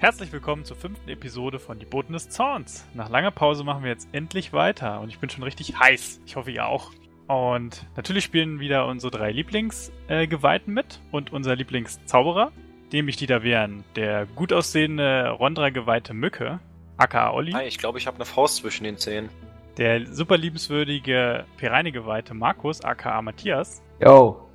[0.00, 2.86] Herzlich willkommen zur fünften Episode von Die Boten des Zorns.
[2.94, 6.22] Nach langer Pause machen wir jetzt endlich weiter und ich bin schon richtig heiß.
[6.24, 6.92] Ich hoffe, ihr auch.
[7.26, 12.50] Und natürlich spielen wieder unsere drei Lieblingsgeweihten äh, mit und unser Lieblingszauberer,
[12.90, 16.60] nämlich die da wären der gut aussehende Rondra-geweihte Mücke,
[16.96, 17.52] aka Olli.
[17.52, 19.28] Hi, ich glaube, ich habe eine Faust zwischen den Zähnen.
[19.76, 23.82] Der super liebenswürdige Piranha-geweihte Markus, aka Matthias.
[24.02, 24.48] Yo.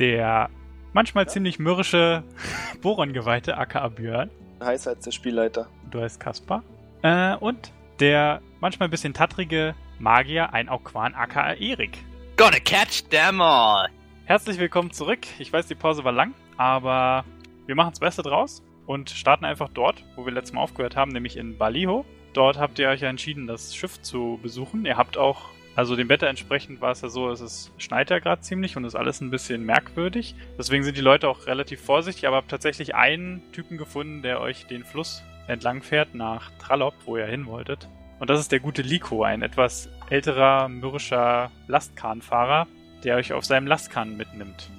[0.00, 0.50] Der
[0.92, 1.28] manchmal ja.
[1.28, 2.24] ziemlich mürrische
[2.82, 4.28] Boron-geweihte, aka Björn
[4.62, 5.68] heißer als der Spielleiter.
[5.90, 6.62] Du heißt Kaspar.
[7.02, 11.98] Äh, und der manchmal ein bisschen tattrige Magier, ein Auquan aka Erik.
[12.36, 13.88] Gonna catch them all!
[14.24, 15.20] Herzlich willkommen zurück.
[15.38, 17.24] Ich weiß, die Pause war lang, aber
[17.66, 21.12] wir machen das Beste draus und starten einfach dort, wo wir letztes Mal aufgehört haben,
[21.12, 22.04] nämlich in Baliho.
[22.32, 24.84] Dort habt ihr euch ja entschieden, das Schiff zu besuchen.
[24.84, 25.46] Ihr habt auch
[25.78, 28.96] also dem Wetter entsprechend war es ja so, es schneit ja gerade ziemlich und ist
[28.96, 30.34] alles ein bisschen merkwürdig.
[30.58, 34.66] Deswegen sind die Leute auch relativ vorsichtig, aber habt tatsächlich einen Typen gefunden, der euch
[34.66, 37.88] den Fluss entlang fährt nach Trallop, wo ihr hin wolltet.
[38.18, 42.66] Und das ist der gute Liko, ein etwas älterer, mürrischer Lastkahnfahrer,
[43.04, 44.70] der euch auf seinem Lastkahn mitnimmt.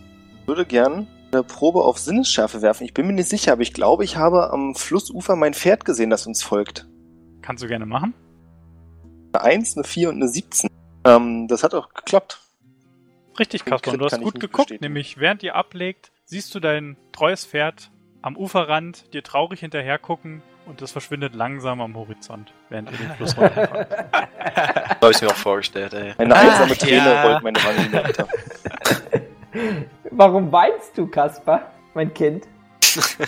[0.41, 2.83] Ich würde gern eine Probe auf Sinnesschärfe werfen.
[2.83, 6.09] Ich bin mir nicht sicher, aber ich glaube, ich habe am Flussufer mein Pferd gesehen,
[6.09, 6.89] das uns folgt.
[7.41, 8.13] Kannst du gerne machen.
[9.31, 10.69] Eine 1, eine 4 und eine 17.
[11.15, 12.39] Ähm, das hat auch geklappt.
[13.37, 13.97] Richtig, Kasper.
[13.97, 14.83] Du hast gut geguckt, bestätigen.
[14.83, 17.89] nämlich während ihr ablegt, siehst du dein treues Pferd
[18.21, 23.11] am Uferrand dir traurig hinterher gucken und es verschwindet langsam am Horizont, während ihr den
[23.11, 23.89] Fluss runterfahrt.
[24.99, 26.13] so habe ich mir auch vorgestellt, ey.
[26.17, 27.23] Eine einsame Träne ja.
[27.23, 28.27] rollt meine Wange hinunter.
[30.11, 32.45] Warum weinst du, Kasper, mein Kind?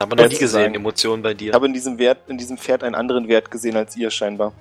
[0.00, 1.50] Haben wir noch nie gesehen, Emotionen bei dir.
[1.50, 4.54] Ich habe in diesem, Wert, in diesem Pferd einen anderen Wert gesehen als ihr scheinbar.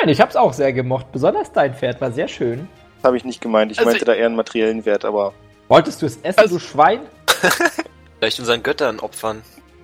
[0.00, 1.12] Nein, ich hab's auch sehr gemocht.
[1.12, 2.68] Besonders dein Pferd war sehr schön.
[2.96, 3.72] Das habe ich nicht gemeint.
[3.72, 4.06] Ich also meinte ich...
[4.06, 5.34] da eher einen materiellen Wert, aber.
[5.68, 6.56] Wolltest du es essen, also...
[6.56, 7.00] du Schwein?
[8.18, 9.42] Vielleicht unseren Göttern opfern.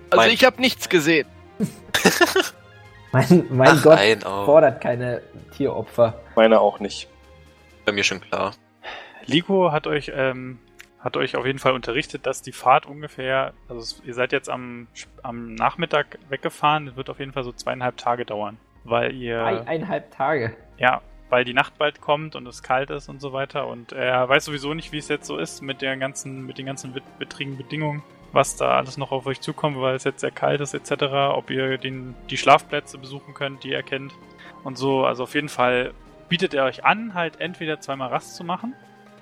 [0.09, 0.31] Also mein...
[0.31, 1.27] ich habe nichts gesehen.
[3.11, 4.45] mein mein Ach, Gott nein, oh.
[4.45, 5.21] fordert keine
[5.55, 6.19] Tieropfer.
[6.35, 7.07] Meine auch nicht.
[7.85, 8.53] Bei mir schon klar.
[9.25, 10.59] Liko hat euch ähm,
[10.99, 14.87] hat euch auf jeden Fall unterrichtet, dass die Fahrt ungefähr, also ihr seid jetzt am,
[15.23, 19.43] am Nachmittag weggefahren, wird auf jeden Fall so zweieinhalb Tage dauern weil ihr.
[19.43, 20.55] Eineinhalb Tage.
[20.77, 23.67] Ja, weil die Nacht bald kommt und es kalt ist und so weiter.
[23.67, 26.65] Und er weiß sowieso nicht, wie es jetzt so ist mit der ganzen, mit den
[26.65, 28.03] ganzen wittrigen Bedingungen,
[28.33, 31.03] was da alles noch auf euch zukommt, weil es jetzt sehr kalt ist, etc.
[31.33, 34.13] Ob ihr den, die Schlafplätze besuchen könnt, die er kennt.
[34.63, 35.93] Und so, also auf jeden Fall
[36.27, 38.73] bietet er euch an, halt entweder zweimal Rast zu machen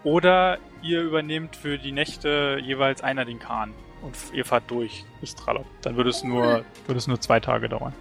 [0.03, 5.36] oder ihr übernehmt für die Nächte jeweils einer den Kahn und ihr fahrt durch bis
[5.36, 5.66] Trallop.
[5.81, 7.94] Dann würde es nur, würde es nur zwei Tage dauern.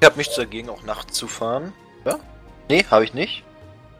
[0.00, 1.74] Ich habe nichts dagegen, auch nachts zu fahren.
[2.06, 2.18] Ja?
[2.68, 3.44] Nee, habe ich nicht.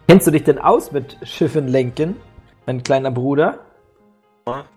[0.09, 2.16] Kennst du dich denn aus mit Schiffen lenken,
[2.66, 3.59] mein kleiner Bruder?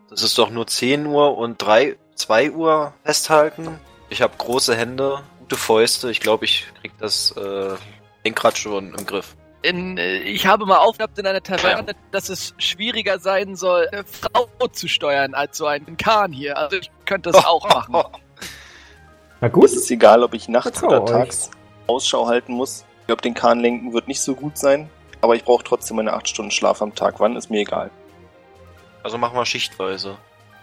[0.10, 3.80] Das ist doch nur 10 Uhr und 3, 2 Uhr festhalten.
[4.10, 6.12] Ich habe große Hände, gute Fäuste.
[6.12, 7.76] Ich glaube, ich krieg das äh,
[8.24, 9.36] Lenkrad schon im Griff.
[9.62, 11.98] In, äh, ich habe mal aufgehabt in einer Taverne, ja.
[12.12, 16.58] dass es schwieriger sein soll, eine Frau zu steuern als so einen Kahn hier.
[16.58, 18.22] Also ich könnte das auch machen.
[19.44, 19.66] Na gut.
[19.66, 21.90] Es ist egal, ob ich nachts oder tags euch.
[21.90, 22.86] Ausschau halten muss.
[23.02, 24.90] Ich glaube, den Kahn lenken wird nicht so gut sein.
[25.20, 27.16] Aber ich brauche trotzdem meine 8 Stunden Schlaf am Tag.
[27.20, 27.92] Wann ist mir egal.
[29.04, 30.16] Also machen wir schichtweise.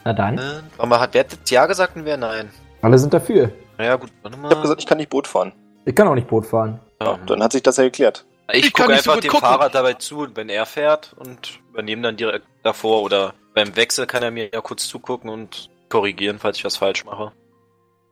[0.07, 0.39] Na dann.
[0.39, 2.49] Äh, aber hat wer jetzt Ja gesagt und wer Nein?
[2.81, 3.53] Alle sind dafür.
[3.77, 4.11] Naja, gut.
[4.23, 4.49] Warte mal.
[4.49, 5.53] Ich habe gesagt, ich kann nicht Boot fahren.
[5.85, 6.81] Ich kann auch nicht Boot fahren.
[7.03, 8.25] Ja, dann hat sich das ja geklärt.
[8.51, 9.47] Ich, ich gucke einfach so dem gucken.
[9.47, 14.23] Fahrer dabei zu, wenn er fährt und übernehme dann direkt davor oder beim Wechsel kann
[14.23, 17.33] er mir ja kurz zugucken und korrigieren, falls ich was falsch mache.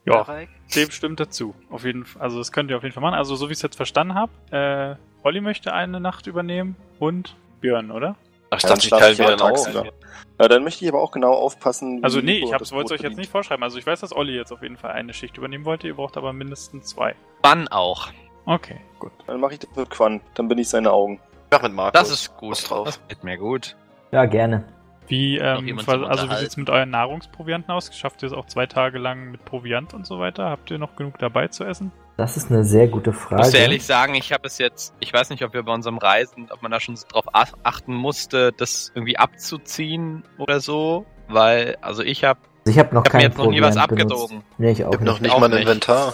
[0.05, 0.25] Ja,
[0.75, 1.55] dem stimmt dazu.
[1.71, 3.15] Auf jeden Fall, also das könnt ihr auf jeden Fall machen.
[3.15, 7.37] Also so wie ich es jetzt verstanden habe, äh, Olli möchte eine Nacht übernehmen und
[7.61, 8.17] Björn, oder?
[8.51, 9.85] Ach, dachte, ich teilen wir dann auch.
[10.41, 12.03] Ja, dann möchte ich aber auch genau aufpassen.
[12.03, 13.63] Also nee, ich wollte es euch jetzt nicht vorschreiben.
[13.63, 15.89] Also ich weiß, dass Olli jetzt auf jeden Fall eine Schicht übernehmen wollte.
[15.89, 17.15] Ihr braucht aber mindestens zwei.
[17.43, 18.09] Wann auch.
[18.47, 19.13] Okay, gut.
[19.27, 20.21] Dann mache ich das mit Quan.
[20.35, 21.21] Dann bin ich seine Augen.
[21.53, 22.01] Ja, mit Markus.
[22.01, 22.87] Das ist gut drauf.
[22.87, 23.77] Das geht mir gut.
[24.13, 24.65] Ja, gerne.
[25.09, 27.91] Wie, ähm, also wie sieht es mit euren Nahrungsprovianten aus?
[27.95, 30.51] Schafft ihr es auch zwei Tage lang mit Proviant und so weiter?
[30.51, 31.93] Habt ihr noch genug dabei zu essen?
[32.19, 33.43] Das ist eine sehr gute Frage.
[33.43, 35.99] Ich muss ehrlich sagen, ich habe es jetzt, ich weiß nicht, ob wir bei unserem
[35.99, 42.03] Reisen, ob man da schon drauf achten musste, das irgendwie abzuziehen oder so, weil, also
[42.03, 44.43] ich habe also ich habe noch, hab mir jetzt noch nie was abgezogen.
[44.59, 46.13] Nee, ich auch ich hab noch nicht auch mal ein Inventar.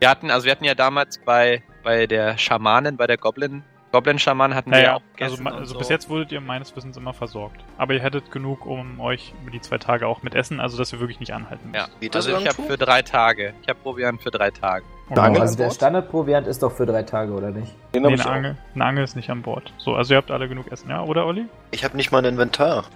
[0.00, 3.62] Wir hatten, also wir hatten ja damals bei, bei der Schamanin, bei der Goblin
[3.94, 5.78] Goblin-Schaman hatten naja, wir auch Also, also so.
[5.78, 7.64] bis jetzt wurdet ihr meines Wissens immer versorgt.
[7.78, 10.90] Aber ihr hättet genug, um euch über die zwei Tage auch mit Essen, also dass
[10.90, 11.90] wir wirklich nicht anhalten müssen.
[12.00, 13.54] Ja, also ich habe für drei Tage.
[13.62, 14.84] Ich habe Proviant für drei Tage.
[15.10, 17.72] Oh, also der Standard-Proviant ist doch für drei Tage, oder nicht?
[17.94, 19.72] Den nee, eine Angel, eine Angel ist nicht an Bord.
[19.78, 21.46] So, also ihr habt alle genug Essen, ja, oder Olli?
[21.70, 22.86] Ich habe nicht mal ein Inventar.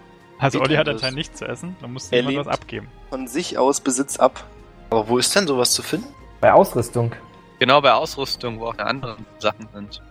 [0.41, 2.89] Also Olli hat anscheinend nichts zu essen, dann muss jemand was abgeben.
[3.11, 4.45] Von sich aus Besitz ab.
[4.91, 6.09] Aber wo ist denn sowas zu finden?
[6.41, 7.13] Bei Ausrüstung.
[7.61, 10.03] Genau bei Ausrüstung, wo auch die anderen Sachen sind.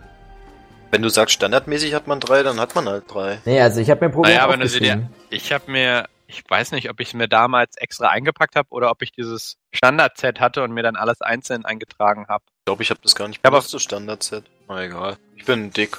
[0.90, 3.40] Wenn du sagst, standardmäßig hat man drei, dann hat man halt drei.
[3.44, 5.10] Nee, also ich habe mir Problem Naja, wenn du sie aufgeschrieben.
[5.30, 8.90] Ich habe mir, ich weiß nicht, ob ich es mir damals extra eingepackt habe oder
[8.90, 12.42] ob ich dieses Standard-Set hatte und mir dann alles einzeln eingetragen habe.
[12.60, 14.44] Ich glaube, ich habe das gar nicht Aber- benutzt, das Standard-Set.
[14.66, 15.16] Na egal.
[15.36, 15.98] Ich bin dick.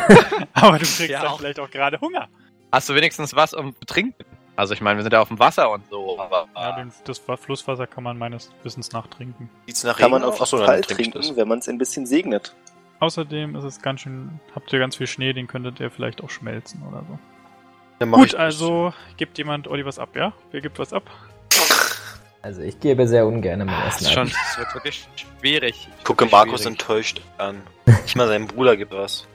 [0.54, 1.38] Aber du kriegst Ja, dann auch.
[1.38, 2.28] vielleicht auch gerade Hunger.
[2.72, 4.24] Hast du wenigstens was um zu trinken?
[4.56, 7.18] Also ich meine, wir sind ja auf dem Wasser und so, aber Ja, den, das
[7.18, 9.50] Flusswasser kann man meines Wissens nach trinken.
[9.66, 10.50] Sieht's nach Kann man Regen auf aus?
[10.50, 12.54] jeden Fall trinken, wenn man es ein bisschen segnet.
[12.98, 16.30] Außerdem ist es ganz schön, habt ihr ganz viel Schnee, den könntet ihr vielleicht auch
[16.30, 18.06] schmelzen oder so.
[18.06, 20.32] Gut, ich also gibt jemand Olli was ab, ja?
[20.50, 21.04] Wer gibt was ab?
[22.42, 24.34] Also ich gebe sehr ungern mein das Essen ist schon, ab.
[24.34, 25.88] das wird wirklich schwierig.
[25.98, 26.80] Ich gucke Markus schwierig.
[26.80, 27.62] enttäuscht an.
[27.86, 29.26] Nicht mal sein Bruder gibt was.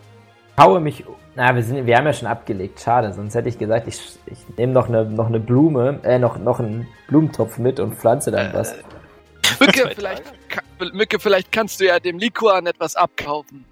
[0.57, 1.03] Haue mich.
[1.35, 2.79] Na, wir, sind, wir haben ja schon abgelegt.
[2.79, 6.37] Schade, sonst hätte ich gesagt, ich, ich nehme noch eine, noch eine Blume, äh, noch,
[6.37, 8.75] noch einen Blumentopf mit und pflanze dann Äh, was.
[9.59, 10.61] Mücke, vielleicht, ka-
[10.93, 13.65] Mücke, vielleicht kannst du ja dem Likuan etwas abkaufen.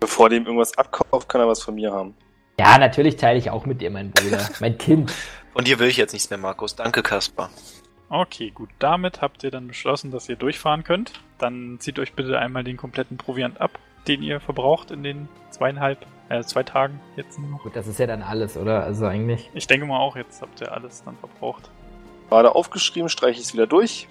[0.00, 2.14] Bevor dem irgendwas abkauft, kann er was von mir haben.
[2.58, 4.48] Ja, natürlich teile ich auch mit dir, mein Bruder.
[4.60, 5.12] mein Kind.
[5.52, 6.74] Von dir will ich jetzt nichts mehr, Markus.
[6.76, 7.50] Danke, Kaspar.
[8.08, 8.68] Okay, gut.
[8.78, 11.12] Damit habt ihr dann beschlossen, dass ihr durchfahren könnt.
[11.38, 16.04] Dann zieht euch bitte einmal den kompletten Proviant ab, den ihr verbraucht in den zweieinhalb,
[16.28, 17.62] äh, zwei Tagen jetzt nur noch.
[17.62, 18.82] Gut, das ist ja dann alles, oder?
[18.84, 19.50] Also eigentlich.
[19.54, 21.70] Ich denke mal auch, jetzt habt ihr alles dann verbraucht.
[22.28, 24.08] Gerade aufgeschrieben, streiche ich es wieder durch.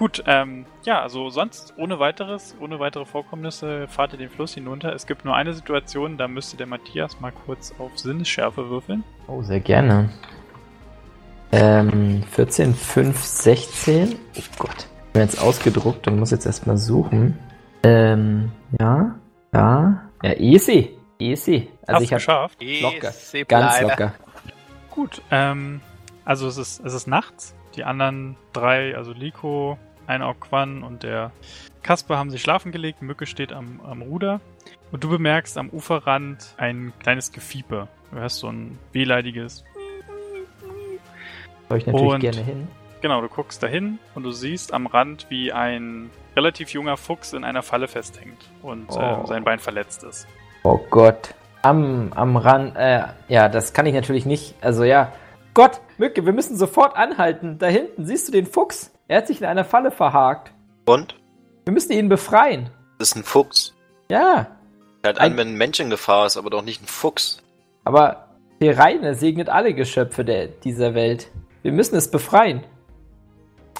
[0.00, 4.94] Gut, ähm, ja, also sonst ohne weiteres, ohne weitere Vorkommnisse fahrt ihr den Fluss hinunter.
[4.94, 9.04] Es gibt nur eine Situation, da müsste der Matthias mal kurz auf Sinnesschärfe würfeln.
[9.26, 10.08] Oh, sehr gerne.
[11.52, 14.16] Ähm, 14, 5, 16.
[14.38, 14.86] Oh Gott.
[15.08, 17.38] Ich bin jetzt ausgedruckt und muss jetzt erstmal suchen.
[17.82, 19.14] Ähm, ja,
[19.52, 20.02] ja.
[20.22, 20.96] Ja, easy.
[21.18, 21.68] Easy.
[21.82, 22.62] Also Hast ich geschafft.
[22.62, 23.08] Locker.
[23.08, 23.90] Easy ganz bleibe.
[23.90, 24.14] locker.
[24.88, 25.82] Gut, ähm,
[26.24, 27.54] also es ist, es ist nachts.
[27.76, 29.78] Die anderen drei, also Liko,
[30.10, 31.30] ein Quan und der
[31.82, 33.00] Kasper haben sich schlafen gelegt.
[33.02, 34.40] Mücke steht am, am Ruder.
[34.92, 37.88] Und du bemerkst am Uferrand ein kleines Gefiepe.
[38.10, 39.64] Du hörst so ein wehleidiges.
[41.68, 42.68] Soll ich natürlich Und- gerne hin.
[43.02, 47.44] Genau, du guckst dahin und du siehst am Rand, wie ein relativ junger Fuchs in
[47.44, 49.00] einer Falle festhängt und Oh.
[49.00, 50.26] ähm, sein Bein verletzt ist.
[50.64, 51.34] Oh Gott.
[51.62, 54.54] Am, am Rand, äh, ja, das kann ich natürlich nicht.
[54.60, 55.12] Also ja.
[55.54, 57.58] Gott, Mücke, wir müssen sofort anhalten.
[57.58, 58.90] Da hinten, siehst du den Fuchs?
[59.10, 60.52] Er hat sich in einer Falle verhakt.
[60.86, 61.16] Und?
[61.64, 62.70] Wir müssen ihn befreien.
[63.00, 63.74] Das ist ein Fuchs.
[64.08, 64.46] Ja,
[65.04, 67.42] Halt Ein- an, wenn ein Mensch in Gefahr ist, aber doch nicht ein Fuchs.
[67.84, 68.28] aber
[68.60, 71.26] der Reine segnet alle Geschöpfe der, dieser Welt.
[71.62, 72.62] Wir müssen es befreien.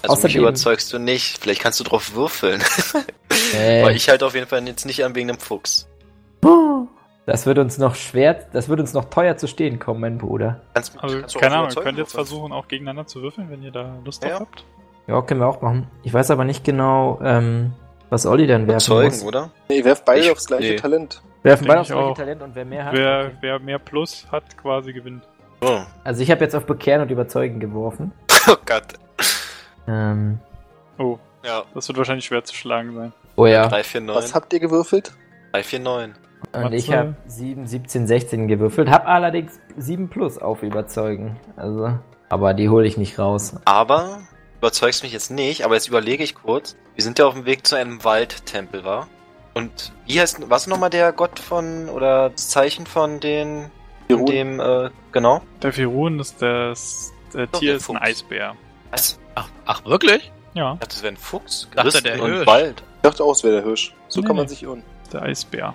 [0.02, 1.38] Also mich Außerdem- überzeugst du nicht.
[1.38, 2.60] Vielleicht kannst du drauf würfeln.
[3.54, 5.88] Äh, Aber ich halt auf jeden Fall jetzt nicht an wegen einem Fuchs.
[7.26, 10.60] das wird uns noch schwer, das wird uns noch teuer zu stehen kommen, mein Bruder.
[10.74, 12.26] Kannst, Also, kannst keine Ahnung, könnt jetzt würfeln?
[12.26, 14.30] versuchen, auch gegeneinander zu würfeln, wenn ihr da Lust Ja.
[14.38, 14.64] drauf habt.
[15.11, 15.87] Ja, können wir auch machen.
[16.02, 17.73] Ich weiß aber nicht genau, ähm,
[18.11, 19.25] was Olli dann werfen Überzeugen, muss.
[19.25, 19.50] oder?
[19.69, 20.76] Nee, werft beide Ich- aufs gleiche nee.
[20.76, 21.23] Talent.
[21.43, 22.21] Werfen beide ich aufs gleiche.
[22.21, 22.93] Talent und wer mehr hat.
[22.95, 23.37] Wer, okay.
[23.40, 25.23] wer mehr Plus hat, quasi gewinnt.
[25.62, 28.12] Oh, Also ich habe jetzt auf Bekehren und Überzeugen geworfen.
[28.49, 28.85] oh Gott.
[29.88, 30.38] Ähm,
[30.99, 31.62] Oh, Ja.
[31.75, 33.12] das wird wahrscheinlich schwer zu schlagen sein.
[33.37, 33.67] oh ja.
[33.69, 34.17] 3, 4, 9.
[34.17, 35.12] Was habt ihr gewürfelt?
[35.52, 36.14] 3, 4, 9.
[36.52, 36.99] Und ich Matze?
[36.99, 38.90] habe 7, 17, 16 gewürfelt.
[38.90, 41.38] Hab allerdings 7 plus auf Überzeugen.
[41.57, 41.93] Also,
[42.29, 43.57] aber die hole ich nicht raus.
[43.64, 44.21] Aber,
[44.61, 46.76] überzeugst mich jetzt nicht, aber jetzt überlege ich kurz.
[46.95, 49.09] Wir sind ja auf dem Weg zu einem Waldtempel, war?
[49.55, 53.71] Und wie heißt, was nochmal der Gott von, oder das Zeichen von den,
[54.09, 55.43] von dem, äh, genau?
[55.62, 58.00] Der Firun ist das, der Doch, Tier der ist ein Fuchs.
[58.07, 58.55] Eisbär.
[58.90, 59.19] Was?
[59.35, 60.31] Ach, ach, wirklich?
[60.55, 61.69] Ja, Ich dachte, das wäre ein Fuchs.
[61.75, 62.47] Dachte, der und Hirsch.
[62.47, 62.83] Wald.
[62.97, 63.95] Ich dachte auch, es wäre der Hirsch.
[64.09, 64.50] So Nee, kann man nee.
[64.50, 64.83] sich irren.
[65.12, 65.75] der Eisbär.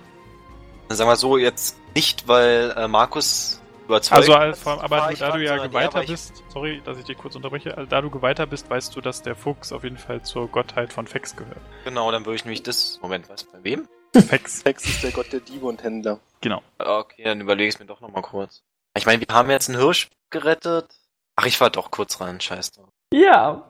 [0.90, 4.18] Dann sagen wir so, jetzt nicht, weil äh, Markus überzeugt.
[4.18, 7.36] Also, als, war aber du, da du ja Geweihter bist, sorry, dass ich dich kurz
[7.36, 10.48] unterbreche, also, da du Geweihter bist, weißt du, dass der Fuchs auf jeden Fall zur
[10.48, 11.62] Gottheit von Fex gehört.
[11.84, 13.00] Genau, dann würde ich nämlich das.
[13.02, 13.44] Moment, was?
[13.46, 13.88] Bei wem?
[14.14, 16.20] Fex, Fex ist der Gott der Diebe und Händler.
[16.42, 16.62] genau.
[16.78, 18.64] Okay, dann überlege ich es mir doch nochmal kurz.
[18.98, 20.88] Ich meine, wir haben jetzt einen Hirsch gerettet.
[21.36, 22.90] Ach, ich war doch kurz ran, scheiß drauf.
[23.14, 23.64] Ja,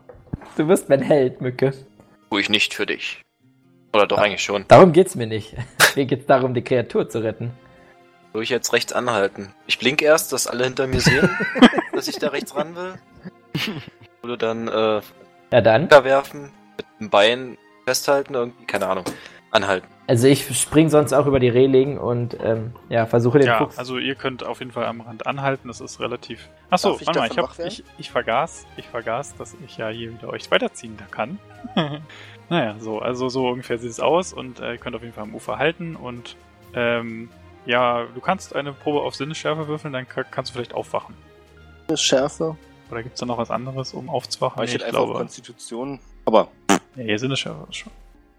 [0.55, 1.73] du bist mein Held, Mücke.
[2.29, 3.21] Tu ich nicht für dich.
[3.93, 4.65] Oder doch eigentlich schon.
[4.67, 5.55] Darum geht's mir nicht.
[5.95, 7.53] Mir geht's darum, die Kreatur zu retten.
[8.35, 9.53] Würde ich jetzt rechts anhalten.
[9.65, 11.29] Ich blink erst, dass alle hinter mir sehen,
[11.93, 12.95] dass ich da rechts ran will.
[14.21, 15.01] Würde dann äh,
[15.53, 15.87] Ja dann.
[15.87, 19.05] da werfen, mit dem Bein festhalten, irgendwie, keine Ahnung.
[19.51, 19.87] Anhalten.
[20.07, 23.77] Also ich spring sonst auch über die Reling und ähm, ja, versuche den Ja, Fuchs.
[23.77, 26.49] also ihr könnt auf jeden Fall am Rand anhalten, das ist relativ...
[26.69, 29.87] Achso, Darf ich warte mal, ich, hab, ich, ich vergaß, ich vergaß, dass ich ja
[29.87, 31.39] hier wieder euch weiterziehen kann.
[32.49, 35.23] naja, so, also so ungefähr sieht es aus und äh, ihr könnt auf jeden Fall
[35.23, 36.35] am Ufer halten und
[36.73, 37.29] ähm,
[37.65, 41.15] ja, du kannst eine Probe auf Sinnesschärfe würfeln, dann ka- kannst du vielleicht aufwachen.
[41.95, 42.55] Schärfe.
[42.91, 44.63] Oder gibt es da noch was anderes, um aufzuwachen?
[44.63, 46.49] ich hätte einfach Konstitution, aber.
[46.69, 47.55] Ja, hier sind es schon.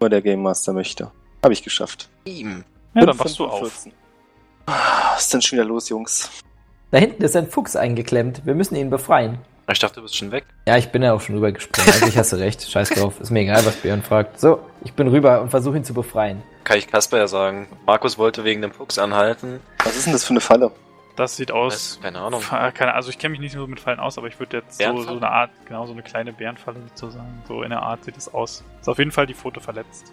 [0.01, 1.11] Nur der Game Master möchte.
[1.43, 2.09] Habe ich geschafft.
[2.25, 2.65] Ihm.
[2.95, 3.61] Ja, dann wachst du auf.
[3.61, 3.93] 14.
[4.67, 6.31] Was ist denn schon wieder los, Jungs?
[6.91, 8.45] Da hinten ist ein Fuchs eingeklemmt.
[8.47, 9.39] Wir müssen ihn befreien.
[9.73, 10.45] Ich dachte, du bist schon weg.
[10.69, 11.93] Ja, ich bin ja auch schon rübergesprungen.
[11.95, 12.63] Eigentlich hast du recht.
[12.71, 13.21] Scheiß drauf.
[13.21, 14.39] Ist mir egal, was Björn fragt.
[14.39, 16.43] So, ich bin rüber und versuche ihn zu befreien.
[16.63, 17.69] Kann ich Kasper ja sagen.
[17.85, 19.61] Markus wollte wegen dem Fuchs anhalten.
[19.83, 20.71] Was ist denn das für eine Falle?
[21.17, 21.73] Das sieht aus.
[21.73, 22.43] Das, keine Ahnung.
[22.43, 25.03] Keine, also ich kenne mich nicht so mit Fallen aus, aber ich würde jetzt so,
[25.03, 27.43] so, eine Art, genau so eine kleine Bärenfalle sozusagen.
[27.49, 28.63] So in der Art sieht es aus.
[28.81, 30.13] Ist auf jeden Fall die Foto verletzt.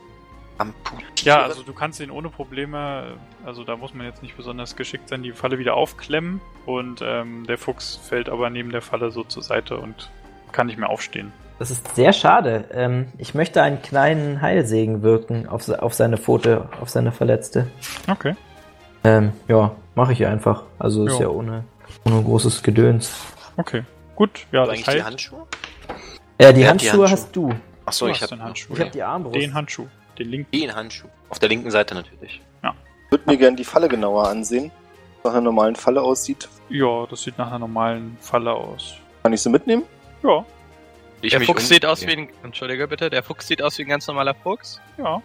[0.58, 1.14] Amputieren.
[1.24, 5.10] Ja, also du kannst ihn ohne Probleme, also da muss man jetzt nicht besonders geschickt
[5.10, 9.24] sein, die Falle wieder aufklemmen und ähm, der Fuchs fällt aber neben der Falle so
[9.24, 10.12] zur Seite und
[10.52, 11.34] kann nicht mehr aufstehen.
[11.60, 12.66] Das ist sehr schade.
[12.72, 17.68] Ähm, ich möchte einen kleinen Heilsegen wirken auf, auf seine Pfote, auf seine Verletzte.
[18.10, 18.36] Okay.
[19.04, 20.64] Ähm, ja, mache ich einfach.
[20.80, 21.22] Also ist jo.
[21.22, 21.64] ja ohne,
[22.06, 23.14] ohne großes Gedöns.
[23.58, 23.84] Okay,
[24.16, 24.46] gut.
[24.52, 24.98] Ja, das heißt...
[24.98, 25.48] die Handschuhe?
[26.42, 27.54] Ja, die Handschuhe, die Handschuhe, hast du.
[27.86, 28.74] Achso, ich habe Handschuh.
[28.74, 29.36] Ich habe die Armbrust.
[29.36, 29.88] Den Handschuh.
[30.18, 30.52] Den linken.
[30.52, 31.08] Den Handschuh.
[31.30, 32.42] Auf der linken Seite natürlich.
[32.64, 32.76] Ja.
[33.06, 34.72] Ich würde mir gerne die Falle genauer ansehen.
[35.24, 36.50] Nach einer normalen Falle aussieht.
[36.70, 38.96] Ja, das sieht nach einer normalen Falle aus.
[39.24, 39.84] Kann ich sie mitnehmen?
[40.22, 40.46] Ja.
[41.22, 42.30] Ich der Fuchs sieht aus wie ein.
[42.44, 44.82] Entschuldige bitte, der Fuchs sieht aus wie ein ganz normaler Fuchs.
[44.98, 45.22] Ja.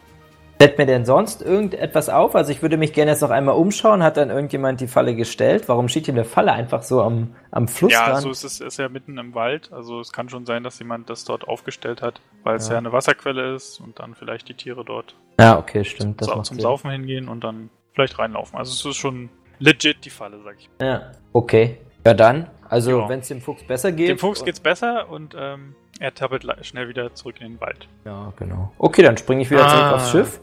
[0.60, 2.34] Fällt mir denn sonst irgendetwas auf?
[2.34, 4.02] Also ich würde mich gerne jetzt noch einmal umschauen.
[4.02, 5.68] Hat dann irgendjemand die Falle gestellt?
[5.68, 8.14] Warum steht hier eine Falle einfach so am, am Fluss ja, dran?
[8.14, 9.72] Ja, so ist es ist ja mitten im Wald.
[9.72, 12.72] Also es kann schon sein, dass jemand das dort aufgestellt hat, weil es ja.
[12.72, 16.20] ja eine Wasserquelle ist und dann vielleicht die Tiere dort ja, okay, stimmt.
[16.20, 18.58] Das zum, zum Saufen hingehen und dann vielleicht reinlaufen.
[18.58, 20.68] Also es ist schon legit die Falle, sag ich.
[20.80, 21.78] Ja, okay.
[22.04, 23.08] Ja dann, also ja.
[23.08, 24.08] wenn es dem Fuchs besser geht.
[24.08, 27.88] Dem Fuchs geht's besser und ähm, er tappelt schnell wieder zurück in den Wald.
[28.04, 28.72] Ja, genau.
[28.78, 29.68] Okay, dann springe ich wieder ah.
[29.68, 30.40] zurück aufs Schiff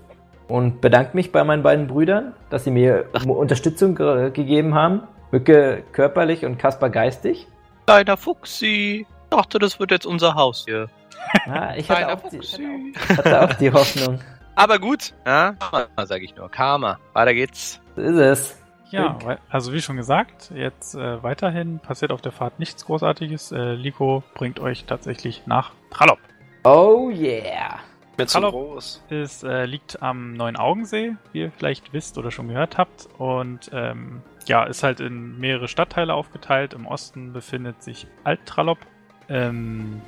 [0.47, 3.25] und bedanke mich bei meinen beiden Brüdern, dass sie mir Ach.
[3.25, 5.03] Unterstützung ge gegeben haben.
[5.31, 7.47] Mücke körperlich und Kasper geistig.
[7.87, 9.05] Kleiner Fuchsi.
[9.07, 10.87] Ich dachte, das wird jetzt unser Haus hier.
[11.47, 12.39] Ja, ich hatte auch, die,
[13.17, 14.19] hatte auch die Hoffnung.
[14.55, 16.49] Aber gut, ja, Karma, sag ich nur.
[16.49, 16.99] Karma.
[17.13, 17.81] Weiter geht's.
[17.95, 18.61] So ist es.
[18.91, 19.17] Ja,
[19.49, 23.51] also wie schon gesagt, jetzt äh, weiterhin passiert auf der Fahrt nichts Großartiges.
[23.51, 26.19] Äh, Liko bringt euch tatsächlich nach Trallop.
[26.63, 27.79] Oh yeah.
[28.17, 29.03] Mir zu groß.
[29.09, 33.09] Ist, äh, liegt am Neuen Augensee, wie ihr vielleicht wisst oder schon gehört habt.
[33.17, 36.73] Und ähm, ja, ist halt in mehrere Stadtteile aufgeteilt.
[36.73, 38.77] Im Osten befindet sich Alt-Trallop.
[39.27, 40.01] Ähm,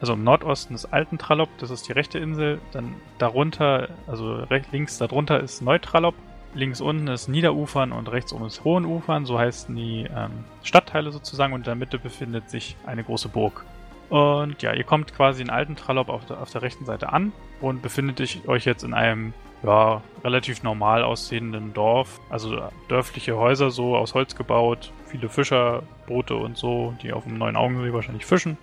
[0.00, 2.58] also im Nordosten des alten Trallop, das ist die rechte Insel.
[2.72, 6.14] Dann darunter, also rechts, links darunter ist Neutrallop.
[6.54, 9.24] Links unten ist Niederufern und rechts oben ist Hohenufern.
[9.24, 11.52] So heißen die ähm, Stadtteile sozusagen.
[11.52, 13.64] Und in der Mitte befindet sich eine große Burg.
[14.10, 17.32] Und ja, ihr kommt quasi in alten Trallop auf der, auf der rechten Seite an
[17.60, 22.20] und befindet euch jetzt in einem ja, relativ normal aussehenden Dorf.
[22.28, 27.56] Also dörfliche Häuser so aus Holz gebaut, viele Fischerboote und so, die auf dem neuen
[27.56, 28.58] Augensee wahrscheinlich fischen.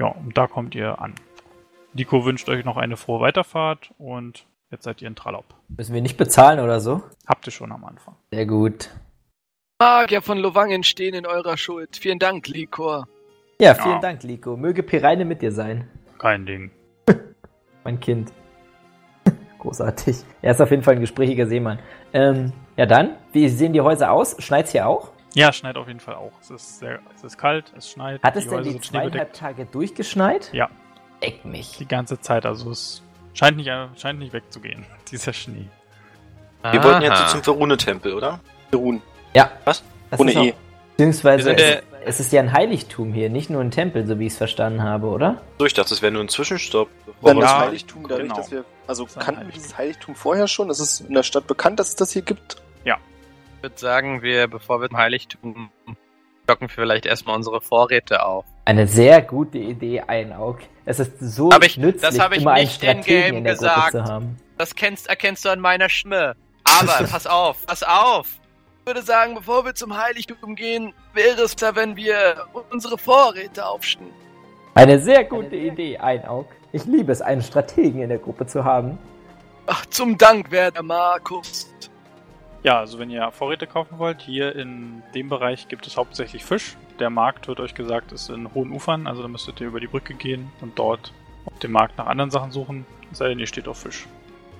[0.00, 1.14] Ja, und da kommt ihr an.
[1.94, 5.44] Nico wünscht euch noch eine frohe Weiterfahrt und jetzt seid ihr in Trallop.
[5.68, 7.02] Müssen wir nicht bezahlen oder so?
[7.26, 8.16] Habt ihr schon am Anfang.
[8.32, 8.90] Sehr gut.
[9.80, 11.96] Magier von Lovangen stehen in eurer Schuld.
[11.96, 13.06] Vielen Dank, Likor.
[13.60, 14.00] Ja, vielen ja.
[14.00, 14.56] Dank, Liko.
[14.56, 15.88] Möge Pireine mit dir sein.
[16.18, 16.70] Kein Ding.
[17.84, 18.32] mein Kind.
[19.58, 20.16] Großartig.
[20.42, 21.80] Er ist auf jeden Fall ein gesprächiger Seemann.
[22.12, 24.36] Ähm, ja dann, wie sehen die Häuser aus?
[24.38, 25.10] Schneit's hier auch?
[25.34, 26.32] Ja, es schneit auf jeden Fall auch.
[26.40, 28.22] Es ist, sehr, es ist kalt, es schneit.
[28.22, 30.50] Hat es denn die zweieinhalb Tage durchgeschneit?
[30.52, 30.68] Ja.
[31.20, 31.76] Eck mich.
[31.78, 33.02] Die ganze Zeit, also es
[33.34, 35.66] scheint nicht, scheint nicht wegzugehen, dieser Schnee.
[36.70, 38.40] Wir wollten jetzt zum Verune-Tempel, oder?
[38.70, 39.00] Verune.
[39.34, 39.50] Ja.
[39.64, 39.82] Was?
[40.10, 40.54] Das Ohne E.
[40.96, 44.32] Beziehungsweise es, es, ist ja ein Heiligtum hier, nicht nur ein Tempel, so wie ich
[44.32, 45.42] es verstanden habe, oder?
[45.58, 46.88] So, ich dachte, es wäre nur ein Zwischenstopp.
[47.22, 48.36] Dann ja, das Heiligtum dadurch, genau.
[48.36, 48.64] dass wir.
[48.86, 50.70] Also kannten wir dieses Heiligtum vorher schon?
[50.70, 52.56] Ist es in der Stadt bekannt, dass es das hier gibt?
[52.84, 52.96] Ja.
[53.56, 55.70] Ich würde sagen, wir, bevor wir zum Heiligtum
[56.44, 58.46] stocken wir vielleicht erstmal unsere Vorräte auf.
[58.64, 60.60] Eine sehr gute Idee, Einaug.
[60.86, 63.52] Es ist so hab ich, nützlich, das habe ich immer nicht einen Strategen in der
[63.52, 63.92] gesagt.
[63.92, 64.36] Gruppe zu haben.
[64.56, 66.36] Das kennst, erkennst du an meiner Stimme.
[66.64, 68.38] Aber pass auf, pass auf!
[68.88, 74.14] Würde sagen, bevor wir zum Heiligtum gehen, wäre es besser, wenn wir unsere Vorräte aufstellen.
[74.74, 76.46] Eine sehr gute Idee, Einaug.
[76.72, 78.98] Ich liebe es, einen Strategen in der Gruppe zu haben.
[79.66, 81.70] Ach, zum Dank, werter Markus.
[82.62, 86.76] Ja, also wenn ihr Vorräte kaufen wollt, hier in dem Bereich gibt es hauptsächlich Fisch.
[86.98, 89.86] Der Markt, wird euch gesagt, ist in hohen Ufern, also da müsstet ihr über die
[89.86, 91.12] Brücke gehen und dort
[91.44, 94.06] auf dem Markt nach anderen Sachen suchen, sei denn ihr steht auf Fisch.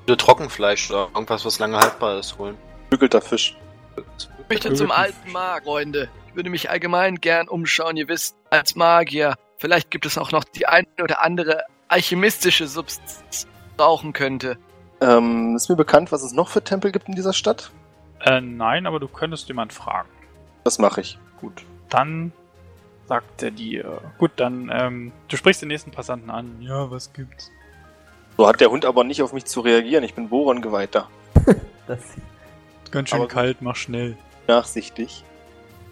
[0.06, 2.56] Trockenfleisch oder irgendwas, was lange haltbar ist, holen.
[2.90, 3.56] Bügelter Fisch.
[4.18, 6.08] Ich möchte zum alten Markt, Freunde.
[6.28, 7.96] Ich würde mich allgemein gern umschauen.
[7.96, 13.46] Ihr wisst, als Magier, vielleicht gibt es auch noch die eine oder andere alchemistische Substanz
[13.76, 14.58] brauchen könnte.
[15.00, 17.70] Ähm, ist mir bekannt, was es noch für Tempel gibt in dieser Stadt?
[18.20, 20.08] Äh, nein, aber du könntest jemand fragen.
[20.64, 21.18] Das mache ich.
[21.40, 21.64] Gut.
[21.88, 22.32] Dann
[23.06, 24.00] sagt er dir.
[24.18, 26.60] Gut, dann, ähm, du sprichst den nächsten Passanten an.
[26.60, 27.50] Ja, was gibt's?
[28.36, 30.04] So hat der Hund aber nicht auf mich zu reagieren.
[30.04, 31.08] Ich bin Boron-Geweihter.
[31.86, 32.00] das
[32.90, 34.16] Ganz schön kalt, mach schnell.
[34.46, 35.24] Nachsichtig.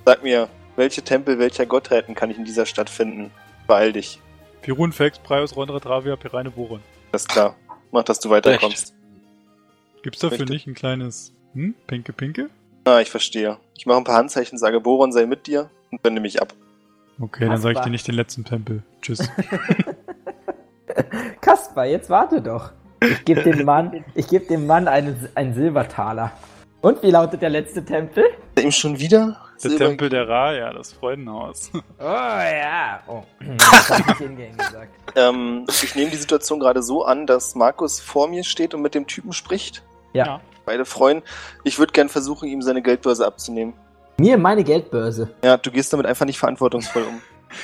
[0.04, 3.30] Sag mir, welche Tempel welcher Gottheiten kann ich in dieser Stadt finden?
[3.66, 4.20] Beeil dich.
[4.62, 6.80] Pirun, Fex, Prius, Rondra, Travia, Pirine, Boron.
[7.12, 7.56] Alles klar.
[7.92, 8.94] Mach, dass du weiterkommst.
[10.02, 10.54] Gibt's dafür Richtig.
[10.54, 12.50] nicht ein kleines, hm, Pinke Pinke?
[12.84, 13.58] Ah, ich verstehe.
[13.76, 16.54] Ich mache ein paar Handzeichen, sage Boron sei mit dir und wende mich ab.
[17.18, 18.82] Okay, dann sage ich dir nicht den letzten Tempel.
[19.02, 19.28] Tschüss.
[21.40, 22.72] Kasper, jetzt warte doch.
[23.00, 26.32] Ich gebe dem Mann, ich gebe dem Mann einen, einen Silbertaler.
[26.86, 28.22] Und wie lautet der letzte Tempel?
[28.56, 29.40] Ihm schon wieder?
[29.60, 31.72] Der Silber Tempel der Ra, ja, das Freudenhaus.
[31.98, 33.00] Oh ja.
[33.08, 33.24] Oh,
[33.58, 34.92] das hab ich hingehen gesagt.
[35.16, 38.94] Ähm, ich nehme die Situation gerade so an, dass Markus vor mir steht und mit
[38.94, 39.82] dem Typen spricht.
[40.12, 40.40] Ja.
[40.64, 41.22] Beide freuen.
[41.64, 43.74] Ich würde gern versuchen, ihm seine Geldbörse abzunehmen.
[44.18, 45.34] Mir meine Geldbörse.
[45.42, 47.20] Ja, du gehst damit einfach nicht verantwortungsvoll um.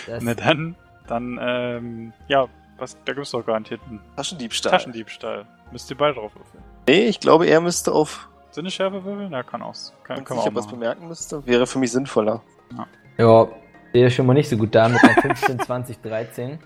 [0.20, 0.74] Na dann,
[1.06, 4.72] dann, ähm, ja, was, da gibt's doch garantiert einen Taschendiebstahl.
[4.72, 5.46] Taschendiebstahl.
[5.70, 6.64] Müsst ihr beide drauf würfeln.
[6.88, 9.32] Nee, ich glaube, er müsste auf Sinneschärfe würfeln?
[9.32, 9.74] Ja, kann auch.
[10.04, 12.42] Kann, Wenn kann ich was bemerken müsste, wäre für mich sinnvoller.
[12.76, 12.86] Ja,
[13.18, 13.48] ja
[13.92, 16.58] sehe schon mal nicht so gut da mit einer 15, 20, 13.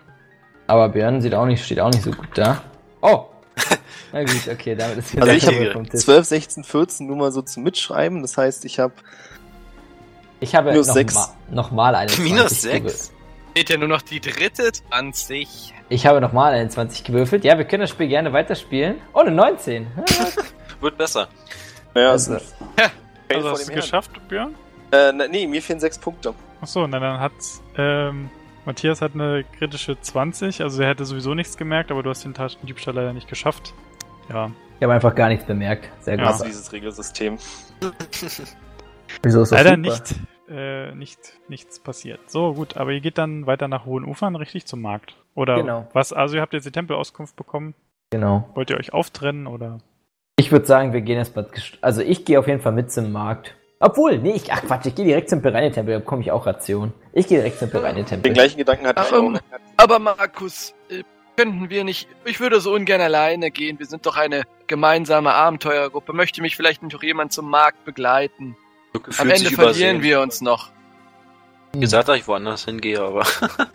[0.66, 2.62] Aber Björn sieht auch nicht, steht auch nicht so gut da.
[3.00, 3.26] Oh!
[4.12, 7.42] Na gut, okay, damit ist wieder Also ich habe 12, 16, 14 nur mal so
[7.42, 8.22] zum Mitschreiben.
[8.22, 8.94] Das heißt, ich habe
[10.40, 11.14] ich habe minus noch, 6.
[11.14, 13.12] Ma noch mal eine Minus 6?
[13.52, 15.72] Steht ja nur noch die dritte 20.
[15.88, 17.44] Ich habe nochmal eine 20 gewürfelt.
[17.44, 18.96] Ja, wir können das Spiel gerne weiterspielen.
[19.14, 19.86] Oh, eine 19.
[20.80, 21.28] Wird besser.
[21.96, 22.90] Naja, also, ja.
[23.34, 24.54] also hast du es geschafft, Björn?
[24.92, 26.34] Äh, nee, mir fehlen 6 Punkte.
[26.60, 27.32] Achso, na dann hat
[27.78, 28.28] ähm,
[28.66, 32.34] Matthias hat eine kritische 20, also er hätte sowieso nichts gemerkt, aber du hast den
[32.34, 33.72] Taschendiebstahl leider nicht geschafft.
[34.28, 34.50] Ja.
[34.76, 35.88] Ich habe einfach gar nichts bemerkt.
[36.00, 36.26] Sehr gut.
[36.26, 36.44] Ja.
[36.44, 37.38] Dieses Regelsystem.
[39.22, 39.80] Wieso ist das Leider super?
[39.80, 40.14] nicht
[40.50, 42.30] äh, nicht, nichts passiert.
[42.30, 45.16] So, gut, aber ihr geht dann weiter nach Hohen Ufern, richtig zum Markt.
[45.34, 45.88] Oder genau.
[45.94, 46.12] was?
[46.12, 47.74] Also ihr habt jetzt die Tempelauskunft bekommen.
[48.10, 48.50] Genau.
[48.54, 49.78] Wollt ihr euch auftrennen oder?
[50.38, 51.46] Ich würde sagen, wir gehen erstmal.
[51.80, 53.54] Also ich gehe auf jeden Fall mit zum Markt.
[53.78, 56.92] Obwohl, nee, ich, ach Quatsch, ich gehe direkt zum Piranha-Tempel, da bekomme ich auch Ration.
[57.12, 58.22] Ich gehe direkt zum Piranha-Tempel.
[58.22, 59.32] Den gleichen Gedanken hatte ich auch.
[59.76, 61.02] Aber Markus, äh,
[61.36, 66.12] könnten wir nicht, ich würde so ungern alleine gehen, wir sind doch eine gemeinsame Abenteurergruppe.
[66.12, 68.56] Möchte mich vielleicht noch jemand zum Markt begleiten?
[69.18, 70.70] Am Ende verlieren wir uns noch.
[71.72, 73.26] Wie gesagt, dass ich woanders hingehe, aber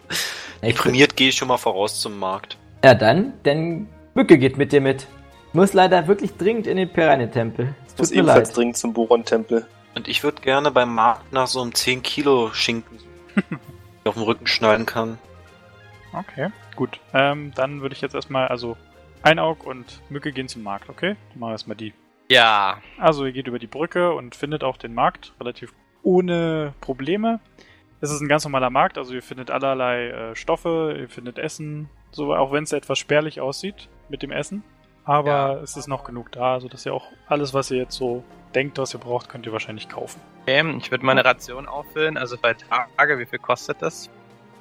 [0.64, 2.58] deprimiert gehe ich schon mal voraus zum Markt.
[2.84, 5.08] Ja, dann, denn Mücke geht mit dir mit.
[5.54, 7.76] Muss leider wirklich dringend in den Piranha-Tempel.
[7.88, 8.58] Es muss ebenfalls leid.
[8.58, 9.66] dringend zum Boron-Tempel.
[9.96, 12.98] Und ich würde gerne beim Markt nach so einem 10 Kilo Schinken
[14.06, 15.18] auf dem Rücken schneiden kann.
[16.14, 17.00] Okay, gut.
[17.14, 18.78] Ähm, dann würde ich jetzt erstmal, also
[19.24, 21.16] Einaug und Mücke gehen zum Markt, okay?
[21.32, 21.94] Dann machen wir erstmal die.
[22.30, 22.78] Ja.
[22.98, 27.42] Also ihr geht über die Brücke und findet auch den Markt relativ ohne Probleme.
[28.00, 31.90] Es ist ein ganz normaler Markt, also ihr findet allerlei äh, Stoffe, ihr findet Essen,
[32.12, 34.64] so auch wenn es etwas spärlich aussieht mit dem Essen.
[35.04, 35.54] Aber ja.
[35.56, 38.94] es ist noch genug da, sodass ihr auch alles, was ihr jetzt so denkt, was
[38.94, 40.22] ihr braucht, könnt ihr wahrscheinlich kaufen.
[40.44, 44.10] Okay, ich würde meine Ration auffüllen, also bei Tage, wie viel kostet das?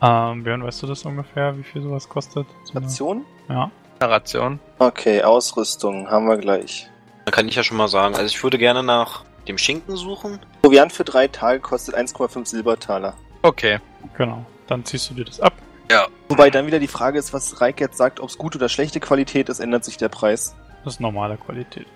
[0.03, 2.47] Ähm, Björn, weißt du das ungefähr, wie viel sowas kostet?
[2.65, 3.25] So Ration?
[3.49, 3.71] Ja.
[4.01, 4.59] Ration.
[4.79, 6.89] Okay, Ausrüstung haben wir gleich.
[7.27, 8.15] Da kann ich ja schon mal sagen.
[8.15, 10.39] Also ich würde gerne nach dem Schinken suchen.
[10.63, 13.15] Proviant für drei Tage kostet 1,5 Silbertaler.
[13.43, 13.79] Okay.
[14.17, 14.45] Genau.
[14.67, 15.53] Dann ziehst du dir das ab.
[15.91, 16.09] Ja.
[16.29, 19.01] Wobei dann wieder die Frage ist, was Reik jetzt sagt, ob es gute oder schlechte
[19.01, 20.57] Qualität ist, ändert sich der Preis.
[20.85, 21.87] Das ist normale Qualität.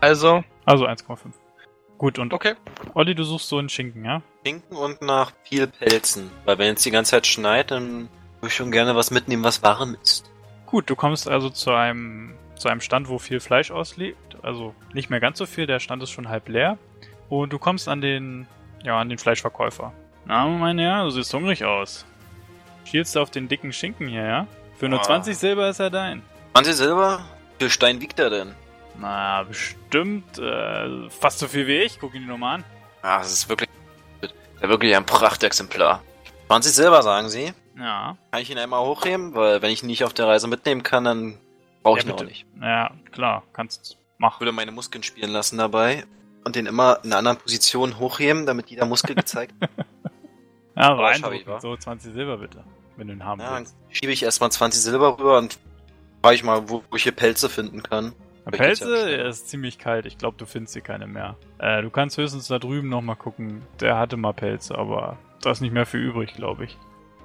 [0.00, 0.44] Also?
[0.64, 1.18] Also 1,5.
[1.98, 2.54] Gut, und okay.
[2.94, 4.22] Olli, du suchst so einen Schinken, ja?
[4.46, 6.30] Schinken und nach viel Pelzen.
[6.44, 8.08] Weil wenn es die ganze Zeit schneit, dann
[8.40, 10.30] würde ich schon gerne was mitnehmen, was warm ist.
[10.66, 15.10] Gut, du kommst also zu einem, zu einem Stand, wo viel Fleisch ausliegt also nicht
[15.10, 16.78] mehr ganz so viel, der Stand ist schon halb leer.
[17.28, 18.46] Und du kommst an den,
[18.82, 19.92] ja, an den Fleischverkäufer.
[20.26, 22.06] Na, mein Herr, du siehst hungrig aus.
[22.84, 24.46] Schielst du auf den dicken Schinken hier, ja?
[24.76, 25.02] Für nur oh.
[25.02, 26.22] 20 Silber ist er dein.
[26.54, 27.20] 20 Silber?
[27.58, 28.54] Wie viel Stein wiegt er denn?
[28.98, 31.98] Na, bestimmt äh, fast so viel wie ich.
[32.00, 32.64] Guck ihn dir nochmal an.
[33.02, 33.70] Ah, das ist wirklich,
[34.20, 36.02] das ist wirklich ein Prachtexemplar.
[36.48, 37.52] 20 Silber, sagen Sie?
[37.78, 38.16] Ja.
[38.30, 39.34] Kann ich ihn einmal hochheben?
[39.34, 41.38] Weil wenn ich ihn nicht auf der Reise mitnehmen kann, dann
[41.82, 42.46] brauche ich ja, ihn auch nicht.
[42.60, 44.34] Ja, klar, kannst Mach.
[44.34, 46.04] Ich würde meine Muskeln spielen lassen dabei
[46.44, 49.70] und den immer in einer anderen Position hochheben, damit jeder Muskel gezeigt wird.
[50.76, 51.22] ja, rein.
[51.60, 52.64] So 20 Silber bitte,
[52.96, 53.74] wenn du ihn haben ja, willst.
[53.74, 55.58] Dann schiebe ich erstmal 20 Silber rüber und
[56.22, 58.12] frage ich mal, wo, ich hier Pelze finden kann.
[58.46, 59.10] Ja, Pelze?
[59.10, 60.06] Ja, ist ziemlich kalt.
[60.06, 61.36] Ich glaube, du findest hier keine mehr.
[61.58, 63.62] Äh, du kannst höchstens da drüben nochmal gucken.
[63.80, 66.78] Der hatte mal Pelze, aber da ist nicht mehr viel übrig, glaube ich.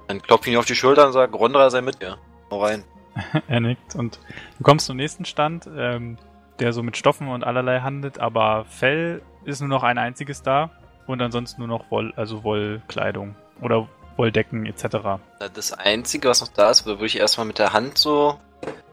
[0.08, 2.18] Dann klopfe ich ihn auf die Schulter und sage, Rondra sei mit dir.
[2.50, 2.84] Hau rein.
[3.48, 4.20] er nickt und
[4.58, 5.68] du kommst zum nächsten Stand.
[5.74, 6.18] Ähm,
[6.58, 10.70] der so mit Stoffen und allerlei handelt, aber Fell ist nur noch ein einziges da
[11.06, 13.36] und ansonsten nur noch Woll, also Wollkleidung.
[13.60, 15.20] Oder Wolldecken etc.
[15.54, 18.38] Das Einzige, was noch da ist, würde ich erstmal mit der Hand so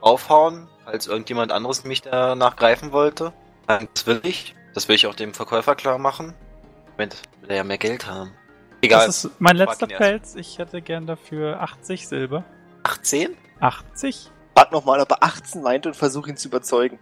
[0.02, 3.34] aufhauen, falls irgendjemand anderes mich danach greifen wollte.
[3.68, 4.56] Das will ich.
[4.74, 6.34] Das will ich auch dem Verkäufer klar machen.
[6.92, 8.32] Moment, will er ja mehr Geld haben.
[8.82, 9.08] Egal.
[9.08, 10.36] Das ist mein letzter Pelz.
[10.36, 12.44] Ich hätte gern dafür 80 Silber.
[12.84, 13.36] 18?
[13.62, 14.30] 80?
[14.56, 17.00] Wart nochmal, ob er 18 meint und versuch ihn zu überzeugen.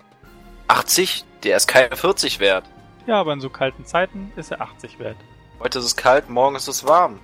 [0.68, 1.26] 80?
[1.44, 2.66] Der ist keine 40 wert.
[3.08, 5.18] Ja, aber in so kalten Zeiten ist er 80 wert.
[5.60, 7.20] Heute ist es kalt, morgen ist es warm.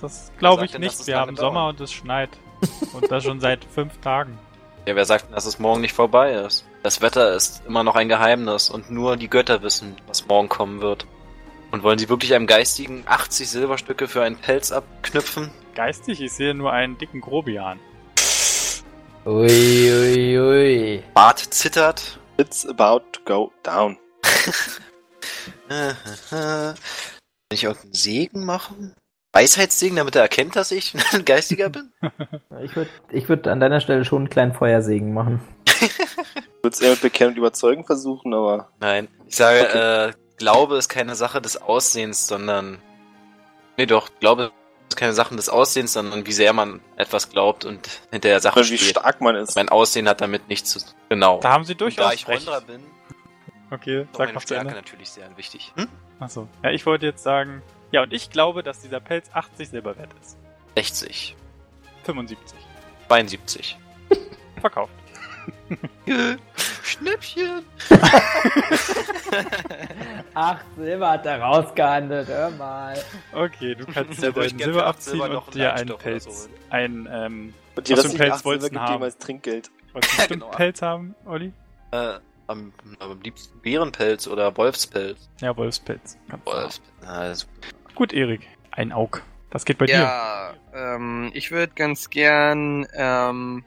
[0.00, 1.06] Das glaube ich denn, nicht.
[1.06, 2.30] Wir haben Sommer und es schneit.
[2.92, 4.38] und das schon seit fünf Tagen.
[4.84, 6.66] Ja, wer sagt denn, dass es morgen nicht vorbei ist?
[6.82, 10.80] Das Wetter ist immer noch ein Geheimnis und nur die Götter wissen, was morgen kommen
[10.80, 11.06] wird.
[11.70, 15.52] Und wollen sie wirklich einem Geistigen 80 Silberstücke für einen Pelz abknüpfen?
[15.76, 16.20] Geistig?
[16.20, 17.78] Ich sehe nur einen dicken Grobian.
[19.24, 21.02] Ui, ui, ui.
[21.14, 22.18] Bart zittert.
[22.36, 23.96] It's about to go down.
[26.30, 26.76] Kann
[27.52, 28.94] ich irgendeinen Segen machen?
[29.32, 31.92] Weisheitssegen, damit er erkennt, dass ich ein Geistiger bin?
[32.62, 35.40] Ich würde ich würd an deiner Stelle schon einen kleinen Feuersegen machen.
[35.66, 35.90] ich
[36.62, 38.68] würde es eher mit Bekennen und Überzeugen versuchen, aber.
[38.80, 39.08] Nein.
[39.26, 40.08] Ich sage, okay.
[40.08, 42.78] äh, Glaube ist keine Sache des Aussehens, sondern.
[43.78, 44.52] Nee, doch, Glaube
[44.88, 48.60] ist keine Sache des Aussehens, sondern wie sehr man etwas glaubt und hinter der Sache
[48.60, 49.56] Oder wie stark man ist.
[49.56, 51.40] Mein Aussehen hat damit nichts zu Genau.
[51.40, 52.66] Da haben sie durchaus da ich recht.
[52.66, 52.82] bin,
[53.72, 55.72] Okay, sag meine Stärke natürlich sehr wichtig.
[55.76, 55.88] Hm?
[56.20, 56.46] Achso.
[56.62, 60.10] Ja, ich wollte jetzt sagen, ja, und ich glaube, dass dieser Pelz 80 Silber wert
[60.20, 60.36] ist.
[60.76, 61.34] 60.
[62.04, 62.58] 75.
[63.08, 63.78] 72.
[64.60, 64.92] Verkauft.
[66.84, 67.64] Schnäppchen!
[70.34, 72.94] Ach, Silber hat er rausgehandelt, hör mal.
[73.32, 76.24] Okay, du kannst dir deinen Silber abziehen Silber und dir einen Pelz.
[76.24, 79.02] So ein, ähm, und die restlichen Pelz wolltest haben.
[79.02, 79.70] als Trinkgeld.
[79.94, 80.50] Wolltest du ja, genau.
[80.50, 81.54] Pelz haben, Olli?
[81.92, 85.28] Äh, am, am liebsten Bärenpelz oder Wolfspelz.
[85.40, 86.18] Ja, Wolfspelz.
[86.44, 86.80] Wolfspelz.
[87.06, 87.46] Also.
[87.94, 88.46] Gut, Erik.
[88.70, 89.22] Ein Aug.
[89.50, 90.78] Was geht bei ja, dir?
[90.78, 93.64] Ja, ähm, ich würde ganz gern, ähm,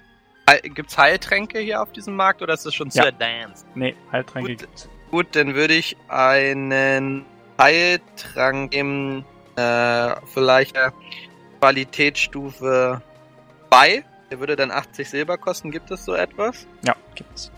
[0.63, 3.05] gibt's Heiltränke hier auf diesem Markt oder ist das schon zu ja.
[3.05, 3.67] advanced?
[3.75, 4.89] Nee, Heiltränke gut, gibt's.
[5.11, 7.25] Gut, dann würde ich einen
[7.59, 9.23] Heiltrank im,
[9.55, 10.75] äh, vielleicht
[11.59, 13.01] Qualitätsstufe
[13.69, 14.03] 2.
[14.31, 15.69] Der würde dann 80 Silber kosten.
[15.69, 16.67] Gibt es so etwas?
[16.83, 17.51] Ja, gibt's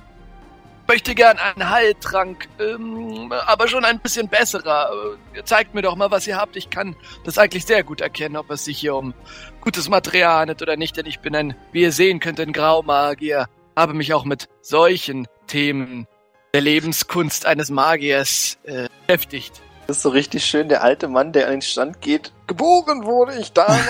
[0.88, 4.92] möchte gern einen Heiltrank, ähm, aber schon ein bisschen besserer.
[5.34, 6.56] Äh, zeigt mir doch mal, was ihr habt.
[6.56, 9.14] Ich kann das eigentlich sehr gut erkennen, ob es sich hier um
[9.62, 13.48] gutes Material handelt oder nicht, denn ich bin ein, wie ihr sehen könnt, ein Graumagier.
[13.76, 16.08] Habe mich auch mit solchen Themen
[16.54, 19.62] der Lebenskunst eines Magiers äh, beschäftigt.
[19.88, 22.34] Das ist so richtig schön, der alte Mann, der an den Stand geht.
[22.48, 23.86] Geboren wurde ich damals.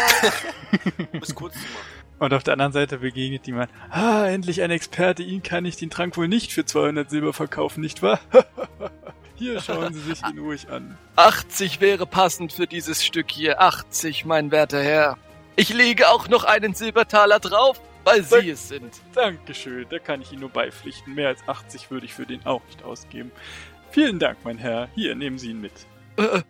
[1.12, 1.96] Bis kurz zu machen.
[2.19, 5.89] Und auf der anderen Seite begegnet jemand, ah, endlich ein Experte, ihn kann ich den
[5.89, 8.19] Trank wohl nicht für 200 Silber verkaufen, nicht wahr?
[9.36, 10.97] hier schauen Sie sich ihn ruhig an.
[11.15, 15.17] 80 wäre passend für dieses Stück hier, 80, mein werter Herr.
[15.56, 18.93] Ich lege auch noch einen Silbertaler drauf, weil Sie Dank, es sind.
[19.13, 21.13] Dankeschön, da kann ich Ihnen nur beipflichten.
[21.13, 23.32] Mehr als 80 würde ich für den auch nicht ausgeben.
[23.91, 24.89] Vielen Dank, mein Herr.
[24.95, 25.73] Hier, nehmen Sie ihn mit.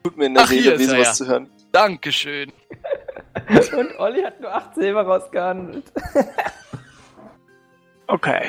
[0.04, 1.14] Tut mir in der Ach, Seele weh, sowas ja.
[1.14, 1.50] zu hören.
[1.72, 2.52] Dankeschön.
[3.78, 5.92] Und Olli hat nur 8 Silber rausgehandelt.
[8.08, 8.42] okay.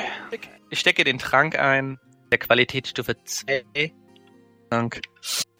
[0.69, 1.99] Ich stecke den Trank ein,
[2.31, 3.93] der Qualitätsstufe 2.
[4.69, 5.01] Trank.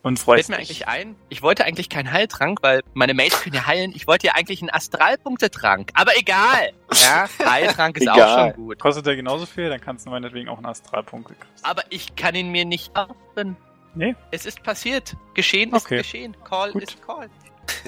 [0.02, 3.56] Und freust Fällt mir eigentlich ein, ich wollte eigentlich keinen Heiltrank, weil meine Mates können
[3.56, 3.92] ja heilen.
[3.94, 5.92] Ich wollte ja eigentlich einen Astralpunktetrank.
[5.94, 6.72] Aber egal.
[7.02, 8.80] Ja, Heiltrank ist auch schon gut.
[8.80, 11.40] Kostet der genauso viel, dann kannst du meinetwegen auch einen Astralpunkt kriegen.
[11.64, 13.58] Aber ich kann ihn mir nicht öffnen.
[13.96, 14.16] Nee.
[14.32, 15.16] Es ist passiert.
[15.34, 15.98] Geschehen ist okay.
[15.98, 16.36] geschehen.
[16.44, 16.84] Call gut.
[16.84, 17.30] ist call.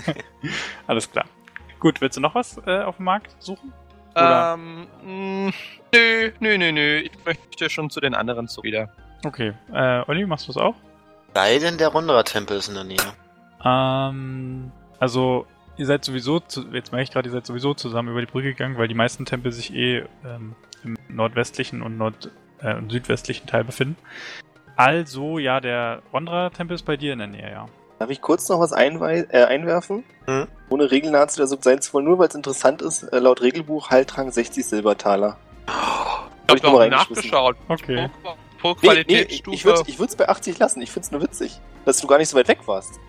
[0.88, 1.26] Alles klar.
[1.80, 3.74] Gut, willst du noch was äh, auf dem Markt suchen?
[4.12, 4.54] Oder?
[4.54, 5.54] Ähm, mh,
[5.94, 6.98] nö, nö, nö, nö.
[7.00, 8.90] Ich möchte schon zu den anderen so wieder.
[9.26, 9.54] Okay.
[9.74, 10.76] Äh, Olli, machst du es auch?
[11.34, 12.98] Sei denn der Rundra-Tempel ist in der Nähe.
[13.64, 15.46] Ähm, also,
[15.78, 18.50] ihr seid sowieso, zu, jetzt merke ich gerade, ihr seid sowieso zusammen über die Brücke
[18.50, 23.64] gegangen, weil die meisten Tempel sich eh ähm, im nordwestlichen und nord äh, südwestlichen Teil
[23.64, 23.98] befinden.
[24.76, 27.66] Also, ja, der Rondra-Tempel ist bei dir in der Nähe, ja.
[28.00, 30.04] Darf ich kurz noch was äh, einwerfen?
[30.26, 30.48] Hm?
[30.70, 33.92] Ohne Regelnazi oder so sein zu wollen, nur weil es interessant ist, äh, laut Regelbuch
[33.92, 35.38] Heiltrank 60 Silbertaler.
[35.68, 37.58] Oh, ich habe nachgeschaut.
[37.68, 38.10] Okay.
[38.60, 39.68] Pro, Qualitätsstufe.
[39.68, 40.82] Nee, nee, ich würde es bei 80 lassen.
[40.82, 43.00] Ich finde es nur witzig, dass du gar nicht so weit weg warst.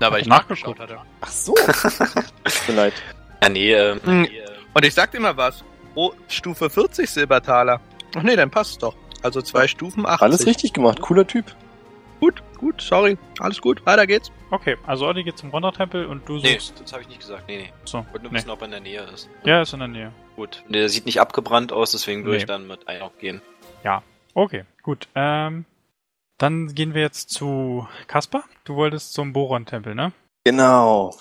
[0.00, 0.98] Na, weil ich nachgeschaut hatte.
[1.20, 1.54] Ach so.
[1.54, 2.92] Tut mir leid.
[3.42, 4.22] Ja, nee, ähm, hm.
[4.22, 5.64] nee, äh, Und ich sag dir mal was.
[5.94, 7.80] Pro Stufe 40 Silbertaler.
[8.16, 8.94] Ach nee, dann passt doch.
[9.22, 10.22] Also zwei Stufen 80.
[10.22, 11.00] Alles richtig gemacht.
[11.00, 11.54] Cooler Typ.
[12.20, 13.16] Gut, gut, sorry.
[13.38, 14.32] Alles gut, weiter geht's.
[14.50, 16.74] Okay, also Olli geht zum Wondertempel und du suchst.
[16.74, 17.44] Nee, das habe ich nicht gesagt.
[17.46, 17.72] Nee, nee.
[17.84, 18.00] So.
[18.00, 18.38] Ich wollte nur nee.
[18.38, 19.28] wissen, ob er in der Nähe ist.
[19.44, 20.12] Ja, ist in der Nähe.
[20.34, 20.64] Gut.
[20.68, 22.38] Der sieht nicht abgebrannt aus, deswegen würde nee.
[22.38, 23.40] ich dann mit Einlauf gehen.
[23.84, 24.02] Ja.
[24.34, 25.08] Okay, gut.
[25.14, 25.64] Ähm,
[26.38, 28.44] dann gehen wir jetzt zu Kasper.
[28.64, 30.12] Du wolltest zum Boron-Tempel, ne?
[30.44, 31.14] Genau.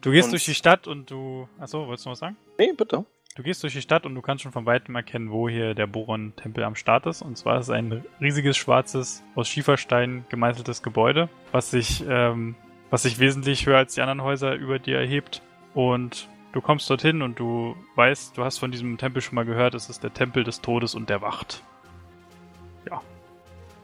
[0.00, 1.48] Du gehst durch die Stadt und du.
[1.58, 2.36] Achso, wolltest du was sagen?
[2.58, 3.04] Nee, bitte.
[3.36, 5.86] Du gehst durch die Stadt und du kannst schon von weitem erkennen, wo hier der
[5.86, 7.20] Boron-Tempel am Start ist.
[7.20, 12.56] Und zwar ist es ein riesiges, schwarzes, aus Schieferstein gemeißeltes Gebäude, was sich, ähm,
[12.88, 15.42] was sich wesentlich höher als die anderen Häuser über dir erhebt.
[15.74, 19.74] Und du kommst dorthin und du weißt, du hast von diesem Tempel schon mal gehört,
[19.74, 21.62] es ist der Tempel des Todes und der Wacht.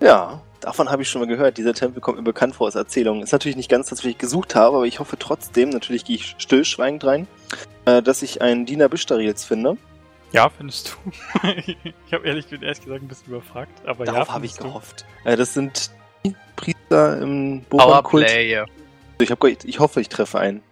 [0.01, 1.59] Ja, davon habe ich schon mal gehört.
[1.59, 3.23] Dieser Tempel kommt mir bekannt vor aus Erzählungen.
[3.23, 6.17] Ist natürlich nicht ganz das, was ich gesucht habe, aber ich hoffe trotzdem, natürlich gehe
[6.17, 7.27] ich stillschweigend rein,
[7.85, 9.77] äh, dass ich einen Diener Bistarils finde.
[10.33, 11.49] Ja, findest du.
[11.67, 15.05] ich habe ehrlich, ehrlich gesagt ein bisschen überfragt, aber Darauf ja, habe ich gehofft.
[15.25, 15.91] Äh, das sind
[16.25, 17.65] die Priester im.
[17.69, 18.65] Powerplay.
[19.21, 20.63] Ich, hab, ich hoffe, ich treffe einen.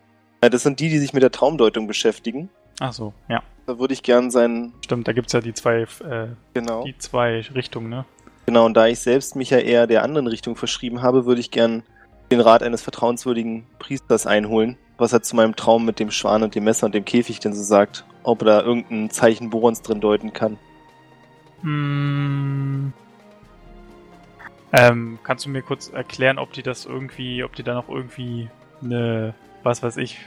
[0.41, 2.49] Äh, das sind die, die sich mit der Traumdeutung beschäftigen.
[2.81, 5.07] Ach so, ja, Da würde ich gern seinen, stimmt.
[5.07, 6.85] Da gibt's ja die zwei, äh, genau.
[6.85, 8.07] die zwei Richtungen, ne?
[8.51, 11.53] Genau, und da ich selbst mich ja eher der anderen Richtung verschrieben habe, würde ich
[11.53, 11.85] gern
[12.33, 16.57] den Rat eines vertrauenswürdigen Priesters einholen, was er zu meinem Traum mit dem Schwan und
[16.57, 18.05] dem Messer und dem Käfig denn so sagt.
[18.25, 20.59] Ob er da irgendein Zeichen Borons drin deuten kann.
[21.63, 22.93] Mm.
[24.73, 28.51] Ähm, kannst du mir kurz erklären, ob die das irgendwie, ob die da noch irgendwie
[28.83, 29.33] eine,
[29.63, 30.19] was weiß ich,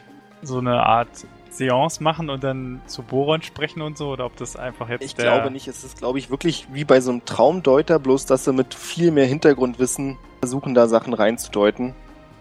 [0.41, 1.09] so eine Art
[1.55, 5.15] Seance machen und dann zu Boron sprechen und so, oder ob das einfach jetzt Ich
[5.15, 8.53] glaube nicht, es ist, glaube ich, wirklich wie bei so einem Traumdeuter, bloß dass sie
[8.53, 11.93] mit viel mehr Hintergrundwissen versuchen, da Sachen reinzudeuten.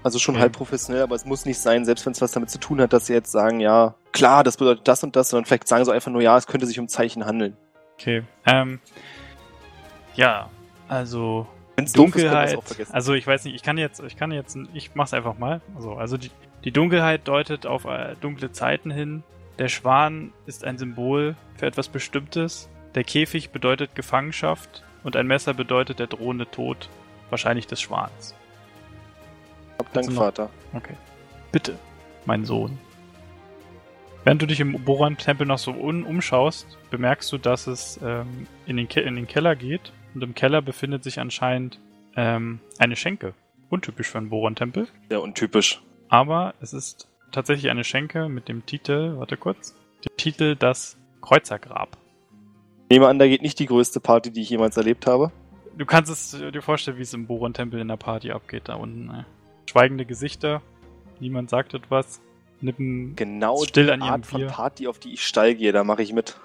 [0.02, 0.40] Also schon Mhm.
[0.40, 2.92] halb professionell, aber es muss nicht sein, selbst wenn es was damit zu tun hat,
[2.92, 5.92] dass sie jetzt sagen, ja, klar, das bedeutet das und das, sondern vielleicht sagen sie
[5.92, 7.56] einfach nur, ja, es könnte sich um Zeichen handeln.
[7.94, 8.80] Okay, ähm,
[10.14, 10.48] ja,
[10.88, 11.46] also
[11.76, 12.92] Wenn es Dunkelheit, vergessen.
[12.92, 15.60] also ich weiß nicht, ich kann jetzt, ich kann jetzt, ich mach's einfach mal.
[15.76, 16.30] Also, also die,
[16.64, 19.22] die Dunkelheit deutet auf äh, dunkle Zeiten hin.
[19.58, 22.68] Der Schwan ist ein Symbol für etwas Bestimmtes.
[22.94, 26.88] Der Käfig bedeutet Gefangenschaft und ein Messer bedeutet der drohende Tod,
[27.30, 28.34] wahrscheinlich des Schwans.
[29.78, 30.50] Hab Dank, also Vater.
[30.72, 30.94] Okay.
[31.50, 31.78] Bitte,
[32.26, 32.78] mein Sohn.
[34.24, 38.76] Während du dich im Boron-Tempel noch so un umschaust, bemerkst du, dass es ähm, in,
[38.76, 39.92] den in den Keller geht.
[40.14, 41.80] Und im Keller befindet sich anscheinend
[42.14, 43.34] ähm, eine Schenke.
[43.68, 44.86] Untypisch für einen Boron-Tempel.
[45.08, 45.80] Sehr untypisch.
[46.12, 51.96] Aber es ist tatsächlich eine Schenke mit dem Titel, warte kurz, dem Titel Das Kreuzergrab.
[52.90, 55.32] Ich nehme an, da geht nicht die größte Party, die ich jemals erlebt habe.
[55.74, 59.06] Du kannst es dir vorstellen, wie es im Boron-Tempel in der Party abgeht da unten.
[59.06, 59.24] Ne?
[59.64, 60.60] Schweigende Gesichter,
[61.18, 62.20] niemand sagt etwas,
[62.60, 64.48] Nippen Genau still an ihrem Art von Bier.
[64.48, 66.38] Party, auf die ich steil gehe, da mache ich mit.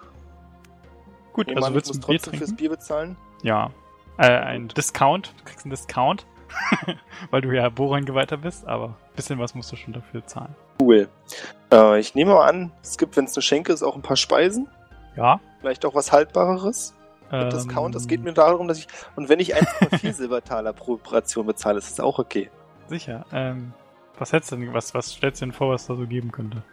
[1.33, 2.55] Gut, Ich nehme also an, willst du ein Bier trotzdem fürs trinken?
[2.55, 3.17] Bier bezahlen?
[3.43, 3.71] Ja.
[4.17, 5.33] Äh, ein Discount.
[5.39, 6.25] Du kriegst einen Discount.
[7.31, 10.55] Weil du ja Boron-Geweihter bist, aber bisschen was musst du schon dafür zahlen.
[10.81, 11.09] Cool.
[11.71, 14.15] Äh, ich nehme mal an, es gibt, wenn es eine Schenke ist, auch ein paar
[14.15, 14.69] Speisen.
[15.17, 15.41] Ja.
[15.59, 16.93] Vielleicht auch was Haltbareres.
[17.29, 17.95] Mit ähm, Discount.
[17.95, 18.87] Es geht mir darum, dass ich.
[19.17, 22.49] Und wenn ich 1,4 Silbertaler pro Operation bezahle, ist das auch okay.
[22.87, 23.25] Sicher.
[23.33, 23.73] Ähm,
[24.17, 26.63] was hättest du denn, was, was stellst du denn vor, was da so geben könnte?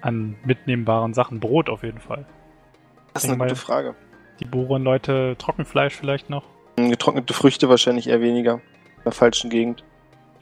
[0.00, 1.38] An mitnehmbaren Sachen.
[1.38, 2.26] Brot auf jeden Fall.
[3.14, 3.94] Das ist eine gute Frage.
[4.40, 6.44] Die Boron-Leute Trockenfleisch vielleicht noch.
[6.78, 8.54] Hm, Getrocknete Früchte wahrscheinlich eher weniger.
[8.54, 9.84] In der falschen Gegend.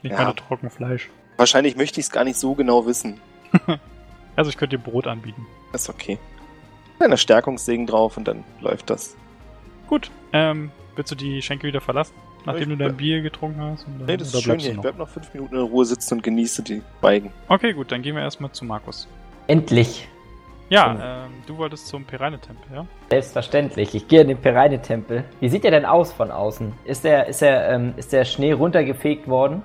[0.02, 0.18] Ich Ja.
[0.18, 1.10] meine Trockenfleisch.
[1.38, 3.20] Wahrscheinlich möchte ich es gar nicht so genau wissen.
[4.36, 5.44] Also ich könnte dir Brot anbieten.
[5.72, 6.16] Das ist okay.
[6.98, 9.16] Kleiner Stärkungssegen drauf und dann läuft das.
[9.88, 10.12] Gut.
[10.32, 12.14] Ähm, willst du die Schenke wieder verlassen?
[12.46, 13.84] Nachdem Ich du dein Bier getrunken hast?
[13.96, 14.70] Oder, Nee, das ist schön hier.
[14.70, 14.82] Ich noch?
[14.82, 17.32] bleib noch fünf Minuten in Ruhe sitzen und genieße die Weigen.
[17.48, 19.08] Okay, gut, dann gehen wir erstmal zu Markus.
[19.48, 20.06] Endlich.
[20.68, 21.04] Ja, Genau.
[21.04, 22.86] ähm, du wolltest zum Pereine-Tempel, ja?
[23.10, 23.92] Selbstverständlich.
[23.96, 25.24] Ich gehe in den Pereine-Tempel.
[25.40, 26.72] Wie sieht der denn aus von außen?
[26.84, 29.62] Ist der, ist der, ähm, ist der Schnee runtergefegt worden?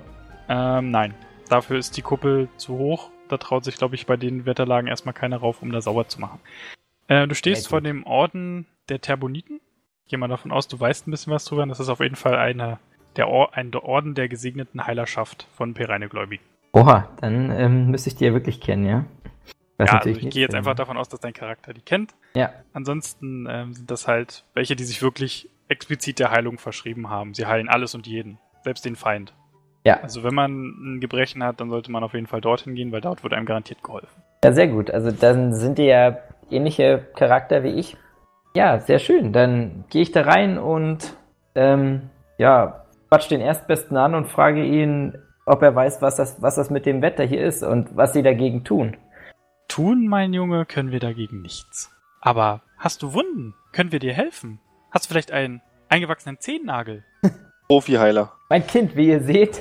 [0.48, 1.14] Ähm, nein.
[1.48, 3.10] Dafür ist die Kuppel zu hoch.
[3.28, 6.20] Da traut sich, glaube ich, bei den Wetterlagen erstmal keiner rauf, um da sauber zu
[6.20, 6.40] machen.
[7.08, 9.60] Äh, du stehst vor dem Orden der Terboniten.
[10.04, 11.66] Ich gehe mal davon aus, du weißt ein bisschen was drüber.
[11.66, 12.78] Das ist auf jeden Fall eine,
[13.16, 16.44] der Or ein Orden der gesegneten Heilerschaft von Pereine-Gläubigen.
[16.72, 19.04] Oha, dann ähm, müsste ich die ja wirklich kennen, ja?
[19.78, 22.14] Was Ja, also ich gehe jetzt einfach davon aus, dass dein Charakter die kennt.
[22.34, 27.34] Ja, Ansonsten ähm, sind das halt welche, die sich wirklich explizit der Heilung verschrieben haben.
[27.34, 29.32] Sie heilen alles und jeden, selbst den Feind.
[29.84, 30.00] Ja.
[30.00, 33.02] Also wenn man ein Gebrechen hat, dann sollte man auf jeden Fall dorthin gehen, weil
[33.02, 34.22] dort wird einem garantiert geholfen.
[34.42, 34.90] Ja, sehr gut.
[34.90, 36.18] Also dann sind die ja
[36.50, 37.96] ähnliche Charakter wie ich.
[38.54, 39.32] Ja, sehr schön.
[39.32, 41.14] Dann gehe ich da rein und
[41.54, 46.54] ähm, ja, quatsch den Erstbesten an und frage ihn, ob er weiß, was das, was
[46.54, 48.96] das mit dem Wetter hier ist und was sie dagegen tun.
[49.68, 51.92] Tun, mein Junge, können wir dagegen nichts.
[52.20, 53.54] Aber hast du Wunden?
[53.72, 54.60] Können wir dir helfen?
[54.90, 57.04] Hast du vielleicht einen eingewachsenen Zehennagel?
[57.68, 58.32] Profi-Heiler.
[58.50, 59.60] Mein Kind, wie ihr seht,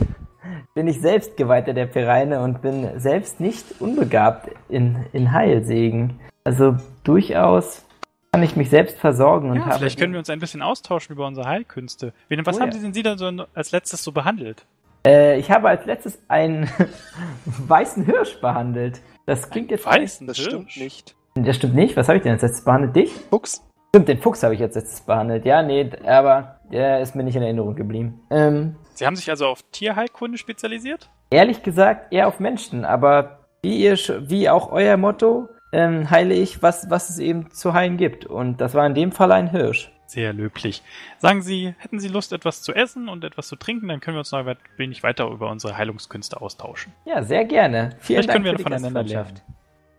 [0.76, 6.20] bin ich selbst Geweihter der Pereine und bin selbst nicht unbegabt in, in Heilsegen.
[6.44, 7.86] Also durchaus
[8.32, 9.78] kann ich mich selbst versorgen und ja, habe.
[9.80, 12.13] vielleicht können wir uns ein bisschen austauschen über unsere Heilkünste.
[12.30, 12.74] Was Oh haben ja.
[12.74, 14.66] Sie denn Sie dann so als letztes so behandelt?
[15.06, 16.68] Äh, ich habe als letztes einen
[17.46, 19.02] weißen Hirsch behandelt.
[19.26, 19.86] Das klingt jetzt.
[19.86, 20.50] Weißen Das Hirsch?
[20.50, 21.16] stimmt nicht.
[21.36, 21.96] Das stimmt nicht.
[21.96, 22.96] Was habe ich denn als letztes behandelt?
[22.96, 23.12] Dich?
[23.30, 23.63] Fuchs?
[23.96, 25.46] Stimmt, den Fuchs habe ich als letztes behandelt.
[25.46, 28.22] Ja, nee, aber der ist mir nicht in Erinnerung geblieben.
[28.32, 31.10] Ähm, Sie haben sich also auf Tierheilkunde spezialisiert?
[31.34, 33.98] ehrlich gesagt, eher auf Menschen, aber wie ihr,
[34.30, 38.26] wie auch euer Motto, ähm, heile ich, was, was es eben zu heilen gibt.
[38.26, 39.92] Und das war in dem Fall ein Hirsch.
[40.06, 40.84] Sehr löblich.
[41.18, 44.20] Sagen Sie, hätten Sie Lust, etwas zu essen und etwas zu trinken, dann können wir
[44.20, 46.94] uns noch ein wenig weiter über unsere Heilungskünste austauschen.
[47.06, 47.96] Ja, sehr gerne.
[48.00, 49.42] Vielen Vielleicht Dank können wir für die voneinander lernen.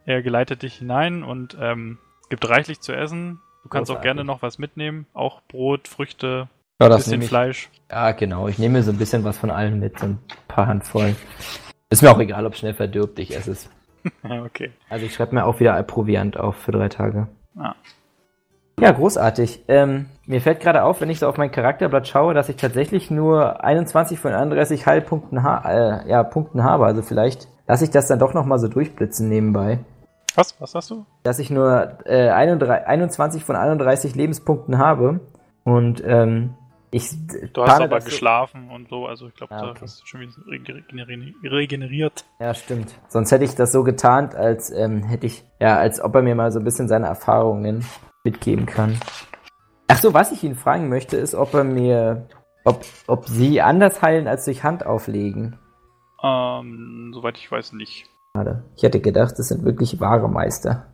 [0.05, 3.41] Er geleitet dich hinein und ähm, es gibt reichlich zu essen.
[3.65, 5.07] Du kannst auch gerne noch was mitnehmen.
[5.15, 6.49] Auch Brot, Früchte,
[6.81, 7.23] Ja, das bisschen.
[7.23, 7.71] Fleisch.
[7.91, 8.47] Ja, genau.
[8.47, 11.17] Ich nehme so ein bisschen was von allen mit, so ein paar Handvoll.
[11.89, 13.71] Ist mir auch egal, ob schnell verdirbt, ich esse es.
[14.23, 14.71] Ja, okay.
[14.91, 17.29] Also ich schreibe mir auch wieder Proviant auf für drei Tage.
[17.57, 17.75] Ah.
[18.79, 19.65] Ja, großartig.
[19.69, 23.11] Ähm, mir fällt gerade auf, wenn ich so auf mein Charakterblatt schaue, dass ich tatsächlich
[23.11, 26.85] nur 21 von 31 Heilpunkten ha äh, ja, Punkten habe.
[26.85, 29.79] Also vielleicht lasse ich das dann doch nochmal so durchblitzen nebenbei.
[30.37, 30.61] Was?
[30.61, 31.07] Was hast du?
[31.23, 35.21] Dass ich nur äh, 31, 21 von 31 Lebenspunkten habe.
[35.65, 36.55] Und ähm,
[36.91, 37.11] ich
[37.53, 39.81] Du hast aber geschlafen und so, also ich glaube, Ah, da okay.
[39.83, 42.25] hast du schon wieder regeneri- regeneriert.
[42.39, 42.95] Ja, stimmt.
[43.09, 46.35] Sonst hätte ich das so getarnt, als ähm, hätte ich, ja, als ob er mir
[46.37, 47.85] mal so ein bisschen seine Erfahrungen
[48.23, 48.99] mitgeben kann.
[49.89, 52.29] Ach so, was ich ihn fragen möchte, ist, ob er mir,
[52.65, 55.59] ob, ob sie anders heilen als durch Hand auflegen.
[56.23, 58.07] Ähm, soweit ich weiß nicht.
[58.37, 58.65] Schade.
[58.77, 60.87] Ich hätte gedacht, das sind wirklich wahre Meister.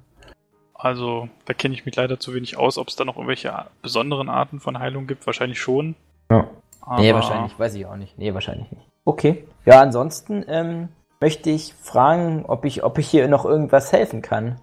[0.74, 4.28] Also, da kenne ich mich leider zu wenig aus, ob es da noch irgendwelche besonderen
[4.28, 5.26] Arten von Heilung gibt.
[5.26, 5.94] Wahrscheinlich schon.
[6.30, 6.48] Ja.
[6.82, 8.18] Aber Nee, wahrscheinlich, weiß ich auch nicht.
[8.18, 8.86] Nee, wahrscheinlich nicht.
[9.04, 9.44] Okay.
[9.64, 10.88] Ja, ansonsten ähm,
[11.20, 14.60] möchte ich fragen, ob ich, ob ich hier noch irgendwas helfen kann.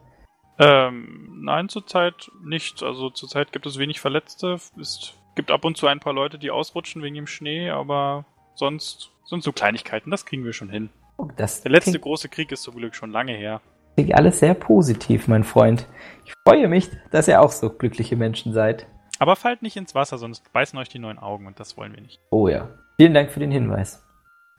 [0.59, 2.83] Ähm, nein, zurzeit nicht.
[2.83, 4.57] Also zurzeit gibt es wenig Verletzte.
[4.79, 9.11] Es gibt ab und zu ein paar Leute, die ausrutschen wegen dem Schnee, aber sonst
[9.25, 10.09] sind so Kleinigkeiten.
[10.09, 10.89] Das kriegen wir schon hin.
[11.17, 13.61] Oh, Der letzte klingt, große Krieg ist zum Glück schon lange her.
[13.95, 15.87] klingt alles sehr positiv, mein Freund.
[16.25, 18.87] Ich freue mich, dass ihr auch so glückliche Menschen seid.
[19.19, 22.01] Aber fallt nicht ins Wasser, sonst beißen euch die neuen Augen und das wollen wir
[22.01, 22.19] nicht.
[22.29, 22.69] Oh ja.
[22.97, 24.03] Vielen Dank für den Hinweis.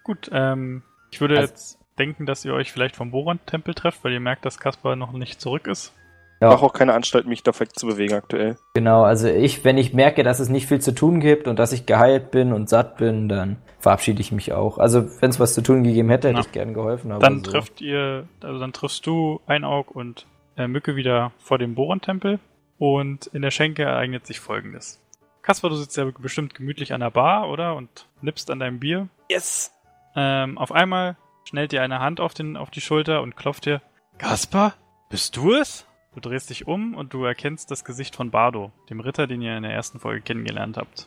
[0.05, 4.12] Gut, ähm, ich würde Also- jetzt denken, dass ihr euch vielleicht vom Boron-Tempel trefft, weil
[4.12, 5.92] ihr merkt, dass Kaspar noch nicht zurück ist.
[6.40, 6.51] Ja.
[6.51, 8.57] Mach auch keine Anstalt, mich da vielleicht zu bewegen aktuell.
[8.74, 11.72] Genau, also ich, wenn ich merke, dass es nicht viel zu tun gibt und dass
[11.72, 14.79] ich geheilt bin und satt bin, dann verabschiede ich mich auch.
[14.79, 16.44] Also wenn es was zu tun gegeben hätte, hätte Na.
[16.44, 17.11] ich gern geholfen.
[17.11, 17.51] Aber Dann so.
[17.51, 22.38] trifft ihr, also dann triffst du Einaug und äh, Mücke wieder vor dem Boron-Tempel
[22.79, 25.03] und in der Schenke ereignet sich folgendes.
[25.42, 27.74] Kaspar, du sitzt ja bestimmt gemütlich an der Bar, oder?
[27.74, 29.09] Und nippst an deinem Bier.
[29.31, 29.72] Yes!
[30.14, 33.81] Ähm, auf einmal schnellt dir eine Hand auf, den, auf die Schulter und klopft dir.
[34.18, 34.74] Kaspar,
[35.09, 35.87] bist du es?
[36.20, 39.57] Du drehst dich um und du erkennst das Gesicht von Bardo, dem Ritter, den ihr
[39.57, 41.07] in der ersten Folge kennengelernt habt.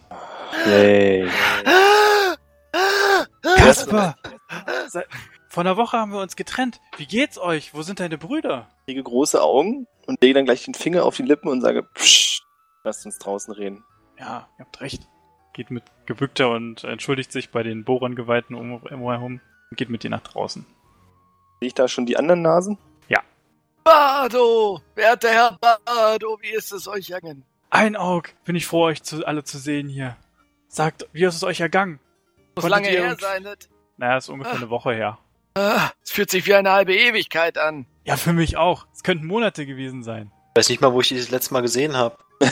[0.65, 1.27] Yay.
[3.57, 4.15] Kaspar!
[4.87, 5.07] Seit-
[5.49, 6.79] Vor einer Woche haben wir uns getrennt.
[6.95, 7.73] Wie geht's euch?
[7.73, 8.69] Wo sind deine Brüder?
[8.85, 11.83] Ich lege große Augen und lege dann gleich den Finger auf die Lippen und sage,
[11.93, 12.43] Psst,
[12.85, 13.83] lasst uns draußen reden.
[14.17, 15.09] Ja, ihr habt recht.
[15.51, 20.03] Geht mit gebückter und entschuldigt sich bei den Bohrengeweihten um um herum und geht mit
[20.03, 20.65] dir nach draußen.
[21.59, 22.77] Sehe ich da schon die anderen Nasen?
[23.83, 24.81] Bardo!
[24.95, 27.43] Werter Herr Bardo, wie ist es euch ergangen?
[27.69, 30.17] Ein Aug, bin ich froh, euch zu, alle zu sehen hier.
[30.67, 31.99] Sagt, wie ist es euch ergangen?
[32.55, 33.69] Muss Konntet lange her sein, nicht?
[33.97, 34.57] Naja, ist ungefähr Ah.
[34.57, 35.17] eine Woche her.
[35.55, 37.85] Ah, es fühlt sich wie eine halbe Ewigkeit an.
[38.05, 38.87] Ja, für mich auch.
[38.93, 40.31] Es könnten Monate gewesen sein.
[40.53, 42.17] Ich weiß nicht mal, wo ich die das letzte Mal gesehen habe.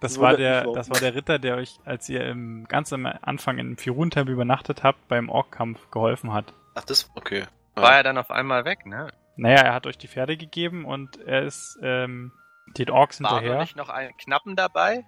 [0.00, 3.58] Das war der, das war der Ritter, der euch, als ihr im ganz am Anfang
[3.58, 6.54] im Firun-Tempel übernachtet habt, beim Orkkampf geholfen hat.
[6.74, 7.10] Ach, das?
[7.16, 7.44] Okay.
[7.74, 9.08] War er dann auf einmal weg, ne?
[9.40, 12.32] Naja, er hat euch die Pferde gegeben und er ist ähm,
[12.76, 13.60] den Orks War noch hinterher.
[13.62, 15.04] nicht noch einen Knappen dabei?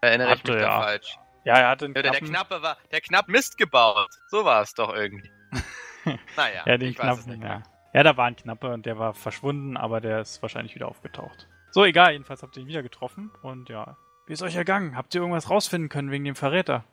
[0.00, 0.80] Erinnere ich Hatte, mich da ja.
[0.80, 1.18] falsch.
[1.44, 2.34] Ja, er hatte einen Ja, der, der Knappen.
[2.34, 4.10] Knappe war, der Knapp Mist gebaut.
[4.28, 5.30] So war es doch irgendwie.
[6.36, 7.62] naja, Ja, den ich weiß es Knappen, nicht ja.
[7.94, 11.48] Ja, da war ein Knappe und der war verschwunden, aber der ist wahrscheinlich wieder aufgetaucht.
[11.72, 13.96] So, egal, jedenfalls habt ihr ihn wieder getroffen und ja.
[14.26, 14.96] Wie ist euch ergangen?
[14.96, 16.84] Habt ihr irgendwas rausfinden können wegen dem Verräter?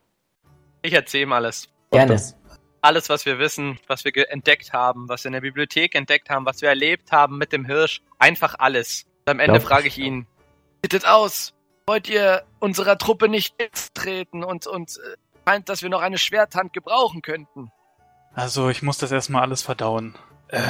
[0.82, 1.70] Ich erzähle ihm alles.
[1.92, 2.14] Gerne.
[2.14, 2.36] das.
[2.82, 6.46] Alles, was wir wissen, was wir entdeckt haben, was wir in der Bibliothek entdeckt haben,
[6.46, 8.02] was wir erlebt haben mit dem Hirsch.
[8.18, 9.06] Einfach alles.
[9.26, 10.28] Und am Ende frage ich ihn,
[10.82, 11.54] Bittet aus!
[11.88, 13.56] Wollt ihr unserer Truppe nicht
[13.94, 17.72] treten und, und äh, meint, dass wir noch eine Schwerthand gebrauchen könnten?
[18.34, 20.16] Also, ich muss das erstmal alles verdauen.
[20.50, 20.62] Äh,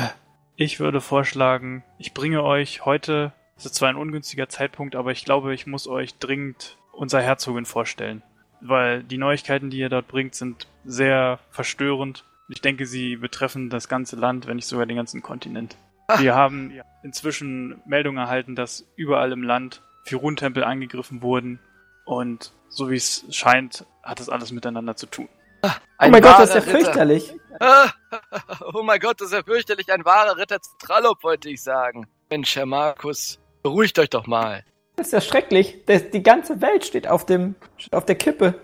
[0.55, 5.25] ich würde vorschlagen, ich bringe euch heute, es ist zwar ein ungünstiger Zeitpunkt, aber ich
[5.25, 8.23] glaube, ich muss euch dringend unser Herzogin vorstellen.
[8.61, 12.25] Weil die Neuigkeiten, die ihr dort bringt, sind sehr verstörend.
[12.49, 15.77] Ich denke, sie betreffen das ganze Land, wenn nicht sogar den ganzen Kontinent.
[16.17, 16.73] Wir haben
[17.03, 21.59] inzwischen Meldungen erhalten, dass überall im Land Firun-Tempel angegriffen wurden.
[22.05, 25.29] Und so wie es scheint, hat das alles miteinander zu tun.
[25.61, 25.69] Oh
[25.99, 26.71] Ein mein Gott, das ist ja Ritter.
[26.71, 27.35] fürchterlich.
[27.59, 27.89] Ah,
[28.73, 29.91] oh mein Gott, das ist ja fürchterlich.
[29.91, 32.07] Ein wahrer Ritter zu Trallop, wollte ich sagen.
[32.29, 34.63] Mensch, Herr Markus, beruhigt euch doch mal.
[34.95, 35.85] Das ist ja schrecklich.
[35.85, 38.59] Das, die ganze Welt steht auf, dem, steht auf der Kippe.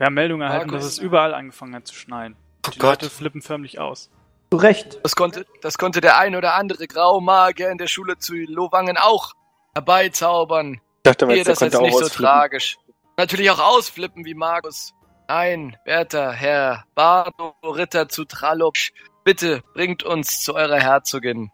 [0.00, 0.86] Wir haben Meldungen erhalten, Markus.
[0.86, 2.34] dass es überall angefangen hat zu schneien.
[2.66, 3.02] Oh Die Gott.
[3.02, 4.08] Leute flippen förmlich aus.
[4.50, 4.98] Zu Recht.
[5.02, 9.34] Das konnte, das konnte der ein oder andere Graumagier in der Schule zu Lowangen auch
[9.74, 10.72] herbeizaubern.
[10.72, 12.78] Ich dachte Hier, das ist nicht so tragisch.
[13.18, 14.94] Natürlich auch ausflippen wie Markus.
[15.28, 18.76] Nein, werter Herr Bardo Ritter zu Trallop,
[19.24, 21.50] bitte bringt uns zu eurer Herzogin.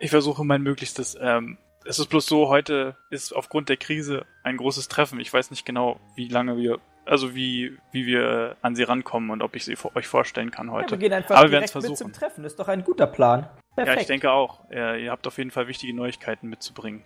[0.00, 1.16] Ich versuche mein Möglichstes.
[1.20, 5.20] Ähm, es ist bloß so, heute ist aufgrund der Krise ein großes Treffen.
[5.20, 9.42] Ich weiß nicht genau, wie lange wir, also wie, wie wir an sie rankommen und
[9.42, 10.98] ob ich sie vor euch vorstellen kann Ja, wir heute.
[10.98, 11.96] gehen einfach Aber wir direkt mit versuchen.
[11.96, 12.42] zum Treffen.
[12.42, 13.48] Das ist doch ein guter Plan.
[13.74, 13.96] Perfekt.
[13.96, 14.68] Ja, ich denke auch.
[14.70, 17.02] Ihr habt auf jeden Fall wichtige Neuigkeiten mitzubringen.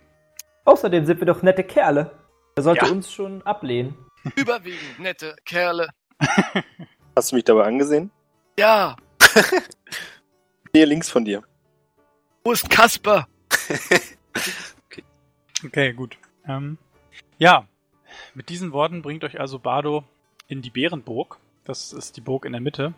[0.65, 2.11] Außerdem sind wir doch nette Kerle.
[2.55, 2.91] Er sollte Ja.
[2.91, 3.95] uns schon ablehnen.
[4.35, 5.87] Überwiegend nette Kerle.
[7.15, 8.11] Hast du mich dabei angesehen?
[8.59, 8.95] Ja,
[10.73, 11.43] Hier links von dir.
[12.43, 13.27] wo ist Kasper?
[15.65, 16.17] Okay, gut.
[16.47, 16.77] Ähm,
[17.37, 17.65] ja,
[18.33, 20.03] mit diesen Worten bringt euch also Bardo
[20.47, 21.37] in die Bärenburg.
[21.63, 22.93] Das ist die Burg in der Mitte.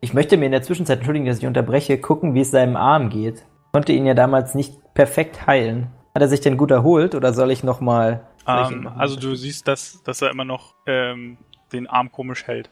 [0.00, 3.10] Ich möchte mir in der Zwischenzeit, entschuldigen, dass ich unterbreche, gucken, wie es seinem Arm
[3.10, 3.38] geht.
[3.38, 5.88] Ich konnte ihn ja damals nicht perfekt heilen.
[6.14, 8.26] Hat er sich denn gut erholt oder soll ich nochmal.
[8.46, 11.36] Ähm, also du siehst, dass, dass er immer noch ähm,
[11.72, 12.70] den Arm komisch hält.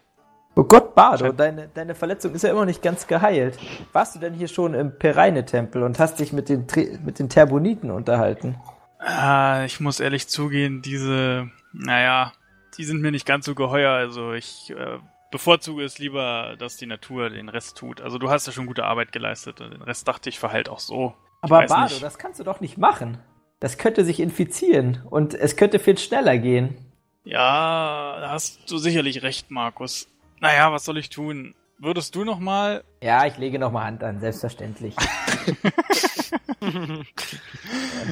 [0.57, 3.59] Oh Gott, Bardo, deine, deine Verletzung ist ja immer noch nicht ganz geheilt.
[3.93, 6.67] Warst du denn hier schon im Pereine-Tempel und hast dich mit den,
[7.05, 8.57] mit den Terboniten unterhalten?
[9.05, 12.33] Äh, ich muss ehrlich zugehen, diese, naja,
[12.79, 13.93] die sind mir nicht ganz so geheuer.
[13.93, 14.99] Also ich äh,
[15.31, 18.01] bevorzuge es lieber, dass die Natur den Rest tut.
[18.01, 19.61] Also du hast ja schon gute Arbeit geleistet.
[19.61, 21.14] und Den Rest dachte ich verhält auch so.
[21.41, 22.03] Aber Bardo, nicht.
[22.03, 23.18] das kannst du doch nicht machen.
[23.61, 26.77] Das könnte sich infizieren und es könnte viel schneller gehen.
[27.25, 30.09] Ja, da hast du sicherlich recht, Markus.
[30.41, 31.55] Naja, was soll ich tun?
[31.79, 32.85] Würdest du noch mal?
[33.03, 34.95] Ja, ich lege nochmal Hand an, selbstverständlich.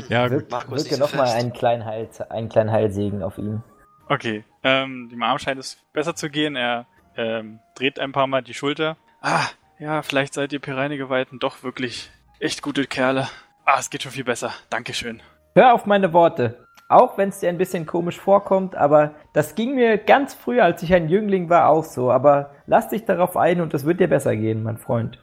[0.08, 3.62] Ja, Wirk, Markus, wirke nochmal einen kleinen, Heil, einen kleinen Heilsegen auf ihn.
[4.08, 6.56] Okay, ähm, dem Arm scheint es besser zu gehen.
[6.56, 8.96] Er ähm, dreht ein paar Mal die Schulter.
[9.20, 9.46] Ah,
[9.78, 13.28] ja, vielleicht seid ihr Pereine-Geweihten doch wirklich echt gute Kerle.
[13.64, 14.52] Ah, es geht schon viel besser.
[14.70, 15.22] Dankeschön.
[15.54, 16.66] Hör auf meine Worte.
[16.88, 20.82] Auch wenn es dir ein bisschen komisch vorkommt, aber das ging mir ganz früh, als
[20.82, 22.10] ich ein Jüngling war, auch so.
[22.10, 25.18] Aber lass dich darauf ein und es wird dir besser gehen, mein Freund.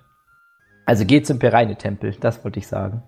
[0.90, 3.04] Also geh zum Pereine-Tempel, das wollte ich sagen.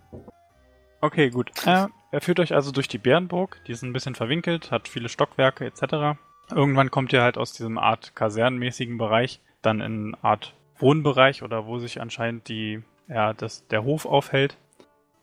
[1.02, 1.50] Okay, gut.
[1.66, 3.60] Äh, er führt euch also durch die Bärenburg.
[3.66, 6.16] Die ist ein bisschen verwinkelt, hat viele Stockwerke etc.
[6.52, 11.66] Irgendwann kommt ihr halt aus diesem Art kasernenmäßigen Bereich dann in eine Art Wohnbereich oder
[11.66, 14.58] wo sich anscheinend die, ja, das, der Hof aufhält.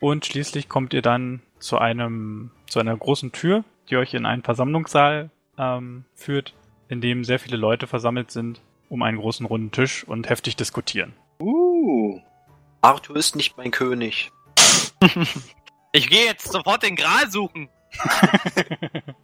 [0.00, 4.42] Und schließlich kommt ihr dann zu einem, zu einer großen Tür, die euch in einen
[4.42, 6.54] Versammlungssaal ähm, führt,
[6.88, 11.12] in dem sehr viele Leute versammelt sind um einen großen runden Tisch und heftig diskutieren.
[11.40, 12.20] Uh.
[12.80, 14.32] Arthur ist nicht mein König.
[15.90, 17.70] Ich gehe jetzt sofort den Gral suchen.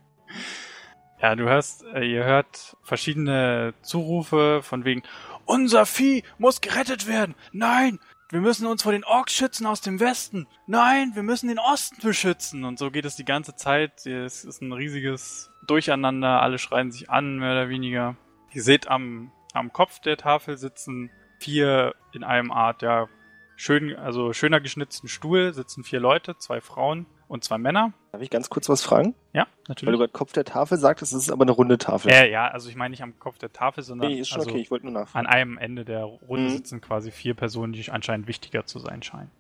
[1.24, 5.02] Ja, du hörst, äh, ihr hört verschiedene Zurufe von wegen,
[5.46, 7.34] unser Vieh muss gerettet werden.
[7.50, 7.98] Nein,
[8.28, 10.46] wir müssen uns vor den Orks schützen aus dem Westen.
[10.66, 12.64] Nein, wir müssen den Osten beschützen.
[12.64, 14.04] Und so geht es die ganze Zeit.
[14.04, 16.42] Es ist ein riesiges Durcheinander.
[16.42, 18.16] Alle schreien sich an, mehr oder weniger.
[18.52, 23.08] Ihr seht am, am Kopf der Tafel sitzen vier in einem Art, ja,
[23.56, 27.92] schön, also schöner geschnitzten Stuhl sitzen vier Leute, zwei Frauen und zwei Männer.
[28.12, 29.14] Darf ich ganz kurz was fragen?
[29.32, 29.98] Ja, Weil du natürlich.
[29.98, 32.12] gerade Kopf der Tafel sagtest, es ist aber eine runde Tafel.
[32.12, 34.50] Äh, ja, also ich meine nicht am Kopf der Tafel, sondern nee, ist schon also
[34.50, 36.50] okay, ich wollte nur an einem Ende der Runde Mhm.
[36.50, 39.30] sitzen quasi vier Personen, die anscheinend wichtiger zu sein scheinen.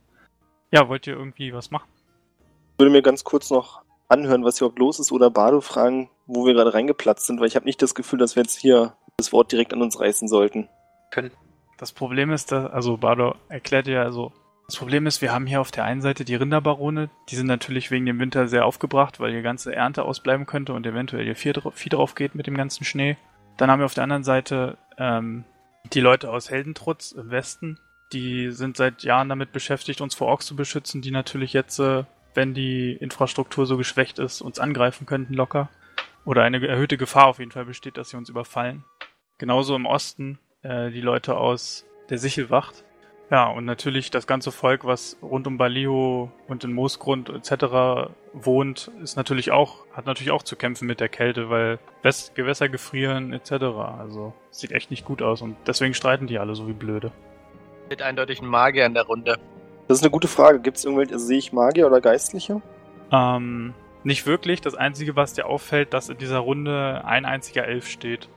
[0.72, 1.88] Ja, wollt ihr irgendwie was machen?
[2.72, 6.46] Ich würde mir ganz kurz noch anhören, was überhaupt los ist oder Bardo fragen, wo
[6.46, 9.32] wir gerade reingeplatzt sind, weil ich habe nicht das Gefühl, dass wir jetzt hier das
[9.32, 10.68] Wort direkt an uns reißen sollten.
[11.12, 11.30] Können.
[11.76, 14.32] Das Problem ist, dass, also Bardo erklärt ja also,
[14.66, 17.90] das Problem ist, wir haben hier auf der einen Seite die Rinderbarone, die sind natürlich
[17.90, 21.50] wegen dem Winter sehr aufgebracht, weil die ganze Ernte ausbleiben könnte und eventuell ihr Vieh,
[21.50, 23.16] dra- Vieh drauf geht mit dem ganzen Schnee.
[23.58, 25.44] Dann haben wir auf der anderen Seite ähm,
[25.92, 27.78] die Leute aus Heldentrutz im Westen,
[28.12, 32.04] die sind seit Jahren damit beschäftigt, uns vor Orks zu beschützen, die natürlich jetzt, äh,
[32.32, 35.68] wenn die Infrastruktur so geschwächt ist, uns angreifen könnten locker.
[36.24, 38.84] Oder eine erhöhte Gefahr auf jeden Fall besteht, dass sie uns überfallen.
[39.36, 42.84] Genauso im Osten äh, die Leute aus der Sichelwacht.
[43.30, 48.10] Ja, und natürlich das ganze Volk, was rund um Baliho und in Moosgrund etc.
[48.32, 52.68] wohnt, ist natürlich auch, hat natürlich auch zu kämpfen mit der Kälte, weil West Gewässer
[52.68, 53.52] gefrieren etc.
[53.98, 57.12] Also sieht echt nicht gut aus und deswegen streiten die alle so wie blöde.
[57.88, 59.38] Mit eindeutig ein Magier in der Runde.
[59.88, 60.60] Das ist eine gute Frage.
[60.60, 62.60] Gibt es irgendwelche, also sehe ich Magier oder Geistliche?
[63.10, 64.60] Ähm, nicht wirklich.
[64.60, 68.28] Das Einzige, was dir auffällt, dass in dieser Runde ein einziger Elf steht.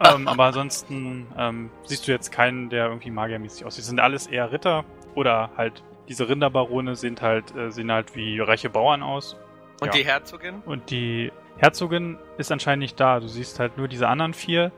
[0.00, 3.80] Ähm, aber ansonsten ähm, siehst du jetzt keinen, der irgendwie magiermäßig aussieht.
[3.82, 4.84] Das sind alles eher Ritter
[5.14, 9.36] oder halt diese Rinderbarone sind halt, äh, sehen halt wie reiche Bauern aus.
[9.80, 9.92] Und Ja.
[9.92, 10.62] die Herzogin?
[10.64, 13.20] Und die Herzogin ist anscheinend nicht da.
[13.20, 14.72] Du siehst halt nur diese anderen vier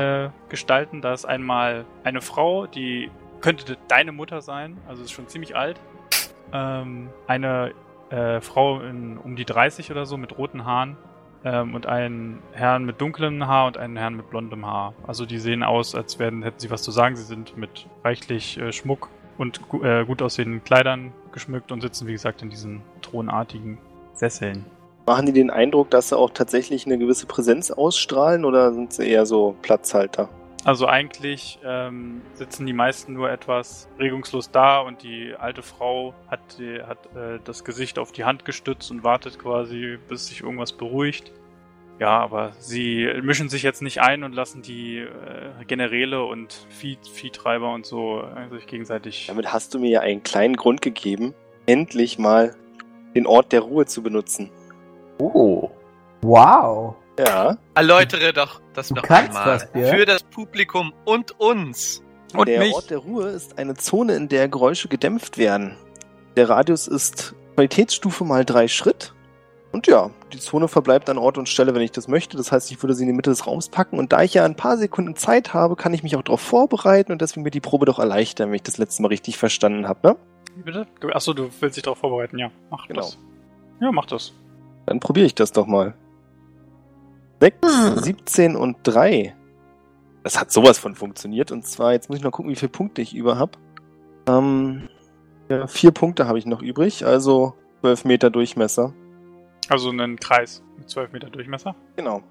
[0.00, 1.00] äh, Gestalten.
[1.02, 3.10] Da ist einmal eine Frau, die
[3.40, 5.80] könnte deine Mutter sein, also ist schon ziemlich alt.
[6.52, 7.72] Ähm, eine
[8.10, 10.96] äh, Frau in, um die 30 oder so mit roten Haaren.
[11.44, 14.94] Ähm, und einen Herrn mit dunklem Haar und einen Herrn mit blondem Haar.
[15.06, 17.16] Also die sehen aus, als wären, hätten sie was zu sagen.
[17.16, 19.08] Sie sind mit reichlich äh, Schmuck
[19.38, 23.78] und äh, gut aussehenden Kleidern geschmückt und sitzen, wie gesagt, in diesen thronartigen
[24.14, 24.64] Sesseln.
[25.06, 29.08] Machen die den Eindruck, dass sie auch tatsächlich eine gewisse Präsenz ausstrahlen oder sind sie
[29.08, 30.28] eher so Platzhalter?
[30.64, 36.40] Also eigentlich ähm, sitzen die meisten nur etwas regungslos da und die alte Frau hat,
[36.58, 40.72] die, hat äh, das Gesicht auf die Hand gestützt und wartet quasi, bis sich irgendwas
[40.72, 41.32] beruhigt.
[42.00, 46.98] Ja, aber sie mischen sich jetzt nicht ein und lassen die äh, Generäle und Vieh,
[47.12, 49.26] Viehtreiber und so äh, sich gegenseitig.
[49.26, 51.34] Damit hast du mir ja einen kleinen Grund gegeben,
[51.66, 52.54] endlich mal
[53.16, 54.50] den Ort der Ruhe zu benutzen.
[55.18, 55.70] Oh.
[56.22, 56.94] Wow.
[57.18, 59.68] Ja, Erläutere doch das Du noch einmal.
[59.72, 59.96] Björn.
[59.96, 62.02] Für das Publikum und uns.
[62.34, 62.74] Und der mich.
[62.74, 65.76] Ort der Ruhe ist eine Zone, in der Geräusche gedämpft werden.
[66.36, 69.14] Der Radius ist Qualitätsstufe mal drei Schritt.
[69.72, 72.36] Und ja, die Zone verbleibt an Ort und Stelle, wenn ich das möchte.
[72.36, 73.98] Das heißt, ich würde sie in die Mitte des Raums packen.
[73.98, 77.12] Und da ich ja ein paar Sekunden Zeit habe, kann ich mich auch darauf vorbereiten
[77.12, 80.08] und deswegen wird die Probe doch erleichtern, wenn ich das letzte Mal richtig verstanden habe.
[80.08, 80.16] Ne?
[80.56, 80.86] Wie Bitte?
[81.12, 82.50] Achso, du willst dich darauf vorbereiten, ja.
[82.70, 83.00] Mach Genau.
[83.02, 83.18] das.
[83.80, 84.32] Ja, mach das.
[84.86, 85.94] Dann probiere ich das doch mal.
[87.40, 89.34] 6, 17 und 3.
[90.22, 91.52] Das hat sowas von funktioniert.
[91.52, 93.52] Und zwar, jetzt muss ich noch gucken, wie viele Punkte ich über habe.
[94.28, 94.88] Ähm,
[95.48, 98.92] ja, vier Punkte habe ich noch übrig, also 12 Meter Durchmesser.
[99.68, 101.74] Also einen Kreis mit 12 Meter Durchmesser.
[101.96, 102.22] Genau.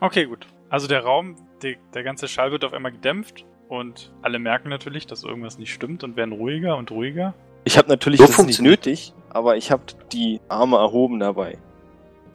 [0.00, 0.46] Okay, gut.
[0.68, 5.06] Also der Raum, die, der ganze Schall wird auf einmal gedämpft und alle merken natürlich,
[5.06, 7.34] dass irgendwas nicht stimmt und werden ruhiger und ruhiger.
[7.64, 11.58] Ich habe natürlich So das nicht nötig, aber ich habe die Arme erhoben dabei.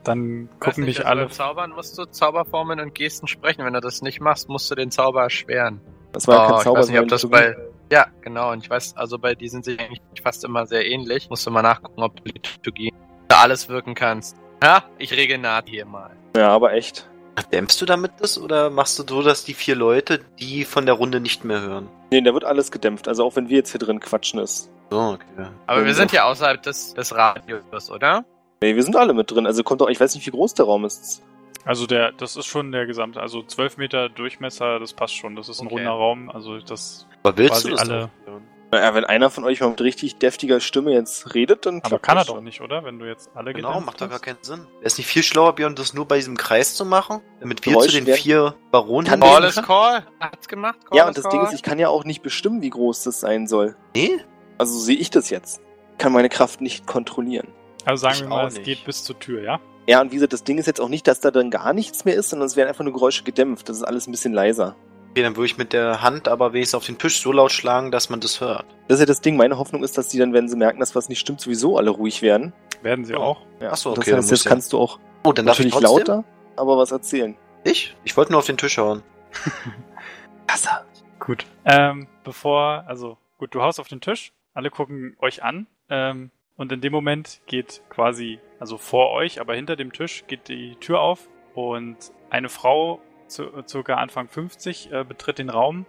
[0.04, 1.22] Dann gucken nicht, dich also alle.
[1.28, 3.64] beim Zaubern musst du Zauberformen und Gesten sprechen.
[3.66, 5.80] Wenn du das nicht machst, musst du den Zauber erschweren.
[6.12, 7.56] Das war Oh, kein ich Zauber, weiß nicht, ob das bei.
[7.92, 8.52] Ja, genau.
[8.52, 11.30] Und ich weiß, also bei die sind sie eigentlich fast immer sehr ähnlich.
[11.30, 12.94] Musst du mal nachgucken, ob du Liturgie
[13.28, 14.36] da alles wirken kannst.
[14.64, 16.12] Ja, ich regel Naht hier mal.
[16.36, 17.08] Ja, aber echt.
[17.52, 20.96] Dämpfst du damit das oder machst du so, dass die vier Leute die von der
[20.96, 21.90] Runde nicht mehr hören?
[22.12, 23.08] Nee, da wird alles gedämpft.
[23.08, 24.70] Also auch wenn wir jetzt hier drin quatschen ist.
[24.90, 25.48] So, okay.
[25.68, 25.94] Aber wir Ja.
[25.94, 28.26] sind ja außerhalb des, des Radios, oder?
[28.64, 29.46] Nee, wir sind alle mit drin.
[29.48, 31.24] Also kommt auch, ich weiß nicht, wie groß der Raum ist.
[31.66, 35.36] Also der, das ist schon der gesamte, also 12 Meter Durchmesser, das passt schon.
[35.36, 35.76] Das ist ein Okay.
[35.76, 36.30] runder Raum.
[36.30, 38.32] Also das, Aber willst Quasi du das alle- doch?
[38.74, 42.16] Naja, wenn einer von euch mal mit richtig deftiger Stimme jetzt redet, dann aber kann
[42.16, 42.46] er das doch schon.
[42.46, 42.86] nicht, oder?
[42.86, 44.60] Wenn du jetzt alle Genau, macht doch gar keinen Sinn.
[44.60, 47.20] Wäre es nicht viel schlauer, Björn, das nur bei diesem Kreis zu machen?
[47.42, 50.06] Damit wir Geräusche zu den werden- vier Baronen Call is Call.
[50.22, 50.78] Hat's gemacht?
[50.90, 51.32] Call Ja, und das Call.
[51.32, 53.76] Ding ist, ich kann ja auch nicht bestimmen, wie groß das sein soll.
[53.94, 54.20] Nee?
[54.58, 55.60] Also so sehe ich das jetzt.
[55.92, 57.50] Ich kann meine Kraft nicht kontrollieren.
[57.86, 59.60] Also sagen Ich wir mal, es geht bis zur Tür, ja?
[59.88, 62.06] Ja, und wie gesagt, das Ding ist jetzt auch nicht, dass da dann gar nichts
[62.06, 63.68] mehr ist, sondern es werden einfach nur Geräusche gedämpft.
[63.68, 64.76] Das ist alles ein bisschen leiser.
[65.12, 67.92] Okay, dann würde ich mit der Hand aber wenigstens auf den Tisch so laut schlagen,
[67.92, 68.66] dass man das hört.
[68.88, 69.36] Das ist ja das Ding.
[69.36, 71.90] Meine Hoffnung ist, dass die dann, wenn sie merken, dass was nicht stimmt, sowieso alle
[71.90, 72.54] ruhig werden.
[72.84, 73.20] Werden sie Oh.
[73.22, 73.42] auch.
[73.60, 73.72] Ja.
[73.74, 75.66] Ach so, das okay, dann heißt, jetzt ja- kannst du auch Oh, dann darf ich
[75.66, 76.08] natürlich trotzdem?
[76.16, 76.24] lauter,
[76.56, 77.36] aber was erzählen.
[77.64, 77.96] Ich?
[78.04, 79.04] Ich wollte nur auf den Tisch hauen.
[80.48, 80.86] Wasser.
[81.20, 81.46] Gut.
[81.66, 86.72] Ähm, bevor, also gut, du haust auf den Tisch, alle gucken euch an ähm, und
[86.72, 91.00] in dem Moment geht quasi, also vor euch, aber hinter dem Tisch geht die Tür
[91.02, 91.98] auf und
[92.30, 95.86] eine Frau, zu, circa Anfang 50, äh, betritt den Raum,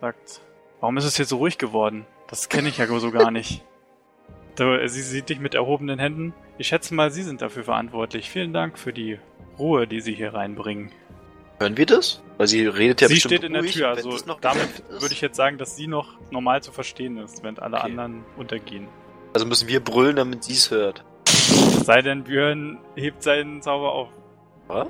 [0.00, 0.40] sagt,
[0.80, 2.06] warum ist es hier so ruhig geworden?
[2.28, 3.64] Das kenne ich ja so gar nicht.
[4.56, 6.32] Du, sie sieht dich mit erhobenen Händen.
[6.56, 8.30] Ich schätze mal, Sie sind dafür verantwortlich.
[8.30, 9.18] Vielen Dank für die
[9.58, 10.90] Ruhe, die Sie hier reinbringen.
[11.58, 12.22] Hören wir das?
[12.38, 15.36] Weil sie redet ja sie steht in der ruhig, Tür, also damit würde ich jetzt
[15.36, 17.86] sagen, dass sie noch normal zu verstehen ist, während alle Okay.
[17.86, 18.88] anderen untergehen.
[19.36, 21.04] Also müssen wir brüllen, damit sie es hört.
[21.84, 24.08] Sei denn, Björn hebt seinen Zauber auf.
[24.66, 24.88] Was?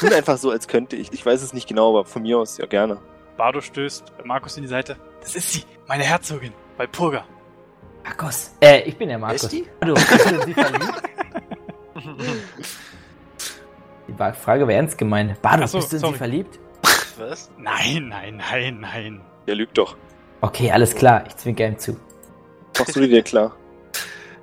[0.00, 1.14] Tun einfach so, als könnte ich.
[1.14, 2.98] Ich weiß es nicht genau, aber von mir aus ja gerne.
[3.38, 4.98] Bardo stößt Markus in die Seite.
[5.22, 7.24] Das ist sie, meine Herzogin, Walpurga.
[8.04, 8.54] Markus.
[8.60, 9.48] Äh, ich bin der Wer ist Markus.
[9.48, 9.66] die?
[9.80, 11.02] Du, bist du in sie verliebt?
[14.08, 15.40] Die Frage wäre ernst gemeint.
[15.40, 16.12] Bardo, Ach so, bist du in sorry.
[16.12, 16.60] sie verliebt?
[17.16, 17.50] Was?
[17.56, 19.20] Nein, nein, nein, nein.
[19.46, 19.96] Der lügt doch.
[20.42, 21.24] Okay, alles klar.
[21.26, 21.96] Ich zwinker ihm zu.
[22.78, 23.56] Machst du dir klar?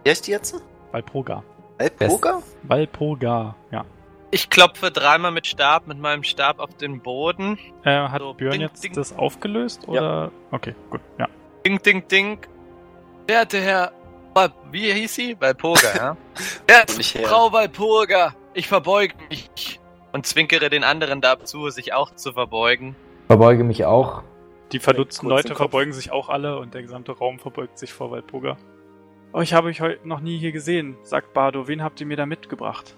[0.04, 0.56] Wer ist die jetzt?
[0.92, 1.44] Walpurga.
[1.80, 2.42] Alpoga?
[2.64, 3.86] Walpurga, ja.
[4.32, 7.58] Ich klopfe dreimal mit Stab, mit meinem Stab auf den Boden.
[7.84, 8.94] Äh, hat So, Björn ding, jetzt ding.
[8.94, 10.32] das aufgelöst oder?
[10.52, 11.28] Okay, gut, ja.
[11.66, 12.40] Ding, ding, ding.
[13.28, 13.92] Werte Herr.
[14.72, 15.38] Wie hieß sie?
[15.40, 16.18] Walpurga, ja?
[16.68, 17.04] Werte.
[17.04, 19.80] Frau Walpurga, ich verbeuge mich
[20.12, 22.96] und zwinkere den anderen dazu, sich auch zu verbeugen.
[23.28, 24.24] Verbeuge mich auch.
[24.72, 28.58] Die verdutzten Leute verbeugen sich auch alle und der gesamte Raum verbeugt sich vor Walpurga.
[29.36, 31.68] Oh, ich habe euch heute noch nie hier gesehen, sagt Bardo.
[31.68, 32.96] Wen habt ihr mir da mitgebracht?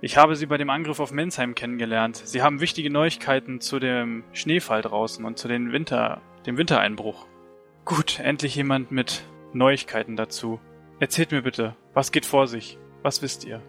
[0.00, 2.16] Ich habe sie bei dem Angriff auf Mensheim kennengelernt.
[2.16, 7.26] Sie haben wichtige Neuigkeiten zu dem Schneefall draußen und zu den Winter, dem Wintereinbruch.
[7.84, 10.58] Gut, endlich jemand mit Neuigkeiten dazu.
[11.00, 12.78] Erzählt mir bitte, was geht vor sich?
[13.02, 13.60] Was wisst ihr?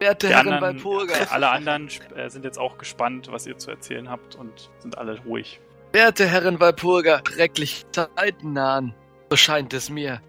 [0.00, 4.10] Werte Herren anderen, Walpurga, alle anderen äh, sind jetzt auch gespannt, was ihr zu erzählen
[4.10, 5.60] habt und sind alle ruhig.
[5.92, 8.94] werte Herren Walpurga, schreckliche Zeiten nahen,
[9.30, 10.20] so scheint es mir.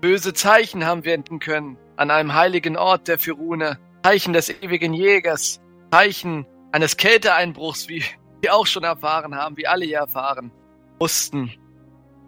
[0.00, 4.94] Böse Zeichen haben wir enden können, an einem heiligen Ort der Firune, Zeichen des ewigen
[4.94, 5.60] Jägers,
[5.92, 8.02] Zeichen eines Kälteeinbruchs, wie
[8.40, 10.52] wir auch schon erfahren haben, wie alle hier erfahren
[10.98, 11.52] mussten.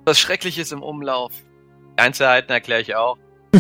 [0.05, 1.33] Das Schreckliches im Umlauf.
[1.97, 3.17] Die Einzelheiten erkläre ich auch.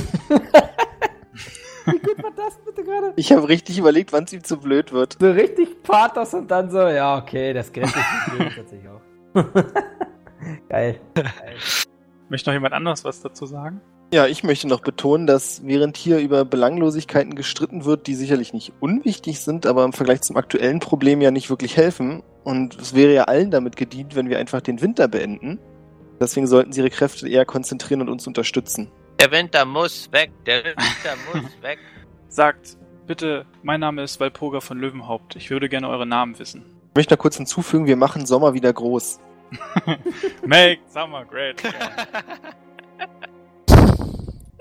[1.85, 3.13] Wie gut war das bitte gerade?
[3.17, 5.17] Ich habe richtig überlegt, wann es ihm zu blöd wird.
[5.21, 9.01] So richtig Pathos und dann so, ja, okay, das grenzt sich tatsächlich auch.
[10.69, 11.01] Geil.
[11.15, 11.57] Geil.
[12.29, 13.81] Möchte noch jemand anderes was dazu sagen?
[14.13, 18.75] Ja, ich möchte noch betonen, dass während hier über Belanglosigkeiten gestritten wird, die sicherlich nicht
[18.79, 22.23] unwichtig sind, aber im Vergleich zum aktuellen Problem ja nicht wirklich helfen.
[22.45, 25.59] Und es wäre ja allen damit gedient, wenn wir einfach den Winter beenden.
[26.21, 28.93] Deswegen sollten sie ihre Kräfte eher konzentrieren und uns unterstützen.
[29.19, 31.79] Der Winter muss weg, der Winter muss weg.
[32.29, 35.37] Sagt, bitte, mein Name ist Walpurga von Löwenhaupt.
[35.37, 36.67] Ich würde gerne eure Namen wissen.
[36.91, 39.21] Ich möchte noch kurz hinzufügen, wir machen Sommer wieder groß.
[40.47, 41.63] Make summer great.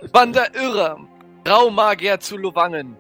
[0.02, 0.14] again.
[0.14, 1.00] Wander Irrer,
[1.44, 2.98] Graumagier zu Luwangen.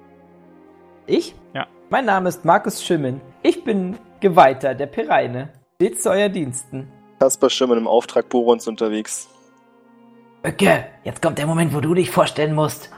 [1.07, 1.35] Ich?
[1.53, 1.67] Ja.
[1.89, 3.21] Mein Name ist Markus Schimmen.
[3.43, 5.49] Ich bin Geweihter der Pereine.
[5.75, 6.91] Stets zu euer Diensten.
[7.19, 9.29] Kaspar Schimmen im Auftrag Borons unterwegs.
[10.43, 12.89] Öcke, jetzt kommt der Moment, wo du dich vorstellen musst.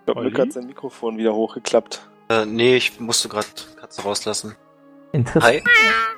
[0.00, 0.22] Ich glaube?
[0.22, 2.08] Lück hat sein Mikrofon wieder hochgeklappt.
[2.28, 3.46] Äh, nee, ich musste gerade
[3.80, 4.56] Katze rauslassen.
[5.12, 5.44] Interessant.
[5.54, 5.62] Hi.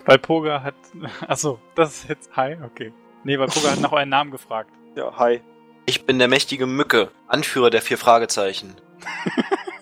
[0.07, 0.75] Walpurga hat.
[1.29, 2.37] Achso, das ist jetzt.
[2.37, 2.93] Hi, okay.
[3.25, 4.71] Nee, Walpurga hat nach euren Namen gefragt.
[4.97, 5.41] Ja, hi.
[5.89, 8.75] Ich bin der mächtige Mücke, Anführer der vier Fragezeichen.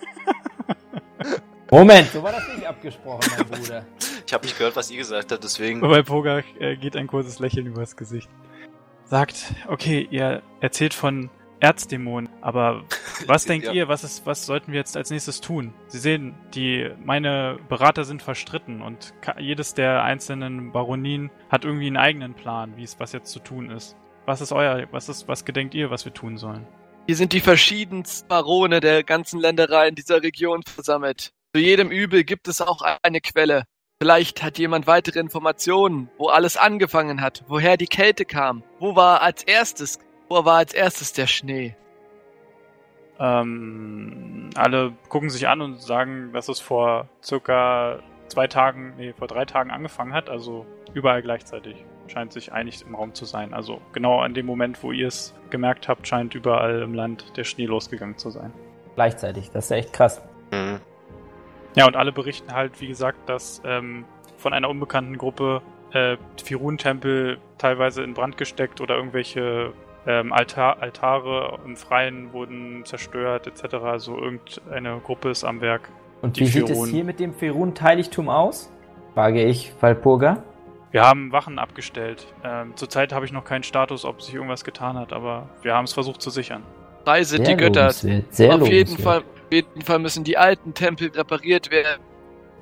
[1.69, 3.85] Moment, so war das nicht abgesprochen, mein Bruder.
[4.25, 5.81] Ich habe nicht gehört, was ihr gesagt habt, deswegen.
[5.81, 8.29] Walpurga äh, geht ein kurzes Lächeln übers Gesicht.
[9.03, 11.29] Sagt, okay, ihr erzählt von
[11.59, 12.85] Erzdämonen, aber
[13.27, 13.73] was denkt Ja.
[13.73, 15.73] ihr, was ist, was sollten wir jetzt als nächstes tun?
[15.87, 21.97] Sie sehen, die, meine Berater sind verstritten und jedes der einzelnen Baronien hat irgendwie einen
[21.97, 23.97] eigenen Plan, wie es, was jetzt zu tun ist.
[24.27, 26.67] Was ist euer, was ist, was gedenkt ihr, was wir tun sollen?
[27.05, 31.31] Hier sind die verschiedensten Barone der ganzen Ländereien dieser Region versammelt.
[31.55, 33.63] Zu jedem Übel gibt es auch eine Quelle.
[34.01, 39.21] Vielleicht hat jemand weitere Informationen, wo alles angefangen hat, woher die Kälte kam, wo war
[39.21, 39.97] als erstes,
[40.27, 41.77] wo war als erstes der Schnee.
[43.19, 49.27] Ähm, alle gucken sich an und sagen, dass es vor circa zwei Tagen, nee, vor
[49.27, 51.85] drei Tagen angefangen hat, also überall gleichzeitig.
[52.07, 53.53] Scheint sich einig im Raum zu sein.
[53.53, 57.43] Also genau an dem Moment, wo ihr es gemerkt habt, scheint überall im Land der
[57.43, 58.51] Schnee losgegangen zu sein.
[58.95, 60.21] Gleichzeitig, das ist ja echt krass.
[60.51, 60.79] Mhm.
[61.75, 64.05] Ja, und alle berichten halt, wie gesagt, dass ähm,
[64.37, 65.61] von einer unbekannten Gruppe
[65.93, 69.73] äh, Firun-Tempel teilweise in Brand gesteckt oder irgendwelche
[70.07, 73.75] ähm, Altar Altare im Freien wurden zerstört etc.
[73.75, 75.89] Also irgendeine Gruppe ist am Werk.
[76.21, 78.71] Und wie sieht es hier mit dem Ferun-Heiligtum aus?
[79.13, 80.43] Frage ich Walpurga.
[80.91, 82.25] Wir haben Wachen abgestellt.
[82.43, 85.85] Ähm, zurzeit habe ich noch keinen Status, ob sich irgendwas getan hat, aber wir haben
[85.85, 86.63] es versucht zu sichern.
[87.03, 87.91] Frei sind die Götter.
[87.91, 88.97] Sehr Auf jeden.
[88.97, 92.01] Fall, auf jeden Fall müssen die alten Tempel repariert werden.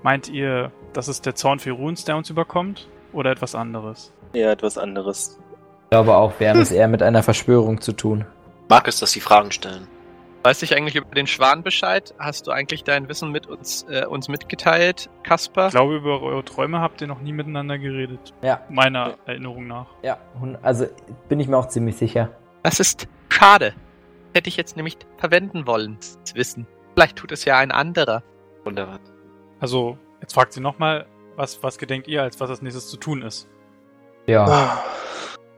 [0.03, 2.87] Meint ihr, das ist der Zorn Firuns, der uns überkommt?
[3.11, 4.13] Oder etwas anderes?
[4.33, 5.39] Eher etwas anderes.
[5.85, 8.25] Ich glaube auch, wir haben es eher mit einer Verschwörung zu tun.
[8.69, 9.87] Mag es, dass sie Fragen stellen.
[10.45, 12.13] Weißt du eigentlich über den Schwan Bescheid?
[12.19, 15.65] Hast du eigentlich dein Wissen mit uns, äh, uns mitgeteilt, Kasper?
[15.65, 18.31] Ich glaube, über eure Träume habt ihr noch nie miteinander geredet.
[18.43, 19.87] Ja, Meiner Erinnerung nach.
[20.03, 20.19] ja.
[20.61, 20.85] Also
[21.29, 22.29] bin ich mir auch ziemlich sicher.
[22.61, 23.73] Das ist schade.
[24.35, 26.67] Hätte ich jetzt nämlich verwenden wollen, das Wissen.
[26.93, 28.21] Vielleicht tut es ja ein anderer.
[28.65, 28.99] Wunderbar.
[29.59, 33.23] Also, jetzt fragt sie nochmal, was, was gedenkt ihr, als was als nächstes zu tun
[33.23, 33.47] ist?
[34.27, 34.45] Ja.
[34.45, 34.83] Ah,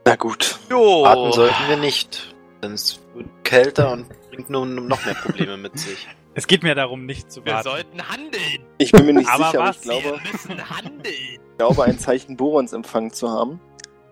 [0.06, 0.58] Na gut.
[0.70, 1.02] Jo.
[1.04, 2.34] Warten sollten wir nicht.
[2.62, 6.06] Denn es wird kälter und bringt nur noch mehr Probleme mit sich.
[6.34, 7.68] Es geht mir darum, nicht zu Wir warten.
[7.68, 8.64] sollten handeln.
[8.76, 9.76] Ich bin mir nicht Aber sicher, aber was?
[9.78, 11.02] ich glaube, Wir müssen handeln.
[11.04, 13.58] ich glaube, ein Zeichen Borons empfangen zu haben,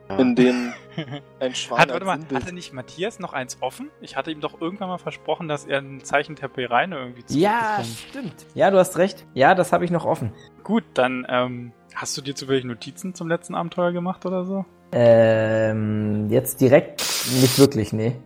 [0.09, 0.17] Ja.
[0.17, 0.73] in dem
[1.39, 3.91] ein Schwan Hat, warte mal, Sinnbild- hatte nicht Matthias noch eins offen?
[4.01, 7.77] Ich hatte ihm doch irgendwann mal versprochen, dass er ein Zeichen der Pereine irgendwie Ja,
[7.81, 8.09] zurückbekommt.
[8.41, 8.47] stimmt.
[8.57, 9.25] Ja, du hast recht.
[9.35, 10.33] Ja, das habe ich noch offen.
[10.65, 14.65] Gut, dann ähm, hast du dir zufällig Notizen zum letzten Abenteuer gemacht oder so?
[14.91, 17.01] Ähm, jetzt direkt
[17.41, 18.17] nicht wirklich, nee.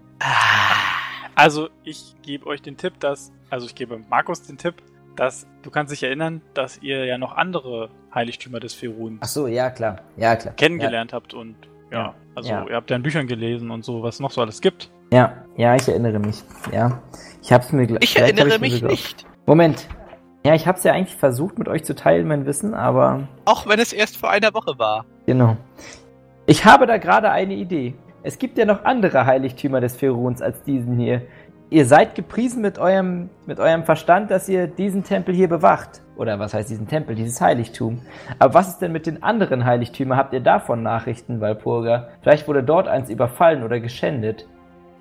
[1.34, 4.74] Also, ich gebe euch den Tipp, dass, also ich gebe Markus den Tipp,
[5.16, 9.46] dass du kannst dich erinnern, dass ihr ja noch andere Heiligtümer des Feruns Ach so,
[9.46, 10.00] ja klar.
[10.16, 10.54] Ja, klar.
[10.54, 11.56] kennengelernt habt und
[11.90, 12.14] ja, Ja.
[12.34, 12.66] also Ja.
[12.68, 14.90] ihr habt ja in Büchern gelesen und so, was noch so alles gibt.
[15.12, 16.42] Ja, ja, ich erinnere mich.
[16.72, 17.00] Ja.
[17.42, 19.26] Ich hab's mir Ich erinnere mir mich nicht.
[19.46, 19.88] Moment.
[20.44, 23.78] Ja, ich hab's ja eigentlich versucht, mit euch zu teilen, mein Wissen, aber Auch wenn
[23.80, 25.04] es erst vor einer Woche war.
[25.26, 25.56] genau.
[26.46, 27.94] Ich habe da gerade eine Idee.
[28.22, 31.22] Es gibt ja noch andere Heiligtümer des Feruns als diesen hier.
[31.70, 36.02] Ihr seid gepriesen mit eurem, mit eurem Verstand, dass ihr diesen Tempel hier bewacht.
[36.16, 38.02] Oder was heißt diesen Tempel, dieses Heiligtum.
[38.38, 40.18] Aber was ist denn mit den anderen Heiligtümern?
[40.18, 42.08] Habt ihr davon Nachrichten, Walpurga?
[42.22, 44.46] Vielleicht wurde dort eins überfallen oder geschändet.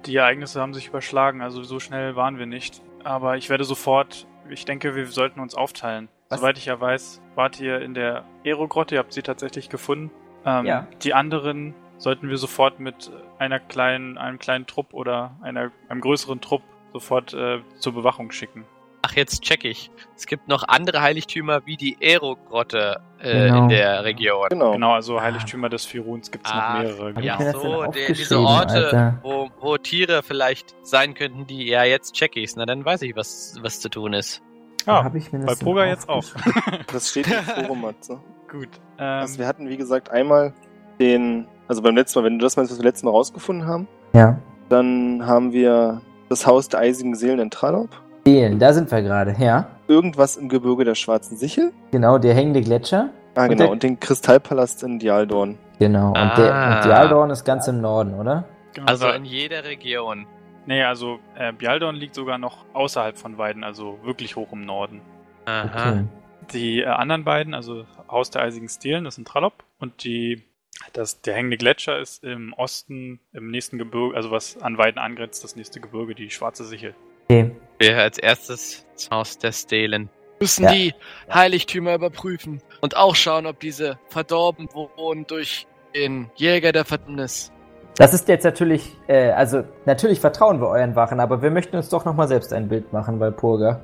[0.06, 2.82] Die Ereignisse haben sich überschlagen, also so schnell waren wir nicht.
[3.04, 6.08] Aber ich werde sofort, ich denke, wir sollten uns aufteilen.
[6.30, 6.40] Was?
[6.40, 10.12] Soweit ich ja weiß, wart ihr in der Aerogrotte, ihr habt sie tatsächlich gefunden.
[10.46, 10.88] Ähm, Ja.
[11.02, 16.42] Die anderen sollten wir sofort mit einer kleinen, einem kleinen Trupp oder einer, einem größeren
[16.42, 18.66] Trupp sofort äh, zur Bewachung schicken.
[19.02, 19.92] Ach, jetzt check ich.
[20.18, 23.64] Es gibt noch andere Heiligtümer wie die Aero-Grotte äh, Genau.
[23.64, 24.48] in der Region.
[24.50, 24.74] Genau.
[24.74, 27.12] Genau, also Heiligtümer des Firuns gibt es noch Ah, mehrere.
[27.18, 32.36] Ich Ja, so, diese Orte, wo, wo Tiere vielleicht sein könnten, die, ja, jetzt check
[32.36, 32.56] ich's.
[32.58, 34.42] Na, dann weiß ich, was, was zu tun ist.
[34.86, 36.24] Ja, Hab ich mir bei Poga jetzt auch.
[36.92, 38.20] Das steht im Forum, Matze.
[38.52, 38.70] Gut.
[38.98, 40.54] Also Ähm, wir hatten, wie gesagt, einmal
[41.00, 43.88] den, also beim letzten Mal, wenn du das meinst, was wir letztes Mal rausgefunden haben,
[44.14, 44.38] Ja.
[44.68, 47.90] dann haben wir das Haus der eisigen Seelen in Tralop,
[48.26, 49.68] Seelen, da sind wir gerade, ja.
[49.88, 53.10] irgendwas im Gebirge der Schwarzen Sichel, Genau, der hängende Gletscher.
[53.36, 55.58] ah Und genau, der- und den Kristallpalast in Dialdorn.
[55.80, 56.10] Genau.
[56.10, 56.36] Und, Ah.
[56.36, 58.44] der, und Dialdorn ist ganz im Norden, oder?
[58.74, 60.26] genau, Also in jeder Region.
[60.66, 65.02] Nee, also äh, Bialdorn liegt sogar noch außerhalb von Weiden, also wirklich hoch im Norden.
[65.46, 65.64] Aha.
[65.92, 66.04] Okay.
[66.54, 70.44] Die äh, anderen beiden, also Haus der eisigen Stelen, das ist in Trallop und die,
[70.94, 75.44] das, der hängende Gletscher ist im Osten, im nächsten Gebirge, also was an Weiden angrenzt,
[75.44, 76.96] das nächste Gebirge, die Schwarze Sichel.
[77.30, 77.52] okay.
[77.80, 80.10] Wir als erstes das Haus der Stelen.
[80.42, 80.72] müssen Ja.
[80.72, 80.94] die
[81.34, 87.52] Heiligtümer überprüfen und auch schauen, ob diese verdorben wurden durch den Jäger der Verdammnis.
[87.96, 91.90] Das ist jetzt natürlich, äh, also natürlich vertrauen wir euren Wachen, aber wir möchten uns
[91.90, 93.82] doch nochmal selbst ein Bild machen, Walpurga.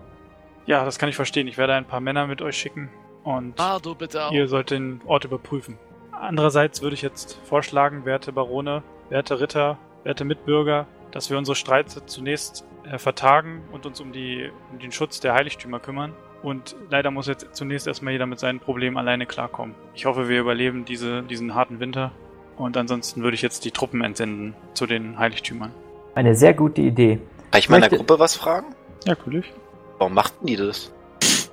[0.65, 1.47] Ja, das kann ich verstehen.
[1.47, 2.89] Ich werde ein paar Männer mit euch schicken
[3.23, 4.31] und Bardo bitte auch.
[4.31, 5.77] ihr sollt den Ort überprüfen.
[6.19, 12.05] Andererseits würde ich jetzt vorschlagen, werte Barone, werte Ritter, werte Mitbürger, dass wir unsere Streite
[12.05, 16.13] zunächst äh, vertagen und uns um, die, um den Schutz der Heiligtümer kümmern.
[16.43, 19.73] Und leider muss jetzt zunächst erstmal jeder mit seinen Problemen alleine klarkommen.
[19.95, 22.11] Ich hoffe, wir überleben diese, diesen harten Winter.
[22.57, 25.71] Und ansonsten würde ich jetzt die Truppen entsenden zu den Heiligtümern.
[26.13, 27.19] Eine sehr gute Idee.
[27.51, 28.67] Kann ich meiner Möchte- Gruppe was fragen?
[29.05, 29.51] Ja, natürlich.
[29.97, 30.91] Warum machten die das?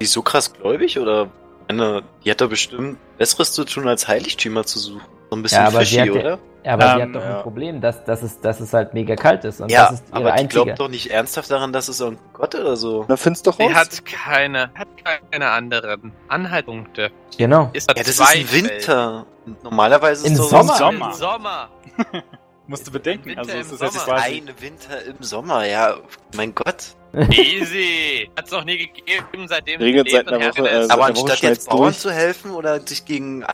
[0.01, 1.29] Die so krass gläubig oder?
[1.77, 5.03] Meine, die hat doch bestimmt Besseres zu tun, als Heiligtümer zu suchen.
[5.31, 6.39] So ein bisschen Ja, aber sie fishy, hat ja- oder?
[6.65, 7.37] Aber sie Ähm, hat doch ja.
[7.39, 9.61] ein Problem, dass, dass, es, dass es halt mega kalt ist.
[9.61, 10.65] Und Ja, das ist ihre aber die einzige.
[10.65, 13.05] glaubt doch nicht ernsthaft daran, dass es so ein Gott oder so.
[13.09, 13.75] Na, find's doch Sie raus.
[13.75, 14.87] hat keine, hat
[15.33, 17.11] keine anderen Anhaltspunkte.
[17.37, 17.71] Genau.
[17.73, 18.63] Ist Ja, das ist ein Zweifel.
[18.65, 19.27] Winter.
[19.65, 20.75] Normalerweise Im ist doch Sommer.
[20.77, 21.07] Sommer.
[21.07, 21.69] Im Sommer.
[22.67, 24.37] Musst du bedenken, Winter also es ist jetzt quasi.
[24.37, 25.97] Ein Winter im Sommer, ja.
[26.37, 26.95] Mein Gott.
[27.31, 28.31] Easy.
[28.37, 31.69] Hat's noch nie gegeben, seitdem sie Regelt seit einer und Woche, äh, Aber anstatt jetzt
[31.69, 31.99] Bauern durch.
[31.99, 33.45] zu helfen oder sich gegen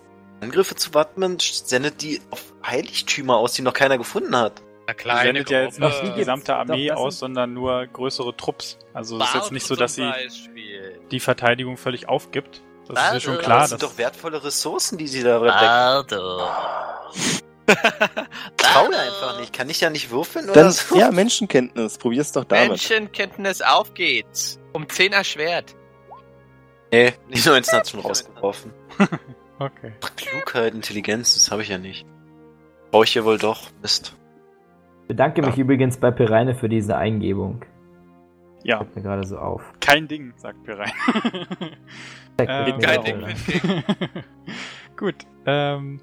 [0.41, 4.63] Angriffe zu wappnen, sendet die auf Heiligtümer aus, die noch keiner gefunden hat.
[4.89, 8.79] Die kleine sendet ja jetzt nicht die gesamte Armee aus, sondern nur größere Trupps.
[8.95, 10.13] Also es ist jetzt nicht so, Bardo dass sie
[11.11, 12.63] die Verteidigung völlig aufgibt.
[12.87, 13.21] Das ist ja Bardo.
[13.21, 13.61] schon Aber klar.
[13.61, 15.41] das sind doch wertvolle Ressourcen, die sie da.
[15.41, 16.49] Bardo.
[18.57, 19.53] Traue einfach nicht.
[19.53, 20.97] Kann ich ja nicht würfeln oder Dann, so?
[20.99, 21.99] ja, Menschenkenntnis.
[21.99, 22.69] Probier's doch damit.
[22.71, 24.59] Menschenkenntnis, auf geht's.
[24.73, 25.75] Um 10 erschwert.
[26.93, 28.73] Nee, die 19 hat schon rausgeworfen.
[29.61, 29.93] Okay.
[30.05, 32.07] Ach, Klugheit, Intelligenz, das habe ich ja nicht.
[32.93, 33.63] Brauche ich ja wohl doch.
[33.83, 34.15] Mist.
[35.03, 37.65] Ich bedanke mich übrigens bei Pereine für diese Eingebung.
[38.63, 39.61] Ja, Fällt mir gerade so auf.
[39.81, 40.93] kein Ding, sagt Pirein.
[42.37, 43.25] Zeig Ähm, kein Ding
[44.97, 45.17] Gut.
[45.45, 46.01] Ähm,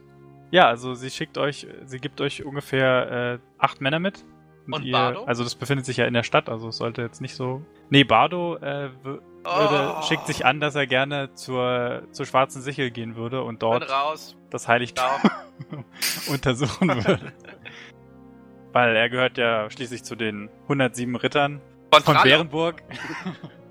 [0.56, 4.26] ja, also sie schickt euch, sie gibt euch ungefähr äh, acht Männer mit.
[4.72, 5.24] Und ihr, Bardo?
[5.26, 7.62] Also das befindet sich ja in der Stadt, also es sollte jetzt nicht so.
[7.89, 10.01] Nee, Bardo äh, würde, Oh.
[10.01, 14.36] schickt sich an, dass er gerne zur, zur Schwarzen Sichel gehen würde und dort raus.
[14.49, 15.84] das Heiligtum Ciao.
[16.34, 17.32] untersuchen würde.
[18.74, 21.62] Weil er gehört ja schließlich zu den 107 Rittern
[21.93, 22.18] Von, von.
[22.24, 22.82] Bärenburg.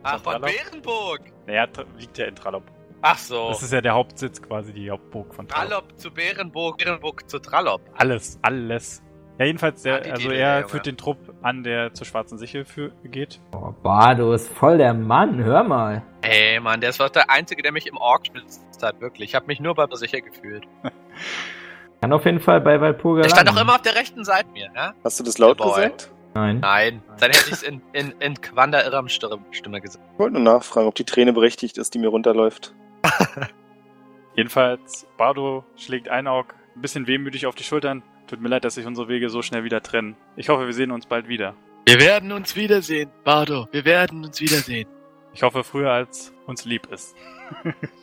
[0.05, 0.41] Ach, von.
[0.41, 1.23] Bärenburg.
[1.47, 1.67] Naja,
[1.99, 2.63] liegt ja in Trallop.
[3.07, 3.49] Ach so.
[3.49, 5.69] Das ist ja der Hauptsitz, quasi die Hauptburg von Trallop.
[5.69, 7.83] Trallop zu Bärenburg, Bärenburg zu Trallop.
[7.99, 9.03] Alles, alles.
[9.39, 10.69] Ja, jedenfalls, der, die also Titel, er der Junge.
[10.71, 13.41] führt den Trupp an, der zur Schwarzen Sichel für, geht.
[13.55, 16.03] Oh, Bardo ist voll der Mann, hör mal.
[16.23, 19.31] Ey, Mann, der ist doch der Einzige, der mich im Ork spitzt hat, wirklich.
[19.31, 20.65] Ich habe mich nur bei mir sicher gefühlt.
[22.01, 24.71] Kann auf jeden Fall bei Walpurga Der stand doch immer auf der rechten Seite mir,
[24.71, 24.95] ne?
[25.05, 26.11] Hast du das laut gesagt?
[26.33, 26.61] Nein.
[26.61, 30.05] Nein, dann hätte ich es in, in, in Quanda Irram Stimme gesagt.
[30.15, 32.75] Ich wollte nur nachfragen, ob die Träne berechtigt ist, die mir runterläuft.
[34.37, 38.03] Jedenfalls, Bardo schlägt Einaug ein bisschen wehmütig auf die Schultern.
[38.27, 40.17] Tut mir leid, dass sich unsere Wege so schnell wieder trennen.
[40.37, 41.55] Ich hoffe, wir sehen uns bald wieder.
[41.87, 43.69] Wir werden uns wiedersehen, Bardo.
[43.71, 44.89] Wir werden uns wiedersehen.
[45.35, 47.15] Ich hoffe, früher als uns lieb ist.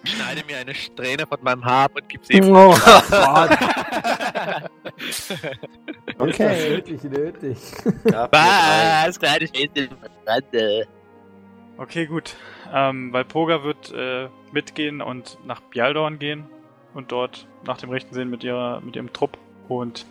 [0.04, 2.56] Ich schneide mir eine Strähne von meinem Haar und gebe sie ihm.
[2.56, 2.76] Oh.
[6.18, 6.70] Okay.
[6.70, 7.58] Nötig, nötig.
[8.04, 9.20] Was?
[9.20, 9.50] Kleine
[10.28, 10.88] Rande.
[11.78, 12.36] Okay, gut.
[12.74, 16.46] Ähm, weil Poga wird äh, mitgehen und nach Bjaldorn gehen
[16.94, 19.38] und dort nach dem Rechten sehen mit, ihrer, mit ihrem Trupp.
[19.68, 20.06] Und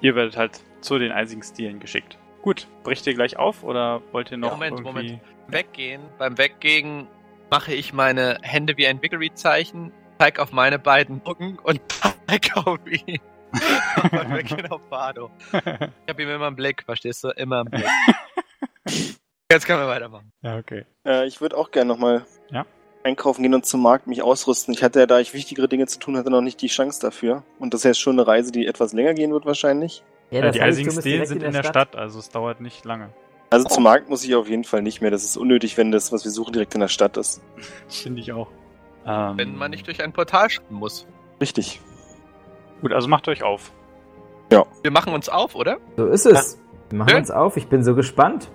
[0.00, 2.18] ihr werdet halt zu den eisigen Stilen geschickt.
[2.42, 4.92] Gut, bricht ihr gleich auf oder wollt ihr noch Moment, irgendwie...
[4.92, 5.20] Moment.
[5.48, 6.02] Weggehen.
[6.18, 7.06] Beim Weggehen
[7.50, 11.80] mache ich meine Hände wie ein Vickery-Zeichen, zeig auf meine beiden Rücken und
[12.26, 13.20] zeig auf ihn.
[14.02, 15.30] und weggehen auf Bardo.
[15.52, 17.28] Ich habe ihm immer im Blick, verstehst du?
[17.30, 17.86] Immer im Blick.
[19.54, 20.32] Jetzt können wir weitermachen.
[20.42, 20.84] ja, okay.
[21.06, 22.66] Äh, ich würde auch gerne nochmal Ja.
[23.04, 24.74] einkaufen gehen und zum Markt mich ausrüsten.
[24.74, 27.42] Ich hatte ja, da ich wichtigere Dinge zu tun hatte, noch nicht die Chance dafür.
[27.58, 30.02] Und das ist jetzt schon eine Reise, die etwas länger gehen wird wahrscheinlich.
[30.30, 31.94] Ja, das die eisigen direkt sind in der Stadt.
[31.96, 33.10] also es dauert nicht lange.
[33.50, 35.10] Also zum Markt muss ich auf jeden Fall nicht mehr.
[35.12, 37.40] Das ist unnötig, wenn das, was wir suchen, direkt in der Stadt ist.
[37.88, 38.48] Finde ich auch.
[39.06, 41.06] Ähm, Wenn man nicht durch ein Portal schreiben muss.
[41.40, 41.80] Richtig.
[42.80, 43.70] Gut, also macht euch auf.
[44.82, 45.78] Wir machen uns auf, oder?
[45.96, 46.58] So ist es.
[46.90, 47.16] Wir machen Ja.
[47.16, 47.56] uns auf.
[47.56, 48.48] Ich bin so gespannt.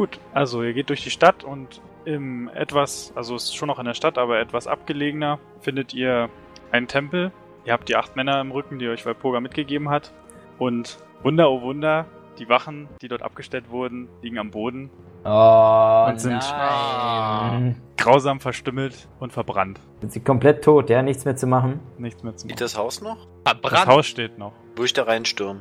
[0.00, 3.78] Gut, also ihr geht durch die Stadt und im etwas, also es ist schon noch
[3.78, 6.30] in der Stadt, aber etwas abgelegener, findet ihr
[6.72, 7.32] einen Tempel.
[7.66, 10.10] Ihr habt die acht Männer im Rücken, die euch Walpurga mitgegeben hat.
[10.58, 12.06] Und Wunder, oh Wunder,
[12.38, 14.88] die Wachen, die dort abgestellt wurden, liegen am Boden,
[15.22, 17.78] Oh, Und sind- nein.
[17.98, 19.80] grausam verstümmelt und verbrannt.
[20.00, 21.02] Sind sie komplett tot, ja?
[21.02, 21.78] Nichts mehr zu machen?
[21.98, 22.56] Nichts mehr zu machen.
[22.58, 23.26] das Haus noch?
[23.44, 23.86] Das Verbrannt.
[23.86, 24.54] Haus steht noch.
[24.76, 25.60] Wo ich da reinstürmen?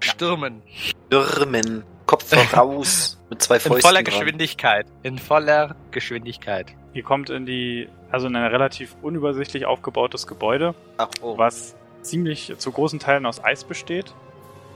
[0.00, 0.62] Stürmen.
[0.74, 1.84] Stürmen.
[2.04, 3.14] Kopf voraus.
[3.30, 4.18] mit zwei In Fäusten voller dran.
[4.20, 4.86] Geschwindigkeit.
[5.02, 6.66] In voller Geschwindigkeit.
[6.94, 11.36] Ihr kommt in die, also in ein relativ unübersichtlich aufgebautes Gebäude, Ach, oh.
[11.36, 14.14] was ziemlich zu großen Teilen aus Eis besteht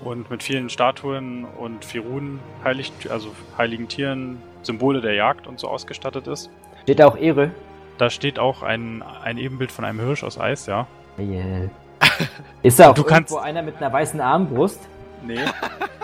[0.02, 5.68] und mit vielen Statuen und Firunen, heilig, also heiligen Tieren, Symbole der Jagd und so
[5.68, 6.50] ausgestattet ist.
[6.82, 7.52] Steht da auch Ehre?
[7.98, 10.86] Da steht auch ein, ein Ebenbild von einem Hirsch aus Eis, ja.
[11.18, 11.68] Yeah.
[12.62, 14.80] Ist da auch Du kannst- irgendwo einer mit einer weißen Armbrust?
[15.24, 15.40] Nee.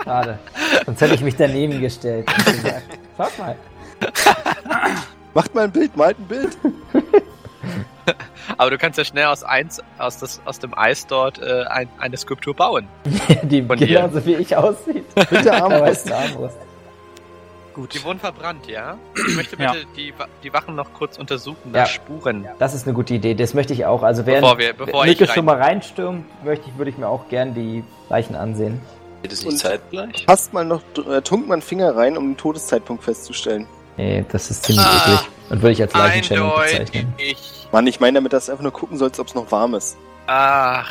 [0.03, 0.39] Schade.
[0.85, 2.83] Sonst hätte ich mich daneben gestellt und gesagt,
[3.17, 3.55] schaut mal.
[5.33, 6.57] Macht mal ein Bild, malt ein Bild.
[8.57, 11.89] Aber du kannst ja schnell aus eins, aus, das, aus dem Eis dort äh, ein,
[11.99, 12.87] eine Skulptur bauen.
[13.43, 13.87] Die Von dir.
[13.87, 15.03] genauso wie ich aussieht.
[15.29, 15.81] Mit der Armbrust.
[15.83, 16.57] weißen Armbrust.
[17.73, 17.93] Gut.
[17.93, 18.97] Die wurden verbrannt, ja?
[19.27, 19.73] Ich möchte Ja.
[19.73, 21.81] bitte die, Wa- die Wachen noch kurz untersuchen, Ja.
[21.81, 22.47] nach Spuren.
[22.57, 24.01] Das ist eine gute Idee, das möchte ich auch.
[24.01, 27.07] Also während Bevor wir- bevor Micke ich schon mal reinstürmt, möchte ich, würde ich mir
[27.09, 28.81] auch gern die Leichen ansehen.
[29.27, 30.25] Geht es nicht Und- zeitgleich?
[30.25, 33.67] Passt mal noch, äh, tunkt mal einen Finger rein, um den Todeszeitpunkt festzustellen.
[33.97, 35.19] Nee, das ist ziemlich Ah, eklig.
[35.49, 37.13] Und würde ich als Leichenschändung bezeichnen.
[37.71, 39.97] Mann, ich meine damit, dass du einfach nur gucken sollst, ob es noch warm ist.
[40.27, 40.89] Ach.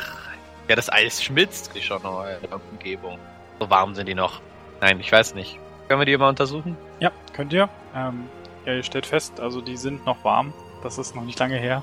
[0.69, 3.19] Ja, das Eis schmilzt schon noch in der Umgebung.
[3.61, 4.41] So warm sind die noch.
[4.81, 5.59] Nein, ich weiß nicht.
[5.89, 6.77] Können wir die mal untersuchen?
[7.01, 7.69] Ja, könnt ihr.
[7.95, 8.25] Ähm,
[8.67, 10.53] ja, ihr stellt fest, also die sind noch warm.
[10.83, 11.83] Das ist noch nicht lange her,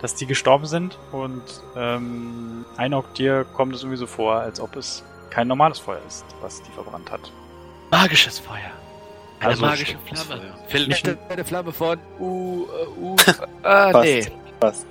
[0.00, 0.96] dass die gestorben sind.
[1.10, 1.42] Und
[1.76, 5.02] ähm, Einaug dir kommt es irgendwie so vor, als ob es
[5.32, 7.32] kein normales Feuer ist, was die verbrannt hat.
[7.90, 8.58] Magisches Feuer.
[9.40, 10.40] Eine Also magische Flamme.
[10.42, 10.54] Feuer.
[10.68, 13.16] Vielleicht Nicht- eine Flamme von U, äh, U.
[13.62, 14.04] ah, Passt.
[14.04, 14.26] nee.
[14.60, 14.86] Passt.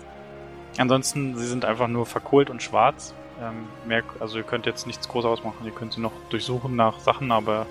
[0.77, 3.13] Ansonsten, sie sind einfach nur verkohlt und schwarz.
[3.41, 5.57] Ähm, mehr, also ihr könnt jetzt nichts groß ausmachen.
[5.65, 7.65] Ihr könnt sie noch durchsuchen nach Sachen, aber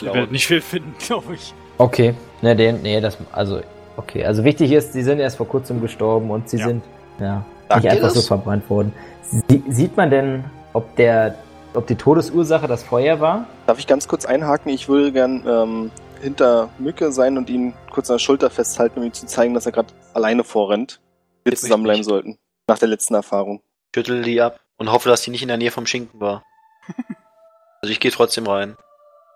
[0.00, 1.52] ihr werdet nicht viel finden, glaube ich.
[1.78, 2.14] Okay.
[2.42, 3.60] Ne, den, nee, das, also,
[3.96, 4.24] okay.
[4.24, 6.66] Also wichtig ist, sie sind erst vor kurzem gestorben und sie Ja.
[6.66, 6.82] sind,
[7.18, 7.44] ja,
[7.76, 8.14] nicht einfach das?
[8.14, 8.92] so verbrannt worden.
[9.22, 11.36] Sie, sieht man denn, ob der,
[11.74, 13.46] ob die Todesursache das Feuer war?
[13.66, 14.72] Darf ich ganz kurz einhaken?
[14.72, 15.90] Ich würde gern ähm,
[16.20, 19.66] hinter Mücke sein und ihn kurz an der Schulter festhalten, um ihm zu zeigen, dass
[19.66, 21.00] er gerade alleine vorrennt.
[21.44, 22.38] Wir zusammenbleiben sollten.
[22.66, 23.62] Nach der letzten Erfahrung.
[23.94, 26.44] Schüttel die ab und hoffe, dass die nicht in der Nähe vom Schinken war.
[27.82, 28.76] also ich gehe trotzdem rein.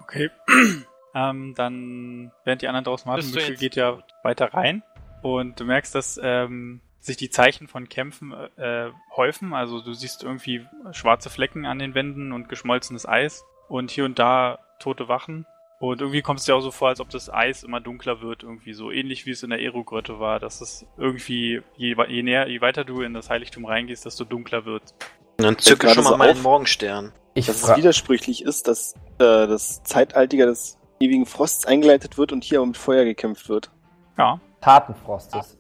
[0.02, 0.30] Okay.
[1.14, 4.82] ähm, dann, während die anderen draußen warten, jetzt- geht ja weiter rein
[5.22, 9.52] und du merkst, dass ähm, sich die Zeichen von Kämpfen äh, häufen.
[9.52, 14.18] Also du siehst irgendwie schwarze Flecken an den Wänden und geschmolzenes Eis und hier und
[14.18, 15.46] da tote Wachen.
[15.80, 18.42] Und irgendwie kommt es dir auch so vor, als ob das Eis immer dunkler wird,
[18.42, 22.48] irgendwie so ähnlich wie es in der Ero-Grotte war, dass es irgendwie, je, je näher,
[22.48, 24.94] je weiter du in das Heiligtum reingehst, desto dunkler wird.
[25.36, 26.40] Dann zücke schon mal so meinen.
[26.40, 27.12] Morgenstern.
[27.34, 32.44] Ich Dass es widersprüchlich ist, dass äh, das Zeitalter des ewigen Frosts eingeleitet wird und
[32.44, 33.70] hier aber mit Feuer gekämpft wird.
[34.16, 35.58] Ja, Tatenfrost ist.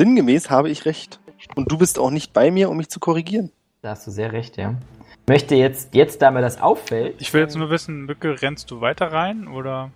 [0.00, 1.20] Sinngemäß habe ich recht.
[1.56, 3.52] Und du bist auch nicht bei mir, um mich zu korrigieren.
[3.82, 4.74] Da hast du sehr recht, ja.
[5.10, 7.16] Ich möchte jetzt, jetzt da mir das auffällt.
[7.20, 9.90] Ich will jetzt nur wissen, Mücke, rennst du weiter rein oder?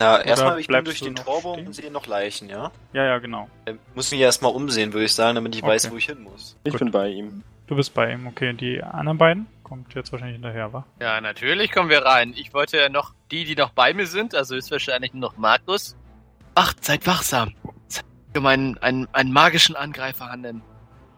[0.00, 1.66] Ja, Oder erstmal, ich bin durch du den Torbogen stehen?
[1.68, 2.72] und sehe noch Leichen, ja?
[2.92, 3.48] Ja, ja, genau.
[3.66, 5.70] Ich muss mich erstmal umsehen, würde ich sagen, damit ich Okay.
[5.70, 6.56] weiß, wo ich hin muss.
[6.64, 6.80] Ich Gut.
[6.80, 7.44] bin bei ihm.
[7.68, 8.52] Du bist bei ihm, okay.
[8.52, 10.84] Die anderen beiden kommt jetzt wahrscheinlich hinterher, wa?
[11.00, 12.34] Ja, natürlich kommen wir rein.
[12.36, 15.36] Ich wollte ja noch die, die noch bei mir sind, also ist wahrscheinlich nur noch
[15.36, 15.94] Markus.
[16.56, 17.54] Wacht, seid wachsam.
[18.36, 20.62] Um einen, einen, einen magischen Angreifer handeln.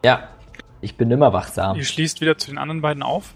[0.04, 0.28] Ja,
[0.80, 1.76] ich bin immer wachsam.
[1.76, 3.34] Ihr schließt wieder zu den anderen beiden auf.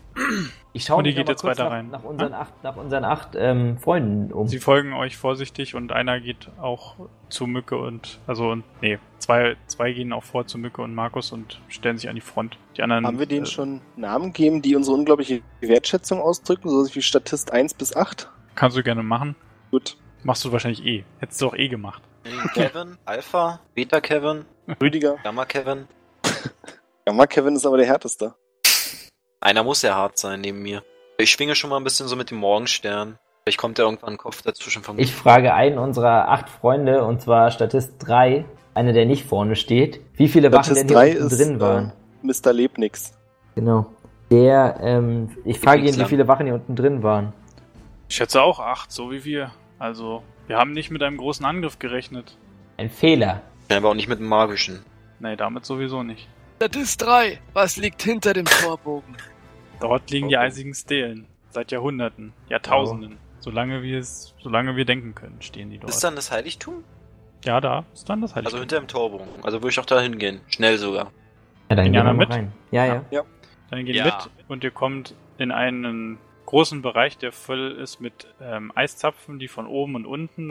[0.75, 1.91] Ich schaue Und die mich geht jetzt kurz weiter nach, rein.
[1.91, 4.49] nach unseren acht, nach unseren acht ähm, Freunden um.
[4.49, 6.97] Sie folgen euch vorsichtig und einer geht auch
[7.29, 11.33] zu Mücke und, also, und, nee, zwei, zwei gehen auch vor zu Mücke und Markus
[11.33, 12.57] und stellen sich an die Front.
[12.77, 13.07] Die anderen.
[13.07, 17.53] Haben wir denen äh, schon Namen gegeben, die unsere unglaubliche Wertschätzung ausdrücken, so wie Statist
[17.53, 18.31] 1 bis 8?
[18.55, 19.35] Kannst du gerne machen.
[19.71, 19.97] Gut.
[20.23, 21.05] Machst du wahrscheinlich eh.
[21.19, 22.03] Hättest du auch eh gemacht.
[22.55, 24.45] Kevin, Alpha, Beta Kevin,
[24.81, 25.17] Rüdiger.
[25.23, 25.87] Gamma Kevin.
[27.05, 28.35] Gamma Kevin ist aber der härteste.
[29.41, 30.83] Einer muss ja hart sein neben mir.
[31.19, 33.19] Ich schwinge schon mal ein bisschen so mit dem Morgenstern.
[33.43, 37.21] Vielleicht kommt da irgendwann ein Kopf dazwischen vom Ich frage einen unserer acht Freunde, und
[37.21, 38.45] zwar Statist 3,
[38.75, 41.61] einer, der nicht vorne steht, wie viele Wachen denn Statist hier 3 unten ist drin
[41.61, 41.93] waren.
[42.23, 42.53] äh, Mr.
[42.53, 43.13] Lebnix.
[43.57, 43.87] Genau.
[44.31, 47.33] Der, ähm, ich frage ihn, wie viele Wachen hier unten drin waren.
[48.09, 49.51] Ich schätze auch acht, so wie wir.
[49.79, 52.37] Also, wir haben nicht mit einem großen Angriff gerechnet.
[52.77, 53.43] Ein Fehler.
[53.71, 54.85] aber auch nicht mit dem magischen.
[55.21, 56.29] Nee, damit sowieso nicht.
[56.59, 57.41] Das ist drei.
[57.53, 59.17] Was liegt hinter dem Torbogen?
[59.81, 60.45] Dort liegen die Okay.
[60.47, 61.27] eisigen Stelen.
[61.51, 63.19] Seit Jahrhunderten, Jahrtausenden.
[63.41, 65.91] Solange wir es, solange wir denken können, stehen die dort.
[65.91, 66.85] Ist dann das Heiligtum?
[67.45, 68.61] ja, da ist dann das Also Heiligtum.
[68.61, 69.27] hinter dem Torbogen.
[69.43, 70.41] Also würde ich auch da hingehen.
[70.49, 71.11] Schnell sogar.
[71.69, 72.31] Ja, dann Gehen die wir mit?
[72.31, 72.53] rein.
[72.71, 73.23] Ja, ja.
[73.71, 74.05] Dann geht Ja.
[74.05, 79.49] mit und ihr kommt in einen großen Bereich, der voll ist mit ähm, Eiszapfen, die
[79.49, 80.49] von oben und unten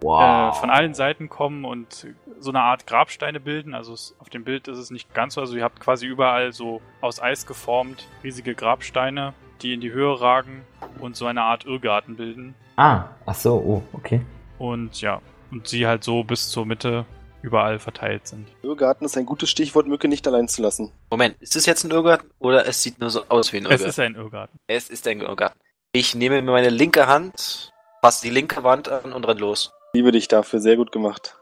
[0.00, 0.52] Boah.
[0.54, 2.06] äh, von allen Seiten kommen und
[2.38, 3.74] so eine Art Grabsteine bilden.
[3.74, 5.40] Also es, auf dem Bild ist es nicht ganz so.
[5.40, 10.20] Also ihr habt quasi überall so aus Eis geformt riesige Grabsteine, die in die Höhe
[10.20, 10.64] ragen
[11.00, 12.54] und so eine Art Irrgarten bilden.
[12.76, 14.22] Ah, ach so, oh, okay.
[14.58, 15.20] Und ja,
[15.50, 17.06] und sie halt so bis zur Mitte
[17.42, 18.46] überall verteilt sind.
[18.62, 20.92] Irrgarten ist ein gutes Stichwort, Mücke nicht allein zu lassen.
[21.10, 23.70] Moment, ist es jetzt ein Irrgarten oder es sieht nur so aus wie ein Es
[23.72, 23.88] Irrgarten?
[23.90, 24.58] ist ein Irrgarten.
[24.66, 25.58] Es ist ein Irrgarten.
[25.92, 27.72] Ich nehme mir meine linke Hand,
[28.02, 29.72] fasse die linke Wand an und renn los.
[29.94, 31.36] Liebe dich dafür, sehr gut gemacht.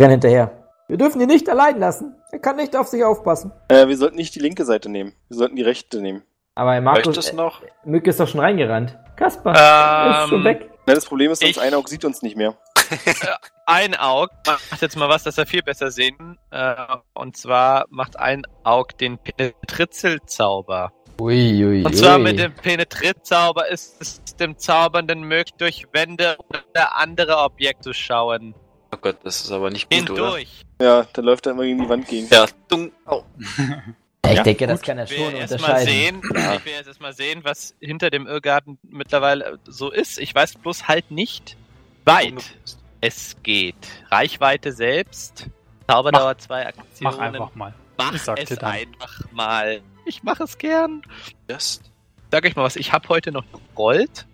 [0.00, 0.56] Renn hinterher.
[0.88, 2.16] Wir dürfen ihn nicht allein lassen.
[2.32, 3.52] Er kann nicht auf sich aufpassen.
[3.68, 5.14] Äh, wir sollten nicht die linke Seite nehmen.
[5.28, 6.22] Wir sollten die rechte nehmen.
[6.56, 7.62] Aber Markus, das äh, noch?
[7.84, 8.98] Mücke ist doch schon reingerannt.
[9.16, 10.70] Kaspar, er ist schon Ähm, weg.
[10.86, 12.56] Na, das Problem ist, sonst Ich- ein Auge sieht uns nicht mehr.
[13.66, 16.38] ein Aug macht jetzt mal was, das wir viel besser sehen.
[16.50, 16.74] Äh,
[17.14, 20.92] und zwar macht ein Aug den Penetritzelzauber.
[21.20, 22.22] Ui, ui, Und zwar ui.
[22.22, 28.54] mit dem Penetritzauber ist es dem Zaubernden möglich, durch Wände oder andere Objekte zu schauen.
[28.92, 30.22] Oh Gott, das ist aber nicht gut, oder?
[30.24, 30.62] Hindurch.
[30.80, 32.26] Ja, da läuft er immer gegen die Wand gegen.
[32.30, 32.92] Ja, dumm.
[33.06, 33.22] Oh.
[34.26, 34.86] Ich Ja, denke, das gut.
[34.86, 35.86] kann er Ich will schon mal unterscheiden.
[35.88, 36.22] sehen,
[36.56, 40.18] ich will jetzt erst mal sehen, was hinter dem Irrgarten mittlerweile so ist.
[40.20, 41.56] Ich weiß bloß halt nicht
[42.14, 42.58] weit
[43.00, 43.76] es geht.
[44.10, 45.46] Reichweite selbst.
[45.88, 47.14] Zauber Mach- dauert zwei Aktionen.
[47.14, 47.74] Mach einfach mal.
[47.98, 49.80] Mach Ich es einfach mal.
[50.06, 51.02] Ich mache es gern.
[51.48, 51.80] Yes.
[52.30, 53.44] Sag euch mal was, ich habe heute noch
[53.74, 54.26] Gold.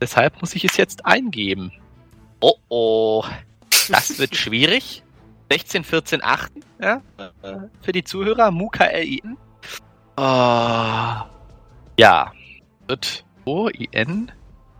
[0.00, 1.72] Deshalb muss ich es jetzt eingeben.
[2.40, 3.24] Oh oh.
[3.88, 5.02] Das wird schwierig.
[5.50, 6.52] 16, 14, 8.
[6.80, 7.00] Ja?
[7.42, 9.36] Äh, Für die Zuhörer, Muka LIN.
[10.16, 10.22] Oh.
[11.98, 12.32] Ja.
[12.88, 14.32] Wird O-I-N.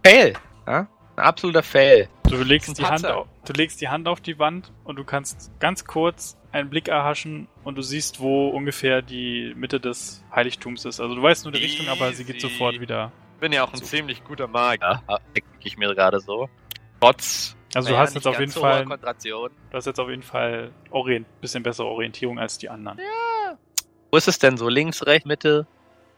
[0.05, 0.33] Fail.
[0.67, 0.87] Ja?
[1.17, 2.09] Ein absoluter Fail.
[2.29, 5.05] Du legst, Ein die Hand auf, du legst die Hand auf die Wand und du
[5.05, 10.85] kannst ganz kurz einen Blick erhaschen und du siehst, wo ungefähr die Mitte des Heiligtums
[10.85, 11.01] ist.
[11.01, 12.49] Also du weißt nur die Richtung, aber sie geht Easy.
[12.49, 13.13] sofort wieder.
[13.35, 13.85] Ich bin ja auch ein So.
[13.85, 15.03] ziemlich guter Magier.
[15.35, 16.49] Denke ich mir gerade so.
[17.01, 17.57] Trotz.
[17.75, 18.97] Also du hast jetzt auf jeden so Fall, du
[19.73, 22.99] hast jetzt auf jeden Fall orient, bisschen bessere Orientierung als die anderen.
[24.11, 24.69] Wo ist es denn so?
[24.69, 25.67] Links, rechts, Mitte?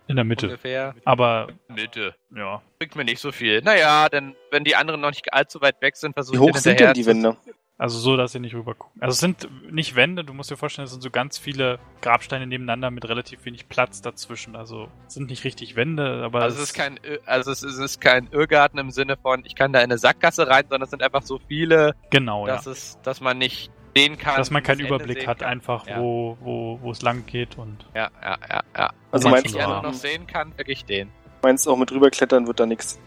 [0.09, 0.47] In der Mitte.
[0.47, 0.95] Ungefähr.
[1.05, 2.15] Aber Mitte.
[2.35, 3.61] ja, Bringt mir nicht so viel.
[3.63, 6.53] Naja, denn wenn die anderen noch nicht allzu weit weg sind, versuche Wie ich hoch
[6.53, 7.37] den sind denn die Wände?
[7.79, 9.01] also so, dass sie nicht rüber gucken.
[9.01, 12.47] Also es sind nicht Wände, du musst dir vorstellen, es sind so ganz viele Grabsteine
[12.47, 14.57] nebeneinander mit relativ wenig Platz dazwischen.
[14.57, 18.27] Also es sind nicht richtig Wände, aber Also es ist kein, also es ist, kein
[18.33, 21.23] Irrgarten im Sinne von, ich kann da in eine Sackgasse rein, sondern es sind einfach
[21.23, 22.57] so viele, genau, ja.
[22.57, 24.36] dass es, dass man nicht sehen kann.
[24.36, 25.49] Dass man keinen Überblick hat, kann.
[25.49, 26.01] einfach Ja.
[26.01, 28.91] wo, wo, wo es lang geht und Ja, ja, ja, ja.
[29.11, 31.11] Also meinst ich du, noch sehen kann, wirklich den.
[31.43, 32.99] meinst du auch mit rüberklettern wird da nichts?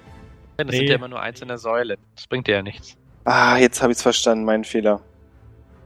[0.58, 0.78] Das Nee.
[0.78, 1.98] sind ja immer nur einzelne Säulen.
[2.16, 2.96] Das bringt dir ja nichts.
[3.26, 5.00] Ah, jetzt habe ich's verstanden, mein Fehler.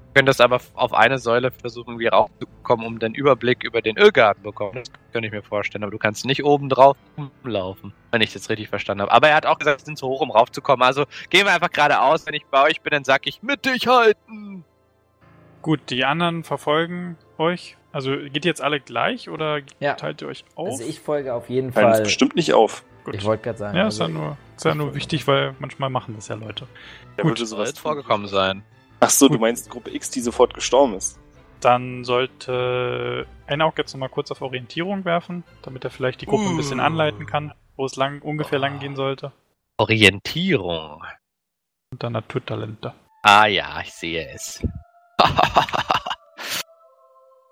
[0.07, 3.97] Wir können das aber auf eine Säule versuchen, wieder raufzukommen, um den Überblick über den
[3.97, 4.75] Irrgarten zu bekommen.
[4.75, 5.83] Das könnte ich mir vorstellen.
[5.83, 9.11] Aber du kannst nicht oben drauf rumlaufen, wenn ich das richtig verstanden habe.
[9.11, 10.83] Aber er hat auch gesagt, wir sind zu hoch, um raufzukommen.
[10.87, 12.25] Also gehen wir einfach geradeaus.
[12.25, 14.63] Wenn ich bei euch bin, dann sag ich, mit dich halten.
[15.65, 17.75] Gut, die anderen verfolgen euch.
[17.91, 19.95] Also geht ihr jetzt alle gleich oder Ja.
[19.95, 20.67] teilt ihr euch auf?
[20.73, 22.03] Also ich folge auf jeden Teilen Fall.
[22.03, 22.83] bestimmt nicht auf.
[23.03, 23.15] Gut.
[23.15, 23.75] Ich wollte gerade sagen.
[23.75, 26.67] ja, ist ja also, nur, ist ja nur wichtig, weil manchmal machen das ja Leute.
[27.17, 27.31] Der Gut.
[27.31, 28.63] würde sowas vorgekommen sein.
[28.99, 29.41] Ach so, du Gut.
[29.41, 31.19] meinst Gruppe X, die sofort gestorben ist.
[31.61, 36.47] Dann sollte ein Auge jetzt nochmal kurz auf Orientierung werfen, damit er vielleicht die Gruppe
[36.47, 36.83] ein bisschen Uh.
[36.83, 39.31] anleiten kann, wo es lang, ungefähr lang gehen sollte.
[39.77, 41.01] Orientierung.
[41.91, 42.93] Und dann Naturtalente.
[43.23, 44.61] Ah ja, ich sehe es.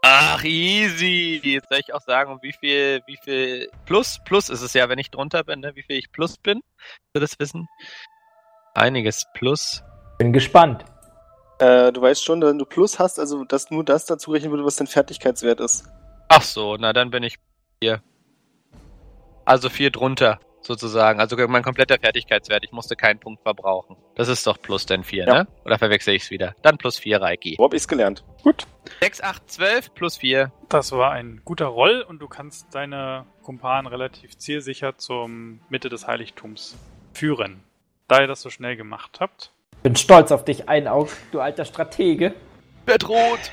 [0.05, 1.39] Ach, easy.
[1.43, 4.89] Jetzt soll ich auch sagen, um wie viel, wie viel Plus, Plus ist es ja,
[4.89, 5.75] wenn ich drunter bin, ne?
[5.75, 6.61] wie viel ich Plus bin.
[7.13, 7.69] Willst du das wissen?
[8.73, 9.81] Einiges Plus.
[10.17, 10.83] bin gespannt.
[11.59, 14.65] Äh, du weißt schon, wenn du Plus hast, also dass nur das dazu rechnen würde,
[14.65, 15.85] was dein Fertigkeitswert ist.
[16.27, 17.37] Ach so, na dann bin ich
[17.81, 18.01] vier.
[19.45, 21.19] Also vier drunter, sozusagen.
[21.19, 22.63] Also mein kompletter Fertigkeitswert.
[22.63, 23.95] Ich musste keinen Punkt verbrauchen.
[24.15, 25.33] Das ist doch plus denn vier, Ja.
[25.43, 25.47] ne?
[25.65, 26.55] Oder verwechsel ich's wieder?
[26.61, 27.55] Dann plus vier, Reiki.
[27.57, 28.23] Wo hab ich's gelernt?
[28.43, 28.65] Gut.
[29.01, 30.51] 6, 8, 12 plus vier.
[30.69, 36.07] Das war ein guter Roll und du kannst deine Kumpanen relativ zielsicher zum Mitte des
[36.07, 36.77] Heiligtums
[37.13, 37.63] führen.
[38.07, 39.51] Da ihr das so schnell gemacht habt,
[39.81, 42.33] Bin stolz auf dich, Einaug, du alter Stratege.
[42.85, 43.51] Bedroht!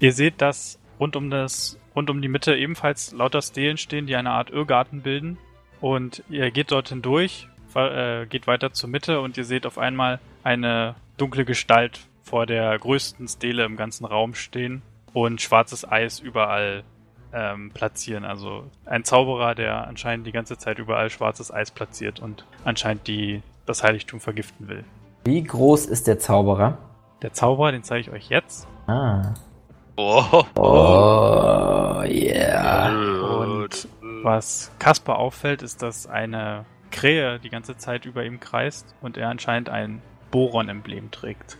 [0.00, 4.14] Ihr seht, dass rund um das, rund um die Mitte ebenfalls lauter Stelen stehen, die
[4.16, 5.38] eine Art Irrgarten bilden.
[5.80, 10.18] Und ihr geht dort hindurch, äh, geht weiter zur Mitte und ihr seht auf einmal
[10.42, 16.82] eine dunkle Gestalt vor der größten Stele im ganzen Raum stehen und schwarzes Eis überall
[17.32, 18.24] ähm, platzieren.
[18.24, 23.42] Also ein Zauberer, der anscheinend die ganze Zeit überall schwarzes Eis platziert und anscheinend die,
[23.66, 24.84] das Heiligtum vergiften will.
[25.24, 26.78] Wie groß ist der Zauberer?
[27.22, 28.66] Der Zauberer, den zeige ich euch jetzt.
[28.86, 29.34] Ah.
[29.96, 32.90] Oh, Oh, yeah.
[32.90, 33.88] Und
[34.22, 39.28] was Kasper auffällt, ist, dass eine Krähe die ganze Zeit über ihm kreist und er
[39.28, 41.58] anscheinend ein Boron-Emblem trägt.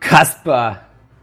[0.00, 0.80] Kasper,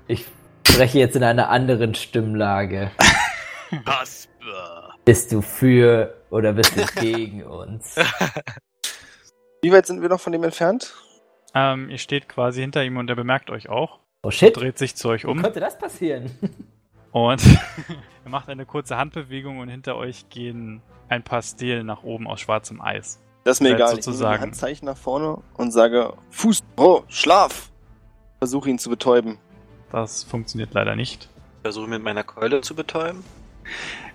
[0.07, 0.25] ich
[0.67, 2.91] spreche jetzt in einer anderen Stimmlage.
[3.85, 4.93] Kasper.
[5.05, 7.95] Bist du für oder bist du gegen uns?
[9.61, 10.93] Wie weit sind wir noch von dem entfernt?
[11.53, 14.95] Ähm, ihr steht quasi hinter ihm und er bemerkt euch auch, Oh shit, dreht sich
[14.95, 16.31] zu euch wie um konnte das passieren?
[17.15, 17.41] Und
[18.25, 22.41] er macht eine kurze Handbewegung und hinter euch gehen ein paar Stelen nach oben aus
[22.41, 23.21] schwarzem Eis.
[23.45, 23.87] Das ist mir Seid egal.
[23.87, 27.71] Ich nehme sozusagen- die Handzeichen nach vorne und sage Fuß, oh, Schlaf.
[28.39, 29.37] Versuche ihn zu betäuben.
[29.91, 31.29] Das funktioniert leider nicht.
[31.61, 33.23] Versuche mit meiner Keule zu betäuben.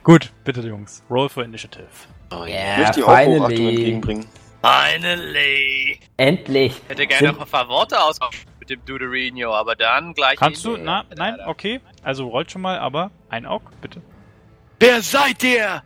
[0.04, 1.86] Gut, bitte Jungs, roll for initiative.
[2.32, 3.68] Oh, Ich Ja, möchte dir auch Hochachtung finally.
[3.70, 4.26] entgegenbringen.
[4.62, 6.00] Finally.
[6.18, 6.82] Endlich.
[6.88, 8.18] Hätte gerne Sind- noch ein paar Worte aus
[8.70, 10.36] mit dem Duderino, aber dann gleich.
[10.36, 10.76] Kannst du?
[10.76, 11.80] Na, nein, okay.
[12.02, 14.00] Also rollt schon mal, aber ein Aug, bitte.
[14.78, 15.82] Wer seid ihr?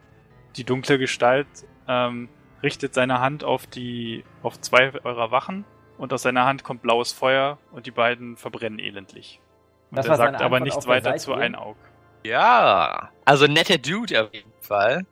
[0.57, 1.47] Die dunkle Gestalt
[1.89, 2.29] ähm,
[2.63, 5.65] richtet seine Hand auf die auf zwei eurer Wachen
[5.99, 9.41] und aus seiner Hand kommt blaues Feuer und die beiden verbrennen elendlich.
[9.91, 11.77] Und Das er sagt aber nichts weiter zu ein Aug.
[12.25, 13.11] Ja.
[13.25, 15.07] Also netter Dude auf jeden Fall.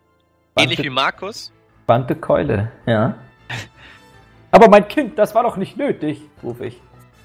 [0.56, 1.52] Ähnlich wie Markus.
[1.84, 3.16] Spannende Keule, ja.
[4.50, 6.80] Aber mein Kind, das war doch nicht nötig, rufe ich.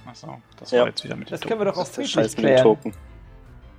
[0.08, 0.82] Achso, das Ja.
[0.82, 2.06] war jetzt wieder mit Das können wir doch auch den
[2.36, 2.64] klären.
[2.64, 2.94] Token.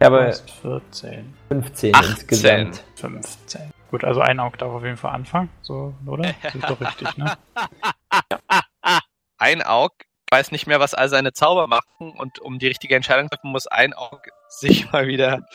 [0.00, 2.10] Ja, aber 14, 15 18.
[2.12, 2.84] insgesamt.
[2.96, 3.72] 15.
[3.90, 6.34] Gut, also ein Aug darf auf jeden Fall anfangen, so, oder?
[6.42, 7.36] Das ist doch richtig, ne?
[9.38, 9.92] Ein Aug
[10.30, 13.50] weiß nicht mehr, was all seine Zauber machen und um die richtige Entscheidung zu treffen,
[13.52, 15.46] muss ein Aug sich mal wieder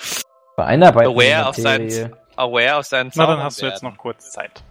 [0.57, 2.17] Aware auf sein- Materie.
[2.35, 3.93] aware auf seinen Na, Zaubern dann hast du jetzt werden.
[3.93, 4.63] noch kurz Zeit.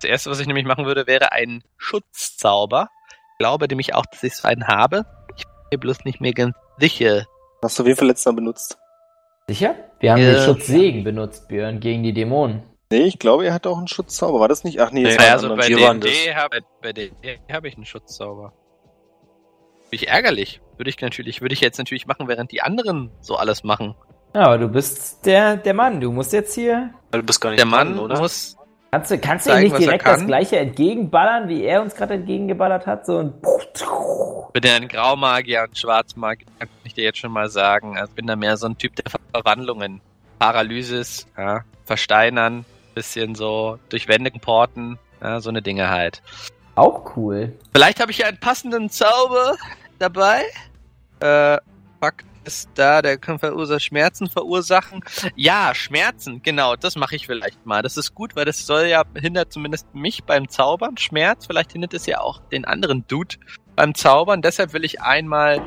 [0.00, 2.88] Das erste, was ich nämlich machen würde, wäre ein Schutzzauber.
[3.34, 5.04] Ich glaube nämlich auch, dass ich so einen habe.
[5.36, 7.26] Ich bin mir bloß nicht mehr ganz sicher.
[7.62, 8.78] Hast du auf jeden Fall letztes Mal benutzt.
[9.48, 9.74] Sicher?
[10.00, 10.32] Wir haben Ja.
[10.34, 12.62] den Schutzsegen benutzt, Björn, gegen die Dämonen.
[12.92, 14.38] Nee, ich glaube, er hat auch einen Schutzzauber.
[14.38, 14.80] War das nicht?
[14.80, 16.58] Ach nee, Nee, also ein bei D&D habe
[17.52, 18.52] hab ich einen Schutzzauber.
[19.90, 20.60] Bin ich ärgerlich.
[20.76, 23.94] Würde ich natürlich, würde ich jetzt natürlich machen, während die anderen so alles machen.
[24.34, 26.00] Ja, aber du bist der, der Mann.
[26.00, 26.90] Du musst jetzt hier.
[27.10, 28.18] Du bist gar nicht Der Mann dran, oder?
[28.20, 28.56] muss
[28.94, 32.14] Kannst du, kannst du ihm Zeigen, nicht direkt das gleiche entgegenballern, wie er uns gerade
[32.14, 33.04] entgegengeballert hat?
[33.04, 33.34] So ein.
[34.52, 37.98] bin ja ein Graumagier und Schwarzmagier, kann ich dir jetzt schon mal sagen.
[37.98, 40.00] Also bin da mehr so ein Typ der Verwandlungen.
[40.38, 42.64] Paralysis, ja, versteinern,
[42.94, 46.22] bisschen so durch Wände porten, ja, so eine Dinge halt.
[46.76, 47.52] Auch cool.
[47.74, 49.56] Vielleicht habe ich ja einen passenden Zauber
[49.98, 50.44] dabei.
[51.18, 51.58] Äh,
[52.00, 55.04] Fakt ist da, der kann verursachen, Schmerzen verursachen.
[55.36, 57.82] Ja, Schmerzen, genau, das mache ich vielleicht mal.
[57.82, 60.96] Das ist gut, weil das soll ja, hindert zumindest mich beim Zaubern.
[60.96, 63.36] Schmerz, vielleicht hindert es ja auch den anderen Dude
[63.76, 64.42] beim Zaubern.
[64.42, 65.60] Deshalb will ich einmal,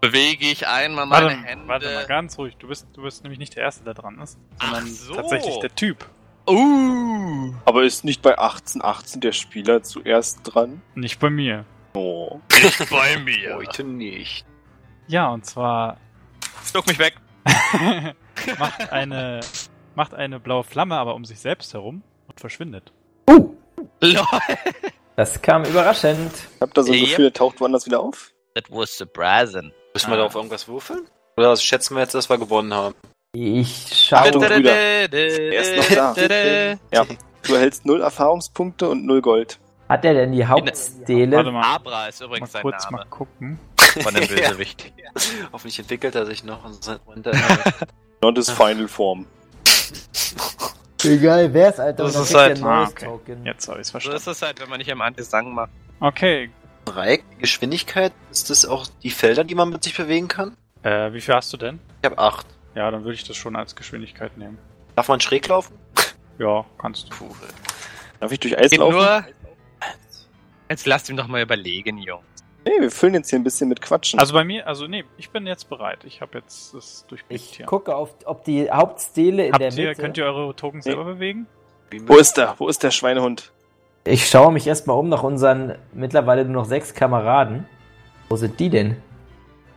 [0.00, 1.68] bewege ich einmal meine Warte, Hände.
[1.68, 2.56] warte mal, ganz ruhig.
[2.58, 5.14] Du bist, du bist nämlich nicht der Erste, der dran ist, sondern Ach so.
[5.14, 6.08] tatsächlich der Typ.
[6.48, 10.80] Uh, Aber ist nicht bei 1818 der Spieler zuerst dran?
[10.94, 11.66] Nicht bei mir.
[11.92, 12.40] Oh.
[12.62, 13.56] nicht bei mir.
[13.56, 14.46] Heute nicht.
[15.08, 15.96] Ja, und zwar
[16.64, 17.14] Schluck mich weg.
[18.58, 19.40] macht eine
[19.94, 22.92] macht eine blaue Flamme aber um sich selbst herum und verschwindet.
[23.28, 23.54] Uh,
[24.00, 24.24] Lol.
[25.16, 26.32] das kam überraschend.
[26.54, 27.08] Ich hab da so ein Yep.
[27.08, 28.32] Gefühl, der taucht woanders wieder auf.
[28.54, 29.72] That was surprising.
[29.94, 30.18] Müssen wir Ah.
[30.18, 31.06] da auf irgendwas würfeln?
[31.36, 32.94] Oder schätzen wir jetzt, dass wir gewonnen haben?
[33.32, 34.30] Ich schaue.
[34.32, 34.72] Brüder.
[34.72, 36.78] Er ist noch da.
[36.92, 37.06] Ja.
[37.42, 39.58] Du erhältst null Erfahrungspunkte und null Gold.
[39.88, 41.42] Hat er denn die Warte Hauptstele?
[41.50, 43.58] mal, Abra ist mal übrigens sein kurz Name mal gucken.
[44.02, 44.92] Von dem Bösewicht.
[45.52, 46.86] Hoffentlich entwickelt er sich noch und
[48.22, 49.26] Not his final form.
[51.04, 52.04] Egal, wer es, Alter.
[52.04, 53.04] Das ist halt- Ah, okay.
[53.06, 53.46] Token.
[53.46, 54.16] Jetzt habe ich es So verstanden.
[54.16, 55.70] ist es halt, wenn man nicht am Angesang macht.
[56.00, 56.50] Okay,
[56.84, 60.56] Dreieck, Geschwindigkeit, ist das auch die Felder, die man mit sich bewegen kann?
[60.82, 61.80] äh, wie viel hast du denn?
[62.02, 62.46] Ich habe acht.
[62.74, 64.58] Ja, dann würde ich das schon als Geschwindigkeit nehmen.
[64.96, 65.74] Darf man schräg laufen?
[66.40, 67.16] Ja, kannst du.
[67.16, 67.34] Puh.
[68.20, 68.94] Darf ich durch Eis Geht laufen?
[68.94, 69.24] nur.
[70.68, 72.22] Jetzt lasst ihm doch mal überlegen, Jungs.
[72.68, 74.20] Nee, wir füllen jetzt hier ein bisschen mit Quatschen.
[74.20, 76.00] Also bei mir, also nee, ich bin jetzt bereit.
[76.04, 77.66] Ich habe jetzt das durchblickt Ich hier.
[77.66, 80.00] gucke, auf, ob die Hauptstele in Habt der ihr, Mitte.
[80.02, 80.90] könnt ihr eure Tokens Nee.
[80.92, 81.46] selber bewegen?
[82.06, 82.54] Wo ist der?
[82.58, 83.52] Wo ist der Schweinehund?
[84.04, 87.66] Ich schaue mich erstmal um nach unseren mittlerweile nur noch sechs Kameraden.
[88.28, 88.96] Wo sind die denn?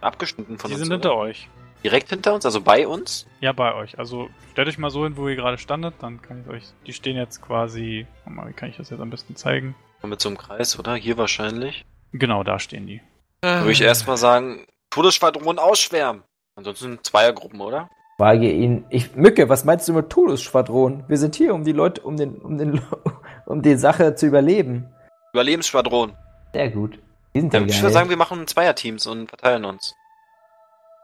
[0.02, 0.84] Abgeschnitten von Die uns.
[0.86, 1.10] sind oder?
[1.10, 1.48] hinter euch.
[1.84, 3.26] Direkt hinter uns, also bei uns?
[3.40, 3.98] Ja, bei euch.
[3.98, 6.64] Also stellt euch mal so hin, wo ihr gerade standet, dann kann ich euch.
[6.86, 8.06] Die stehen jetzt quasi.
[8.26, 9.76] Warte mal, wie kann ich das jetzt am besten zeigen?
[10.04, 10.96] Mit so einem Kreis, oder?
[10.96, 11.86] Hier wahrscheinlich.
[12.14, 13.02] Genau, da stehen die.
[13.42, 16.24] Da würde ich erstmal sagen, Todesschwadron ausschwärmen.
[16.56, 17.90] Ansonsten Zweiergruppen, oder?
[18.18, 18.86] Frage ihn.
[18.90, 21.06] Ich, Mücke, was meinst du mit Todesschwadron?
[21.08, 22.82] Wir sind hier, um die Leute, um den, um den,
[23.46, 24.94] um die Sache zu überleben.
[25.34, 26.16] Überlebensschwadron.
[26.54, 27.00] Sehr gut.
[27.34, 29.96] Die sind ja ich würde sagen, wir machen Zweierteams und verteilen uns.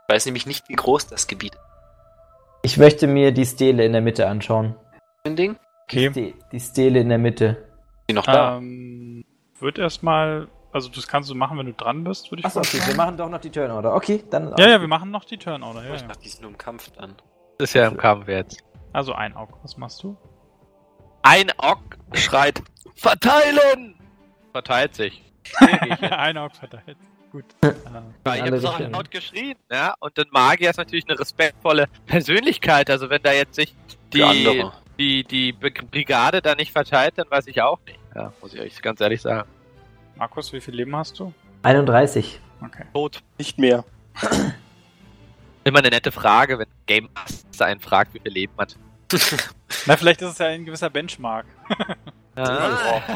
[0.08, 1.62] Ich weiß nämlich nicht, wie groß das Gebiet ist.
[2.64, 4.76] Ich möchte mir die Stele in der Mitte anschauen.
[5.24, 5.56] Ein Ding?
[5.84, 6.10] Okay.
[6.10, 7.66] Die, die Stele in der Mitte.
[8.10, 8.58] Die noch da?
[8.58, 9.24] Ähm,
[9.60, 10.48] wird erstmal.
[10.72, 13.18] Also das kannst du machen, wenn du dran bist, würde ich Achso, okay, wir machen
[13.18, 13.96] doch noch die Turnorder.
[13.96, 14.54] Okay, dann.
[14.58, 15.84] Ja, ja, wir machen noch die Turnorder.
[15.84, 16.08] Ja, ich ja.
[16.08, 17.16] dachte, die sind nur im Kampf dann.
[17.58, 18.64] Das ist ja im Kampf jetzt.
[18.94, 19.50] Also ein Aug.
[19.64, 20.18] Was machst du?
[21.24, 22.62] Ein Ock schreit,
[22.96, 23.96] verteilen!
[24.52, 25.24] Verteilt sich.
[26.02, 26.98] ein Aug verteilt.
[27.32, 27.46] Gut.
[27.62, 27.74] Äh,
[28.36, 28.92] ich habe so Richtungen.
[28.92, 29.96] laut geschrien, ja.
[30.00, 32.90] Und dann Magier ist natürlich eine respektvolle Persönlichkeit.
[32.90, 33.76] Also wenn da jetzt sich
[34.14, 34.74] die, andere.
[34.98, 38.00] die, die Brigade da nicht verteilt, dann weiß ich auch nicht.
[38.16, 39.50] Ja, muss ich euch ganz ehrlich sagen.
[40.18, 41.34] Markus, wie viel Leben hast du?
[41.64, 42.40] 31.
[42.64, 42.86] Okay.
[42.94, 43.22] Tot.
[43.38, 43.84] Nicht mehr.
[45.64, 48.76] Immer eine nette Frage, wenn Game Master einen fragt, wie viel Leben hat.
[49.86, 51.46] Na, vielleicht ist es ja ein gewisser Benchmark.
[52.36, 53.02] Ah.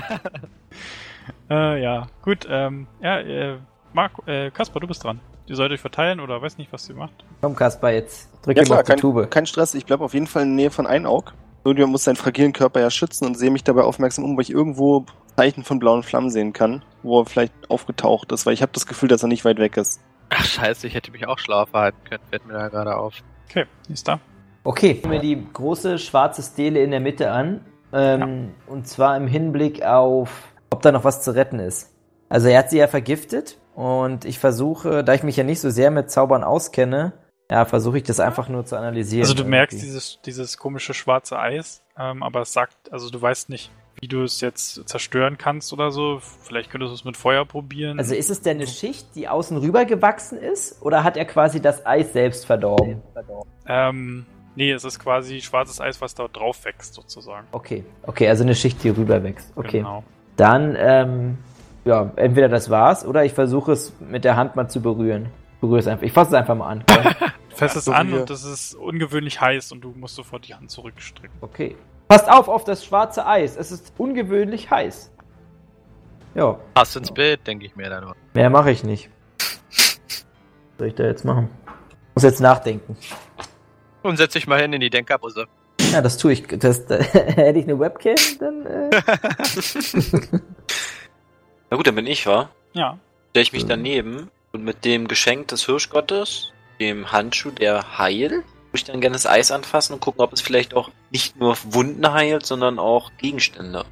[1.50, 2.48] Äh, ja, gut.
[2.50, 3.58] Ähm, ja, äh,
[3.94, 5.20] Mark, äh, Kaspar, du bist dran.
[5.48, 7.14] Ihr sollt euch verteilen oder weiß nicht, was ihr macht.
[7.42, 9.30] Komm, Kaspar, jetzt drück Ja klar, auf die kein, Tube.
[9.30, 9.74] kein Stress.
[9.76, 11.34] Ich bleib auf jeden Fall in der Nähe von Einaug.
[11.64, 14.52] Irgendjemand muss seinen fragilen Körper ja schützen und sehe mich dabei aufmerksam um, weil ich
[14.52, 15.06] irgendwo
[15.36, 18.88] Zeichen von blauen Flammen sehen kann, wo er vielleicht aufgetaucht ist, weil ich habe das
[18.88, 20.02] Gefühl, dass er nicht weit weg ist.
[20.30, 22.24] Ach scheiße, ich hätte mich auch schlau verhalten können.
[22.30, 23.16] Fällt mir da gerade auf.
[23.50, 24.20] Okay, ist da.
[24.64, 27.66] Okay, ich mir die große schwarze Stele in der Mitte an.
[27.94, 31.94] Ähm, Und zwar im Hinblick auf, ob da noch was zu retten ist.
[32.30, 35.70] Also er hat sie ja vergiftet und ich versuche, da ich mich ja nicht so
[35.70, 37.14] sehr mit Zaubern auskenne,
[37.52, 39.24] ja, versuche ich das einfach nur zu analysieren.
[39.24, 39.88] Also du merkst irgendwie.
[39.88, 44.24] dieses, dieses komische schwarze Eis, ähm, aber es sagt, also du weißt nicht, wie du
[44.24, 46.20] es jetzt zerstören kannst oder so.
[46.22, 48.00] Vielleicht könntest du es mit Feuer probieren.
[48.00, 50.82] Also ist es denn eine Schicht, die außen rüber gewachsen ist?
[50.82, 53.02] Oder hat er quasi das Eis selbst verdorben?
[53.68, 54.26] ähm,
[54.56, 57.48] nee, es ist quasi schwarzes Eis, was da drauf wächst, sozusagen.
[57.52, 59.52] Okay, okay, also eine Schicht, die rüber wächst.
[59.58, 59.80] Okay.
[59.80, 60.06] Genau.
[60.38, 61.38] Dann, ähm,
[61.84, 65.28] ja, entweder das war's oder ich versuche es mit der Hand mal zu berühren.
[65.60, 66.04] Berühre es einfach.
[66.04, 66.86] Ich fasse es einfach mal an.
[67.62, 71.38] fässt es an und es ist ungewöhnlich heiß und du musst sofort die Hand zurückstrecken.
[71.42, 71.76] Okay.
[72.08, 73.56] Passt auf auf das schwarze Eis.
[73.56, 75.12] Es ist ungewöhnlich heiß.
[76.36, 78.16] Ja, Passt ins Bild, denke ich mir dann nur.
[78.34, 79.10] mehr mache ich nicht.
[79.38, 80.26] Was
[80.78, 81.50] soll ich da jetzt machen?
[82.16, 82.98] Muss jetzt nachdenken.
[84.04, 85.46] Und setz dich mal hin in die Denkerbusse.
[85.92, 86.48] Ja, das tue ich.
[86.48, 88.66] Das, da, hätte ich eine Webcam, dann.
[88.66, 88.90] Äh,
[91.70, 92.50] Na gut, dann bin ich, wa?
[92.74, 92.98] Ja.
[93.30, 93.70] Stelle ich mich Mhm.
[93.70, 96.51] daneben und mit dem Geschenk des Hirschgottes,
[96.82, 98.44] dem Handschuh, der heilt, würde
[98.74, 102.12] ich dann gerne das Eis anfassen und gucken, ob es vielleicht auch nicht nur Wunden
[102.12, 103.86] heilt, sondern auch Gegenstände.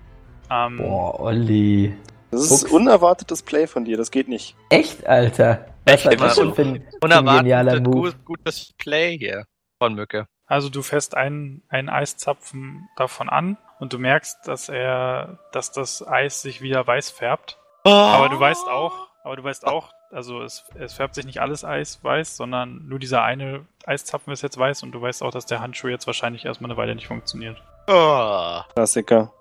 [0.49, 1.95] Ähm, boah, Olli.
[2.31, 2.71] Das ist Fuchs.
[2.71, 4.55] unerwartetes Play von dir, das geht nicht.
[4.69, 5.65] Echt, Alter?
[5.85, 7.91] Was Echt war das für ein, für ein Unerwartet genialer Move?
[7.91, 9.45] gut, gutes Play hier
[9.79, 10.27] von Mücke.
[10.45, 16.05] Also du fährst einen, einen Eiszapfen davon an und du merkst, dass er, dass das
[16.07, 17.57] Eis sich wieder weiß färbt.
[17.83, 21.63] Aber du weißt auch, aber du weißt auch, also es, es färbt sich nicht alles
[21.63, 25.45] Eis weiß, sondern nur dieser eine Eiszapfen ist jetzt weiß und du weißt auch, dass
[25.45, 27.61] der Handschuh jetzt wahrscheinlich erstmal eine Weile nicht funktioniert.
[27.87, 28.61] Oh.
[28.73, 29.31] Klassiker.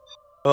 [0.44, 0.48] Oh.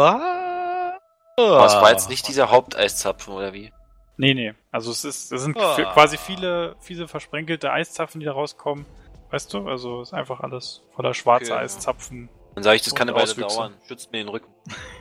[1.38, 3.72] Aber es war jetzt nicht dieser Haupteiszapfen, oder wie?
[4.18, 4.54] Nee, nee.
[4.72, 5.74] Also es ist, es sind Ah.
[5.76, 8.86] fi- quasi viele, viele versprenkelte Eiszapfen, die da rauskommen.
[9.32, 9.68] Weißt du?
[9.68, 11.64] Also es ist einfach alles voller schwarzer Okay.
[11.64, 12.30] Eiszapfen.
[12.54, 13.58] Dann sage ich, das kann eine Weile Auswüchse.
[13.58, 13.74] dauern.
[13.86, 14.48] Schützt mir den Rücken.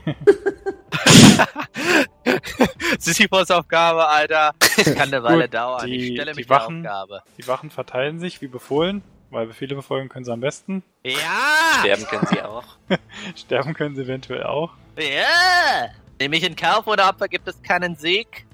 [2.98, 4.52] Sisyphus-Aufgabe, Alter.
[4.96, 5.86] Kann eine Weile Gut, dauern.
[5.86, 7.22] die- ich stelle die mich Wachen- der Aufgabe.
[7.38, 10.82] Die Wachen verteilen sich wie befohlen, weil Befehle befolgen können sie am besten.
[11.04, 11.14] Ja!
[11.80, 12.64] Sterben können sie auch.
[13.36, 14.70] Sterben können sie eventuell auch.
[14.98, 15.88] Ja!
[16.20, 18.46] Nehme ich in Kauf oder Opfer gibt es keinen Sieg?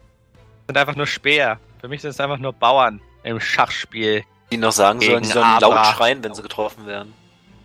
[0.67, 1.59] Sind einfach nur Speer.
[1.81, 4.25] Für mich sind es einfach nur Bauern im Schachspiel.
[4.51, 7.13] Die noch sagen sollen, die sollen laut schreien, wenn sie getroffen werden.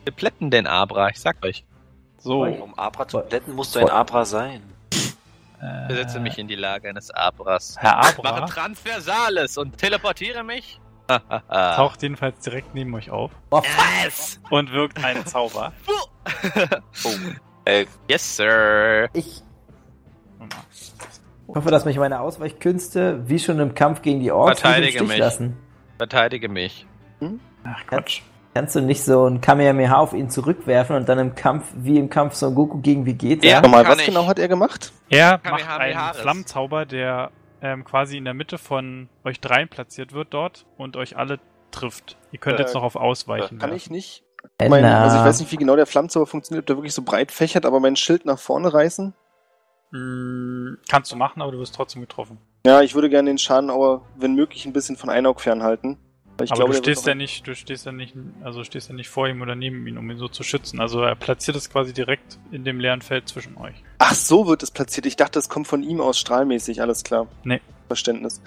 [0.03, 1.63] Wir plätten den Abra, ich sag euch.
[2.25, 2.41] So.
[2.43, 4.63] Um Abra zu plätten, musst du ein Abra sein.
[5.61, 7.75] Äh, Versetze mich in die Lage eines Abras.
[7.79, 10.81] Herr Mache Abra Transversales und teleportiere mich.
[11.49, 13.61] taucht jedenfalls direkt neben euch auf Oh,
[14.03, 14.41] Yes!
[14.49, 15.71] und wirkt einen Zauber.
[17.05, 17.09] Oh.
[17.67, 19.09] Äh, yes, sir.
[19.13, 19.41] Ich
[21.47, 24.97] hoffe, dass mich meine Ausweichkünste, wie schon im Kampf gegen die Orks, nicht im Verteidige
[24.99, 25.17] Stich mich.
[25.17, 25.57] lassen.
[25.97, 26.85] Verteidige mich.
[27.63, 28.21] Ach Quatsch.
[28.55, 32.09] Kannst du nicht so ein Kamehameha auf ihn zurückwerfen und dann im Kampf, wie im
[32.09, 33.45] Kampf Son Goku gegen Vegeta?
[33.45, 33.59] Ja.
[33.59, 34.05] Nochmal, kann was ich.
[34.05, 34.93] genau hat er gemacht?
[35.09, 36.13] Er macht einen.
[36.13, 41.17] Flammenzauber, der ähm, quasi in der Mitte von euch dreien platziert wird dort und euch
[41.17, 41.39] alle
[41.71, 42.15] trifft.
[42.31, 43.59] Ihr könnt Äh, jetzt noch auf Ausweichen.
[43.59, 43.75] Kann werfen.
[43.75, 44.23] ich nicht.
[44.57, 47.33] Mein, also ich weiß nicht, wie genau der Flammenzauber funktioniert, ob der wirklich so breit
[47.33, 49.13] fächert, aber mein Schild nach vorne reißen.
[49.91, 52.37] Mm, Kannst du machen, aber du wirst trotzdem getroffen.
[52.65, 55.97] Ja, ich würde gerne den Schaden aber, wenn möglich, ein bisschen von Einaug fernhalten.
[56.43, 58.13] Ich aber glaube, du stehst ja nicht, du stehst ja nicht,
[58.43, 60.79] also stehst ja nicht vor ihm oder neben ihm, um ihn so zu schützen.
[60.81, 63.75] Also er platziert es quasi direkt in dem leeren Feld zwischen euch.
[63.99, 65.05] Ach, so wird es platziert.
[65.05, 67.27] Ich dachte, es kommt von ihm aus strahlmäßig, alles klar.
[67.43, 67.61] Nee.
[67.87, 68.41] Verständnis.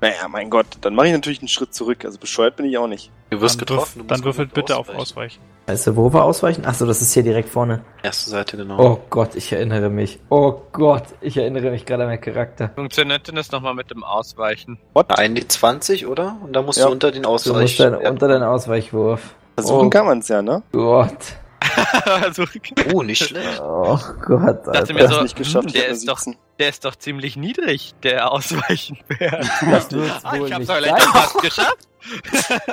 [0.00, 2.04] Naja, mein Gott, dann mache ich natürlich einen Schritt zurück.
[2.04, 3.10] Also bescheuert bin ich auch nicht.
[3.30, 3.98] du wirst dann getroffen.
[4.00, 5.00] Du dann würfelt bitte auf ausweichen.
[5.00, 5.40] Ausweichen.
[5.68, 6.64] Weißt du, wo wir ausweichen?
[6.66, 7.84] Achso, das ist hier direkt vorne.
[8.02, 8.78] Erste Seite, genau.
[8.80, 10.18] Oh Gott, ich erinnere mich.
[10.28, 12.70] Oh Gott, ich erinnere mich gerade an meinen Charakter.
[12.74, 14.78] Funktioniert denn das nochmal mit dem Ausweichen?
[15.08, 16.36] Ein die 20, oder?
[16.42, 16.86] Und da musst Ja.
[16.86, 17.76] du unter den Du musst Ausweich.
[17.76, 19.36] dann unter deinen Ausweichwurf.
[19.54, 19.90] Versuchen Oh.
[19.90, 20.62] kann man es ja, ne?
[20.72, 21.36] Gott.
[22.04, 22.44] also,
[22.92, 23.60] Oh, nicht schlecht.
[23.60, 24.94] Oh Gott, Dachte Alter.
[24.94, 25.74] mir so, nicht geschafft.
[25.74, 26.40] der ich ist doch- 17.
[26.58, 29.46] der ist doch ziemlich niedrig, der Ausweichenwert.
[29.70, 31.88] Das wird's Ah, wohl ich hab's nicht vielleicht fast geschafft.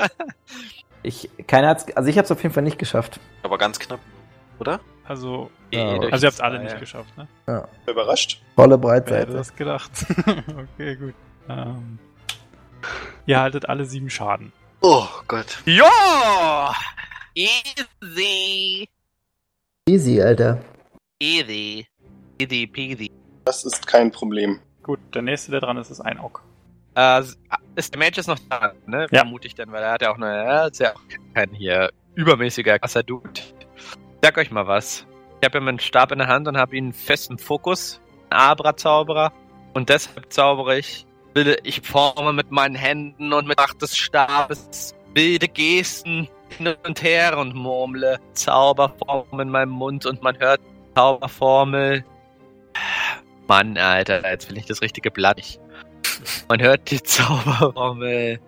[1.01, 3.21] Ich, keiner hat's, also ich hab's auf jeden Fall nicht geschafft.
[3.43, 4.01] Aber ganz knapp.
[4.59, 4.81] Oder?
[5.05, 6.63] Also, Ja, also ihr habt's alle zwei.
[6.65, 7.27] nicht geschafft, ne?
[7.87, 8.41] Überrascht?
[8.55, 9.31] Volle Wer hätte Breitseite.
[9.31, 9.91] das gedacht?
[10.75, 11.13] okay, gut.
[11.47, 11.99] Ähm,
[13.25, 14.51] ihr haltet alle sieben Schaden.
[14.81, 15.59] Oh Gott.
[15.65, 16.73] Ja!
[17.39, 18.89] Easy.
[19.87, 20.61] Easy, Alter.
[21.21, 21.87] Easy.
[22.37, 23.11] Easy peasy.
[23.45, 24.59] Das ist kein Problem.
[24.83, 26.43] Gut, der nächste, der dran ist, ist ein Ock.
[26.95, 27.21] Äh,
[27.77, 29.07] ist der Mage ist noch da, ne?
[29.11, 29.19] Ja.
[29.19, 31.01] Vermute ich dann, weil er hat ja auch eine, er ist ja auch
[31.33, 33.29] kein hier übermäßiger krasser Dude.
[33.77, 35.05] Ich sag euch mal was.
[35.39, 38.01] Ich habe ja meinen Stab in der Hand und habe ihn fest im Fokus.
[38.31, 39.31] Ein Abra-Zauberer.
[39.73, 41.05] Und deshalb zaubere ich.
[41.33, 47.03] Bilde, ich forme mit meinen Händen und mit Macht des Stabes wilde Gesten hin und
[47.03, 50.61] her und murmle Zauberformen in meinem Mund und man hört
[50.95, 52.03] Zauberformel.
[53.47, 55.59] Mann, Alter, jetzt will ich das richtige Blatt nicht.
[56.47, 58.39] Man hört die Zauberformel.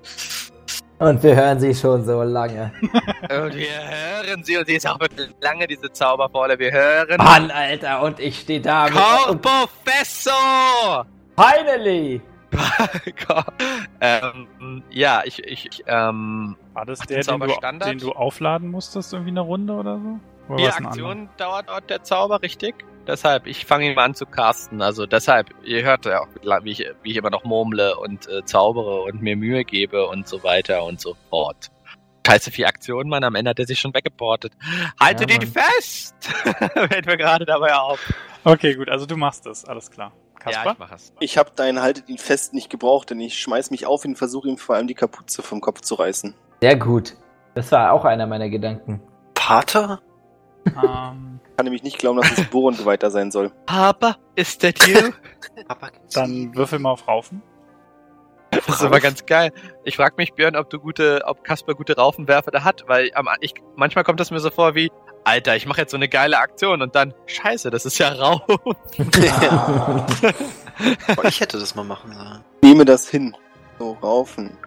[0.99, 2.71] Und wir hören sie schon so lange.
[2.81, 6.59] Und wir hören sie, und sie ist auch wirklich lange, diese Zauberformel.
[6.59, 7.17] Wir hören.
[7.17, 8.93] Mann, Alter, und ich stehe da mit...
[9.27, 11.07] Und Corpofessor!
[11.35, 12.21] finally!
[14.01, 17.91] ähm, ja, ich, ich, ich ähm, War das Ach, der, den den du, Zauberstandard?
[17.91, 20.53] den du aufladen musstest, irgendwie eine Runde oder so?
[20.53, 20.85] Oder vier?
[20.87, 22.75] Aktionen dauert dort der Zauber, richtig?
[23.07, 24.81] Deshalb, ich fange ihn mal an zu casten.
[24.81, 26.27] Also deshalb, ihr hört ja auch,
[26.63, 30.27] wie ich, wie ich immer noch murmle und äh, zaubere und mir Mühe gebe und
[30.27, 31.71] so weiter und so fort.
[32.25, 34.53] Scheiße, vier Aktionen, Mann, am Ende hat er sich schon weggeportet.
[34.99, 36.15] Haltet Ja, ihn fest!
[36.73, 37.99] Fällt mir gerade dabei auf.
[38.43, 40.13] Okay, gut, also du machst es, alles klar.
[40.35, 40.73] Ja, Kaspar?
[40.73, 41.13] ich mach es.
[41.19, 44.17] Ich habe deinen Haltet ihn fest nicht gebraucht, denn ich schmeiß mich auf ihn und
[44.17, 46.35] versuche ihm vor allem die Kapuze vom Kopf zu reißen.
[46.61, 47.15] Sehr gut.
[47.55, 49.01] Das war auch einer meiner Gedanken.
[49.33, 49.99] Pater?
[50.65, 53.51] ähm, Kann nämlich nicht glauben, dass es Bohren weiter sein soll.
[53.65, 55.11] Papa, ist that you?
[55.67, 57.41] Papa, dann würfel mal auf Raufen.
[58.51, 59.51] Das ist aber ganz geil.
[59.85, 63.29] Ich frag mich, Björn, ob du gute, ob Kasper gute Raufenwerfer da hat, weil am,
[63.39, 64.91] ich, manchmal kommt das mir so vor wie,
[65.23, 68.41] Alter, ich mache jetzt so eine geile Aktion und dann, scheiße, das ist ja Rauf.
[71.15, 72.43] Oh, ich hätte das mal machen sollen.
[72.63, 73.35] Nehme das hin.
[73.77, 74.57] So, raufen.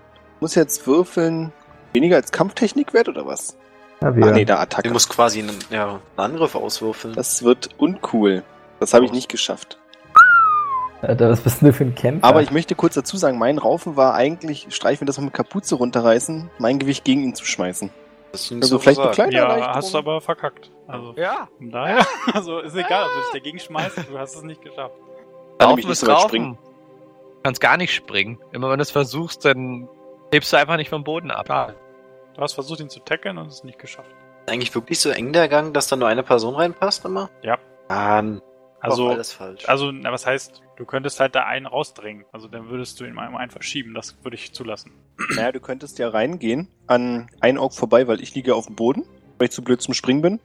[0.41, 1.53] Muss jetzt würfeln.
[1.95, 3.57] Weniger als Kampftechnikwert oder was?
[4.03, 4.91] Ja, Ach nee, da Du Attacke.
[4.91, 7.15] musst quasi einen, ja, einen Angriff auswürfeln.
[7.15, 8.43] Das wird uncool.
[8.81, 9.79] Das habe ich nicht geschafft.
[11.01, 12.27] Alter, was bist denn du für ein Kämpfer?
[12.27, 15.35] Aber ich möchte kurz dazu sagen, mein Raufen war eigentlich, streich mir das mal mit
[15.35, 17.91] Kapuze runterreißen, mein Gewicht gegen ihn zu schmeißen.
[18.33, 19.31] Das ist Also vielleicht eine gesagt.
[19.31, 20.71] kleine Ja, hast du aber verkackt.
[20.89, 21.49] Also, Ja.
[21.59, 22.05] von daher,
[22.35, 24.95] also ist egal, ob du dich dagegen schmeißt, du hast es nicht geschafft.
[25.59, 26.59] Kann Raufen nämlich nicht so weit springen.
[27.45, 28.41] kannst gar nicht springen.
[28.53, 29.89] Immer wenn du es versuchst, dann
[30.33, 31.49] hebst du einfach nicht vom Boden ab.
[31.51, 31.75] Ah,
[32.35, 34.11] Du hast versucht, ihn zu tackeln und es nicht geschafft.
[34.47, 37.31] Ist eigentlich wirklich so eng der Gang, dass da nur eine Person reinpasst immer?
[37.43, 37.59] Ja.
[37.89, 38.43] Mann,
[38.81, 39.69] Also, alles falsch.
[39.69, 42.25] also, na, was heißt, du könntest halt da einen rausdrängen.
[42.33, 43.95] Also dann würdest du ihn mal einen verschieben.
[43.95, 44.93] Das würde ich zulassen.
[45.37, 49.05] Naja, du könntest ja reingehen an ein Aug vorbei, weil ich liege auf dem Boden,
[49.39, 50.41] weil ich zu blöd zum Springen bin.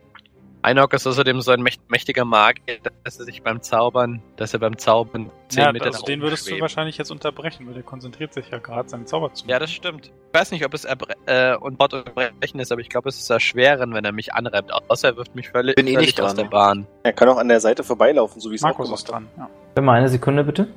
[0.62, 4.60] Einok ist außerdem so ein mächt- mächtiger Magier, dass er sich beim Zaubern, dass er
[4.60, 6.62] beim Zaubern 10 Ja, Meter also den würdest du schwebt.
[6.62, 9.52] wahrscheinlich jetzt unterbrechen, weil der konzentriert sich ja gerade, seinen Zauber zu machen.
[9.52, 10.08] Ja, das stimmt.
[10.34, 13.18] Ich weiß nicht, ob es erbre äh, und Wort unterbrechen ist, aber ich glaube, es
[13.18, 14.72] ist erschweren, wenn er mich anrennt.
[14.90, 16.44] Außer er wirft mich völlig, Bin eh völlig nicht aus dran.
[16.44, 16.88] der Bahn.
[17.04, 19.28] Er kann auch an der Seite vorbeilaufen, so wie es auch gemacht ist dran.
[19.38, 19.50] Ja.
[19.68, 20.68] Warte mal eine Sekunde bitte.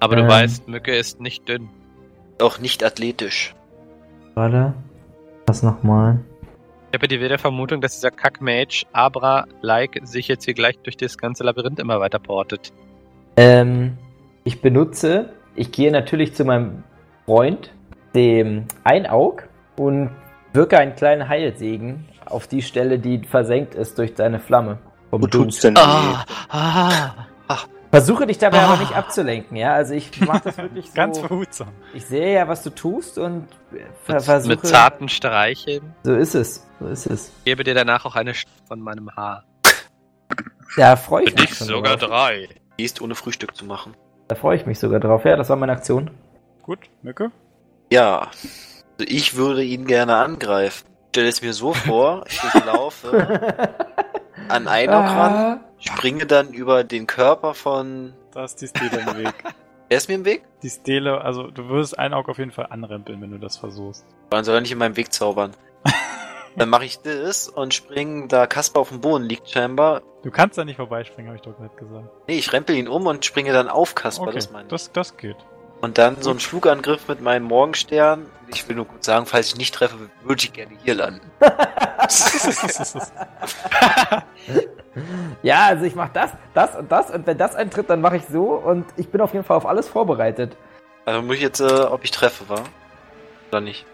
[0.00, 0.28] Aber du Ähm.
[0.28, 1.68] weißt, Mücke ist nicht dünn.
[2.40, 3.54] Auch nicht athletisch.
[4.34, 4.74] Warte.
[5.46, 6.18] Was nochmal?
[6.92, 11.16] Ich habe die wilde Vermutung, dass dieser Kack-Mage Abra-like sich jetzt hier gleich durch das
[11.16, 12.70] ganze Labyrinth immer weiter portet.
[13.38, 13.96] Ähm,
[14.44, 16.84] ich benutze, ich gehe natürlich zu meinem
[17.24, 17.72] Freund,
[18.14, 20.10] dem Einaug, und
[20.52, 24.78] wirke einen kleinen Heilsegen auf die Stelle, die versenkt ist durch seine Flamme.
[25.10, 27.14] Wo tut's denn Ah, ah.
[27.92, 28.68] Versuche dich dabei Ah.
[28.72, 29.74] aber nicht abzulenken, ja?
[29.74, 30.94] Also ich mache das wirklich so.
[30.94, 31.68] Ganz behutsam.
[31.92, 33.48] ich sehe ja, was du tust und
[34.04, 34.48] ver Mit, versuche.
[34.54, 35.94] mit zarten Streicheln.
[36.02, 36.66] So ist es.
[36.80, 37.28] So ist es.
[37.40, 39.44] Ich gebe dir danach auch eine St- von meinem Haar.
[40.76, 41.96] Da freue ich mich schon drauf.
[41.96, 42.48] drei.
[42.78, 43.94] Gehst ohne Frühstück zu machen.
[44.28, 45.26] Da freue ich mich sogar drauf.
[45.26, 46.10] Ja, das war meine Aktion.
[46.62, 47.30] Gut, Mücke?
[47.92, 48.20] Ja.
[48.98, 50.86] Also ich würde ihn gerne angreifen.
[51.10, 53.50] Stell es mir so vor, ich laufe
[54.48, 55.60] an Einok ran, Ah.
[55.82, 58.14] Springe dann über den Körper von...
[58.32, 59.34] Da ist die Stele im Weg.
[59.88, 60.42] Er ist mir im Weg?
[60.62, 64.06] Die Stele, also du würdest ein Auge auf jeden Fall anrempeln, wenn du das versuchst.
[64.30, 65.52] Man soll er nicht in meinem Weg zaubern.
[66.56, 70.00] Dann mache ich das und springe, da Kasper auf dem Boden liegt scheinbar.
[70.22, 72.08] Du kannst da nicht vorbeispringen, habe ich doch gerade gesagt.
[72.26, 74.70] Nee, ich rempel ihn um und springe dann auf Kasper, Okay, das meine ich.
[74.70, 75.36] das, das geht.
[75.82, 78.26] Und dann so ein Flugangriff mit meinem Morgenstern.
[78.46, 81.28] Ich will nur gut sagen, falls ich nicht treffe, würde ich gerne hier landen.
[85.42, 88.24] Ja, also ich mache das, das und das und wenn das eintritt, dann mache ich
[88.30, 90.54] so und ich bin auf jeden Fall auf alles vorbereitet.
[91.06, 92.64] Also muss ich jetzt, äh, ob ich treffe, war?
[93.50, 93.86] Oder nicht?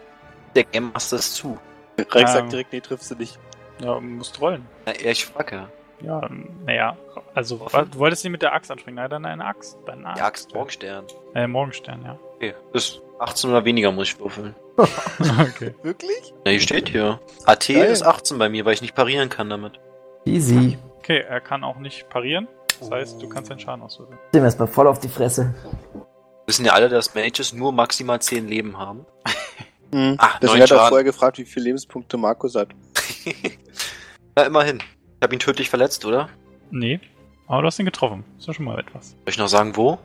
[0.56, 1.56] Der Game Master ist zu.
[1.98, 2.27] Rex Ähm.
[2.27, 3.39] sagt direkt, nee, triffst du nicht.
[3.81, 4.66] ja, du musst rollen.
[4.86, 5.69] Na, ja, ich frage.
[6.01, 6.29] Ja,
[6.65, 6.97] naja,
[7.35, 9.79] also wa- du wolltest nicht mit der Axt anspringen, nein, dann eine Axt.
[9.87, 11.05] Dann eine Die Axt, Morgenstern.
[11.35, 12.19] Äh, Morgenstern, ja.
[12.37, 14.55] Okay, bis 18 oder weniger muss ich würfeln.
[14.77, 15.75] okay.
[15.83, 16.33] Wirklich?
[16.45, 17.20] Ja, hier steht hier.
[17.47, 17.85] AT Geil.
[17.91, 19.81] ist 18 bei mir, weil ich nicht parieren kann damit.
[20.25, 20.79] Easy.
[20.99, 22.47] Okay, er kann auch nicht parieren.
[22.79, 24.19] Das heißt, du kannst deinen Schaden auswürfeln.
[24.33, 25.53] Dem erstmal voll auf die Fresse.
[26.47, 29.05] Wissen ja alle, dass Mages nur maximal 10 Leben haben.
[29.93, 30.15] Hm.
[30.19, 32.69] Ah, Deswegen hat er vorher gefragt, wie viele Lebenspunkte Markus hat.
[34.37, 34.81] Na, immerhin.
[35.20, 36.28] Ich habe ihn tödlich verletzt, oder?
[36.70, 37.01] Nee,
[37.47, 38.24] aber du hast ihn getroffen.
[38.39, 39.11] Ist ja schon mal etwas.
[39.11, 39.99] Soll ich noch sagen, wo?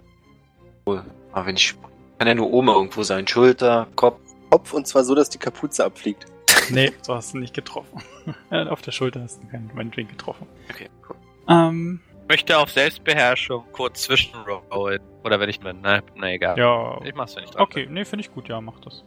[0.85, 1.03] Wohl.
[1.31, 1.76] Aber wenn ich.
[2.19, 3.27] Kann ja nur oben irgendwo sein.
[3.27, 4.19] Schulter, Kopf.
[4.49, 6.26] Kopf und zwar so, dass die Kapuze abfliegt.
[6.69, 8.02] Nee, du hast ihn nicht getroffen.
[8.69, 10.48] Auf der Schulter hast du keinen meinetwegen getroffen.
[10.69, 11.15] Okay, cool.
[11.49, 15.02] Ähm, Ich möchte auf Selbstbeherrschung kurz zwischenrollen.
[15.26, 15.73] Oder wenn ich mir.
[15.73, 16.57] Na, na egal.
[16.57, 17.02] ja.
[17.03, 19.03] Ich mach's, wenn ich dran Okay, nee, finde ich gut, ja, mach das.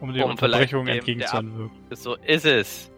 [0.00, 1.70] Um die Um Unterbrechung entgegenzuwirken.
[1.88, 1.96] bin.
[1.96, 2.92] So ist es.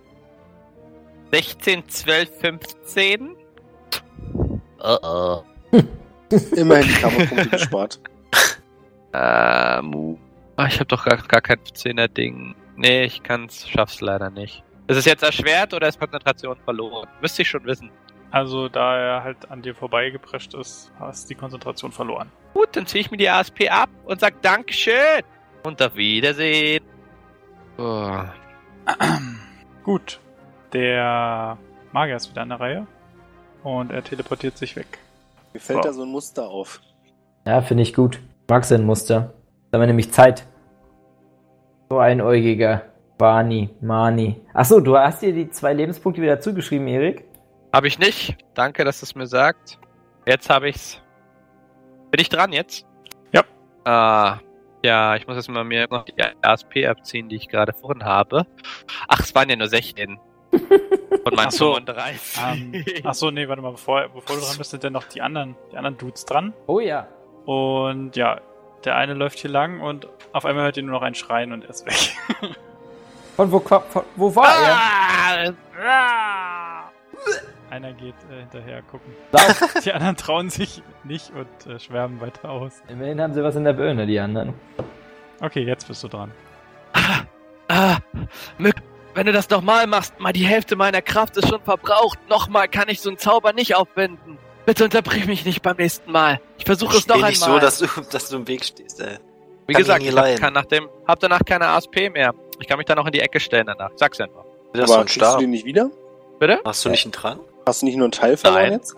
[1.33, 3.37] 16, 12, 15.
[4.81, 5.43] Oh oh.
[6.57, 8.01] Immerhin die Kammerpunkte gespart.
[9.15, 10.19] Ähm,
[10.57, 12.55] ah, ich habe doch gar, gar kein 10er Ding.
[12.77, 14.63] Nee, ich kann's, schaff's leider nicht.
[14.89, 17.09] Ist es jetzt erschwert oder ist Konzentration verloren?
[17.23, 17.91] Müsste ich schon wissen.
[18.31, 22.31] Also, da er halt an dir vorbeigeprescht ist, hast die Konzentration verloren.
[22.53, 25.23] Gut, dann ziehe ich mir die ASP ab und sag Dankeschön.
[25.63, 26.85] Und auf Wiedersehen.
[27.79, 28.21] Oh.
[29.85, 30.19] Gut.
[30.73, 31.59] Der
[31.93, 32.87] Magier ist wieder an der Reihe.
[33.63, 34.99] Und er teleportiert sich weg.
[35.53, 35.89] Mir fällt So.
[35.89, 36.81] da so ein Muster auf.
[37.47, 38.21] Ja, finde ich gut.
[38.49, 39.35] Mag sein Muster.
[39.71, 40.47] Da haben wir nämlich Zeit.
[41.91, 42.83] So einäugiger.
[43.19, 44.41] Barney, Mani.
[44.53, 47.25] Achso, du hast dir die zwei Lebenspunkte wieder zugeschrieben, Erik?
[47.73, 48.37] Habe ich nicht.
[48.55, 49.79] Danke, dass du es mir sagt.
[50.27, 51.01] Jetzt habe ich's.
[52.11, 52.85] Bin ich dran jetzt?
[53.33, 53.43] Ja.
[53.85, 54.39] Ah,
[54.85, 58.47] ja, ich muss jetzt mal mir noch die ASP abziehen, die ich gerade vorhin habe.
[59.07, 60.19] Ach, es waren ja nur 16.
[60.53, 61.75] Von meinen Ach so.
[61.75, 62.43] 35.
[62.43, 65.57] Ähm, achso, nee, warte mal, bevor, bevor du dran bist, sind dann noch die anderen,
[65.71, 66.53] die anderen Dudes dran.
[66.67, 67.09] Oh ja.
[67.47, 68.41] Und ja,
[68.85, 71.65] der eine läuft hier lang und auf einmal hört ihr nur noch ein Schreien und
[71.65, 72.57] er ist weg.
[73.37, 74.55] Von wo, von, wo war
[75.43, 75.55] er?
[75.83, 76.91] Ah!
[77.71, 79.11] Einer geht äh, hinterher gucken.
[79.85, 82.83] Die anderen trauen sich nicht und äh, schwärmen weiter aus.
[82.89, 84.53] Immerhin haben sie was in der Birne, die anderen.
[85.41, 86.31] Okay, jetzt bist du dran.
[87.69, 87.97] Ah,
[88.59, 88.77] Mück,
[89.15, 92.19] wenn du das nochmal machst, mal die Hälfte meiner Kraft ist schon verbraucht.
[92.29, 94.39] Nochmal kann ich so einen Zauber nicht aufwenden.
[94.65, 96.41] Bitte unterbrich mich nicht beim nächsten Mal.
[96.59, 97.61] Ich versuche es noch nicht einmal.
[97.61, 99.19] so, dass du, dass du im Weg stehst, ey.
[99.67, 102.35] Wie Kann gesagt, ich ich hab, kann nach dem, hab danach keine ASP mehr.
[102.61, 103.91] Ich kann mich dann noch in die Ecke stellen danach.
[103.97, 104.45] Sag's einfach.
[104.73, 105.91] Du Aber kriegst du den nicht wieder?
[106.39, 106.61] Bitte?
[106.65, 107.41] Hast du nicht einen Trank?
[107.67, 108.73] Hast du nicht nur einen Teil verloren Nein.
[108.73, 108.97] jetzt?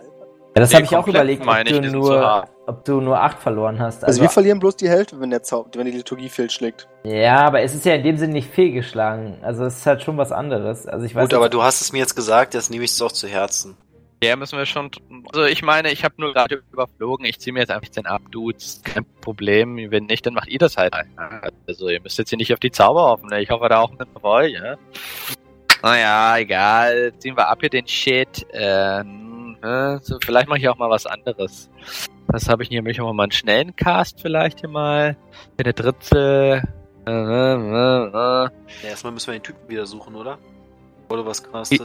[0.57, 3.21] Ja, das Nee, habe ich auch überlegt, ob meine ich, du, nur, ob du nur
[3.21, 3.97] acht verloren hast.
[3.97, 6.87] Also, Also, wir verlieren bloß die Hälfte, wenn, der Zau wenn die Liturgie fehlschlägt.
[7.03, 9.39] ja, aber es ist ja in dem Sinne nicht fehlgeschlagen.
[9.43, 10.87] Also es ist halt schon was anderes.
[10.87, 13.03] Also ich weiß Gut, aber du hast es mir jetzt gesagt, jetzt nehme ich es
[13.03, 13.77] auch zu Herzen.
[14.23, 14.91] Ja, müssen wir schon.
[15.33, 17.27] Also ich meine, ich habe nur gerade überflogen.
[17.27, 18.81] Ich ziehe mir jetzt einfach den ab, Dudes.
[18.85, 19.77] Kein Problem.
[19.91, 20.95] Wenn nicht, dann macht ihr das halt.
[21.67, 23.29] Also ihr müsst jetzt hier nicht auf die Zauber hoffen.
[23.29, 23.43] Ne?
[23.43, 24.77] Ich hoffe da auch mit euch, ja.
[25.83, 27.13] Naja, egal.
[27.19, 28.47] Ziehen wir ab hier den Shit.
[28.53, 29.34] Ähm,
[29.65, 31.71] äh, so, vielleicht mache ich auch mal was anderes.
[32.29, 35.17] Das habe ich nämlich auch mal einen schnellen Cast vielleicht hier mal.
[35.57, 36.63] Hier der dritte.
[37.07, 38.13] Äh, äh, äh, äh.
[38.13, 40.39] Ja, erstmal müssen wir den Typen wieder suchen, oder?
[41.09, 41.81] Oder was krass Ich-.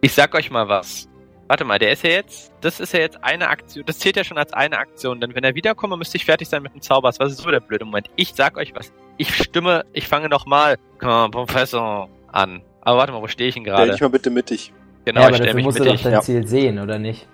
[0.00, 1.08] Ich sag euch mal was.
[1.48, 4.22] Warte mal, der ist ja jetzt, das ist ja jetzt eine Aktion, das zählt ja
[4.22, 7.18] schon als eine Aktion, denn wenn er wiederkommt, müsste ich fertig sein mit dem Zaubers.
[7.18, 8.08] Was ist so der blöde Moment?
[8.14, 8.92] Ich sag euch was.
[9.16, 12.62] Ich stimme, ich fange nochmal, komm, Professor, an.
[12.82, 13.90] Aber warte mal, wo stehe ich denn Stell gerade?
[13.90, 14.72] dich mal bitte mittig.
[15.04, 16.04] Genau, ja, ich aber stelle dafür mich musst du doch mittig.
[16.04, 16.20] dein Ja.
[16.20, 17.26] Ziel sehen, oder nicht?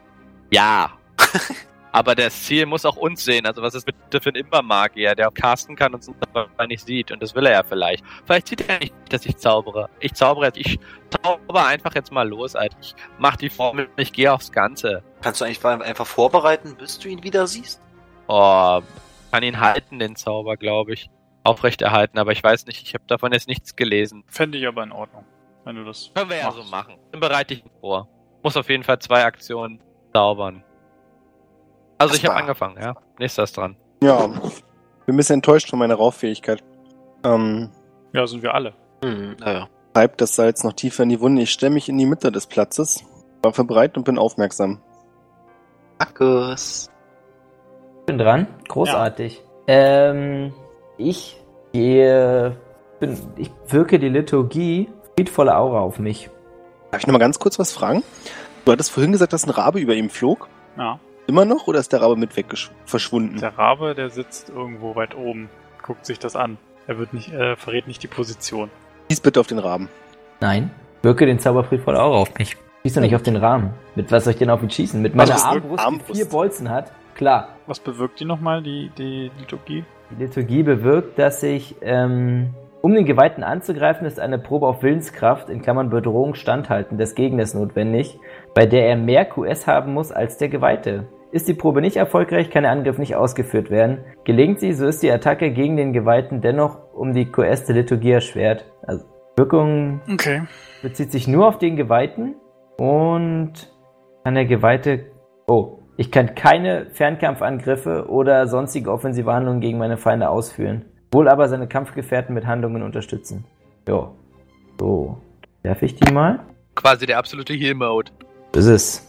[0.51, 0.93] Ja.
[1.93, 3.47] aber das Ziel muss auch uns sehen.
[3.47, 6.85] Also was ist bitte für ein Imbermagier, der auch casten kann und uns aber nicht
[6.87, 7.11] sieht.
[7.11, 8.05] Und das will er ja vielleicht.
[8.25, 9.89] Vielleicht sieht er nicht, dass ich zaubere.
[10.01, 10.79] Ich zaubere jetzt, ich
[11.23, 12.77] zauber einfach jetzt mal los, Alter.
[12.81, 15.03] Ich mach die Formel, ich gehe aufs Ganze.
[15.23, 17.81] Kannst du eigentlich einfach vorbereiten, bis du ihn wieder siehst?
[18.29, 18.81] Oh,
[19.31, 21.11] kann ihn halten, den Zauber, glaube ich.
[21.45, 24.25] Aufrechterhalten, aber ich weiß nicht, ich habe davon jetzt nichts gelesen.
[24.27, 25.25] Fände ich aber in Ordnung,
[25.67, 26.11] wenn du das.
[26.15, 26.59] Können wir ja machst.
[26.59, 26.95] so machen.
[27.13, 28.09] Dann bereite ich ihn vor.
[28.43, 29.81] Muss auf jeden Fall zwei Aktionen
[30.15, 30.63] zaubern.
[31.99, 32.95] Also ich habe angefangen, ja.
[33.19, 33.77] Nächster ist dran.
[34.03, 34.27] Ja.
[34.27, 36.63] Bin ein bisschen enttäuscht von meiner Rauffähigkeit.
[37.25, 37.71] Ähm,
[38.13, 38.73] Ja, sind wir alle.
[39.05, 39.69] Hm, naja.
[39.95, 41.43] treibt das Salz noch tiefer in die Wunde.
[41.43, 43.05] Ich stelle mich in die Mitte des Platzes,
[43.43, 44.81] Waffe bereit und bin aufmerksam.
[45.99, 46.91] Markus.
[48.07, 48.47] bin dran.
[48.69, 49.43] Großartig.
[49.67, 50.53] Ähm,
[50.99, 52.57] ich gehe,
[53.01, 54.89] bin, ich wirke die Liturgie
[55.19, 56.29] friedvolle Aura auf mich.
[56.91, 58.03] Darf ich noch mal ganz kurz was fragen?
[58.65, 60.49] Du hattest vorhin gesagt, dass ein Rabe über ihm flog.
[60.77, 60.99] Ja.
[61.27, 63.39] Immer noch oder ist der Rabe mit weggesch- verschwunden?
[63.41, 65.49] Der Rabe, der sitzt irgendwo weit oben,
[65.83, 66.59] guckt sich das an.
[66.87, 68.71] Er wird nicht, äh, verrät nicht die Position.
[69.11, 69.89] Schieß bitte auf den Raben.
[70.41, 70.71] Nein.
[71.03, 72.57] Wirke den Zauber friedvolle Aura auf mich.
[72.83, 73.71] Schieß doch nicht auf den Rahmen.
[73.95, 75.01] Mit was soll ich denn auf ihn schießen?
[75.01, 76.15] Mit meiner Was ist Armbrust, die Armbrust?
[76.21, 76.93] vier Bolzen hat?
[77.15, 77.49] Klar.
[77.67, 79.85] Was bewirkt die nochmal, die, die Liturgie?
[80.11, 82.51] Die Liturgie bewirkt, dass ich, ähm,
[82.83, 87.55] um den Geweihten anzugreifen, ist eine Probe auf Willenskraft, in Klammern Bedrohung standhalten, des Gegners
[87.55, 88.19] notwendig,
[88.55, 91.09] bei der er mehr QS haben muss als der Geweihte.
[91.33, 94.05] Ist die Probe nicht erfolgreich, kann der Angriff nicht ausgeführt werden.
[94.25, 98.13] Gelingt sie, so ist die Attacke gegen den Geweihten dennoch um die QS der Liturgie
[98.13, 98.65] erschwert.
[98.87, 99.05] Also,
[99.37, 100.43] Wirkung Okay.
[100.83, 102.37] bezieht sich nur auf den Geweihten
[102.79, 103.53] und
[104.25, 105.11] kann der Geweihte.
[105.47, 110.87] Oh, ich kann keine Fernkampfangriffe oder sonstige offensive Handlungen gegen meine Feinde ausführen.
[111.11, 113.45] Wohl aber seine Kampfgefährten mit Handlungen unterstützen.
[113.89, 114.15] Jo.
[114.79, 115.19] So.
[115.63, 116.41] Werfe ich die mal?
[116.75, 118.11] Quasi der absolute Heal-Mode.
[118.53, 119.07] Das ist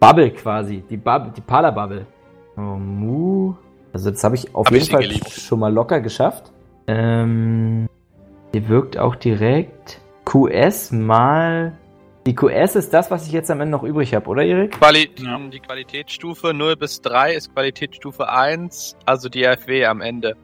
[0.00, 0.82] Bubble quasi.
[0.90, 2.06] Die, Bubble, die Pala-Bubble.
[2.56, 3.54] Oh, Mu.
[3.92, 5.30] Also das habe ich auf Hab jeden ich Fall geliebt.
[5.30, 6.52] schon mal locker geschafft.
[6.86, 7.88] Ähm,
[8.54, 10.00] die wirkt auch direkt.
[10.24, 11.72] QS mal.
[12.26, 14.72] Die QS ist das, was ich jetzt am Ende noch übrig habe, oder Erik?
[14.72, 15.38] Quali Ja.
[15.50, 20.36] Die Qualitätsstufe 0 bis 3 ist Qualitätsstufe 1, also die FW am Ende.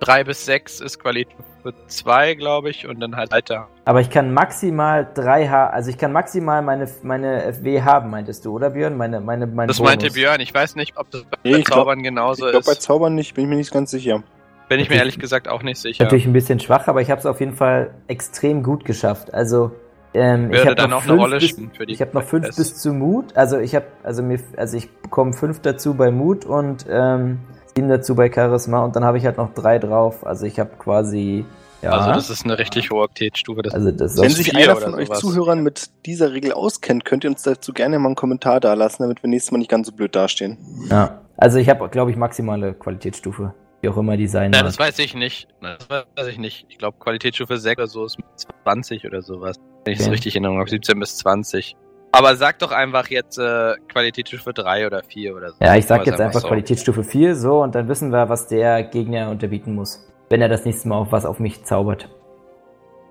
[0.00, 3.68] 3 bis 6 ist Qualitätsstufe 2, glaube ich, und dann halt weiter.
[3.84, 8.44] Aber ich kann maximal 3 H, also ich kann maximal meine, meine FW haben, meintest
[8.44, 8.96] du, oder Björn?
[8.96, 9.90] Meine, meine, mein Das Bonus.
[9.90, 10.40] meinte Björn.
[10.40, 12.82] Ich weiß nicht, ob das bei Nee, ich glaub- Zaubern genauso ich glaube, bei ist.
[12.82, 14.22] Zaubern nicht, bin ich mir nicht ganz sicher.
[14.68, 16.04] Bin ich mir ehrlich gesagt auch nicht sicher.
[16.04, 19.32] Natürlich ein bisschen schwach, aber ich habe es auf jeden Fall extrem gut geschafft.
[19.32, 19.70] Also
[20.12, 22.74] ähm, ich habe noch fünf Rolle bis, spielen für die Ich habe noch fünf bis
[22.76, 23.36] zu Mut.
[23.36, 27.38] Also ich habe, also mir, also ich bekomme fünf dazu bei Mut und ähm,
[27.76, 30.26] sieben dazu bei Charisma und dann habe ich halt noch drei drauf.
[30.26, 31.44] Also ich habe quasi
[31.82, 31.90] ja.
[31.90, 33.60] Also das ist eine richtig hohe Qualitätsstufe.
[33.62, 35.20] Das also das Wenn ist sich einer von euch sowas.
[35.20, 39.02] Zuhörern mit dieser Regel auskennt, könnt ihr uns dazu gerne mal einen Kommentar da lassen,
[39.02, 40.58] damit wir nächstes Mal nicht ganz so blöd dastehen.
[40.90, 41.20] ja.
[41.38, 44.98] Also ich habe, glaube ich, maximale Qualitätsstufe, wie auch immer die sein Ja, das weiß
[45.00, 45.48] ich nicht.
[45.60, 46.64] Das weiß ich nicht.
[46.70, 48.26] Ich glaube, Qualitätsstufe 6 oder so ist mit
[48.64, 49.56] 20 oder sowas.
[49.84, 50.12] Wenn ich es Okay.
[50.14, 51.76] richtig in Erinnerung habe, 17 bis 20.
[52.16, 55.56] Aber sag doch einfach jetzt äh, Qualitätsstufe 3 oder 4 oder so.
[55.60, 56.48] Ja, ich sag jetzt einfach so.
[56.48, 60.64] Qualitätsstufe 4, so, und dann wissen wir, was der Gegner unterbieten muss, wenn er das
[60.64, 62.08] nächste Mal auf was auf mich zaubert.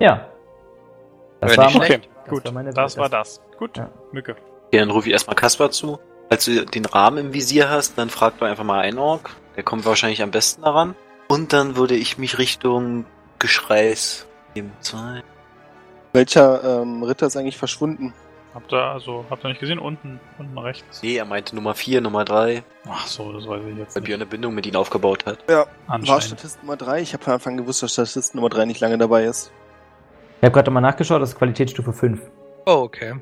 [0.00, 0.26] Ja.
[1.40, 2.08] Das Ja, war, nicht mein, schlecht.
[2.24, 3.40] das Gut, war meine das war das.
[3.58, 3.90] Gut, Ja.
[4.10, 4.32] Mücke.
[4.66, 6.00] Okay, dann rufe ich erstmal Kaspar zu.
[6.28, 9.30] Als du den Rahmen im Visier hast, dann frag doch einfach mal einen Ork.
[9.54, 10.96] Der kommt wahrscheinlich am besten daran.
[11.28, 13.04] Und dann würde ich mich Richtung
[13.38, 14.72] Geschreis geben.
[14.80, 15.22] Zwei.
[16.12, 18.12] Welcher ähm, Ritter ist eigentlich verschwunden?
[18.56, 19.78] Habt ihr, also, habt ihr nicht gesehen?
[19.78, 21.02] Unten, unten rechts.
[21.02, 24.06] Nee, er meinte Nummer 4, Nummer 3, Ach so, das weiß ich jetzt weil nicht.
[24.06, 25.44] Björn eine Bindung mit ihnen aufgebaut hat.
[25.50, 26.20] Ja, war.
[26.22, 27.02] Statist Nummer 3.
[27.02, 29.52] Ich habe von Anfang gewusst, dass Statist Nummer 3 nicht lange dabei ist.
[30.40, 32.18] Ich habe gerade mal nachgeschaut, das ist Qualitätsstufe 5.
[32.64, 33.16] Oh, okay.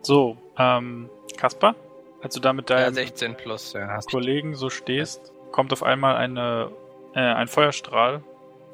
[0.00, 1.76] So, ähm, Kaspar,
[2.20, 3.86] als du da mit Ja, deinem 16 plus, ja.
[3.86, 6.72] Hast Kollegen so stehst, kommt auf einmal eine,
[7.14, 8.24] äh, ein Feuerstrahl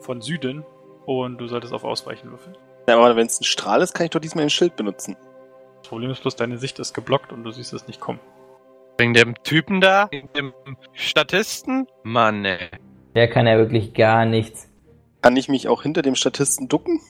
[0.01, 0.65] von Süden
[1.05, 2.57] und du solltest auf Ausweichen würfeln.
[2.89, 5.15] Ja, aber wenn es ein Strahl ist, kann ich doch diesmal ein Schild benutzen.
[5.89, 8.21] Das Problem ist bloß, deine Sicht ist geblockt und du siehst es nicht kommen.
[8.99, 10.53] Wegen dem Typen da, wegen dem
[10.93, 11.87] Statisten?
[12.03, 12.69] Mann, ey.
[13.15, 14.69] Der kann ja wirklich gar nichts.
[15.23, 17.01] Kann ich mich auch hinter dem Statisten ducken?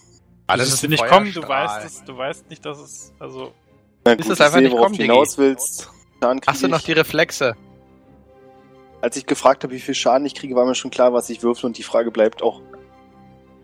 [0.47, 3.53] Du siehst sie nicht kommen, du weißt es, du weißt nicht, dass es, also,
[4.05, 5.91] Na Ist gut, das einfach ich sehe, nicht worauf kommen, du hinaus willst.
[6.47, 7.57] Hast du noch die Reflexe?
[9.01, 11.43] Als ich gefragt habe, wie viel Schaden ich kriege, war mir schon klar, was ich
[11.43, 12.63] würfel und die Frage bleibt auch.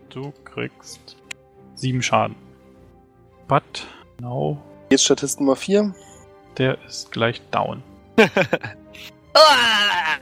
[0.09, 1.15] du kriegst
[1.75, 2.35] sieben Schaden.
[3.47, 3.87] But,
[4.19, 5.93] no, Jetzt Statist Nummer 4.
[6.57, 7.83] der ist gleich down.
[9.37, 10.15] Ah!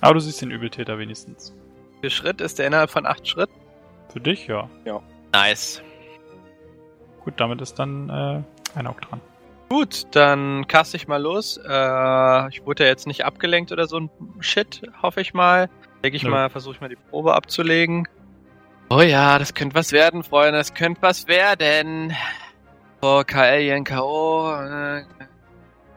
[0.00, 1.54] Aber du siehst den Übeltäter wenigstens.
[1.94, 3.48] Wie viel Schritt ist der innerhalb von 8 Schritt?
[4.12, 4.68] Für dich, ja.
[5.32, 5.80] Nice.
[7.24, 8.42] Gut, damit ist dann äh,
[8.76, 9.20] ein Auge dran.
[9.68, 11.58] Gut, dann cast ich mal los.
[11.58, 14.10] Äh, ich wurde ja jetzt nicht abgelenkt oder so ein
[14.40, 15.70] Shit, hoffe ich mal.
[16.02, 16.30] Leg ich Nö.
[16.30, 18.08] mal, versuche ich mal die Probe abzulegen.
[18.90, 22.12] Oh ja, das könnte was werden, Freunde, das könnte was werden.
[23.02, 24.52] KL hier in K.O.
[24.62, 25.04] Äh,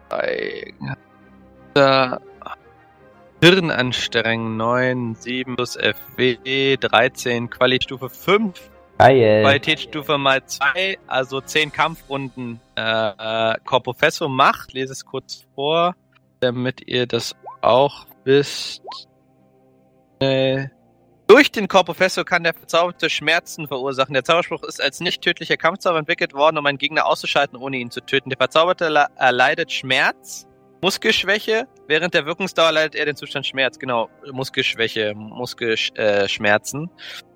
[0.10, 0.74] bei-
[1.74, 2.20] da.
[3.44, 8.72] Hirn anstrengen, 9, 7 plus FW, 13, Qualitätsstufe 5.
[8.98, 9.44] Geil.
[9.44, 12.82] Qualitätsstufe mal 2, also 10 Kampfrunden äh,
[13.52, 14.74] äh, Corpofesso macht.
[14.74, 15.96] Lese es kurz vor,
[16.40, 18.82] damit ihr das auch wisst.
[20.20, 20.70] Äh,
[21.28, 24.14] durch den Corpofesso kann der Verzauberte Schmerzen verursachen.
[24.14, 27.92] Der Zauberspruch ist als nicht tödlicher Kampfzauber entwickelt worden, um einen Gegner auszuschalten, ohne ihn
[27.92, 28.30] zu töten.
[28.30, 30.48] Der Verzauberte le- erleidet Schmerz,
[30.82, 31.68] Muskelschwäche.
[31.88, 33.80] Während der Wirkungsdauer leidet er den Zustand Schmerz.
[33.80, 36.90] Genau, Muskelschwäche, Muskelschmerzen.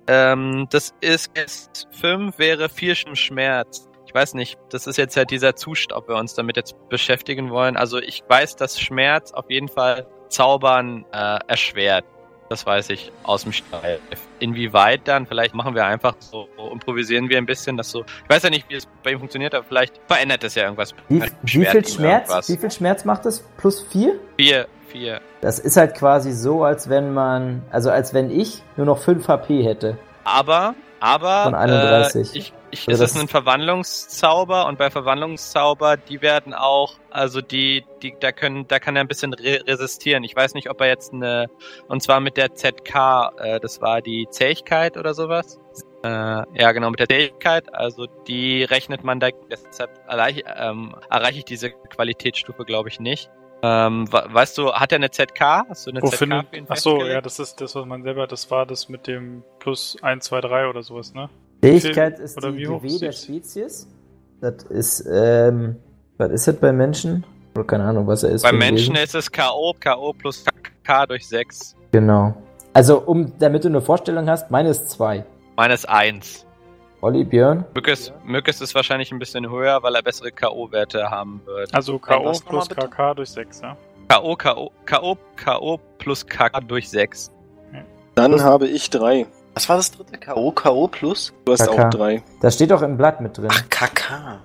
[0.06, 3.88] Ähm, das ist jetzt 5 wäre 4 Schmerz.
[4.06, 7.50] Ich weiß nicht, das ist jetzt halt dieser Zustand, ob wir uns damit jetzt beschäftigen
[7.50, 7.76] wollen.
[7.76, 12.04] Also ich weiß, dass Schmerz auf jeden Fall Zaubern äh, erschwert.
[12.50, 14.00] Das weiß ich aus dem Stall.
[14.40, 15.24] Inwieweit dann?
[15.24, 18.00] Vielleicht machen wir einfach so, improvisieren wir ein bisschen, das so.
[18.24, 20.92] Ich weiß ja nicht, wie es bei ihm funktioniert, aber vielleicht verändert es ja irgendwas.
[21.08, 22.28] Wie, wie viel Schmerz?
[22.28, 22.48] irgendwas.
[22.48, 23.44] Wie viel Schmerz macht es?
[23.56, 24.18] Plus 4?
[24.36, 25.20] Vier, vier.
[25.40, 29.28] Das ist halt quasi so, als wenn man, also als wenn ich nur noch 5
[29.28, 29.96] HP hätte.
[30.24, 32.34] Aber, aber, Von 31.
[32.34, 36.94] Äh, ich, ich, Also es ist das- ein Verwandlungszauber und bei Verwandlungszauber, die werden auch,
[37.10, 40.24] also die, die, da können, da kann er ein bisschen re resistieren.
[40.24, 41.46] Ich weiß nicht, ob er jetzt eine,
[41.88, 45.58] und zwar mit der ZK, äh, das war die Zähigkeit oder sowas.
[46.02, 51.38] Äh, ja, genau, mit der Zähigkeit, also die rechnet man da, deshalb erreiche, ähm, erreiche
[51.38, 53.30] ich diese Qualitätsstufe, glaube ich, nicht.
[53.62, 55.64] Ähm, we- weißt du, hat er eine ZK?
[55.68, 56.48] Hast du eine Wo ZK findet.
[56.48, 59.06] für ihn Ach so, ja, das ist das, was man selber, das war das mit
[59.06, 61.28] dem plus 1, 2, 3 oder sowas, ne?
[61.60, 63.24] Fähigkeit ist oder die GW ist der das?
[63.24, 63.88] Spezies.
[64.40, 65.76] Das ist, ähm,
[66.16, 67.24] was ist das bei Menschen?
[67.54, 68.44] Oder keine Ahnung, was er ist.
[68.44, 69.04] Ein Menschen Wesen.
[69.04, 70.12] ist es K.O., K.O.
[70.12, 70.44] plus
[70.84, 71.76] K durch 6.
[71.92, 72.34] Genau.
[72.72, 75.24] Also, um, damit du eine Vorstellung hast, meine ist 2.
[75.56, 76.46] Meines 1.
[77.02, 77.64] Olli, Björn?
[77.74, 81.74] Mückes, Mückes ist wahrscheinlich ein bisschen höher, weil er bessere K.O.-Werte haben wird.
[81.74, 82.32] Also K.O.
[82.46, 82.68] plus?
[82.68, 83.76] KK durch 6, ja?
[84.08, 85.80] K.O., K.O., K.O., K.O.
[85.98, 87.32] plus K durch 6.
[88.14, 89.26] Dann habe ich 3.
[89.54, 90.16] Was war das dritte?
[90.18, 90.52] K.O.
[90.52, 90.88] K.O.
[90.88, 91.32] plus?
[91.44, 91.86] Du hast KK.
[91.86, 92.22] auch 3.
[92.40, 93.48] Das steht auch im Blatt mit drin.
[93.50, 94.40] Ach, KK.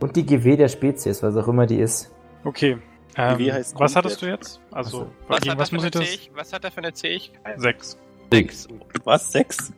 [0.00, 2.10] Und die GW der Spezies, was auch immer die ist.
[2.44, 2.78] Okay.
[3.16, 4.60] Ähm, Wie heißt was hattest du jetzt?
[4.70, 6.10] Also, Was, gegen hat, was er muss für ich eine das?
[6.14, 7.60] Zähig- was hat er für eine Zähigkeit?
[7.60, 7.98] 6.
[8.32, 8.68] Sechs.
[9.04, 9.32] Was?
[9.32, 9.72] 6?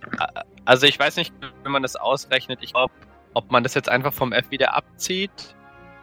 [0.67, 1.33] Also ich weiß nicht,
[1.63, 2.93] wenn man das ausrechnet, ich glaube,
[3.35, 5.31] ob man das jetzt einfach vom F wieder abzieht.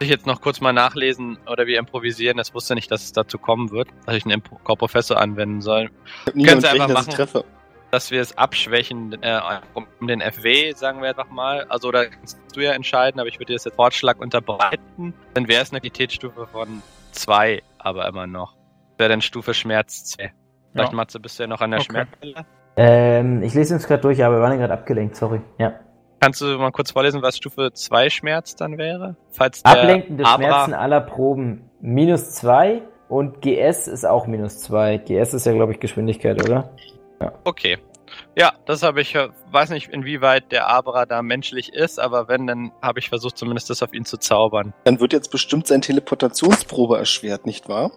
[0.06, 2.36] ich jetzt noch kurz mal nachlesen oder wir improvisieren.
[2.38, 5.90] Das wusste nicht, dass es dazu kommen wird, dass ich einen Impro- Professor anwenden soll.
[6.24, 7.16] Ich Kannst du gerechnet, einfach dass ich machen.
[7.16, 7.44] treffe.
[7.90, 9.40] Dass wir es abschwächen äh,
[9.74, 11.64] um den FW, sagen wir einfach mal.
[11.68, 15.14] Also oder kannst du ja entscheiden, aber ich würde dir das jetzt Vorschlag unterbreiten.
[15.34, 18.54] Dann wäre es eine Qualitätsstufe von 2, aber immer noch.
[18.98, 20.32] Wäre dann Stufe Schmerz 2.
[20.72, 20.96] Vielleicht, Ja.
[20.96, 21.88] Matze, bist du ja noch an der Okay.
[21.90, 22.46] Schmerzwelle.
[22.76, 25.40] Ähm, ich lese uns gerade durch, aber wir waren ja gerade abgelenkt, sorry.
[25.58, 25.72] Ja.
[26.20, 29.16] Kannst du mal kurz vorlesen, was Stufe 2 Schmerz dann wäre?
[29.32, 34.98] Falls der Ablenkende Abra- Schmerzen aller Proben minus 2 und GS ist auch minus 2.
[34.98, 36.70] GS ist ja, glaube ich, Geschwindigkeit, oder?
[37.44, 37.78] Okay.
[38.36, 42.46] Ja, das habe ich, äh, weiß nicht, inwieweit der Abra da menschlich ist, aber wenn,
[42.46, 44.72] dann habe ich versucht, zumindest das auf ihn zu zaubern.
[44.84, 47.92] Dann wird jetzt bestimmt seine Teleportationsprobe erschwert, nicht wahr?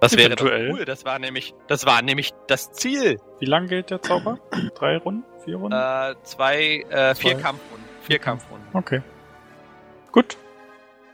[0.00, 0.72] Das wäre doch Eventuell.
[0.72, 0.84] cool.
[0.84, 3.18] Das war nämlich, das war nämlich das Ziel.
[3.38, 4.38] Wie lang gilt der Zauber?
[4.74, 5.24] Drei Runden?
[5.44, 5.78] Vier Runden?
[5.78, 7.42] Äh, zwei, äh, vier Zwei.
[7.42, 7.84] Kampfrunden.
[8.02, 8.66] Vier Kampfrunden.
[8.72, 9.02] Okay.
[10.12, 10.36] Gut.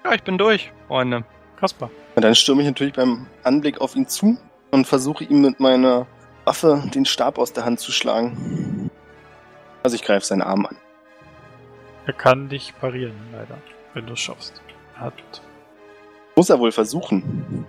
[0.04, 1.24] Ja, ich bin durch, Freunde.
[1.56, 1.90] Kaspar.
[2.16, 4.36] Und dann stürme ich natürlich beim Anblick auf ihn zu
[4.72, 6.06] und versuche ihm mit meiner
[6.44, 8.90] Waffe den Stab aus der Hand zu schlagen.
[9.82, 10.76] Also ich greife seinen Arm an.
[12.06, 13.58] Er kann dich parieren, leider,
[13.94, 14.60] wenn du es schaffst.
[14.96, 15.42] Er hat
[16.36, 17.66] Muss er wohl versuchen.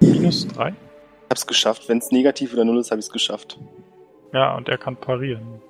[0.00, 0.70] minus drei.
[0.70, 1.88] Ich hab's geschafft.
[1.88, 3.58] Wenn es negativ oder null ist, habe ich es geschafft.
[4.32, 5.62] Ja, und er kann parieren.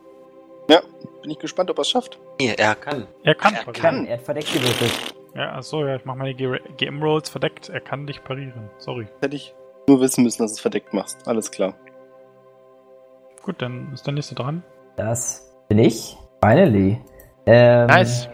[1.22, 2.18] Bin ich gespannt, ob er es schafft.
[2.40, 3.06] Nee, er kann.
[3.24, 3.82] Er kann Er parieren.
[3.82, 5.14] Kann, er hat verdeckt gewürfelt.
[5.34, 7.68] Ja, achso, ja, ich mach meine GM-Rolls verdeckt.
[7.68, 8.70] Er kann dich parieren.
[8.78, 9.08] Sorry.
[9.20, 9.52] Hätte ich
[9.88, 11.26] nur wissen müssen, dass du es verdeckt machst.
[11.26, 11.74] Alles klar.
[13.42, 14.62] Gut, dann ist der nächste dran.
[14.96, 16.16] Das bin ich.
[16.42, 17.00] Finally.
[17.46, 18.28] Ähm, Nice.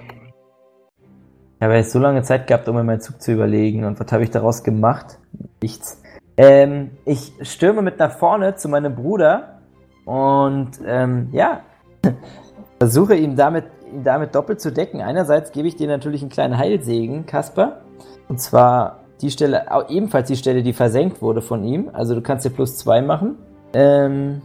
[1.57, 3.85] Ich habe jetzt so lange Zeit gehabt, um mir meinen Zug zu überlegen.
[3.85, 5.19] Und was habe ich daraus gemacht?
[5.63, 6.03] Nichts.
[6.37, 9.61] Ähm, ich stürme mit nach vorne zu meinem Bruder
[10.05, 11.61] und ähm, ja,
[12.79, 15.01] versuche ihm damit, ihn damit doppelt zu decken.
[15.01, 17.83] Einerseits gebe ich dir natürlich einen kleinen Heilsegen, Kasper.
[18.29, 21.91] Und zwar die Stelle, ebenfalls die Stelle, die versenkt wurde von ihm.
[21.93, 23.37] Also du kannst dir plus zwei machen.
[23.73, 24.43] Ähm,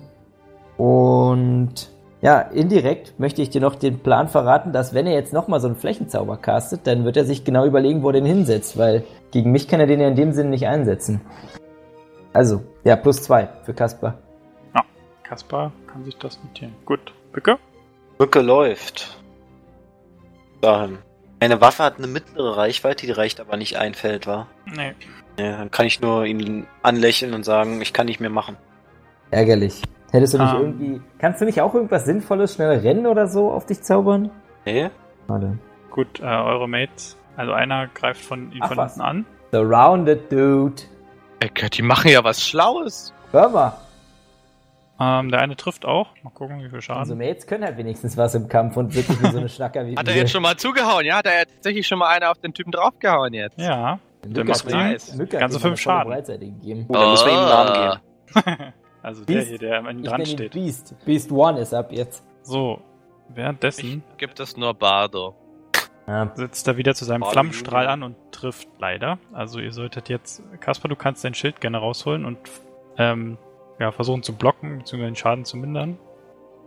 [0.80, 1.92] und
[2.22, 5.68] ja, indirekt möchte ich dir noch den Plan verraten, dass wenn er jetzt nochmal so
[5.68, 9.52] einen Flächenzauber castet, dann wird er sich genau überlegen, wo er den hinsetzt, weil gegen
[9.52, 11.20] mich kann er den ja in dem Sinne nicht einsetzen.
[12.32, 14.18] Also, ja, plus zwei für Kasper.
[15.24, 16.74] Kaspar kann sich das notieren.
[16.86, 17.14] Gut.
[17.34, 17.60] Bücke?
[18.18, 19.22] Brücke läuft.
[20.62, 20.98] Dahin.
[21.42, 24.48] Eine Waffe hat eine mittlere Reichweite, die reicht aber nicht ein Feld, war.
[24.66, 24.94] Nee.
[25.38, 28.56] Ja, dann kann ich nur ihn anlächeln und sagen, ich kann nicht mehr machen.
[29.30, 29.82] Ärgerlich.
[30.12, 30.60] Hättest du nicht Ähm.
[30.62, 31.02] irgendwie.
[31.20, 34.32] Kannst du nicht auch irgendwas Sinnvolles, schnell rennen oder so auf dich zaubern?
[34.66, 34.90] Nee?
[35.28, 35.58] Warte.
[35.92, 37.18] Gut, äh, eure Mates.
[37.36, 39.26] Also einer greift von Ach, von hinten an.
[39.52, 40.82] Surrounded, dude.
[41.40, 43.14] Ey, Gott, die machen ja was Schlaues.
[43.32, 43.74] Hör mal.
[45.02, 46.08] Ähm, der eine trifft auch.
[46.24, 47.02] Mal gucken, wie viel Schaden.
[47.04, 49.96] Unsere Mates können halt wenigstens was im Kampf und wirklich wie so eine Schnacker wie
[49.96, 51.06] Hat er jetzt schon mal zugehauen?
[51.06, 53.58] Ja, hat er tatsächlich schon mal einer auf den Typen draufgehauen jetzt?
[53.58, 54.00] Ja.
[54.26, 55.18] Der macht ihm- nice.
[55.30, 56.12] Ganze ihm fünf Schaden.
[56.12, 58.00] Oh, dann müssen wir ihm einen Namen
[58.44, 58.74] geben.
[59.02, 59.50] also der Beast.
[59.50, 60.54] hier, der an ihm Ich dran steht.
[60.54, 60.96] Beast.
[61.06, 62.24] Beast One ist ab jetzt.
[62.44, 62.82] So.
[63.30, 65.36] Ich Währenddessen gibt es nur Bardo.
[66.08, 67.94] Ja, setzt er wieder zu seinem Barley Flammenstrahl Junior.
[67.94, 69.20] an und trifft leider.
[69.32, 72.40] Also ihr solltet jetzt, Kaspar, du kannst dein Schild gerne rausholen und
[72.98, 73.38] ähm,
[73.80, 75.04] ja, versuchen zu blocken, bzw.
[75.04, 76.00] den Schaden zu mindern.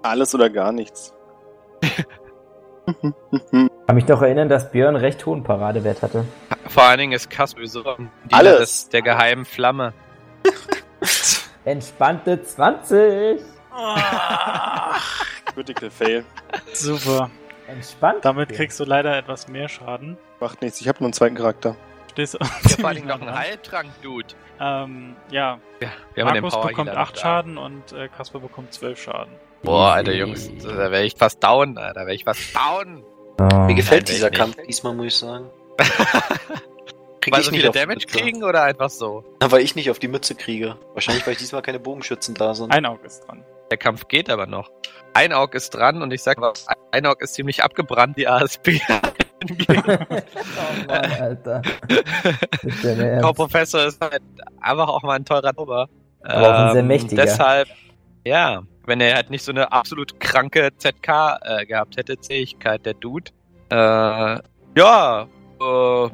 [0.02, 1.12] Alles oder gar nichts.
[2.86, 6.24] kann mich noch erinnern, dass Björn recht hohen Paradewert hatte.
[6.68, 8.59] Vor allen Dingen ist Kasper so ein Diener Alles.
[8.59, 9.92] des, der geheimen Flamme.
[11.64, 13.40] Entspannte 20.
[15.55, 16.24] Critical Fail.
[16.72, 17.30] Super.
[17.68, 18.24] Entspannt.
[18.24, 20.18] Damit kriegst du leider etwas mehr Schaden.
[20.40, 20.80] Macht nichts.
[20.80, 21.76] Ich habe nur einen zweiten Charakter.
[22.10, 23.39] Stehst du Ja, vor nah noch ein dran.
[23.39, 24.26] Heiltrank, Dude.
[24.60, 27.20] Ähm, ja, Ja, wir haben den Markus bekommt Healer 8 noch da.
[27.20, 29.32] Schaden und äh, Kaspar bekommt 12 Schaden.
[29.62, 33.02] Boah, Alter Jungs, da wäre ich fast down, Alter, da wäre ich fast down.
[33.40, 33.56] Oh.
[33.64, 35.48] Mir gefällt Nein, dieser Kampf diesmal, muss ich sagen.
[37.22, 38.18] Krieg Weil ich so nicht viele auf die Damage Mütze.
[38.18, 39.24] kriegen oder einfach so?
[39.40, 40.76] Na, weil ich nicht auf die Mütze kriege.
[40.92, 42.72] Wahrscheinlich, weil ich diesmal keine Bogenschützen da sind.
[42.72, 43.44] Ein Auge ist dran.
[43.70, 44.70] Der Kampf geht aber noch.
[45.14, 48.80] Ein Aug ist dran und ich sag was, ein Aug ist ziemlich abgebrannt, die ASP.
[48.88, 49.82] oh
[50.88, 51.62] Mann, Alter.
[52.82, 53.32] Der Frau?
[53.32, 54.22] Professor ist halt
[54.60, 55.88] einfach auch mal ein teurer Ober.
[56.22, 57.22] Aber auch ein sehr mächtiger.
[57.22, 57.68] Deshalb,
[58.24, 62.94] ja, wenn er halt nicht so eine absolut kranke ZK äh, gehabt hätte, Zähigkeit, der
[62.94, 63.30] Dude.
[63.70, 64.40] Äh,
[64.76, 65.28] ja,
[65.60, 66.08] äh,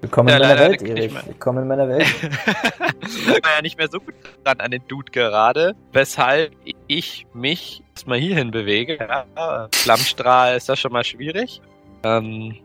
[0.00, 1.14] Willkommen Ja, in meiner Welt, Erich.
[1.26, 2.06] Willkommen in meiner Welt.
[3.44, 4.14] war ja nicht mehr so gut
[4.44, 6.52] dran an den Dude gerade, weshalb
[6.86, 8.96] ich mich erstmal hierhin bewege.
[8.98, 11.60] Ja, Flammstrahl ist das schon mal schwierig.
[12.02, 12.56] Ähm,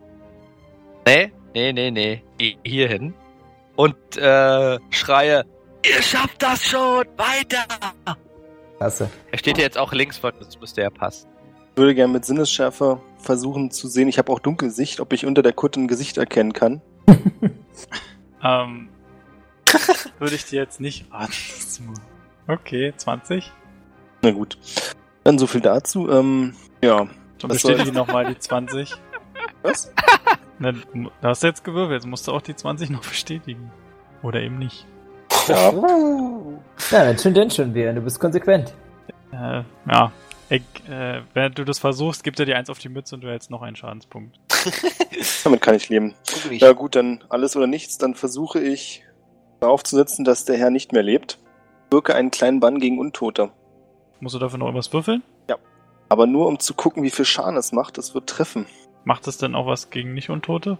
[1.06, 3.14] nee, nee, nee, nee, I- hierhin.
[3.76, 5.44] Und äh, schreie,
[5.86, 7.66] ihr schafft das schon, weiter!
[8.78, 9.10] Klasse.
[9.32, 11.28] Er steht ja jetzt auch links von uns, müsste ja passen.
[11.72, 14.08] Ich würde gerne mit Sinnesschärfe versuchen zu sehen.
[14.08, 16.82] Ich habe auch Dunkelsicht, ob ich unter der Kutte ein Gesicht erkennen kann.
[18.46, 18.90] Ähm,
[20.20, 21.34] würde ich dir jetzt nicht raten.
[22.48, 23.52] Okay, 20.
[24.22, 24.60] Na gut.
[25.24, 26.08] Dann so viel dazu.
[26.12, 26.54] Ähm,
[26.84, 27.08] ja.
[27.40, 28.94] Dann bestätige nochmal die 20.
[29.64, 29.92] Was?
[30.60, 33.72] Na, du hast jetzt gewürfelt, jetzt musst du auch die 20 noch bestätigen.
[34.22, 34.86] Oder eben nicht.
[35.48, 35.72] Ja.
[36.92, 37.96] Ja, wenn schon, denn schon, Björn.
[37.96, 38.76] Du bist konsequent.
[39.32, 40.12] Äh, ja.
[40.50, 43.28] Ich, äh, während du das versuchst, gibt er dir eins auf die Mütze und du
[43.28, 44.40] hältst noch einen Schadenspunkt.
[45.44, 46.14] Damit kann ich leben.
[46.50, 46.62] Nicht.
[46.62, 47.98] Ja gut, dann alles oder nichts.
[47.98, 49.04] Dann versuche ich
[49.60, 51.40] darauf zu setzen, dass der Herr nicht mehr lebt.
[51.90, 53.52] Wirke einen kleinen Bann gegen Untote.
[54.20, 55.24] Musst du dafür noch irgendwas würfeln?
[56.10, 57.98] Aber nur um zu gucken, wie viel Schaden es macht.
[57.98, 58.66] Das wird treffen.
[59.04, 60.78] Macht es denn auch was gegen Nicht-Untote?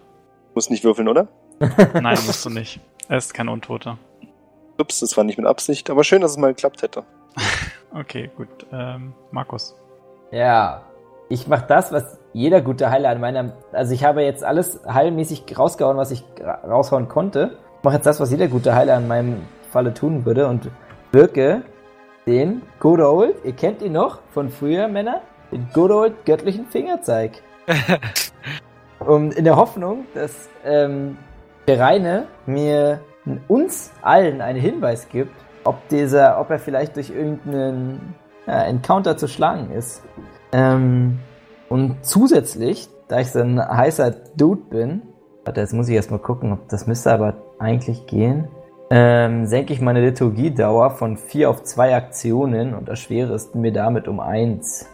[0.54, 1.28] Muss nicht würfeln, oder?
[1.94, 2.80] Nein, musst du nicht.
[3.08, 3.98] Er ist kein Untoter.
[4.78, 5.90] Ups, das war nicht mit Absicht.
[5.90, 7.04] Aber schön, dass es mal geklappt hätte.
[7.94, 8.48] Okay, gut.
[8.72, 9.74] Ähm, Markus.
[10.30, 10.82] Ja.
[11.30, 13.52] ich mache das, was jeder gute Heiler an meiner.
[13.72, 17.56] Also ich habe jetzt alles heilmäßig rausgehauen, was ich raushauen konnte.
[17.78, 20.70] Ich mache jetzt das, was jeder gute Heiler in meinem Falle tun würde und
[21.12, 21.62] wirke
[22.26, 25.20] den Good Old, ihr kennt ihn noch von früher, Männer,
[25.52, 27.40] den Good Old göttlichen Fingerzeig.
[28.98, 31.16] um, in der Hoffnung, dass ähm,
[31.68, 33.00] der Reine mir
[33.48, 35.34] uns allen einen Hinweis gibt,
[35.66, 38.14] ob dieser, ob er vielleicht durch irgendeinen
[38.46, 40.02] ja, Encounter zu schlagen ist.
[40.52, 41.18] Ähm,
[41.68, 45.02] und zusätzlich, da ich so ein heißer Dude bin,
[45.44, 48.48] warte, jetzt muss ich erstmal gucken, ob das müsste aber eigentlich gehen.
[48.88, 54.06] Ähm, senke ich meine Liturgiedauer von 4 auf 2 Aktionen und erschwere es mir damit
[54.06, 54.88] um 1.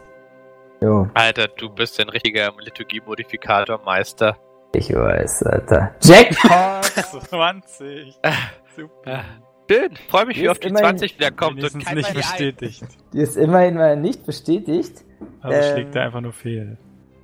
[0.81, 1.09] Jo.
[1.15, 4.37] Alter, du bist ein richtiger Liturgie-Modifikator-Meister.
[4.75, 5.95] Ich weiß, Alter.
[6.01, 6.85] Jackpot!
[7.29, 8.19] 20.
[8.77, 9.25] Super.
[9.73, 12.85] Schön, freue mich, Die wie oft die immerhin- 20 wieder kommt und keiner nicht bestätigt.
[13.13, 15.05] Die ist immerhin mal nicht bestätigt.
[15.41, 16.77] Also Ähm, schlägt er einfach nur fehl.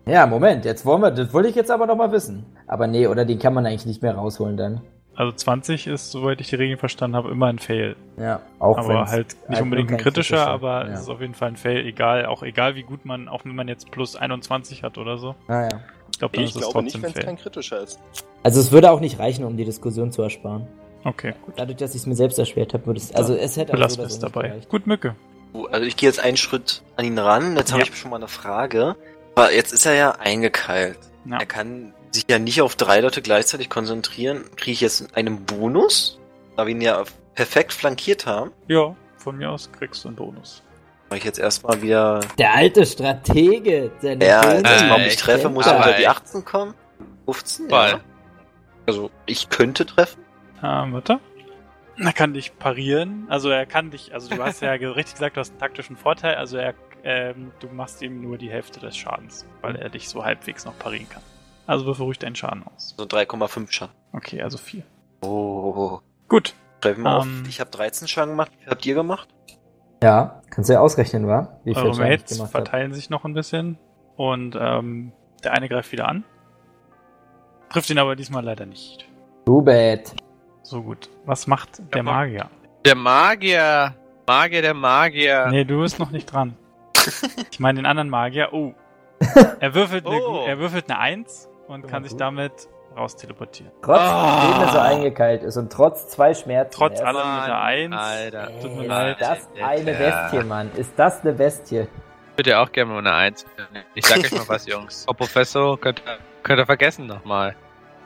[0.07, 2.47] Ja, Moment, jetzt wollen wir, das wollte ich jetzt aber noch mal wissen.
[2.67, 4.81] Aber nee, oder den kann man eigentlich nicht mehr rausholen dann.
[5.15, 7.97] Also 20 ist, soweit ich die Regeln verstanden habe, immer ein Fail.
[8.19, 10.93] Ja, auch aber halt nicht halt unbedingt ein kein kritischer, aber ja.
[10.93, 13.57] es ist auf jeden Fall ein Fail, egal, auch egal wie gut man, auch wenn
[13.57, 15.35] man jetzt plus 21 hat oder so.
[15.49, 15.69] Ah, ja.
[16.13, 18.01] Ich glaube, dann Ich ist es glaube nicht, trotzdem wenn es kein kritischer ist.
[18.45, 20.67] Also es würde auch nicht reichen, um die Diskussion zu ersparen.
[21.05, 23.15] Okay, Dadurch, dass ich es mir selbst erschwert habe, würde es.
[23.15, 24.49] Also es hätte auch belassen so dabei.
[24.49, 24.69] gereicht.
[24.69, 25.15] Gut, Mücke.
[25.71, 27.57] Also ich gehe jetzt einen Schritt an ihn ran.
[27.57, 27.89] Jetzt habe Ja.
[27.89, 28.97] ich schon mal eine Frage.
[29.35, 30.99] Aber jetzt ist er ja eingekeilt.
[31.25, 31.39] Ja.
[31.39, 34.45] Er kann sich ja nicht auf drei Leute gleichzeitig konzentrieren.
[34.57, 36.19] Kriege ich jetzt einen Bonus?
[36.57, 37.05] Da wir ihn ja
[37.35, 38.51] perfekt flankiert haben.
[38.67, 40.63] Ja, von mir aus kriegst du einen Bonus.
[41.09, 42.21] Mache ich jetzt erstmal wieder.
[42.39, 45.73] Der alte Stratege, der Ja, erstmal, ob Äh, ich ich treffe, muss er.
[45.75, 46.75] er unter die ich- 18 kommen.
[47.25, 47.69] 15?
[47.71, 47.89] Voll.
[47.89, 48.01] Ja.
[48.87, 50.21] Also ich könnte treffen.
[50.63, 51.21] Ähm, warte.
[51.97, 53.27] Er kann dich parieren.
[53.29, 56.37] Also er kann dich, also du hast ja richtig gesagt, du hast einen taktischen Vorteil.
[56.37, 56.75] Also er,
[57.05, 60.79] ähm, du machst ihm nur die Hälfte des Schadens, weil er dich so halbwegs noch
[60.79, 61.23] parieren kann.
[61.67, 62.95] Also würfel ruhig deinen Schaden aus.
[62.97, 63.95] So 3,5 Schaden.
[64.13, 64.85] Okay, also vier.
[65.23, 66.01] Oh.
[66.29, 66.55] Gut.
[66.83, 67.17] Schreiben wir Ähm.
[67.17, 67.27] auf.
[67.49, 68.53] Ich habe 13 Schaden gemacht.
[68.65, 69.29] Wie habt ihr gemacht?
[70.03, 71.59] Ja, kannst du ja ausrechnen, wa?
[71.65, 73.79] Wie viel Eure Mates verteilen sich noch ein bisschen
[74.17, 75.13] und ähm,
[75.43, 76.25] der eine greift wieder an.
[77.71, 79.09] Trifft ihn aber diesmal leider nicht.
[79.45, 80.15] Too bad.
[80.69, 81.09] So gut.
[81.25, 82.51] Was macht der Magier?
[82.85, 83.95] Der Magier,
[84.27, 85.47] Magier, der Magier.
[85.51, 86.57] Nee, du bist noch nicht dran.
[87.51, 88.51] Ich meine den anderen Magier.
[88.53, 88.75] Oh.
[89.61, 90.45] Er würfelt, eine, Oh.
[90.47, 92.53] er würfelt eine 1 und kann sich damit
[92.97, 93.73] raus teleportieren.
[93.83, 94.53] Trotz, Ah.
[94.53, 96.73] dem er so eingekeilt ist und trotz zwei Schmerzen.
[96.79, 97.95] Trotz allem mit der 1.
[97.97, 98.61] Alter.
[98.61, 99.21] Tut mir leid.
[99.21, 99.95] Ist das eine.
[99.95, 100.71] Bestie, Mann?
[100.77, 101.81] Ist das eine Bestie?
[102.33, 103.47] Ich würde ja auch gerne mal eine Eins.
[103.95, 105.05] Ich sag euch mal was, Jungs.
[105.07, 107.57] Frau Professor, könnt ihr, könnt ihr vergessen nochmal.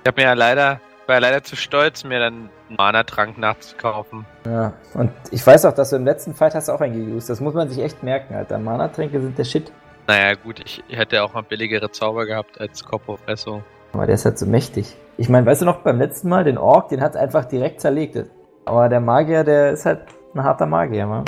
[0.05, 4.25] Ich habe mir ja leider, war ja leider zu stolz, mir dann einen Mana-Trank nachzukaufen.
[4.47, 7.31] Ja, und ich weiß auch, dass du im letzten Fight hast auch einen geused.
[7.31, 8.59] Das muss man sich echt merken, Alter.
[8.59, 9.73] Mana-Tränke sind der Shit.
[10.07, 13.63] Naja, gut, ich, hätte auch mal billigere Zauber gehabt als Corprofessor.
[13.93, 14.97] Aber der ist halt so mächtig.
[15.17, 18.19] Ich meine, weißt du noch, beim letzten Mal, den Ork, den hat einfach direkt zerlegt.
[18.65, 20.01] Aber der Magier, der ist halt
[20.35, 21.25] ein harter Magier, Mann.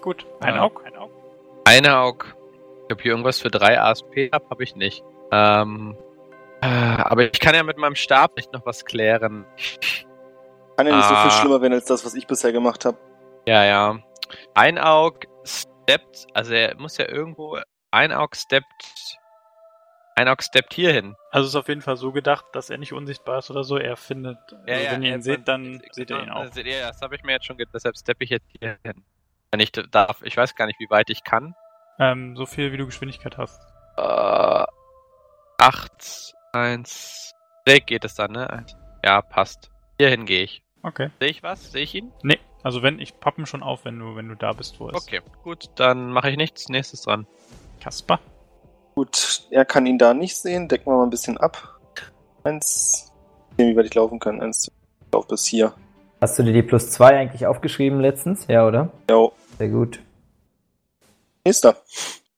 [0.00, 0.26] Gut.
[0.40, 0.62] Ein Ja.
[0.62, 0.82] Aug.
[0.86, 1.10] Ein Aug.
[1.64, 2.24] Eine Aug.
[2.86, 5.04] Ich habe hier irgendwas für drei ASP ab, habe ich nicht.
[5.30, 6.07] Ähm, äh,
[6.60, 9.46] aber ich kann ja mit meinem Stab nicht noch was klären.
[10.76, 11.22] Kann ja nicht so Ah.
[11.22, 12.98] viel schlimmer werden als das, was ich bisher gemacht habe.
[13.46, 13.98] Ja, ja.
[14.54, 17.58] Ein Aug steppt, also er muss ja irgendwo,
[17.90, 19.16] ein Aug steppt,
[20.16, 21.16] ein Aug steppt hier hin.
[21.30, 23.78] Also es ist auf jeden Fall so gedacht, dass er nicht unsichtbar ist oder so.
[23.78, 24.36] Er findet,
[24.66, 26.40] also wenn ihr ihn seht, dann seht ihr ihn auch.
[26.40, 28.76] Also seht ihr, das habe ich mir jetzt schon gedacht, deshalb steppe ich jetzt hier
[28.84, 29.04] hin.
[29.50, 31.54] Wenn ich darf, ich weiß gar nicht, wie weit ich kann.
[31.98, 33.60] Ähm, so viel, wie du Geschwindigkeit hast.
[33.96, 34.64] Äh,
[35.60, 38.48] 8, 1, Weg geht es dann, ne?
[38.50, 38.76] Eins.
[39.04, 39.70] Ja, passt.
[39.98, 40.62] Hierhin gehe ich.
[40.82, 41.10] Okay.
[41.20, 41.72] Sehe ich was?
[41.72, 42.12] Sehe ich ihn?
[42.22, 44.94] Nee, also wenn, ich pappen schon auf, wenn du, wenn du da bist, wo er
[44.94, 45.02] ist.
[45.02, 46.68] Okay, gut, dann mache ich nichts.
[46.68, 47.26] Nächstes dran.
[47.80, 48.20] Kasper.
[48.94, 50.68] Gut, er kann ihn da nicht sehen.
[50.68, 51.78] Decken wir mal ein bisschen ab.
[52.42, 53.12] Eins.
[53.56, 54.40] Sehen, wie weit ich laufen kann.
[54.40, 54.72] Eins, zwei,
[55.06, 55.74] ich lauf bis hier.
[56.20, 58.46] Hast du dir die plus zwei eigentlich aufgeschrieben letztens?
[58.48, 58.90] Ja, oder?
[59.08, 59.32] Jo.
[59.58, 60.00] Sehr gut.
[61.44, 61.76] Nächster.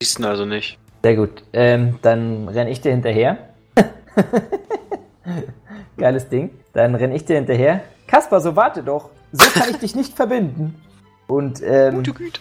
[0.01, 0.79] Siehst ihn also nicht.
[1.03, 1.43] Sehr gut.
[1.53, 3.50] Ähm, dann renn ich dir hinterher.
[5.97, 6.51] Geiles Ding.
[6.73, 7.83] Dann renn ich dir hinterher.
[8.07, 9.11] Kasper, so warte doch.
[9.33, 10.81] So kann ich dich nicht verbinden.
[11.27, 12.41] Und, ähm, Güte.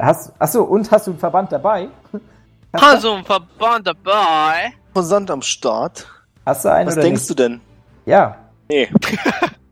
[0.00, 1.88] hast, achso, und hast du einen Verband dabei?
[2.12, 2.20] Kasper?
[2.72, 4.72] Also ein Verband dabei.
[4.92, 6.06] Versand am Start.
[6.46, 7.30] Hast du einen Was oder denkst nicht?
[7.30, 7.60] du denn?
[8.06, 8.36] Ja.
[8.68, 8.88] Nee.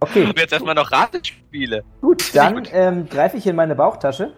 [0.00, 1.84] Okay, jetzt erstmal noch Ratespiele.
[2.00, 2.34] gut.
[2.34, 4.32] Dann ähm, greife ich in meine Bauchtasche,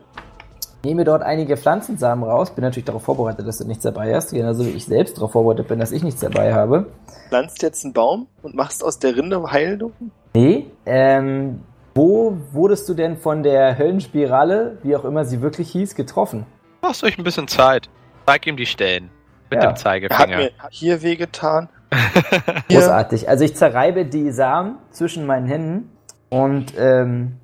[0.85, 2.51] nehme dort einige Pflanzensamen raus.
[2.55, 4.33] Bin natürlich darauf vorbereitet, dass du nichts dabei hast.
[4.33, 6.87] Genauso wie ich selbst darauf vorbereitet bin, dass ich nichts dabei habe.
[7.29, 9.93] Pflanzt jetzt einen Baum und machst aus der Rinde Heilung?
[10.35, 11.61] Nee, ähm,
[11.95, 16.47] wo wurdest du denn von der Höllenspirale, wie auch immer sie wirklich hieß, getroffen?
[16.83, 17.89] Machst euch ein bisschen Zeit.
[18.27, 19.11] Zeig ihm die Stellen.
[19.51, 19.61] Mit Ja.
[19.61, 20.37] dem Er hat Zeigefinger.
[20.37, 21.69] mir hier wehgetan.
[22.69, 23.29] Großartig.
[23.29, 25.91] Also ich zerreibe die Samen zwischen meinen Händen
[26.29, 27.39] und ähm,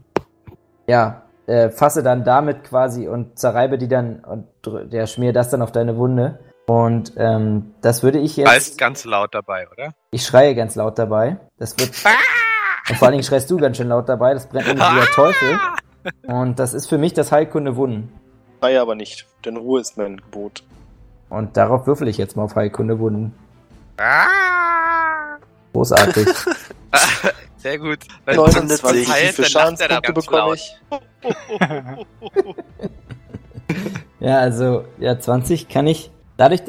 [0.87, 4.47] ja, äh, fasse dann damit quasi und zerreibe die dann und
[4.93, 6.39] ja, schmier das dann auf deine Wunde.
[6.67, 8.51] Und ähm, das würde ich jetzt.
[8.51, 9.93] Heißt ganz laut dabei, oder?
[10.11, 11.39] Ich schreie ganz laut dabei.
[11.59, 11.91] Das wird.
[12.89, 14.35] Und vor allen Dingen schreist du ganz schön laut dabei.
[14.35, 15.59] Das brennt irgendwie wie der Teufel.
[16.23, 18.13] Und das ist für mich das Heilkunde Wunden.
[18.61, 20.63] Reihe aber nicht, denn Ruhe ist mein Gebot.
[21.29, 23.35] Und darauf würfel ich jetzt mal auf Heilkunde Wunden.
[25.73, 26.29] Großartig.
[27.67, 27.99] Sehr gut.
[28.25, 30.77] Wenn 29 heilt, da Schadenspunkte bekomme ich?
[34.21, 36.13] ja, also, ja, 20 kann ich.
[36.37, 36.61] Dadurch.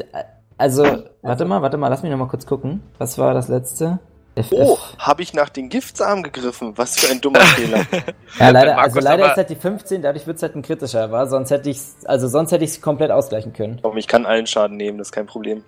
[0.56, 0.84] Also,
[1.22, 2.82] warte mal, warte mal, lass mich noch mal kurz gucken.
[2.98, 4.00] Was war das letzte?
[4.34, 4.50] FF.
[4.50, 6.72] Oh, habe ich nach den Giftsamen gegriffen?
[6.74, 7.86] Was für ein dummer Fehler.
[8.40, 11.28] Ja, leider, also leider ist halt die 15, dadurch wird es halt ein kritischer, war.
[11.28, 13.80] Sonst hätte ich also sonst hätte ich es komplett ausgleichen können.
[13.94, 15.62] Ich kann allen Schaden nehmen, das ist kein problem.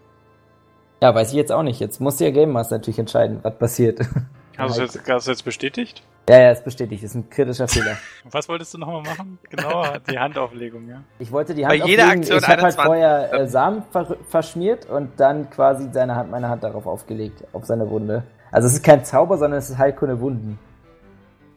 [1.01, 1.79] Ja, weiß ich jetzt auch nicht.
[1.79, 4.01] Jetzt muss der Game Master natürlich entscheiden, was passiert.
[4.61, 6.03] Hast du jetzt, hast du jetzt bestätigt?
[6.29, 7.97] Ja, ja, ist bestätigt, ist ein kritischer Fehler.
[8.31, 9.39] Was wolltest du nochmal machen?
[9.49, 11.03] Genau, die Handauflegung, ja.
[11.19, 12.23] Ich wollte die Bei Hand jeder auflegen.
[12.23, 12.85] Aktion ich habe halt 21.
[12.85, 17.65] vorher äh, Samen ver verschmiert und dann quasi seine Hand, meine Hand darauf aufgelegt, auf
[17.65, 18.23] seine Wunde.
[18.53, 20.59] Also es ist kein Zauber, sondern es ist Heilkunde Wunden.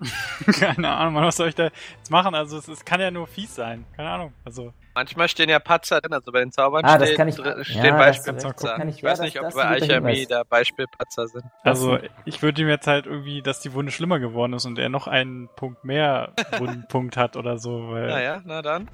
[0.60, 2.36] Keine Ahnung, was soll ich da jetzt machen?
[2.36, 3.86] Also es, es kann ja nur fies sein.
[3.96, 4.34] Keine Ahnung.
[4.44, 7.84] Also Manchmal stehen ja Patzer drin, also bei den Zaubern Ah, kann ich- ja, stehen
[7.84, 8.78] das- Beispielpatzer.
[8.88, 11.44] ich- ich ja, weiß das- nicht, ob das bei ist Alchemie da Beispielpatzer sind.
[11.64, 14.90] Also, ich würde ihm jetzt halt irgendwie, dass die Wunde schlimmer geworden ist und er
[14.90, 18.08] noch einen Punkt mehr Wundenpunkt hat oder so, weil.
[18.08, 18.90] Naja, na dann.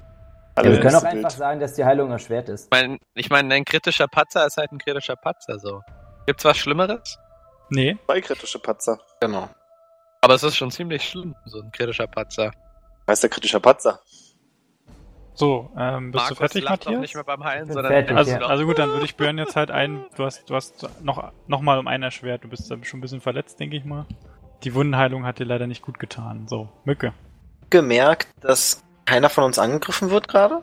[0.56, 2.64] Ja, wir können auch einfach sagen, dass die Heilung erschwert ist.
[2.64, 5.82] Ich meine, ich mein, ein kritischer Patzer ist halt ein kritischer Patzer, so.
[6.26, 7.18] Gibt's was Schlimmeres?
[7.70, 7.96] Nee.
[8.06, 8.98] Zwei kritische Patzer.
[9.20, 9.48] Genau.
[10.22, 12.50] Aber es ist schon ziemlich schlimm, so ein kritischer Patzer.
[13.08, 14.00] Heißt der kritischer Patzer.
[15.40, 17.00] So, ähm, bist Markus du fertig, lacht auch Matthias?
[17.00, 18.38] nicht mehr beim Heilen, sondern fertig, Also, ja.
[18.40, 20.04] also gut, dann würde ich Björn jetzt halt ein.
[20.16, 22.44] Du hast, du hast noch, noch mal um einen erschwert.
[22.44, 24.04] Du bist dann schon ein bisschen verletzt, denke ich mal.
[24.64, 26.46] Die Wundenheilung hat dir leider nicht gut getan.
[26.46, 27.14] So, Mücke.
[27.70, 30.60] Gemerkt, dass keiner von uns angegriffen wird gerade?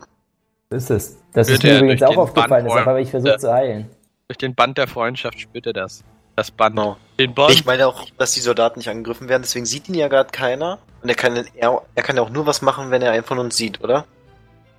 [0.70, 1.18] So ist es.
[1.32, 2.86] Das Wird ist mir übrigens auch aufgefallen, Band deshalb wollen.
[2.86, 3.90] habe ich versucht zu heilen.
[4.28, 6.04] durch den Band der Freundschaft spürt er das.
[6.36, 6.76] Das Band.
[6.76, 6.96] Genau.
[7.18, 7.50] Den Band.
[7.50, 10.78] Ich meine auch, dass die Soldaten nicht angegriffen werden, deswegen sieht ihn ja gerade keiner.
[11.02, 13.40] Und er kann, er, er kann ja auch nur was machen, wenn er einen von
[13.40, 14.04] uns sieht, oder?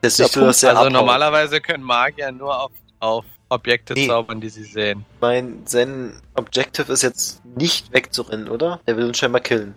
[0.01, 0.93] Das ist nicht so, dass er also abhaut.
[0.93, 4.07] normalerweise können Magier nur auf, auf Objekte Nee.
[4.07, 5.05] zaubern, die sie sehen.
[5.21, 8.80] Mein, sein Objective ist jetzt nicht wegzurennen, oder?
[8.88, 9.76] Der will uns scheinbar killen.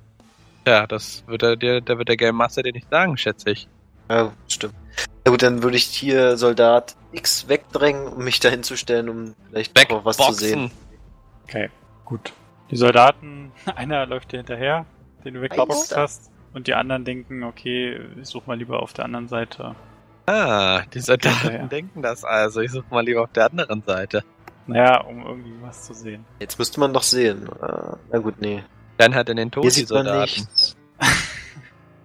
[0.66, 3.66] Ja, das wird er dir, da wird der Game Master dir nicht sagen, schätze ich.
[4.09, 4.74] Ja, stimmt.
[5.24, 9.35] Na gut, dann würde ich hier Soldat X wegdrängen, um mich dahin zu stellen, um
[9.49, 10.70] vielleicht noch was zu sehen.
[11.44, 11.70] Okay,
[12.05, 12.32] gut.
[12.70, 14.86] Die Soldaten, einer läuft dir hinterher,
[15.24, 16.01] den du weggeboxt Meister.
[16.01, 16.31] hast.
[16.55, 19.74] Und die anderen denken, okay, ich such mal lieber auf der anderen Seite.
[20.27, 21.66] Ah, die Soldaten Hinterher.
[21.69, 22.61] denken das also.
[22.61, 24.23] Ich suche mal lieber auf der anderen Seite.
[24.66, 26.24] Naja, um irgendwie was zu sehen.
[26.39, 27.49] Jetzt müsste man doch sehen.
[27.61, 28.62] Äh, na gut, nee.
[28.99, 30.20] Dann hat er den Tod Hier die sieht man Soldaten.
[30.31, 30.77] nichts.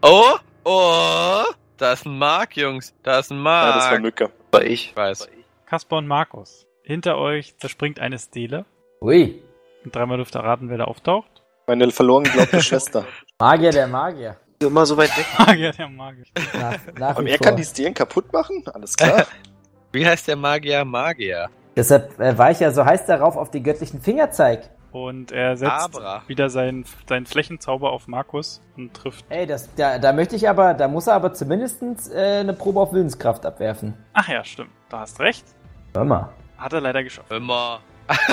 [0.02, 1.44] Oh, oh,
[1.78, 2.94] da ist ein Mark, Jungs.
[3.04, 3.70] Da ist ein Mark.
[3.70, 4.32] Ja, das war Mücke.
[4.52, 4.90] War ich.
[4.92, 5.28] ich weiß.
[5.66, 6.66] Kaspar und Markus.
[6.84, 8.66] Hinter euch zerspringt eine Stele.
[9.02, 9.42] Ui,
[9.84, 11.44] Und dreimal dürft ihr raten, wer da auftaucht.
[11.66, 13.06] Meine verloren geglaubte Schwester.
[13.40, 14.38] Magier der Magier.
[14.60, 15.26] Immer so weit weg.
[15.40, 16.26] Magier, der Magier.
[16.54, 17.48] Nach, nach Und er vor.
[17.48, 18.64] kann die Stelen kaputt machen?
[18.74, 19.26] Alles klar.
[19.92, 21.50] Wie heißt der Magier Magier?
[21.76, 24.70] Deshalb äh, war ich ja so heiß darauf auf die göttlichen Fingerzeig.
[24.92, 26.24] Und er setzt Abra.
[26.28, 29.26] wieder seinen, seinen Flächenzauber auf Markus und trifft.
[29.30, 31.82] Ey, das, da, da möchte ich aber, da muss er aber zumindest
[32.12, 33.94] äh, eine Probe auf Willenskraft abwerfen.
[34.14, 34.72] Ach ja, stimmt.
[34.90, 35.46] Da hast recht.
[35.94, 36.30] Hör mal.
[36.58, 37.32] Hat er leider geschafft.
[37.32, 37.82] Immer.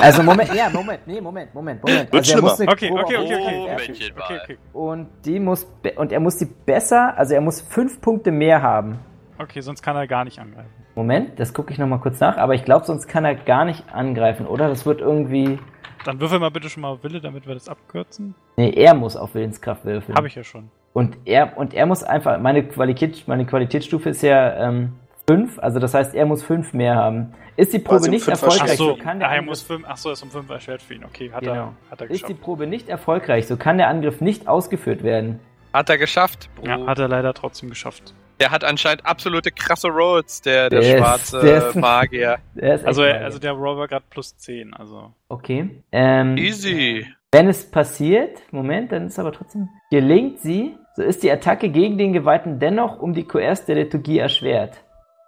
[0.01, 2.13] Also Moment, ja, Moment, nee, Moment, Moment, Moment.
[2.13, 2.73] Wird Also er muss schlimmer.
[2.73, 4.13] eine Okay, Probe okay, okay, okay.
[4.17, 4.59] Okay, okay.
[4.73, 8.99] Und die muss und er muss die besser, also er muss fünf Punkte mehr haben.
[9.39, 10.71] Okay, sonst kann er gar nicht angreifen.
[10.95, 13.83] Moment, das gucke ich nochmal kurz nach, aber ich glaube, sonst kann er gar nicht
[13.93, 14.69] angreifen, oder?
[14.69, 15.59] Das wird irgendwie.
[16.05, 18.35] Dann würfel mal bitte schon mal auf Wille, damit wir das abkürzen.
[18.57, 20.17] Nee, er muss auf Willenskraft würfeln.
[20.17, 20.71] Habe ich ja schon.
[20.93, 24.93] Und er, und er muss einfach, meine, Qualität, meine Qualitätsstufe ist ja ähm,
[25.27, 27.35] 5, also das heißt, er muss 5 mehr haben.
[27.57, 28.79] Ist die Probe Also nicht Ach erfolgreich, erschwert.
[28.79, 30.95] so so, kann der ah, er Angriff, fünf, ach so, ist um 5 erschwert für
[30.95, 31.05] ihn.
[31.05, 31.55] Okay, hat Genau.
[31.55, 32.41] er, hat er ist die geschafft.
[32.43, 35.39] Probe nicht erfolgreich, so kann der Angriff nicht ausgeführt werden.
[35.73, 36.67] Hat er geschafft, Bro.
[36.67, 38.15] Ja, hat er leider trotzdem geschafft.
[38.41, 42.39] Der hat anscheinend absolute krasse Rolls, der, der, Der ist- schwarze der ist- Magier.
[42.57, 43.25] Er ist echt Also, er, magisch.
[43.25, 45.13] also der Roll war gerade plus 10, also.
[45.29, 45.83] okay.
[45.93, 47.07] Ähm, Easy.
[47.31, 51.99] Wenn es passiert, Moment, dann ist aber trotzdem, gelingt sie, so ist die Attacke gegen
[51.99, 54.77] den Geweihten dennoch um die QRs der Liturgie erschwert.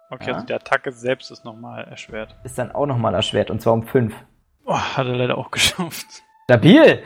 [0.09, 0.33] Okay, Ja.
[0.35, 2.35] also die Attacke selbst ist nochmal erschwert.
[2.43, 4.13] Ist dann auch nochmal erschwert, und zwar um 5.
[4.65, 6.05] Oh, hat er leider auch geschafft.
[6.45, 7.03] Stabil!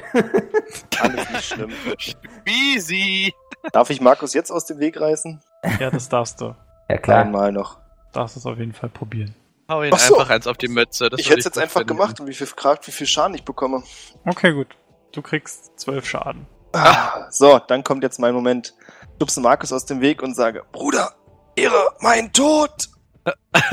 [1.00, 1.72] Alles nicht schlimm.
[2.46, 3.34] Easy.
[3.72, 5.42] Darf ich Markus jetzt aus dem Weg reißen?
[5.80, 6.56] Ja, das darfst du.
[6.90, 7.22] Ja klar.
[7.22, 7.80] Einmal noch.
[8.14, 9.34] Darfst es auf jeden Fall probieren.
[9.70, 10.18] Hau ihn Ach so.
[10.18, 11.10] einfach eins auf die Mütze.
[11.10, 11.96] Das ich hätte es jetzt einfach finden.
[11.96, 13.84] gemacht und wie viel gefragt, wie viel Schaden ich bekomme.
[14.26, 14.68] Okay, gut.
[15.12, 16.46] Du kriegst zwölf Schaden.
[16.74, 18.74] Ah, So, dann kommt jetzt mein Moment.
[19.02, 21.14] Ich stupse Markus aus dem Weg und sage, Bruder,
[21.56, 22.88] Ehre, mein Tod!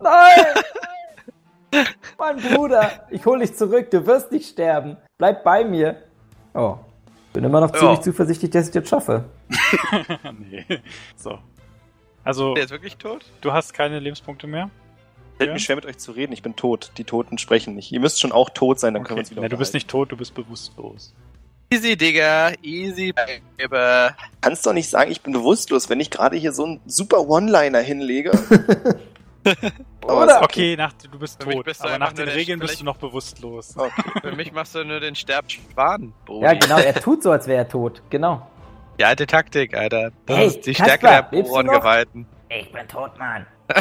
[0.00, 0.44] Nein!
[2.18, 4.96] mein Bruder, ich hol dich zurück, du wirst nicht sterben.
[5.18, 6.02] Bleib bei mir.
[6.54, 6.76] Oh.
[7.32, 7.80] Bin immer noch Ja.
[7.80, 9.24] ziemlich zuversichtlich, dass ich das schaffe.
[10.38, 10.64] nee.
[11.16, 11.38] So.
[12.24, 13.24] Also, Der ist wirklich tot?
[13.42, 14.70] du hast keine Lebenspunkte mehr?
[15.36, 15.54] Fällt Ja.
[15.54, 16.92] mir schwer mit euch zu reden, ich bin tot.
[16.96, 17.92] Die Toten sprechen nicht.
[17.92, 19.88] Ihr müsst schon auch tot sein, dann können wir uns wieder Nee, du bist nicht
[19.88, 21.14] tot, du bist bewusstlos.
[21.70, 22.52] Easy, Digga.
[22.62, 23.12] Easy,
[23.58, 24.14] Baby.
[24.40, 27.80] kannst doch nicht sagen, ich bin bewusstlos, wenn ich gerade hier so einen super One-Liner
[27.80, 28.30] hinlege.
[30.02, 30.36] Aber Oder?
[30.36, 32.96] ist Okay, nach, du bist tot, bist du aber nach den Regeln bist du noch
[32.96, 33.74] bewusstlos.
[33.76, 34.02] Okay.
[34.22, 36.44] Für mich machst du nur den Sterbschwan, Brudi.
[36.44, 38.02] Ja, genau, er tut so, als wäre er tot.
[38.10, 38.44] Genau.
[38.98, 40.10] Die alte Taktik, Alter.
[40.26, 41.42] Das Hey, ist die Kasper, Stärke der?
[41.42, 42.26] Boron-Geweihten.
[42.48, 43.46] Ich bin tot, Mann.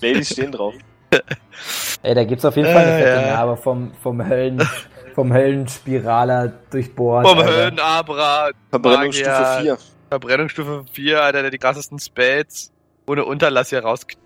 [0.00, 0.74] Ladies stehen drauf.
[2.02, 3.36] Ey, da gibt's auf jeden Fall eine Äh, fette ja.
[3.36, 4.60] Narbe vom, vom Höllen,
[5.14, 7.26] vom Höllenspiraler durchbohrt.
[7.26, 7.52] Vom Alter.
[7.64, 9.76] Höhenabra, Verbrennungsstufe Magier.
[9.76, 9.78] 4.
[10.08, 12.72] Verbrennungsstufe 4, Alter, der die krassesten Spells
[13.06, 14.20] ohne Unterlass hier rausknallt.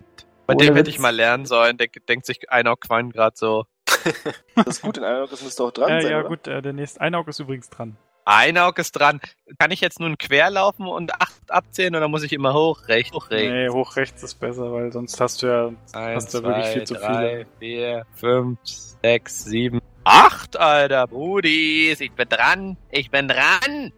[0.45, 0.95] Bei Ohne dem hätte Witz.
[0.95, 1.77] ich mal lernen sollen.
[1.77, 3.65] Der denkt sich Einau Quan gerade so.
[4.55, 6.29] Das ist gut, in einer das müsste auch dran Äh, sein, ja, oder?
[6.29, 7.97] gut, äh, der nächste Einaug ist übrigens dran.
[8.27, 9.21] Einaug ist dran.
[9.57, 13.13] Kann ich jetzt nun quer laufen und 8 abzählen oder muss ich immer hoch, rechts,
[13.13, 13.51] hoch, rechts?
[13.51, 15.67] Nee, hoch rechts ist besser, weil sonst hast du ja.
[15.93, 21.07] Eins, Hast du wirklich zwei, viel zu drei, vier, fünf, sechs, sieben, acht, Alter.
[21.07, 22.77] Brudis, ich bin dran.
[22.91, 23.93] Ich bin dran.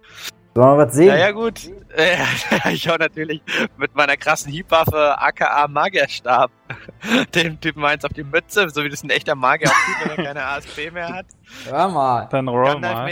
[0.53, 1.07] Sollen wir was sehen?
[1.07, 1.71] Naja, gut.
[2.71, 3.41] Ich hau natürlich
[3.77, 6.51] mit meiner krassen Hiebwaffe aka Magierstab
[7.35, 10.17] dem Typen eins auf die Mütze, so wie das ein echter Magier auch tut, wenn
[10.17, 11.25] er keine ASP mehr hat.
[11.65, 12.27] Hör mal.
[12.31, 13.05] Dann roll mal.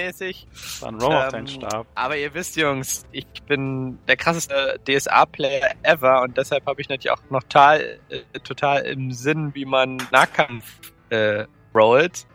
[0.82, 1.88] Dann roll auf Ähm, deinen Stab.
[1.96, 7.12] Aber ihr wisst, Jungs, ich bin der krasseste DSA-Player ever und deshalb habe ich natürlich
[7.12, 10.66] auch noch total, äh, total im Sinn, wie man Nahkampf
[11.10, 12.26] äh, rollt.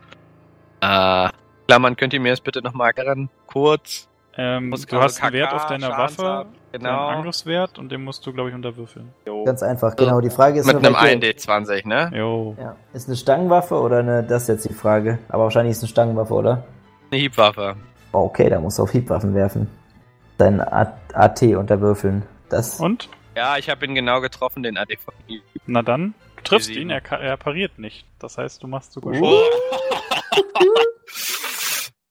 [0.81, 1.29] Äh,
[1.67, 4.09] Klammern, könnt ihr mir das bitte nochmal ganz kurz?
[4.35, 7.07] Ähm, du also hast einen Wert auf deiner Schadens Waffe, deinen Genau.
[7.07, 9.09] Angriffswert und den musst du, glaube ich, unterwürfeln.
[9.27, 9.43] Jo.
[9.43, 10.21] Ganz einfach, genau.
[10.21, 12.11] Die Frage ist Mit nur, einem welche- 1D20, ne?
[12.15, 12.55] Jo.
[12.59, 12.75] Ja.
[12.93, 15.19] Ist eine Stangenwaffe oder eine, das ist jetzt die Frage.
[15.29, 16.63] Aber wahrscheinlich ist es eine Stangenwaffe, oder?
[17.11, 17.75] Eine Hiebwaffe.
[18.11, 19.67] Oh, okay, da musst du auf Hiebwaffen werfen.
[20.39, 22.23] Dein A- AT unterwürfeln.
[22.49, 22.79] Das.
[22.79, 23.09] Und?
[23.35, 25.07] Ja, ich habe ihn genau getroffen, den ADV.
[25.67, 28.05] Na dann, du triffst ihn, er, er pariert nicht.
[28.19, 29.37] Das heißt, du machst sogar Uh.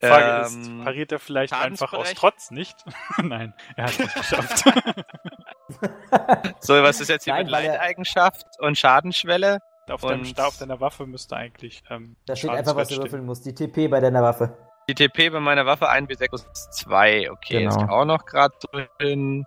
[0.08, 2.12] Frage ist, Ähm, pariert er vielleicht einfach aus?
[2.14, 2.76] Trotz nicht?
[3.22, 4.64] Nein, er hat es nicht geschafft.
[6.60, 9.58] So, was ist jetzt hier Nein, mit er- Leiteigenschaft und Schadensschwelle?
[9.90, 12.98] auf deinem Und- Stab, auf deiner Waffe müsste eigentlich ähm, Da steht einfach, was du
[12.98, 13.44] würfeln musst.
[13.46, 14.56] Die TP bei deiner Waffe.
[14.88, 17.30] Die TP bei meiner Waffe 1W6 plus 2.
[17.30, 17.70] Okay, Genau.
[17.70, 18.54] ist auch noch gerade
[18.98, 19.44] drin.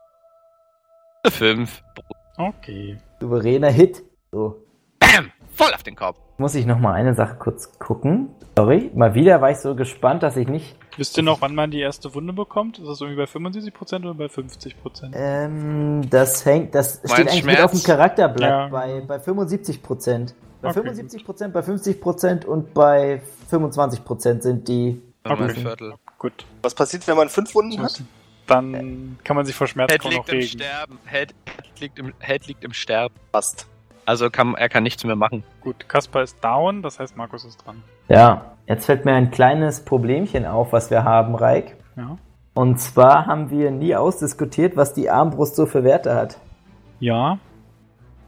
[1.27, 1.83] 5.
[1.83, 2.05] stehen.
[2.37, 2.97] Okay.
[3.19, 4.03] Souveräner Hit.
[4.31, 4.63] So.
[4.99, 5.31] Bam!
[5.53, 6.19] Voll auf den Kopf.
[6.37, 8.29] Muss ich noch mal eine Sache kurz gucken.
[8.57, 8.91] Sorry.
[8.93, 10.75] Mal wieder war ich so gespannt, dass ich nicht.
[10.97, 12.77] Wisst ihr noch, wann man die erste Wunde bekommt?
[12.79, 15.11] Ist das irgendwie bei 75% oder bei 50%?
[15.13, 17.65] Ähm, das hängt, das steht Meinst eigentlich mit Schmerz?
[17.65, 18.67] auf dem Charakterblatt Ja.
[18.67, 20.35] bei, bei 75 Prozent.
[20.61, 25.01] Bei Okay, 75 Prozent, bei 50 Prozent und bei 25 Prozent sind die.
[25.23, 25.35] Okay.
[25.39, 25.49] Mein.
[25.55, 25.93] Viertel.
[26.17, 26.45] Gut.
[26.61, 28.01] Was passiert, wenn man fünf Wunden hat?
[28.47, 30.49] Dann kann man sich vor Schmerz Held kaum noch liegt im regen.
[30.49, 30.99] Sterben.
[31.05, 33.15] Held, Held, liegt im, Held liegt im Sterben.
[33.31, 33.67] Passt.
[34.05, 35.43] Also kann, er kann nichts mehr machen.
[35.61, 37.81] Gut, Kaspar ist down, das heißt, Markus ist dran.
[38.07, 41.75] Ja, jetzt fällt mir ein kleines Problemchen auf, was wir haben, Reik.
[41.95, 42.17] Ja.
[42.53, 46.37] Und zwar haben wir nie ausdiskutiert, was die Armbrust so für Werte hat.
[46.99, 47.39] Ja.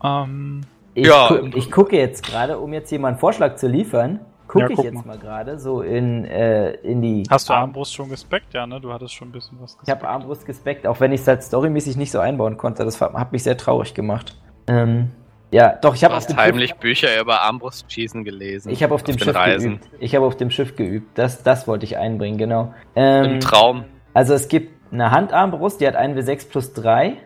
[0.03, 0.61] Ähm,
[0.93, 1.27] Ich, Ja.
[1.27, 4.69] gu ich gucke jetzt gerade, um jetzt hier mal einen Vorschlag zu liefern, gucke Ja,
[4.71, 5.05] ich guck jetzt mal.
[5.05, 7.23] mal gerade so in, äh, in die.
[7.29, 8.51] hast du Arm- Armbrust schon gespeckt?
[8.55, 8.81] Ja, ne?
[8.81, 11.43] Du hattest schon ein bisschen was Ich habe Armbrust gespeckt, auch wenn ich es halt
[11.43, 12.83] storymäßig nicht so einbauen konnte.
[12.83, 14.35] Das hat hat mich sehr traurig gemacht.
[14.65, 15.11] Ähm,
[15.51, 18.71] ja, doch, ich habe auf hast dem heimlich Schiff, Bücher über Armbrustschießen gelesen.
[18.71, 19.79] ich habe auf dem den Schiff Reisen.
[19.79, 19.89] geübt.
[19.99, 21.17] Ich habe auf dem Schiff geübt.
[21.17, 22.73] Das, das wollte ich einbringen, genau.
[22.95, 23.85] Ähm, Ein Traum.
[24.13, 27.17] Also es gibt eine Handarmbrust, die hat einen W6 plus 3.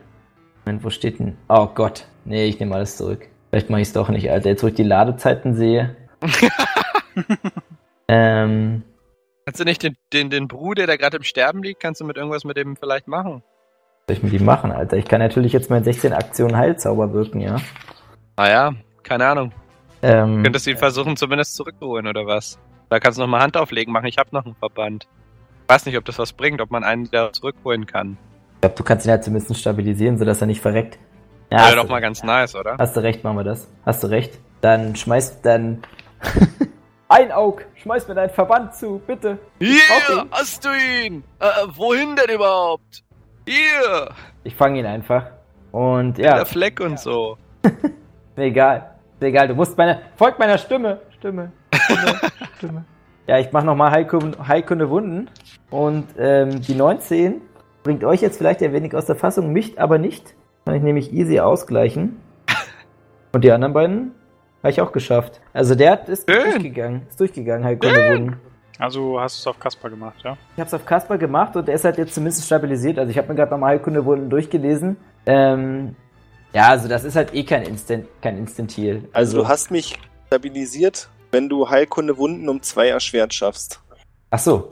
[0.65, 1.37] Moment, wo steht denn?
[1.49, 2.05] Oh Gott.
[2.25, 3.27] Nee, ich nehme alles zurück.
[3.49, 4.49] Vielleicht mache ich es doch nicht, Alter.
[4.49, 5.95] Jetzt, wo ich die Ladezeiten sehe.
[8.07, 8.83] ähm,
[9.45, 12.15] Kannst du nicht den, den, den Bruder, der gerade im Sterben liegt, kannst du mit
[12.17, 13.43] irgendwas mit dem vielleicht machen?
[14.07, 14.97] soll ich mir die machen, Alter?
[14.97, 17.57] Ich kann natürlich jetzt mal 16 Aktionen Heilzauber wirken, ja.
[18.37, 19.51] Naja, keine Ahnung.
[20.01, 22.57] Ähm, Könntest du ihn versuchen, zumindest zurückzuholen oder was?
[22.89, 24.07] Da kannst du noch mal Handauflegen machen.
[24.07, 25.07] Ich habe noch einen Verband.
[25.67, 28.17] Ich weiß nicht, ob das was bringt, ob man einen wieder zurückholen kann.
[28.55, 30.97] ich glaube, du kannst ihn halt zumindest stabilisieren, sodass er nicht verreckt.
[31.51, 32.77] Ja, Wäre doch mal ganz nice, oder?
[32.77, 33.69] hast du recht, machen wir das.
[33.85, 34.39] Hast du recht.
[34.61, 35.81] Dann schmeiß, dann...
[37.09, 37.65] Ein Aug!
[37.75, 39.37] Schmeiß mir deinen Verband zu, bitte!
[39.59, 40.29] Hier, ihn.
[40.31, 41.23] hast du ihn!
[41.39, 41.45] Äh,
[41.75, 43.03] wohin denn überhaupt?
[43.45, 44.09] Hier!
[44.45, 45.25] Ich fange ihn einfach.
[45.73, 47.37] Und ja, Der Fleck und so.
[48.35, 48.91] egal.
[49.19, 49.99] Egal, du musst meiner.
[50.15, 50.99] Folgt meiner Stimme.
[51.19, 51.51] Stimme.
[51.73, 52.19] Stimme.
[52.57, 52.85] Stimme.
[53.27, 55.29] Ja, ich mach nochmal Heilkunde, Wunden.
[55.69, 57.41] Und ähm, die 19
[57.83, 60.33] bringt euch jetzt vielleicht ein wenig aus der Fassung, mich aber nicht.
[60.65, 62.17] Kann ich nämlich easy ausgleichen.
[63.33, 64.11] Und die anderen beiden
[64.61, 65.39] habe ich auch geschafft.
[65.53, 66.43] Also der hat- ist Schön.
[66.51, 67.03] durchgegangen.
[67.09, 68.39] Ist durchgegangen, Heilkunde Wunden.
[68.77, 70.33] Also hast du es auf Kasper gemacht, ja?
[70.55, 72.97] Ich habe es auf Kasper gemacht und er ist halt jetzt zumindest stabilisiert.
[72.99, 74.97] Also ich habe mir gerade nochmal Heilkunde Wunden durchgelesen.
[75.27, 75.95] Ähm,
[76.53, 79.03] ja, also das ist halt eh kein Instant, kein Instant Heal.
[79.13, 79.97] Also du hast mich
[80.27, 83.81] stabilisiert, wenn du Heilkunde Wunden um zwei erschwert schaffst.
[84.29, 84.69] Ach so.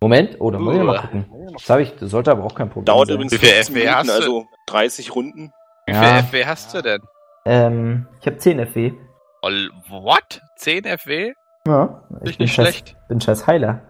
[0.00, 1.26] Moment, oh, da muss ich mal gucken.
[1.54, 3.14] Das habe ich, das sollte aber auch kein Problem Dauert sein.
[3.16, 4.12] übrigens Wie viel 15 FW Minuten, hast du?
[4.14, 5.52] also 30 Runden.
[5.86, 6.02] Wie Ja.
[6.02, 7.00] viel FW hast du denn?
[7.44, 8.92] Ähm, ich habe 10 FW.
[9.42, 9.48] Oh,
[9.88, 10.40] what?
[10.56, 11.32] 10 FW?
[11.66, 12.96] Ja, Ist bin nicht scheiß, schlecht.
[13.08, 13.82] bin scheiß Heiler.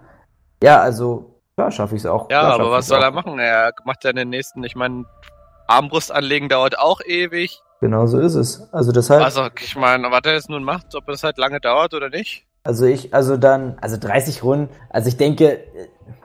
[0.62, 2.30] Ja, also, ja, schaffe ich es auch.
[2.30, 3.02] Ja, Klar aber was soll auch.
[3.04, 3.38] er machen?
[3.38, 5.04] Er macht ja den nächsten, ich meine,
[5.68, 7.62] Armbrust anlegen dauert auch ewig.
[7.80, 8.72] Genau so ist es.
[8.72, 11.60] Also deshalb, also, Also, ich meine, was er jetzt nun macht, ob das halt lange
[11.60, 12.44] dauert oder nicht.
[12.86, 15.60] ich, also dann, also 30 Runden, also ich denke,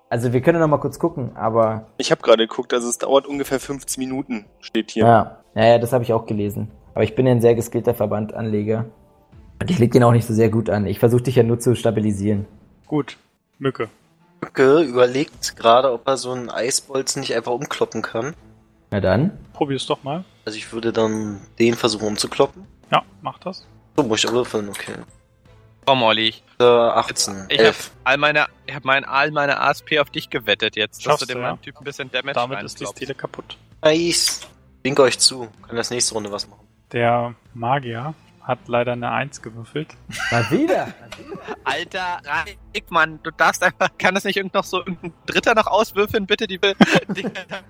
[0.09, 3.27] also wir können noch mal kurz gucken, aber Ich habe gerade geguckt, also es dauert
[3.27, 5.05] ungefähr 15 Minuten, steht hier.
[5.05, 6.71] ja, ja, ja das habe ich auch gelesen.
[6.95, 8.85] Aber ich bin ja ein sehr geskillter Verbandanleger.
[9.61, 10.85] Und ich leg den auch nicht so sehr gut an.
[10.85, 12.45] Ich versuche dich ja nur zu stabilisieren.
[12.87, 13.17] Gut.
[13.59, 13.89] Mücke.
[14.41, 18.35] Mücke überlegt gerade, ob er so einen Eisbolzen nicht einfach umkloppen kann.
[18.93, 19.31] Na dann.
[19.53, 20.23] Probier's doch mal.
[20.45, 22.67] Also ich würde dann den versuchen umzukloppen.
[22.91, 23.65] Ja, mach das.
[23.95, 24.93] So muss ich würfeln, okay.
[25.83, 26.35] Komm, Olli.
[26.59, 27.91] Äh, 18, Ich habe 11.
[28.03, 31.33] all meine, ich habe mein, all meine ASP auf dich gewettet jetzt, dass Schaffst du
[31.33, 31.57] dem ja.
[31.57, 32.85] Typen ein bisschen Damage Damit ist die.
[32.85, 33.57] Stele kaputt.
[33.83, 34.41] Nice.
[34.83, 35.47] Wink euch zu.
[35.67, 36.67] Kann das nächste Runde was machen.
[36.91, 38.13] Der Magier
[38.43, 39.87] hat leider eine 1 gewürfelt.
[40.29, 40.93] Mal wieder.
[41.63, 42.21] Alter,
[42.89, 46.45] Mann, du darfst einfach, kann das nicht irgend noch so irgendein Dritter noch auswürfeln, bitte,
[46.45, 47.23] die, die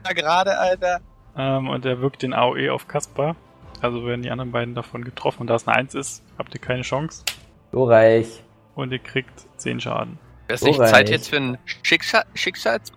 [0.03, 0.99] da gerade, Alter.
[1.37, 3.35] Ähm, und er wirkt den AOE auf Kasper.
[3.81, 5.41] Also werden die anderen beiden davon getroffen.
[5.41, 7.23] Und da es eine 1 ist, habt ihr keine Chance.
[7.71, 8.43] Glorreich.
[8.75, 10.17] Und ihr kriegt 10 Schaden.
[10.47, 10.77] Wäre es nicht.
[10.79, 12.91] Zeit jetzt für ein Schicksal, Schicksals...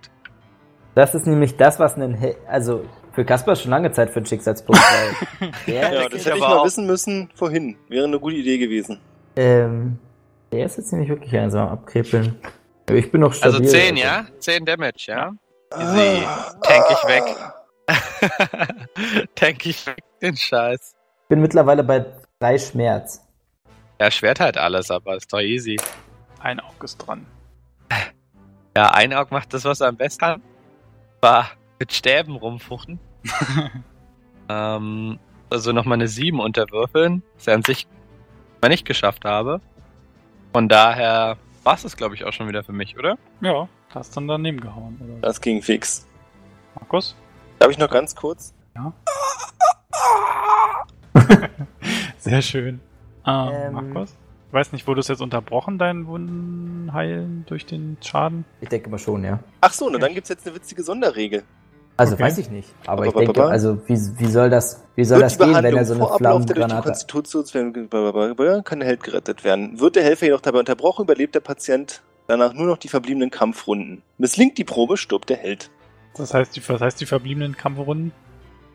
[0.95, 4.17] Das ist nämlich das, was einen, Hel also für Kasper ist schon lange Zeit für
[4.17, 4.81] einen Schicksalspunkt.
[5.67, 7.77] der, Ja, das geht hätte ich mal wissen müssen vorhin.
[7.89, 8.99] Wäre eine gute Idee gewesen.
[9.37, 9.99] ähm,
[10.53, 12.39] der ist jetzt nämlich wirklich einsam am abkrepeln.
[12.89, 13.69] Aber ich bin noch Also stabil.
[13.69, 14.27] 10, ja?
[14.39, 15.33] 10 Damage, ja?
[15.77, 16.23] Easy.
[16.63, 17.25] Tank ich weg.
[19.35, 20.95] Tank ich weg, den Scheiß.
[21.23, 22.05] Ich bin mittlerweile bei
[22.39, 23.25] drei Schmerz.
[24.01, 25.77] Ja, schwert halt alles, aber ist doch easy.
[26.41, 27.27] Ein Auge ist dran.
[28.77, 30.43] Ja, ein Auge macht das, was er am besten kann.
[31.23, 33.01] War mit Stäben rumfuchten.
[34.49, 35.19] ähm,
[35.49, 37.87] also nochmal eine 7 unterwürfeln, was ich an sich
[38.61, 39.61] mal nicht geschafft habe.
[40.53, 43.17] Von daher war es das, glaube ich, auch schon wieder für mich, oder?
[43.41, 45.01] Ja, hast dann daneben gehauen.
[45.03, 45.21] Oder?
[45.21, 46.07] Das ging fix.
[46.75, 47.17] Markus?
[47.59, 48.55] Darf ich noch ganz kurz?
[52.19, 52.81] Sehr schön.
[53.27, 53.73] Ähm, Ähm.
[53.73, 54.15] Markus?
[54.49, 58.45] Ich weiß nicht, wurde es jetzt unterbrochen, dein Wunden heilen durch den Schaden?
[58.61, 59.41] Ich denke mal schon, ja.
[59.61, 61.43] Ach so, na dann gibt's jetzt eine witzige Sonderregel.
[61.97, 62.23] Also Okay.
[62.25, 62.73] weiß ich nicht.
[62.87, 65.77] Aber ich Aber- denke, aber- also wie, wie soll das, wie soll das gehen, wenn
[65.77, 66.83] er so eine Flammengranate...
[66.89, 69.81] Konstitutionswellen blablabla, kann der Held gerettet werden.
[69.81, 74.03] Wird der Helfer jedoch dabei unterbrochen, überlebt der Patient danach nur noch die verbliebenen Kampfrunden.
[74.19, 75.71] Misslingt die Probe, stirbt der Held.
[76.17, 78.13] Das heißt, die, was heißt die verbliebenen Kampfrunden?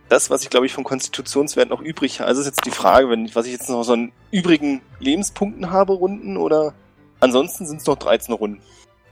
[0.10, 3.10] Das, was ich glaube ich vom Konstitutionswert noch übrig habe, also ist jetzt die Frage,
[3.10, 6.74] wenn was ich jetzt noch so an übrigen Lebenspunkten habe, Runden oder
[7.22, 8.62] ansonsten sind es noch 13 Runden.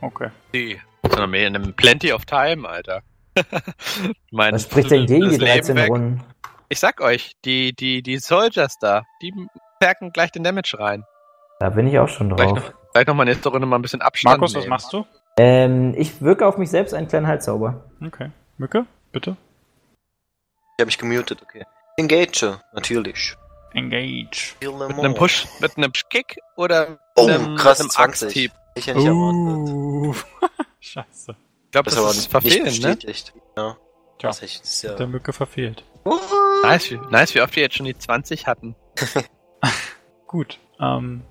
[0.01, 0.29] Okay.
[0.53, 0.79] Die.
[1.03, 3.01] Sondern mehr in einem Plenty of Time, Alter.
[4.31, 5.89] mein, Was spricht denn gegen die Leben 13 weg.
[5.89, 6.23] Runden?
[6.67, 9.33] Ich sag euch, die, die, die Soldiers da, die
[9.79, 11.03] perken gleich den Damage rein.
[11.59, 12.57] Da bin ich auch schon Vielleicht drauf.
[12.59, 14.69] noch, vielleicht noch mal nächste Runde mal ein bisschen Abstand Markus, was nehmen.
[14.69, 15.05] machst du?
[15.41, 17.89] Ähm, ich wirke auf mich selbst einen kleinen Heilzauber.
[18.05, 18.29] Okay.
[18.57, 19.37] Mücke, bitte.
[20.75, 21.63] Ich habe mich gemutet, okay.
[21.95, 23.37] Engage, natürlich.
[23.73, 24.55] Engage.
[24.61, 28.27] Mit einem Push, mit einem Kick oder mit Oh, einem, krass, mit einem 20.
[28.27, 28.51] Axthieb?
[28.75, 29.73] Ich ja nicht erwartet.
[29.73, 30.13] Uh.
[30.81, 31.35] Scheiße.
[31.65, 32.69] Ich glaube, das, Das, ist aber ist nicht verfehlen, ne?
[32.95, 33.33] bestätigt.
[33.55, 33.77] Ja.
[34.17, 34.95] Tja, Das ist, ja.
[34.95, 35.85] der Mücke verfehlt.
[36.63, 38.75] Nice, wie- nice, wie oft wir jetzt schon die 20 hatten.
[40.27, 40.59] Gut.
[40.81, 41.21] Ähm,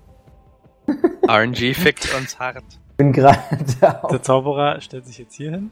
[1.27, 2.63] RNG fickt uns hart.
[2.99, 3.39] Bin gerade
[4.03, 4.11] auf.
[4.11, 5.71] der Zauberer stellt sich jetzt hier hin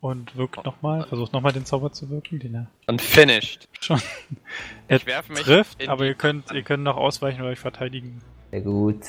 [0.00, 3.68] und wirkt nochmal, versucht nochmal den Zauber zu wirken, den er Und finished.
[3.80, 4.00] schon.
[4.86, 8.20] Er Ich werfe mich trifft, aber ihr könnt, ihr könnt noch ausweichen oder euch verteidigen.
[8.52, 9.00] Sehr gut.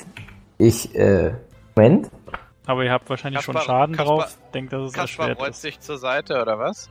[0.58, 1.34] Ich, äh,
[1.76, 2.10] Moment.
[2.66, 4.38] Aber ihr habt wahrscheinlich schon Kaspar- Schaden Kaspar- drauf.
[4.52, 5.62] Denkt, dass es Kaspar erschwert rollt ist.
[5.62, 6.90] sich zur Seite, oder was?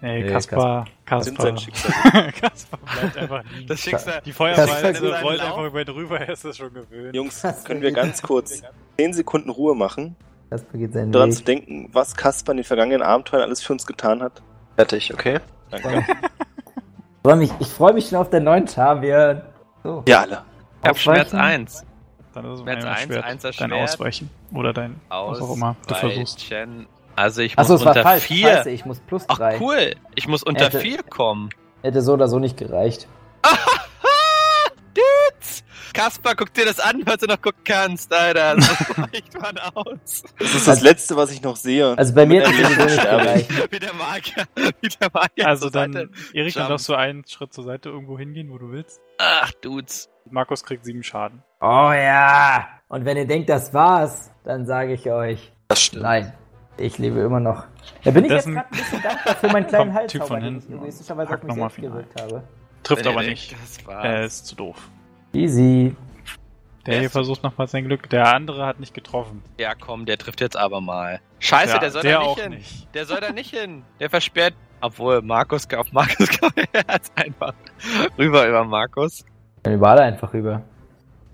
[0.00, 1.46] Nee, Nee, Kaspar, Sind Kaspar.
[1.46, 2.32] sein Schicksal.
[2.40, 3.68] Kaspar bleibt einfach liegen.
[3.68, 4.20] Das Schicksal.
[4.26, 7.14] Die Kaspar Feuerweise rollt einfach über drüber, er ist es schon gewöhnt.
[7.14, 8.60] Jungs, können wir ganz kurz
[8.98, 10.16] 10 Sekunden Ruhe machen,
[10.50, 11.46] Kasper geht seinen daran zu Weg.
[11.46, 14.42] denken, was Kaspar in den vergangenen Abenteuern alles für uns getan hat?
[14.76, 15.40] Fertig, okay.
[15.70, 16.04] Danke.
[17.22, 19.42] freu mich, ich freue mich schon auf den neuen Fabian.
[19.82, 20.42] So, Ja, alle.
[20.82, 21.40] Ich hab Schmerz Ausweichen.
[21.44, 21.84] 1.
[22.34, 23.24] Dann ist es Schmerz mein eins, Schwert.
[23.24, 23.82] einser dein Schwert.
[23.82, 24.30] Ausweichen.
[24.52, 26.44] Oder dein, was auch immer du versuchst.
[27.16, 28.24] Also ich muss Achso, es war unter falsch.
[28.24, 28.48] 4.
[28.48, 29.58] Scheiße, ich muss plus Ach 3.
[29.60, 31.50] cool, ich muss unter Hätte- 4 kommen.
[31.82, 33.06] Hätte so oder so nicht gereicht.
[35.94, 38.60] Kaspar, guck dir das an, was du noch gucken kannst, Alter.
[38.60, 40.24] So reicht man aus.
[40.38, 41.96] Das ist das Letzte, was ich noch sehe.
[41.96, 43.70] Also bei mir hätte es nicht.
[43.72, 44.44] Wie der Magier.
[44.80, 48.50] Wie der Magier Also dann, Erik, dann darfst du einen Schritt zur Seite irgendwo hingehen,
[48.50, 49.00] wo du willst.
[49.18, 50.10] Ach, Dudes.
[50.28, 51.42] Markus kriegt sieben Schaden.
[51.60, 52.66] Oh ja.
[52.88, 56.02] Und wenn ihr denkt, das war's, dann sage ich euch, Das stimmt.
[56.02, 56.32] nein.
[56.76, 57.64] Ich lebe immer noch.
[58.02, 60.68] Da bin ich jetzt gerade ein bisschen dankbar für meinen kleinen Halszauber, von den ich
[60.68, 62.42] egoistischerweise auf mich selbst gewirkt habe.
[62.82, 63.52] Trifft aber nicht.
[63.52, 63.78] Das.
[64.02, 64.76] Er ist zu doof.
[65.34, 65.94] Easy.
[66.86, 68.10] Der Der hier versucht nochmal sein Glück.
[68.10, 69.42] Der andere hat nicht getroffen.
[69.58, 71.20] Ja, komm, der trifft jetzt aber mal.
[71.40, 72.50] Scheiße, Ja, der soll der da nicht hin.
[72.52, 72.94] nicht.
[72.94, 73.82] Der soll da nicht hin.
[74.00, 74.54] Der versperrt.
[74.80, 76.28] Obwohl, Markus auf Markus
[76.72, 77.54] er jetzt einfach
[78.18, 79.24] rüber über Markus.
[79.62, 80.62] Dann überall einfach rüber.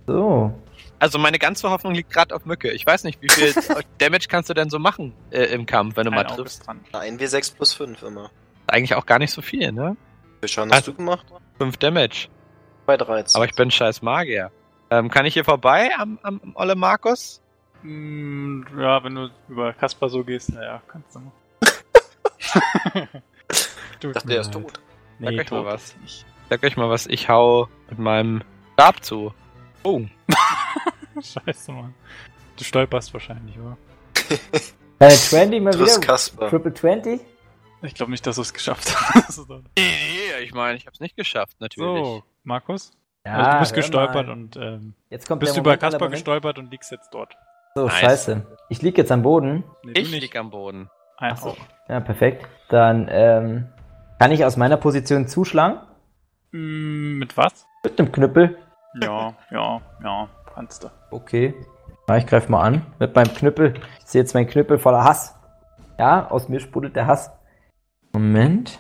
[0.07, 0.53] So.
[1.01, 2.71] Also meine ganze Hoffnung liegt gerade auf Mücke.
[2.71, 3.53] Ich weiß nicht, wie viel
[3.99, 6.65] Damage kannst du denn so machen äh, im Kampf, wenn du mal Ein Auge triffst.
[6.65, 6.81] dran.
[6.93, 8.31] Ein W6 plus 5 immer.
[8.69, 9.97] Eigentlich auch gar nicht so viel, ne?
[10.41, 11.27] Wie viel Schaden hast du gemacht?
[11.59, 12.29] 5 Damage.
[12.87, 13.37] Bei 13.
[13.37, 14.51] Aber ich bin scheiß Magier.
[14.91, 17.41] Ähm, kann ich hier vorbei am, am, am Olle Markus?
[17.83, 21.33] Mm, ja, wenn du über Kaspar so gehst, naja, kannst du mal.
[24.03, 24.81] Ich dachte, der ist tot.
[25.19, 25.85] Nee, Sag euch mal tot was.
[25.85, 26.27] ist nicht.
[26.49, 28.43] Sag euch mal was, ich hau mit meinem
[28.73, 29.35] Stab zu.
[29.83, 30.01] Oh.
[31.21, 31.95] Scheiße, Mann.
[32.57, 33.77] Du stolperst wahrscheinlich, oder?
[34.99, 36.01] Deine 20 mal wieder.
[36.01, 36.49] Kasper.
[36.49, 37.21] Triple 20?
[37.83, 39.49] Ich glaube nicht, dass du es geschafft hast.
[39.49, 42.05] Nee, nee, ich meine, ich hab's nicht geschafft, natürlich.
[42.05, 42.93] so, Markus?
[43.27, 44.33] Ja, also du bist gestolpert mal.
[44.33, 46.17] und ähm, Jetzt kommt bist der über Moment Kaspar Momente.
[46.17, 47.37] gestolpert und liegst jetzt dort.
[47.75, 47.95] So, Nice.
[48.01, 48.47] scheiße.
[48.69, 49.65] Ich lieg jetzt am Boden.
[49.85, 50.21] Nee, Ich nicht.
[50.23, 50.91] lieg am Boden.
[51.19, 51.57] Ein Ach so.
[51.89, 52.47] Ja, perfekt.
[52.69, 53.69] Dann ähm,
[54.19, 55.79] kann ich aus meiner Position zuschlagen.
[56.53, 57.67] Mm, mit was?
[57.85, 58.59] Mit dem Knüppel.
[59.03, 60.91] Ja, ja, ja, kannst du.
[61.11, 61.55] Okay.
[62.09, 63.75] Ja, ich greife mal an mit meinem Knüppel.
[64.01, 65.37] Ich sehe jetzt meinen Knüppel voller Hass.
[65.99, 67.31] Ja, aus mir sprudelt der Hass.
[68.13, 68.79] Moment.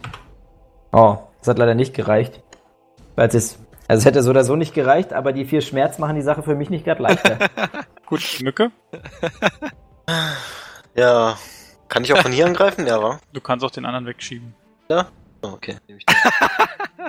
[0.92, 2.42] Oh, das hat leider nicht gereicht.
[3.16, 3.58] Weil es
[3.88, 6.44] also es hätte so oder so nicht gereicht, aber die vier Schmerz machen die Sache
[6.44, 7.38] für mich nicht gerade leichter.
[8.06, 8.70] Gut, Mücke.
[10.96, 11.38] Ja.
[11.88, 12.86] Kann ich auch von hier angreifen?
[12.86, 13.20] Ja, wa?
[13.32, 14.54] Du kannst auch den anderen wegschieben.
[14.88, 15.02] Oh,
[15.42, 15.76] okay.
[15.88, 16.06] Nehm ich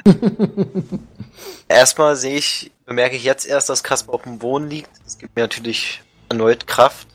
[0.06, 1.10] den.
[1.68, 4.90] Erstmal sehe ich, bemerke ich jetzt erst, dass Kasper auf dem Boden liegt.
[5.04, 7.08] Das gibt mir natürlich erneut Kraft.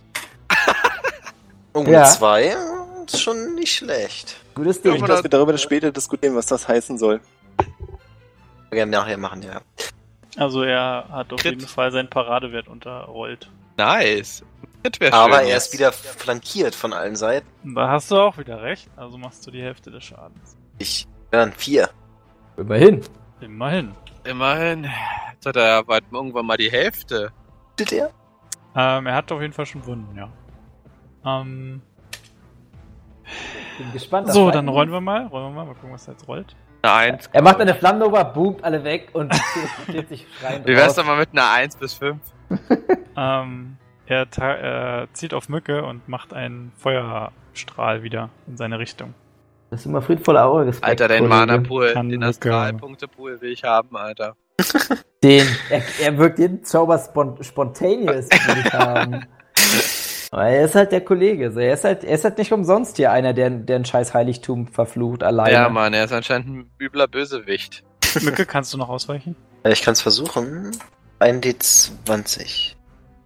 [1.73, 2.05] Und Ja.
[2.05, 2.57] zwei
[3.15, 4.37] ist schon nicht schlecht.
[4.55, 4.93] Gutes Ich Ding.
[4.93, 7.21] denke, dass wir darüber später diskutieren, was das heißen soll.
[8.71, 9.61] Gerne nachher machen, ja.
[10.37, 11.55] Also er hat auf Crit.
[11.55, 13.51] jeden Fall seinen Paradewert unterrollt.
[13.79, 14.45] Nice.
[15.11, 17.75] Aber schön er ist wieder flankiert von allen Seiten.
[17.75, 18.89] Da hast du auch wieder recht.
[18.97, 20.57] Also machst du die Hälfte des Schadens.
[20.79, 21.91] Ich dann vier.
[22.57, 23.01] Immerhin.
[23.41, 23.93] Immerhin.
[24.25, 24.85] Immerhin.
[25.33, 27.33] Jetzt hat er bald irgendwann mal die Hälfte.
[27.77, 28.11] Bitte der?
[28.75, 30.31] Ähm, er hat auf jeden Fall schon Wunden, ja.
[31.25, 31.83] Ähm,
[33.79, 34.33] Bin gespannt.
[34.33, 35.27] so, dann rollen wir mal.
[35.27, 35.67] Rollen wir mal.
[35.67, 36.55] Mal gucken, was er jetzt rollt.
[36.83, 37.29] Eine Eins.
[37.33, 39.35] Er macht eine Flammnova, boomt alle weg und
[39.89, 42.19] steht sich schreiend Wie wär's doch mal mit einer 1 bis 5?
[43.19, 49.15] Ähm, er, er zielt auf Mücke und macht einen Feuerstrahl wieder in seine Richtung.
[49.71, 50.63] Das ist immer friedvoller Aura.
[50.63, 51.35] Respekt, Alter, den Kollege.
[51.35, 54.37] Mana-Pool, Kann den Astralpunkte-Pool will ich haben, Alter.
[55.23, 59.27] Den, er, er wirkt jeden Zauber spont spontaneous, will ich haben.
[60.37, 61.51] Aber er ist halt der Kollege.
[61.51, 61.61] So.
[61.61, 64.67] Er, ist halt, er ist halt nicht umsonst hier einer, der, der ein scheiß Heiligtum
[64.67, 65.53] verflucht alleine.
[65.53, 67.83] Ja, Mann, er ist anscheinend ein übler Bösewicht.
[68.21, 69.35] Mücke, kannst du noch ausweichen?
[69.65, 70.73] Ja, Ich kann es versuchen.
[71.21, 72.75] Ein D20.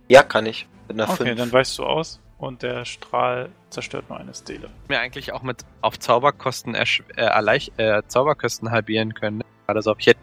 [0.07, 0.69] Ja, kann ich.
[0.89, 1.37] Okay, 5.
[1.37, 4.71] dann weichst du aus und der Strahl zerstört nur eine Stele.
[4.87, 6.85] Mir eigentlich auch mit auf Zauberkosten äh,
[7.17, 9.39] äh, Zauberkosten halbieren können.
[9.39, 9.45] ne?
[9.67, 10.21] Gerade so, ich hätte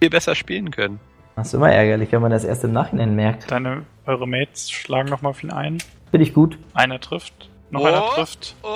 [0.00, 0.98] viel besser spielen können.
[1.36, 3.50] Das ist immer ärgerlich, wenn man das erst im Nachhinein merkt.
[3.50, 5.76] Deine, eure Mates schlagen nochmal auf ihn ein.
[6.12, 6.56] Finde ich gut.
[6.74, 7.50] Einer trifft.
[7.70, 7.86] Noch Oh.
[7.86, 8.54] einer trifft.
[8.62, 8.68] Oh!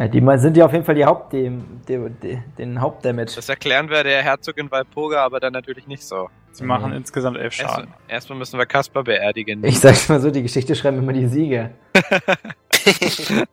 [0.00, 3.36] Ja, die sind ja auf jeden Fall die Haupt, dem, dem, dem, den Hauptdamage.
[3.36, 6.28] Das erklären wir der Herzogin Walpurga, aber dann natürlich nicht so.
[6.52, 6.96] Sie machen Mhm.
[6.96, 7.94] insgesamt elf Erst, Schaden.
[8.08, 9.62] erstmal müssen wir Kaspar beerdigen.
[9.62, 11.70] Ich sag's mal so, die Geschichte schreiben immer die Sieger.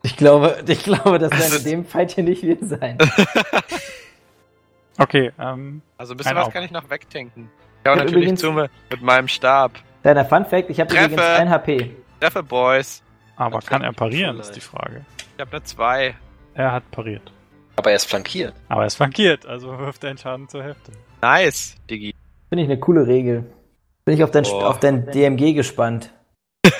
[0.04, 2.98] Ich glaube, ich glaube, das werden in dem Fight hier nicht wir sein.
[5.00, 6.54] Okay, ähm, also ein bisschen was Auge.
[6.54, 7.50] kann ich noch wegtanken.
[7.86, 9.74] Hab natürlich übrigens- zu mit, mit meinem Stab.
[10.02, 11.96] Kleiner Fun Fact, ich habe übrigens 1 HP.
[12.20, 13.04] Treffe, Boys.
[13.36, 14.62] aber Das kann er parieren, ist die.
[14.62, 15.06] Frage.
[15.36, 16.16] Ich habe eine 2.
[16.56, 17.32] Er hat pariert.
[17.76, 18.54] Aber er ist flankiert.
[18.70, 20.92] Aber er ist flankiert, also wirft er einen Schaden zur Hälfte.
[21.22, 22.16] Nice, Digi.
[22.50, 23.46] Finde ich eine coole Regel.
[24.06, 26.12] Bin ich auf dein, auf dein DMG gespannt.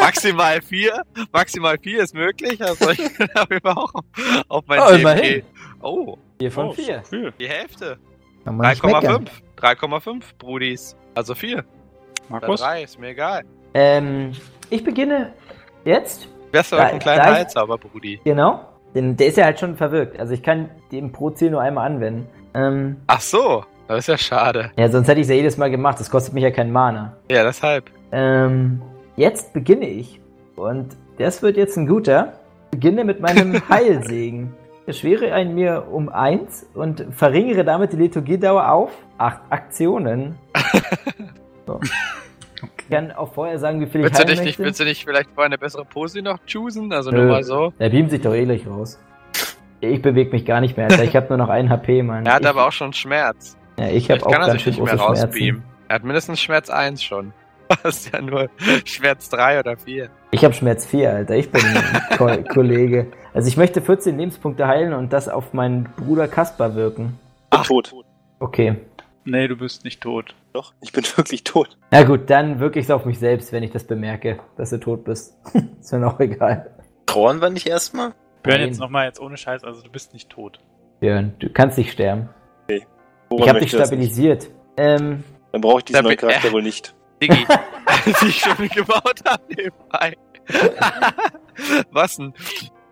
[0.00, 1.02] maximal 4.
[1.32, 2.62] Maximal 4 ist möglich.
[2.62, 3.92] Also ich bin auf jeden Fall auch
[4.48, 5.00] auf mein Oh, DMG.
[5.00, 5.42] immerhin.
[5.80, 7.02] Oh, Vier von Oh, vier.
[7.04, 7.32] so viel.
[7.38, 7.98] Die Hälfte.
[8.44, 9.28] Kann man nicht meckern.
[9.58, 9.80] 3,5.
[9.80, 10.96] 3,5, Brudis.
[11.14, 11.58] Also 4.
[11.58, 11.64] Oder
[12.28, 12.60] Markus?
[12.60, 13.44] 3, ist mir egal.
[13.74, 14.32] Ähm,
[14.70, 15.32] ich beginne
[15.84, 16.28] jetzt.
[16.50, 18.20] Wärst du Da- einen kleinen ich- Heilzauber, Brudi.
[18.24, 18.60] Genau.
[18.94, 20.20] Denn der ist ja halt schon verwirkt.
[20.20, 22.26] Also ich kann den Pro-Ziel nur einmal anwenden.
[22.54, 24.70] Ähm, Ach so, das ist ja schade.
[24.76, 25.98] ja, sonst hätte ich es ja jedes Mal gemacht.
[25.98, 27.16] Das kostet mich ja keinen Mana.
[27.30, 27.90] Ja, deshalb.
[28.12, 28.82] Ähm,
[29.16, 30.20] jetzt beginne ich.
[30.56, 32.34] Und das wird jetzt ein guter.
[32.70, 34.52] Beginne mit meinem Heilsegen.
[34.86, 40.36] Erschwere einen mir um eins und verringere damit die Liturgiedauer auf acht Aktionen.
[41.66, 41.78] So.
[42.92, 44.64] Ich kann auch vorher sagen, wie viel ich Willst du, heilen dich nicht, möchte.
[44.64, 46.92] willst du nicht vielleicht vorher eine bessere Pose noch choosen?
[46.92, 47.22] Also Nö.
[47.22, 47.72] nur mal so.
[47.80, 49.00] Der beamt sich doch eh gleich raus.
[49.80, 51.02] Ich bewege mich gar nicht mehr, Alter.
[51.02, 52.26] Ich habe nur noch ein HP, Mann.
[52.26, 53.56] Er hat ich, aber auch schon Schmerz.
[53.78, 55.24] Ja, ich habe auch kann er ganz schön nicht mehr große Schmerzen.
[55.24, 55.62] rausbeamen.
[55.88, 57.32] Er hat mindestens Schmerz 1 schon.
[57.82, 58.50] Das ist ja nur
[58.84, 60.10] Schmerz 3 oder 4.
[60.32, 61.34] Ich habe Schmerz 4, Alter.
[61.36, 63.06] Ich bin ein Ko Kollege.
[63.32, 67.18] Also ich möchte 14 Lebenspunkte heilen und das auf meinen Bruder Kaspar wirken.
[67.50, 67.90] Bin tot.
[68.38, 68.76] Okay.
[69.24, 70.34] Nee, du bist nicht tot.
[70.52, 71.78] Doch, ich bin wirklich tot.
[71.90, 74.78] Na gut, dann wirke ich es auf mich selbst, wenn ich das bemerke, dass du
[74.78, 75.36] tot bist.
[75.80, 76.70] ist mir noch egal.
[77.06, 78.14] Trauern wir nicht erstmal?
[78.42, 78.68] Björn, Nein.
[78.68, 80.58] jetzt nochmal jetzt ohne Scheiß, also du bist nicht tot.
[81.00, 82.28] Björn, du kannst nicht sterben.
[83.28, 84.50] Woran Ich habe dich stabilisiert.
[84.76, 86.52] Ähm, Dann brauche ich diesen neuen Charakter äh.
[86.52, 86.94] wohl nicht.
[87.22, 87.46] Diggi,
[88.20, 90.16] die ich schon gebaut habe nebenbei.
[91.92, 92.34] was denn?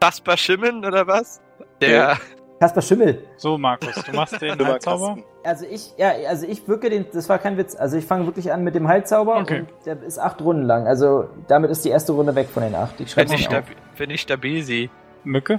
[0.01, 1.41] Kasper Schimmen oder was?
[1.81, 2.17] Der.
[2.61, 3.27] Kaspar Schimmel.
[3.39, 4.57] So, Markus, du machst den.
[4.85, 5.25] Kasten.
[5.43, 7.75] Also ich, ja, also ich wirke den, das war kein Witz.
[7.75, 9.61] Also ich fange wirklich an mit dem Heilzauber Okay.
[9.61, 10.87] und der ist acht Runden lang.
[10.87, 13.01] Also damit ist die erste Runde weg von den acht.
[13.01, 14.91] Ich schreibe Finde ich, stabi find ich stabil, sie.
[15.25, 15.55] Mücke?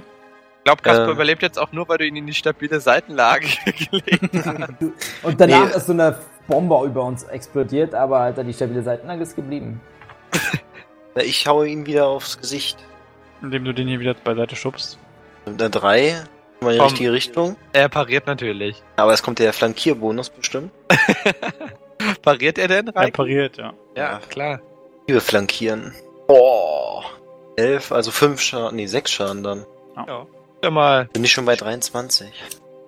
[0.58, 1.10] Ich glaube, Kasper Äh.
[1.12, 3.48] überlebt jetzt auch nur, weil du ihn in die stabile Seitenlage
[3.90, 5.24] gelegt hast.
[5.24, 5.76] Und danach Nee.
[5.76, 6.16] ist so eine
[6.46, 9.80] Bombe über uns explodiert, aber Alter, die stabile Seitenlage ist geblieben.
[11.16, 12.78] Na, Ich haue ihn wieder aufs Gesicht.
[13.42, 14.98] Indem du den hier wieder beiseite schubst.
[15.46, 16.14] Und dann drei.
[16.62, 17.56] Mal in die richtige Richtung.
[17.72, 18.82] er pariert natürlich.
[18.96, 20.72] Aber es kommt der Flankierbonus bestimmt.
[22.22, 23.14] Pariert er denn, Er Reik?
[23.14, 23.72] pariert, ja.
[23.96, 24.60] Ja, klar.
[25.06, 25.94] Wir flankieren.
[26.26, 27.04] Boah.
[27.56, 29.66] Elf, also fünf Schaden, nee, sechs Schaden dann.
[29.96, 30.26] Ja.
[30.64, 32.32] Schau mal, Bin ich schon bei 23.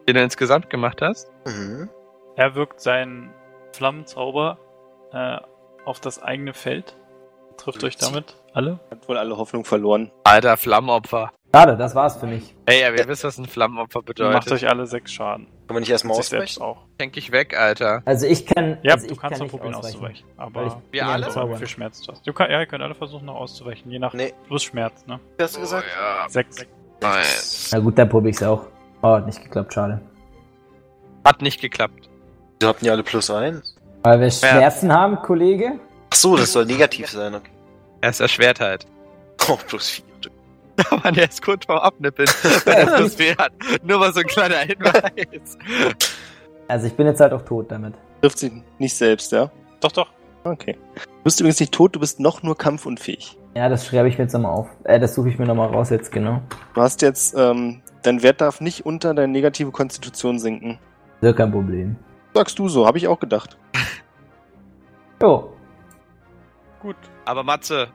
[0.08, 1.30] den du insgesamt gemacht hast.
[1.46, 1.88] Mhm.
[2.36, 3.32] Er wirkt seinen
[3.72, 4.58] Flammenzauber
[5.12, 5.36] äh,
[5.84, 6.96] auf das eigene Feld.
[7.56, 8.78] Trifft euch damit alle?
[8.90, 10.10] Hat wohl alle Hoffnung verloren.
[10.24, 11.32] Alter, Flammenopfer.
[11.54, 12.54] Schade, das war's für mich.
[12.66, 14.50] Ey, aber ihr wisst, was ein Flammenopfer Macht bedeutet.
[14.52, 15.46] euch alle sechs Schaden.
[15.68, 16.62] Kann man nicht erstmal ausbrechen?
[16.62, 16.78] auch.
[17.00, 18.02] Schenk ich weg, Alter.
[18.04, 18.78] Also ich kann.
[18.82, 19.96] Ja, also du kannst kann noch probieren ausweichen.
[19.96, 20.26] auszuweichen.
[20.36, 21.30] Aber Wir ja alle?
[21.30, 22.26] so, wie viel Schmerz du hast.
[22.26, 24.34] Du kann, ja, ihr könnt alle versuchen noch auszuweichen, je nach Nee.
[24.48, 25.20] plus Schmerz, ne?
[25.38, 25.86] Wie hast du gesagt?
[25.88, 26.28] Oh, ja.
[26.28, 26.66] Sechs.
[27.00, 27.70] Nice.
[27.72, 28.66] Na gut, dann probiere ich's auch.
[29.02, 30.00] Oh, hat nicht geklappt, schade.
[31.24, 32.08] Hat nicht geklappt.
[32.60, 33.76] Wir hatten ja alle plus eins.
[34.02, 35.78] Weil wir Schmerzen haben, Kollege.
[36.10, 37.50] Ach so, das soll negativ sein, okay.
[38.04, 38.84] Er ist erschwert halt.
[39.48, 40.04] Oh, plus vier.
[40.90, 42.28] Aber der ist kurz vorm Abnippeln,
[42.66, 43.52] wenn er plus vier hat.
[43.82, 45.56] Nur mal so ein kleiner Hinweis.
[46.68, 47.94] Also ich bin jetzt halt auch tot damit.
[48.20, 49.50] Trifft sich nicht selbst, ja?
[49.80, 50.10] Doch, doch.
[50.44, 50.76] Okay.
[50.94, 53.38] Du bist übrigens nicht tot, du bist noch nur kampfunfähig.
[53.54, 54.68] Ja, das schreibe ich mir jetzt nochmal auf.
[54.84, 56.42] Äh, das suche ich mir nochmal raus jetzt, genau.
[56.74, 60.78] Du hast jetzt, ähm, dein Wert darf nicht unter deine negative Konstitution sinken.
[61.22, 61.96] Das ist kein Problem.
[62.34, 63.56] Sagst du so, habe ich auch gedacht.
[65.22, 65.54] Jo.
[66.82, 66.96] Gut.
[67.24, 67.88] Aber Matze,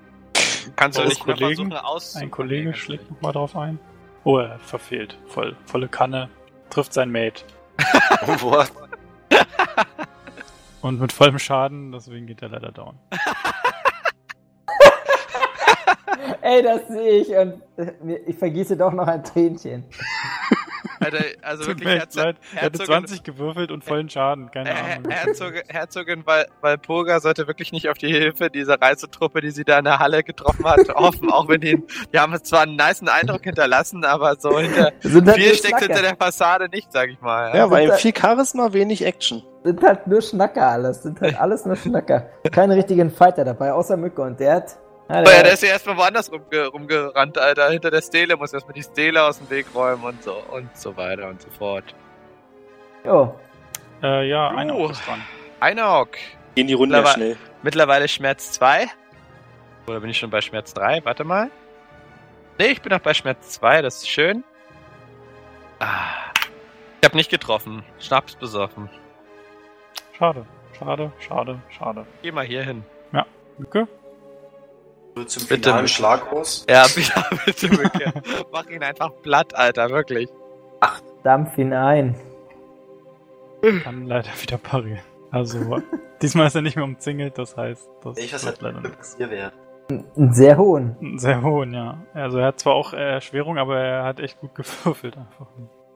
[0.76, 1.70] kannst du nicht mal Kollegen?
[1.70, 2.16] versuchen aus...
[2.16, 3.80] Ein Kollege schlägt nochmal drauf ein.
[4.24, 5.18] Oh, er verfehlt.
[5.28, 6.30] Voll, volle Kanne.
[6.70, 7.44] Trifft sein Mate.
[8.28, 8.72] Oh, what?
[10.82, 12.98] Und mit vollem Schaden, deswegen geht er leider down.
[16.42, 17.92] Ey, das sehe ich und äh,
[18.26, 19.84] ich vergieße doch noch ein Tränchen.
[21.00, 22.36] Alter, also wirklich, Herzog, leid.
[22.54, 24.52] Er hatte Herzogin, 20 gewürfelt und vollen Schaden.
[24.52, 25.12] Keine äh, Ahnung.
[25.12, 29.80] Herzogin, Herzogin Val, Valpurga sollte wirklich nicht auf die Hilfe dieser Reisetruppe, die sie da
[29.80, 31.32] in der Halle getroffen hat, hoffen.
[31.32, 31.82] Auch wenn die,
[32.14, 36.02] die haben zwar einen niceen Eindruck hinterlassen, aber so hinter, Sind halt viel steckt hinter
[36.02, 37.56] der Fassade nicht, sag ich mal.
[37.56, 39.44] Ja, weil da- viel Charisma, wenig Action.
[39.64, 41.04] Sind halt nur Schnacker alles.
[41.04, 42.30] Sind halt alles nur Schnacker.
[42.52, 44.78] Keine richtigen Fighter dabei, außer Mücke und der hat.
[45.10, 47.70] Ja, Aber ja, der ist ja erstmal woanders rumge rumgerannt, Alter.
[47.72, 50.96] Hinter der Stele muss erstmal die Stele aus dem Weg räumen und so und so
[50.96, 51.96] weiter und so fort.
[53.04, 53.34] Jo.
[54.04, 54.90] Äh, ja, Uh.
[54.90, 55.22] ist dran.
[55.60, 56.10] Einok.
[56.56, 57.38] Gehen die Runde ja Mittlerweile- schnell.
[57.64, 58.86] Mittlerweile Schmerz 2.
[59.88, 61.04] Oder bin ich schon bei Schmerz 3?
[61.04, 61.50] Warte mal.
[62.60, 64.44] Nee, ich bin noch bei Schmerz 2, das ist schön.
[65.80, 66.32] Ah.
[67.02, 67.84] Ich hab nicht getroffen.
[68.00, 68.90] Schnaps besoffen.
[70.18, 70.46] Schade,
[70.78, 72.06] schade, schade, schade.
[72.22, 72.84] Geh mal hier hin.
[73.58, 73.88] Mücke?
[75.26, 75.70] Zum Bitte.
[75.70, 76.66] finalen Schlag aus.
[76.70, 78.14] Ja, bitte, bitte, Mücke.
[78.52, 80.30] Mach ihn einfach platt, Alter, wirklich.
[81.24, 82.16] Dampf ihn ein.
[83.84, 85.02] Kann leider wieder parieren.
[85.32, 85.82] Also,
[86.22, 89.18] diesmal ist er nicht mehr umzingelt, das heißt, das Ich was wird hat leider nichts.
[89.90, 90.96] Einen sehr hohen.
[91.02, 91.98] Einen Sehr hohen, ja.
[92.14, 95.48] Also er hat zwar auch Erschwerung, aber er hat echt gut gewürfelt einfach.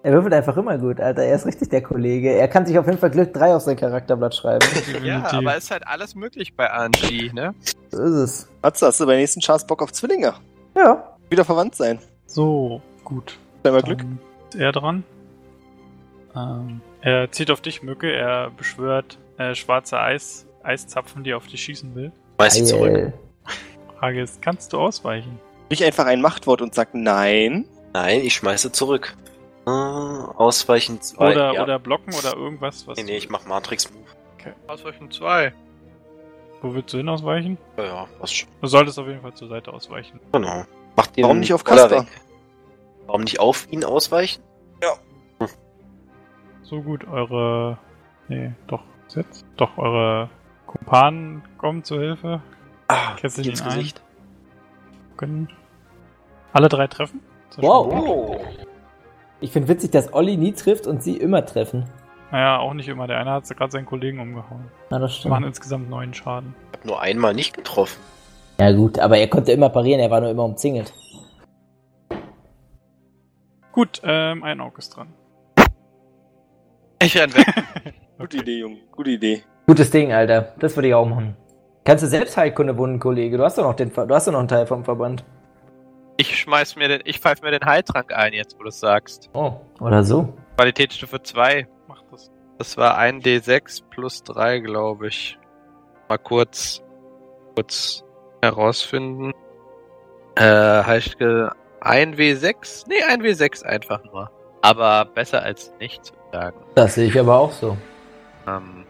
[0.05, 1.23] Er würfelt einfach immer gut, Alter.
[1.23, 2.33] Er ist richtig der Kollege.
[2.33, 4.67] Er kann sich auf jeden Fall Glück 3 auf sein Charakterblatt schreiben.
[5.03, 7.55] Ja, aber es ist halt alles möglich bei RNG, ne?
[7.89, 8.49] So ist es.
[8.61, 10.33] Matze, hast du bei nächsten Chars Bock auf Zwillinge?
[10.75, 11.17] Ja.
[11.29, 11.99] Wieder verwandt sein.
[12.25, 13.37] So, gut.
[13.63, 13.99] Einmal Glück.
[13.99, 14.19] Dann
[14.49, 15.03] ist er dran.
[16.35, 18.11] Ähm, er zieht auf dich, Mücke.
[18.11, 22.11] Er beschwört äh, schwarze Eis, Eiszapfen, die auf dich schießen will.
[22.35, 23.13] Schmeiß sie zurück.
[23.99, 25.39] Frage ist, kannst du ausweichen?
[25.67, 27.65] Sprich einfach ein Machtwort und sag nein.
[27.93, 29.15] Nein, ich schmeiße zurück.
[29.65, 31.31] Ausweichen 2.
[31.31, 31.63] Oder, ja.
[31.63, 32.97] oder blocken oder irgendwas, was.
[32.97, 34.03] Nee, nee, ich mach Matrix-Move.
[34.67, 35.53] Ausweichen 2.
[36.61, 37.57] Wo willst du hin ausweichen?
[37.77, 38.49] Ja, ja, passt schon.
[38.61, 40.19] Du solltest auf jeden Fall zur Seite ausweichen.
[40.31, 40.63] Genau.
[40.95, 42.01] Mach den Warum nicht auf Kasper?
[42.01, 42.07] weg.
[43.05, 44.43] Warum nicht auf ihn ausweichen?
[46.63, 47.77] So gut, eure.
[48.29, 49.45] Nee, doch, jetzt.
[49.57, 50.29] Doch, eure
[50.65, 52.41] Kumpanen kommen zur Hilfe.
[52.87, 53.77] Ah, du ins ihn ein?
[53.77, 54.01] Gesicht.
[55.17, 55.49] Können
[56.51, 57.21] alle drei treffen?
[57.57, 58.39] Wow.
[59.43, 61.83] Ich finde witzig, dass Olli nie trifft und sie immer treffen.
[62.31, 63.07] Naja, auch nicht immer.
[63.07, 64.71] Der eine hat gerade seinen Kollegen umgehauen.
[64.89, 65.47] Na, das Wir machen stimmt.
[65.57, 66.55] insgesamt neun Schaden.
[66.71, 67.99] Ich hab nur einmal nicht getroffen.
[68.57, 70.93] Ja gut, aber er konnte immer parieren, er war nur immer umzingelt.
[73.73, 75.09] Gut, ähm, ein Auge ist dran.
[77.01, 77.45] Ich renn weg.
[78.19, 78.77] Gute Idee, Junge.
[78.93, 79.43] Gute Idee.
[79.67, 80.53] Gutes Ding, Alter.
[80.59, 81.35] Das würde ich auch machen.
[81.83, 83.35] Kannst du selbst Heilkunde wunden, Kollege?
[83.37, 85.25] Du hast doch noch den, du hast doch noch einen Teil vom Verband.
[86.17, 89.29] Ich schmeiß mir den, ich pfeif mir den Heiltrank ein, jetzt wo du es sagst.
[89.33, 90.33] Oh, oder so.
[90.57, 91.67] Qualitätsstufe 2.
[91.87, 92.31] Mach das.
[92.59, 95.39] Das war ein D6 plus 3, glaube ich.
[96.07, 96.83] Mal kurz,
[97.55, 98.03] kurz
[98.41, 99.33] herausfinden.
[100.35, 101.47] Äh, heißt äh,
[101.81, 102.85] ein W6?
[102.87, 104.31] Nee, ein W6 einfach nur.
[104.61, 106.57] Aber besser als nichts, sagen.
[106.75, 107.77] Das sehe ich aber auch so.
[108.47, 108.85] Ähm,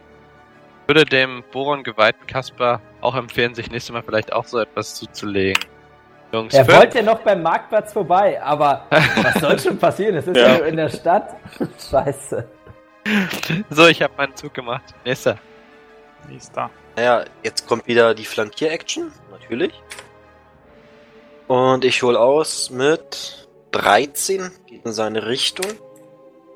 [0.86, 5.62] würde dem Boron geweihten Kasper auch empfehlen, sich nächstes Mal vielleicht auch so etwas zuzulegen.
[6.34, 10.16] Jungs, Er wollte ja noch beim Marktplatz vorbei, aber was soll schon passieren?
[10.16, 10.48] Es ist ja.
[10.48, 10.58] Ja.
[10.58, 11.36] nur in der Stadt.
[11.90, 12.48] Scheiße.
[13.70, 14.82] So, ich habe meinen Zug gemacht.
[15.04, 15.38] Nächster.
[16.28, 16.70] Die ist da.
[16.96, 19.72] Naja, jetzt kommt wieder die Flankier-Action, natürlich.
[21.46, 25.70] Und ich hol aus mit 13, geht in seine Richtung.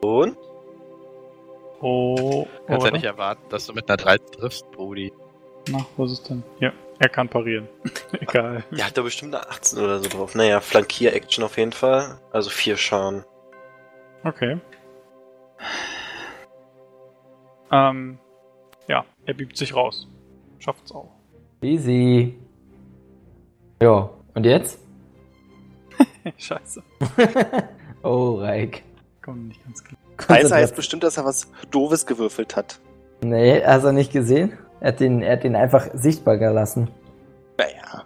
[0.00, 0.36] Und
[1.80, 5.12] Oh, Kannst ja nicht erwarten, dass du mit einer 13 triffst, Brudi.
[5.70, 6.42] Na, wo ist es denn?
[6.58, 7.68] Ja, er kann parieren.
[8.20, 8.64] Egal.
[8.70, 10.34] der hat da bestimmt eine 18 oder so drauf.
[10.34, 12.18] Naja, Flankier-Action auf jeden Fall.
[12.32, 13.24] Also vier Schaden.
[14.24, 14.58] Okay.
[17.70, 18.18] Ähm,
[18.88, 20.08] ja, er biebt sich raus.
[20.58, 21.10] Schafft's auch.
[21.62, 22.36] Easy.
[23.80, 24.80] Ja, und jetzt?
[26.36, 26.82] Scheiße.
[28.02, 28.82] oh, Reik.
[29.22, 29.98] Komm nicht ganz klar.
[30.20, 32.80] Scheiße heißt bestimmt, dass er was Doofes gewürfelt hat.
[33.22, 34.58] Nee, hast du nicht gesehen?
[34.80, 36.90] Er hat den, er hat den einfach sichtbar gelassen.
[37.56, 38.04] Naja.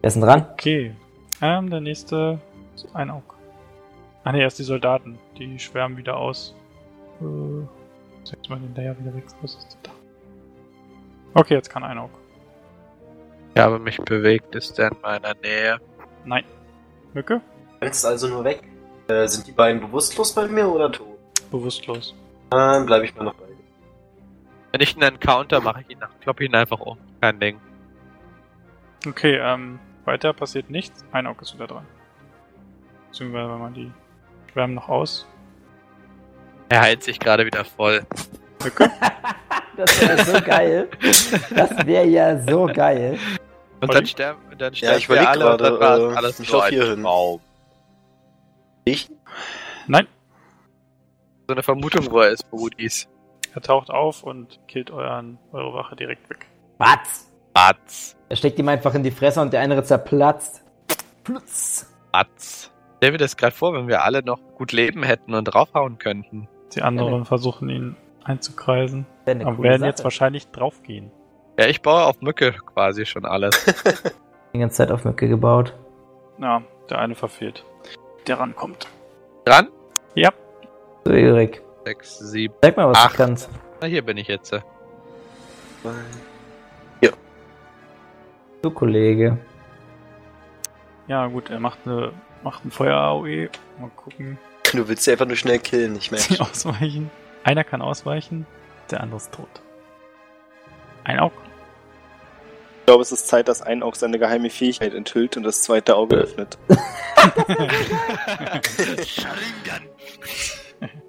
[0.00, 0.46] Wer ist denn dran?
[0.52, 0.94] Okay.
[1.40, 2.40] Ähm, der nächste
[2.74, 3.34] ist ein Aug.
[4.24, 5.18] Ah ne, erst die Soldaten.
[5.38, 6.54] Die schwärmen wieder aus.
[7.20, 7.66] Äh,
[8.24, 9.24] jetzt mal den der ja wieder weg.
[9.42, 9.90] Was ist denn da?
[11.40, 12.10] Okay, jetzt kann ein Aug.
[13.54, 15.78] Ich habe mich bewegt, ist er in meiner Nähe.
[16.24, 16.44] Nein.
[17.14, 17.40] Mücke?
[17.80, 18.62] Rennst also nur weg.
[19.08, 21.06] Äh, sind die beiden bewusstlos bei mir oder tot?
[21.50, 22.14] Bewusstlos.
[22.50, 23.45] Dann bleibe ich mal noch bei.
[24.72, 26.98] Wenn ich einen Encounter mache, ich ihn nach, klopp ihn einfach um.
[27.20, 27.60] Kein Ding.
[29.06, 31.04] Okay, ähm, weiter passiert nichts.
[31.12, 31.86] Ein Aug ist wieder dran.
[33.08, 33.92] Beziehungsweise, wenn man die
[34.52, 35.26] schwärmen noch aus.
[36.68, 38.04] Er heilt sich gerade wieder voll.
[38.62, 38.90] Mücke?
[39.76, 40.88] Das wäre so geil.
[41.54, 43.18] Das wäre ja so geil.
[43.82, 46.50] Und dann sterben, dann Ja, sterben ich wir alle und dann gerade, äh, alles mich
[46.50, 47.02] nur auf ein hier hin.
[47.02, 47.40] Traum.
[48.86, 49.10] Ich?
[49.86, 50.06] Nein.
[51.46, 53.06] So eine Vermutung, wo er ist, Brudis.
[53.56, 56.46] Er taucht auf und killt euren, eure Wache direkt weg.
[56.76, 57.32] Was?
[57.54, 58.14] Batz.
[58.28, 60.62] Er steckt ihm einfach in die Fresse und der andere zerplatzt.
[61.24, 61.90] Plutz.
[62.12, 62.70] Batz.
[62.98, 66.48] Stell mir das gerade vor, wenn wir alle noch gut leben hätten und draufhauen könnten.
[66.74, 69.06] Die anderen versuchen ihn einzukreisen.
[69.24, 69.88] Aber werden Sache.
[69.88, 71.10] jetzt wahrscheinlich draufgehen.
[71.58, 73.64] Ja, ich baue auf Mücke quasi schon alles.
[74.52, 75.74] die ganze Zeit auf Mücke gebaut.
[76.38, 76.60] Ja,
[76.90, 77.64] der eine verfehlt.
[78.26, 78.86] Der rankommt.
[79.46, 79.68] Dran?
[80.14, 80.30] Ja.
[81.06, 81.62] So, Erik.
[81.86, 82.52] 6, 7.
[82.62, 83.12] Sag mal, was Acht.
[83.12, 83.48] du kannst.
[83.80, 84.52] Na, hier bin ich jetzt.
[88.60, 89.38] Du, Kollege.
[91.06, 93.50] Ja, gut, er macht eine macht ein Feuer-AOE.
[93.78, 94.36] Mal gucken.
[94.72, 96.46] Du willst sie einfach nur schnell killen, ich merke Sie schon.
[96.46, 97.08] ausweichen.
[97.44, 98.48] Einer kann ausweichen,
[98.90, 99.46] der andere ist tot.
[101.04, 101.36] Ein Auge.
[102.80, 105.94] Ich glaube, es ist Zeit, dass ein Auge seine geheime Fähigkeit enthüllt und das zweite
[105.94, 106.58] Auge öffnet.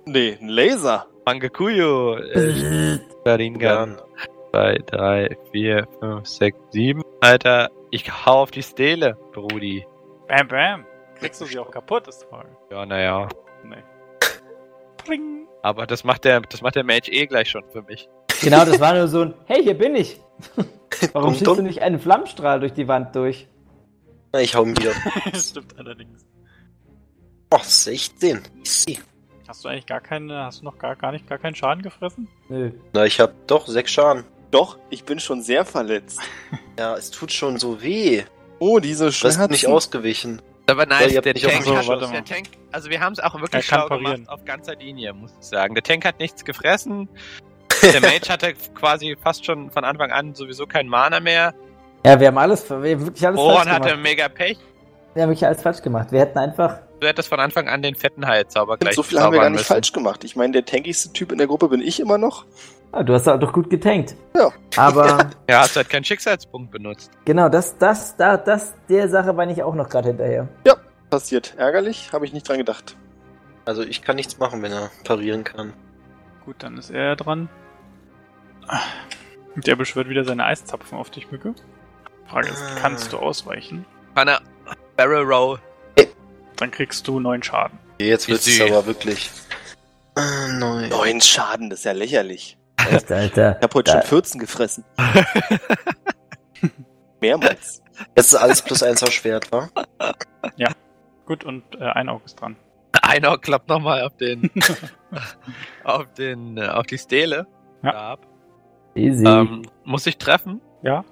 [0.08, 1.06] Nee, ein Laser.
[1.26, 2.16] Mangekuyo.
[2.18, 3.98] Äh, Sharingan.
[4.52, 7.02] 2, 3, 4, 5, 6, 7.
[7.20, 9.86] Alter, ich hau auf die Stele, Brudi.
[10.28, 10.86] Bam, bam.
[11.16, 12.50] Kriegst du sie auch kaputt, ist die Frage.
[12.72, 13.28] Ja, naja.
[13.64, 13.84] Nee.
[15.04, 15.48] Pring.
[15.64, 18.08] Aber das macht der, das macht der Mage eh gleich schon für mich.
[18.42, 20.22] Genau, das war nur so ein, hey, hier bin ich.
[21.14, 23.48] Warum schießt du nicht einen Flammenstrahl durch die Wand durch?
[24.32, 24.92] Na, Ich hau ihn wieder.
[25.34, 26.26] Stimmt allerdings.
[27.54, 28.42] Oh, 16.
[28.64, 29.00] Easy.
[29.48, 32.28] Hast du eigentlich gar keine, hast du noch gar, gar nicht gar keinen Schaden gefressen?
[32.50, 32.72] Nö.
[32.94, 34.26] Na, ich hab doch sechs Schaden.
[34.52, 36.20] Doch, ich bin schon sehr verletzt.
[36.80, 38.24] Ja, es tut schon so weh.
[38.60, 39.52] Oh, diese Du hast Schmerzen.
[39.52, 40.42] nicht ausgewichen.
[40.70, 42.24] Aber nice, habt der nicht auf Tank, den hat, der.
[42.26, 44.14] Tank, also wir haben es auch wirklich schlau parieren.
[44.26, 45.74] gemacht auf ganzer Linie, muss ich sagen.
[45.74, 47.10] Der Tank hat nichts gefressen.
[47.82, 51.56] Der Mage hatte quasi fast schon von Anfang an sowieso kein Mana mehr.
[52.06, 54.04] Ja, wir haben alles, wir haben wirklich alles Oran falsch hatte gemacht.
[54.04, 54.58] mega Pech.
[55.16, 56.12] Wir haben wirklich alles falsch gemacht.
[56.12, 59.32] Wir hätten einfach, Du hättest von Anfang an den fetten Heilzauber gleich so viel haben
[59.34, 59.68] wir gar nicht müssen.
[59.68, 60.24] falsch gemacht.
[60.24, 62.46] Ich meine, der tankigste Typ in der Gruppe bin ich immer noch.
[62.92, 64.16] ah, du hast doch gut getankt.
[64.36, 64.52] Ja.
[64.78, 67.12] Aber Ja, hast halt keinen Schicksalspunkt benutzt.
[67.26, 70.48] genau, das, das, da, das, der Sache war ich auch noch gerade hinterher.
[71.10, 71.54] Passiert.
[71.58, 72.96] Ärgerlich, habe ich nicht dran gedacht.
[73.66, 75.74] Also ich kann nichts machen, wenn er parieren kann.
[76.46, 77.48] Gut, dann ist er dran.
[79.56, 81.54] Der beschwört wieder seine Eiszapfen auf dich, Mücke.
[82.28, 82.78] Frage ist, Ah.
[82.82, 83.86] kannst du ausweichen?
[84.16, 84.42] Kann er
[84.98, 85.60] Barrel Roll.
[86.58, 87.78] Dann kriegst du neun Schaden.
[88.00, 88.64] Jetzt wird's Easy.
[88.64, 89.30] aber wirklich.
[90.18, 90.90] Äh, neun.
[90.90, 92.58] Neun Schaden, das ist ja lächerlich.
[92.90, 93.58] Echt, Alter.
[93.58, 94.84] Ich habe heute Da- schon 14 gefressen.
[97.22, 97.82] Mehrmals.
[98.16, 99.70] Jetzt ist alles plus eins auf Schwert, wa?
[101.26, 102.56] Gut, und äh, ein Auge ist dran.
[103.02, 104.50] Einer klappt nochmal auf den,
[105.84, 107.46] auf den, äh, auf die Stele.
[107.84, 108.14] Ja.
[108.14, 108.26] Ab.
[108.96, 109.26] Easy.
[109.28, 110.62] Ähm, muss ich treffen?
[110.84, 111.04] Ja?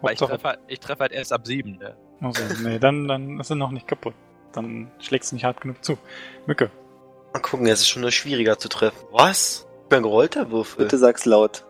[0.00, 1.78] Weil ich treffe halt, ich treffe halt erst ab sieben.
[1.78, 1.96] Ne?
[2.20, 4.14] Also, nee, dann, dann ist er noch nicht kaputt.
[4.54, 5.98] Dann schlägst du nicht hart genug zu.
[6.46, 6.70] Mücke.
[7.32, 8.96] Mal gucken, jetzt ist schon nur schwieriger zu treffen.
[9.10, 9.66] Was?
[9.82, 10.84] Ich bin ein gerollter Würfel.
[10.84, 11.64] Bitte sag's laut.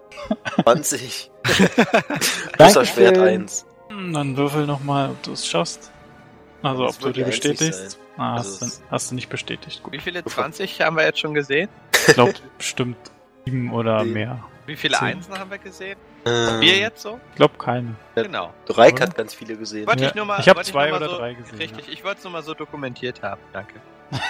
[0.62, 1.30] 20.
[2.52, 3.42] plus auf Schwert Dankeschön.
[3.42, 3.66] 1.
[3.88, 5.90] Hm, Dann würfel nochmal, ob du es schaffst.
[6.62, 7.98] Also, Das ob du die bestätigst.
[8.16, 9.82] Ah, Also hast, du, es- hast du nicht bestätigt.
[9.82, 9.92] Gut.
[9.92, 11.68] Wie viele 20 haben wir jetzt schon gesehen?
[12.08, 12.96] Ich glaube, bestimmt
[13.44, 14.10] sieben oder Nee.
[14.12, 14.44] mehr.
[14.66, 15.08] Wie viele Zehn.
[15.08, 15.98] Einsen haben wir gesehen?
[16.24, 17.20] Ähm, Wir jetzt so?
[17.30, 17.96] Ich glaube, keine.
[18.14, 18.54] Genau.
[18.68, 19.02] Reik Oder?
[19.04, 19.86] hat ganz viele gesehen.
[19.86, 21.58] Wollte Ja, ich nur mal, ich hab wollte zwei nur mal oder so, drei gesehen,
[21.58, 23.40] Richtig, ich wollte es nur mal so dokumentiert haben.
[23.52, 23.74] Danke.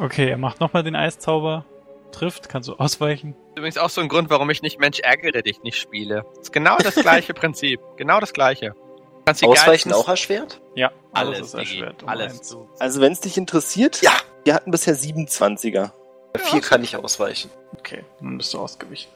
[0.00, 1.64] Okay, er macht nochmal den Eiszauber.
[2.12, 3.36] Trifft, kannst du ausweichen.
[3.54, 6.24] Übrigens auch so ein Grund, warum ich nicht Mensch ärgere dich nicht spiele.
[6.40, 7.80] ist genau das gleiche Prinzip.
[7.96, 8.70] Genau das gleiche.
[8.70, 10.62] Du kannst die Ausweichen auch als Schwert?
[10.74, 12.02] Ja, Alles, ist Digi, erschwert.
[12.02, 12.32] um alles.
[12.38, 12.56] eins.
[12.78, 14.12] Also wenn es dich interessiert, Ja.
[14.44, 15.90] wir hatten bisher 27er.
[16.38, 17.50] Bei vier kann ich ausweichen.
[17.78, 19.10] Okay, dann bist du ausgewichen.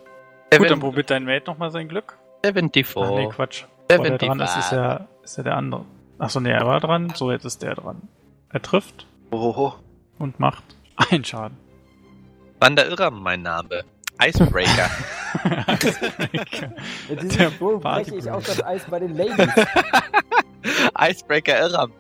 [0.50, 2.18] Seven, Gut, dann probiert dein Mate nochmal sein Glück.
[2.44, 3.28] Seven Ach nee.
[3.28, 3.64] Quatsch.
[3.88, 4.28] Bevor der 75.
[4.28, 5.84] dran ist, ist ja, ist ja der andere.
[6.18, 7.12] Achso, nee, er war dran.
[7.14, 8.02] So, jetzt ist der dran.
[8.50, 9.74] Er trifft Ohoho.
[10.18, 10.62] und macht
[11.10, 11.56] einen Schaden.
[12.60, 13.84] Wander Irram, mein Name.
[14.22, 14.90] Icebreaker.
[17.08, 19.48] Mit Der diesem Party breche ich auch das Eis bei den Ladies.
[20.98, 21.92] Icebreaker Irram.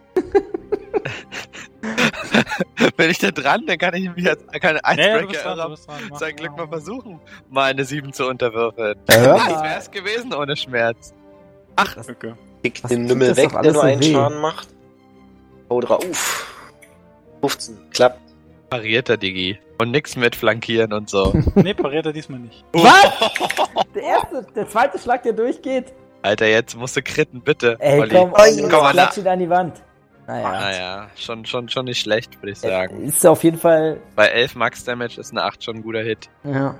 [2.96, 5.68] Wenn ich da dran, dann kann ich mich als kann Ja, ja, Icebreaker.
[6.10, 6.68] Mach sein Glück mal mal.
[6.68, 8.96] versuchen, mal eine 7 zu unterwürfeln.
[9.08, 11.14] Ja, hör Das wär's gewesen ohne Schmerz.
[11.76, 12.34] Okay.
[12.62, 14.12] Kick den Lümmel weg, der nur so einen weh?
[14.12, 14.68] Schaden macht.
[15.70, 16.04] Hau drauf.
[16.08, 16.48] Uff.
[17.40, 17.90] 15.
[17.90, 18.20] Klappt.
[18.70, 19.58] Pariert der Digi.
[19.78, 21.32] Und nix mit flankieren und so.
[21.56, 22.64] Nee, pariert er diesmal nicht.
[22.72, 23.32] Was?
[23.94, 25.92] Der erste, der zweite Schlag, der durchgeht.
[26.22, 27.76] Alter, jetzt musst du kritten, bitte.
[27.78, 28.14] Ey, Olli.
[28.14, 29.82] komm, Olli, komm, klatsch ihn an die Wand.
[30.26, 30.50] Naja.
[30.52, 33.02] Naja, schon, schon, schon nicht schlecht, würde ich sagen.
[33.04, 33.98] Ist auf jeden Fall.
[34.14, 36.30] Bei 11 Max Damage ist eine 8 schon ein guter Hit.
[36.44, 36.76] Ja.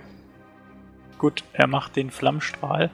[1.18, 2.90] Gut, er macht den Flammstrahl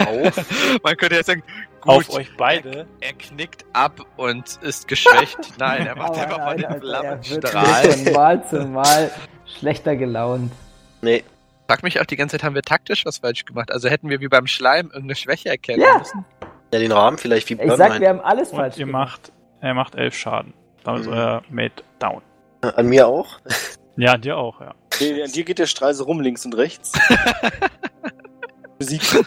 [0.00, 0.80] Auf.
[0.82, 1.42] Man könnte jetzt sagen,
[1.82, 2.86] auf gut, euch beide.
[3.00, 5.38] er knickt ab und ist geschwächt.
[5.58, 7.92] Nein, er macht einfach nein, den Alter, er wird Flammenstrahl.
[7.92, 9.10] von Mal zu Mal
[9.58, 10.52] schlechter gelaunt.
[11.00, 11.24] Nee.
[11.68, 13.70] Frag mich auch die ganze Zeit, haben wir taktisch was falsch gemacht?
[13.72, 15.98] Also hätten wir wie beim Schleim irgendeine Schwäche erkennen Ja.
[15.98, 16.24] müssen?
[16.72, 19.30] Ja, den Rahmen vielleicht wie Ich sag, wir haben alles Und falsch ihr gemacht.
[19.30, 20.54] macht, er macht elf Schaden.
[20.84, 21.12] Damit ist Mhm.
[21.14, 22.22] euer Mate down.
[22.62, 23.38] An mir auch?
[23.96, 24.72] Ja, dir auch, ja.
[24.98, 26.92] Nee, an dir geht der Strahl so rum, links und rechts.
[28.78, 29.02] Musik.
[29.12, 29.26] Bin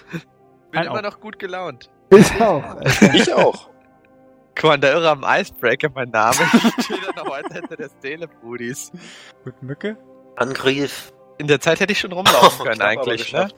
[0.71, 1.01] Ein immer Auge.
[1.03, 1.89] noch gut gelaunt.
[2.09, 2.63] Ich auch.
[2.63, 3.13] Alter.
[3.13, 3.69] Ich auch.
[4.59, 6.37] Commander Irre am Icebreaker, mein Name.
[6.77, 8.91] Ich stehe noch weiter hinter der Stele, Brudis.
[9.43, 9.97] Gut, Mücke.
[10.37, 11.13] Angriff.
[11.37, 13.47] In der Zeit hätte ich schon rumlaufen können Knapp, eigentlich, ne?
[13.49, 13.55] geschafft.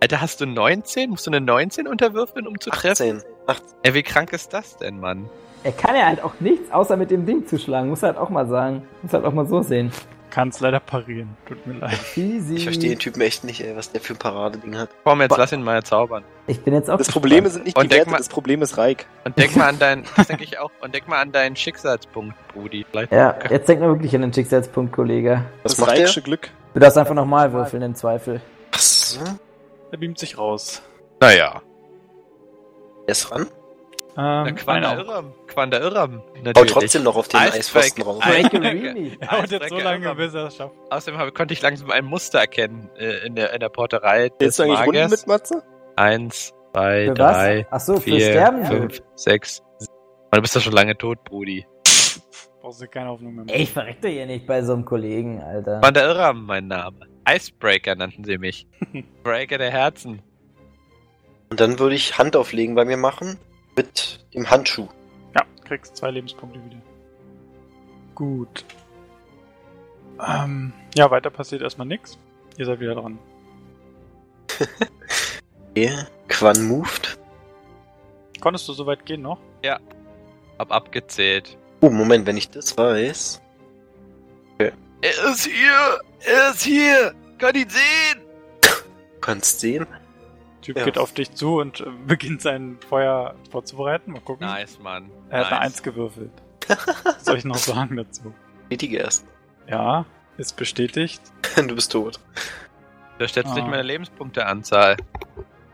[0.00, 1.10] Alter, hast du 19?
[1.10, 3.18] Musst du eine 19 unterwürfeln, um zu treffen?
[3.18, 3.22] 18.
[3.46, 3.78] 18.
[3.82, 5.28] Ey, wie krank ist das denn, Mann?
[5.64, 7.88] Er kann ja halt auch nichts, außer mit dem Ding zu schlagen.
[7.88, 8.82] Muss halt auch mal sagen.
[9.02, 9.90] Muss halt auch mal so sehen.
[10.30, 11.36] Kannst leider parieren.
[11.46, 11.98] Tut mir leid.
[12.16, 12.56] Easy.
[12.56, 14.88] Ich verstehe den Typen echt nicht, ey, was der für ein Paradeding hat.
[15.04, 16.24] Komm, jetzt Ba- lass ihn mal zaubern.
[16.48, 16.98] Ich bin jetzt auch.
[16.98, 19.06] Das Problem sind nicht Und die denk Werte, mal- das Problem ist Reik.
[19.24, 22.34] Und denk mal an deinen, das denke ich auch, und denk mal an deinen Schicksalspunkt,
[22.52, 22.84] Brudi.
[22.90, 25.44] Vielleicht Ja, jetzt denk mal wirklich an den Schicksalspunkt, Kollege.
[25.62, 25.86] Was das?
[25.88, 26.50] Reiksche Glück.
[26.74, 28.40] Du darfst einfach nochmal würfeln im Zweifel.
[28.72, 29.20] Ach so.
[29.92, 30.82] Er beamt sich raus.
[31.20, 31.62] Naja.
[33.06, 33.46] Er ist ran.
[34.16, 35.00] Ähm, Quanda einer.
[35.00, 35.32] Irram.
[35.48, 36.18] Quanda Irram.
[36.20, 36.72] Hau Natürlich.
[36.72, 38.22] trotzdem noch auf den Eisbreak- Eispfosten raus.
[38.24, 40.16] Er haut jetzt so Eisbrecher lange, Irram.
[40.16, 40.74] bis er es schafft.
[40.90, 44.60] Außerdem habe, konnte ich langsam ein Muster erkennen äh, in, der, in der Porterei Jetzt
[44.60, 45.10] eigentlich Runden Magiers.
[45.10, 45.62] mit Matze?
[45.96, 47.72] Eins, zwei, Für drei, was?
[47.72, 48.64] Ach so, für vier, Sterben?
[48.66, 49.62] fünf, sechs.
[49.78, 49.92] sieben.
[50.30, 51.66] Du bist doch schon lange tot, Brudi.
[52.60, 53.44] Brauchst du keine Hoffnung mehr.
[53.48, 55.80] Ey, ich verreck doch hier nicht bei so einem Kollegen, Alter.
[55.80, 57.00] Quanda Irram, mein Name.
[57.28, 58.66] Icebreaker nannten sie mich.
[59.24, 60.22] Breaker der Herzen.
[61.50, 63.38] Und dann würde ich Handauflegen bei mir machen
[63.76, 64.88] mit dem Handschuh.
[65.34, 66.80] Ja, kriegst zwei Lebenspunkte wieder.
[68.14, 68.64] Gut.
[70.26, 72.18] Ähm, ja, weiter passiert erstmal nichts.
[72.56, 73.18] Ihr seid wieder dran.
[75.70, 75.92] Okay.
[76.28, 77.18] Quan moved.
[78.40, 79.38] Konntest du so weit gehen noch?
[80.58, 81.56] Hab abgezählt.
[81.80, 83.40] Oh, Moment, wenn ich das weiß.
[85.04, 86.00] Er ist hier!
[86.20, 87.14] Er ist hier!
[87.36, 88.22] Kann ihn sehen!
[88.62, 89.86] Du kannst sehen.
[90.64, 90.84] Typ Ja.
[90.84, 94.12] geht auf dich zu und äh, beginnt sein Feuer vorzubereiten.
[94.12, 94.46] Mal gucken.
[94.46, 95.10] Nice, Mann.
[95.30, 95.60] Er hat eine.
[95.60, 96.32] Eins gewürfelt.
[96.68, 98.34] Was soll ich noch sagen dazu?
[98.68, 99.26] Bestätige erst.
[99.68, 100.04] Ja,
[100.38, 101.20] ist bestätigt.
[101.56, 102.18] Du bist tot.
[103.18, 103.54] Da stellst du Ah.
[103.60, 104.96] nicht meine Lebenspunkteanzahl.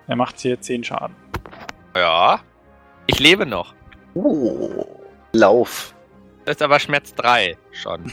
[0.08, 1.16] Er macht hier 10 Schaden.
[1.96, 2.40] Ja.
[3.06, 3.74] Ich lebe noch.
[4.14, 4.84] Oh.
[5.32, 5.94] Lauf.
[6.44, 8.12] Das ist aber Schmerz 3 schon.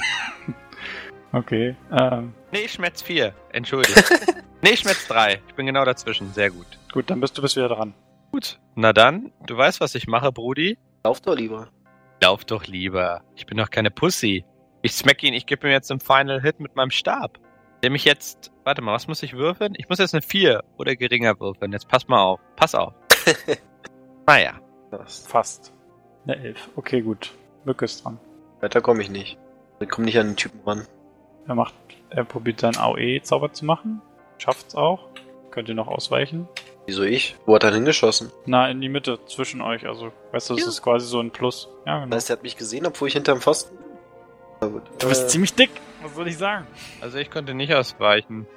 [1.34, 1.76] Okay.
[1.92, 3.34] Ähm, Nee, Schmerz 4.
[3.52, 4.04] Entschuldigt.
[4.61, 5.42] Nee, Schmerz 3.
[5.48, 6.34] Ich bin genau dazwischen.
[6.34, 6.66] Sehr gut.
[6.92, 7.94] gut, dann bist du bis wieder dran.
[8.32, 8.60] Gut.
[8.76, 10.77] Na dann, du weißt, was ich mache, Brudi.
[11.03, 11.69] Lauf doch lieber.
[12.22, 13.22] Lauf doch lieber.
[13.36, 14.45] Ich bin doch keine Pussy.
[14.82, 17.40] Ich smack ihn, ich gebe ihm jetzt einen Final Hit mit meinem Stab.
[17.84, 18.52] Der mich jetzt.
[18.64, 19.74] Warte mal, was muss ich würfeln?
[19.77, 21.72] Ich muss jetzt eine 4 oder geringer würfeln.
[21.72, 22.40] Jetzt pass mal auf.
[22.56, 22.94] Pass auf.
[24.27, 24.60] naja.
[24.92, 25.27] Was?
[25.27, 25.74] Fast.
[26.26, 26.69] Eine 11.
[26.76, 27.34] Okay, gut.
[27.66, 28.19] Mücke ist dran.
[28.60, 29.38] Weiter komme ich nicht.
[29.80, 30.88] Ich komme nicht an den Typen ran.
[31.48, 31.74] Er macht,
[32.10, 34.02] er probiert seinen AOE-Zauber zu machen.
[34.38, 35.07] Schafft's auch.
[35.51, 36.48] Könnt ihr noch ausweichen.
[36.85, 37.35] Wieso ich?
[37.45, 38.32] Wo hat er denn hingeschossen?
[38.45, 39.85] Na, in die Mitte zwischen euch.
[39.88, 40.69] Also, weißt du, das Ja.
[40.69, 41.67] ist quasi so ein Plus.
[41.85, 42.07] Ja, genau.
[42.11, 43.85] Das heißt, er hat mich gesehen, obwohl ich hinterm Pfosten bin?
[44.61, 44.83] Na gut.
[44.99, 45.69] Du bist Äh, ziemlich dick.
[46.03, 46.66] Was soll ich sagen?
[47.01, 48.48] Also ich konnte nicht ausweichen.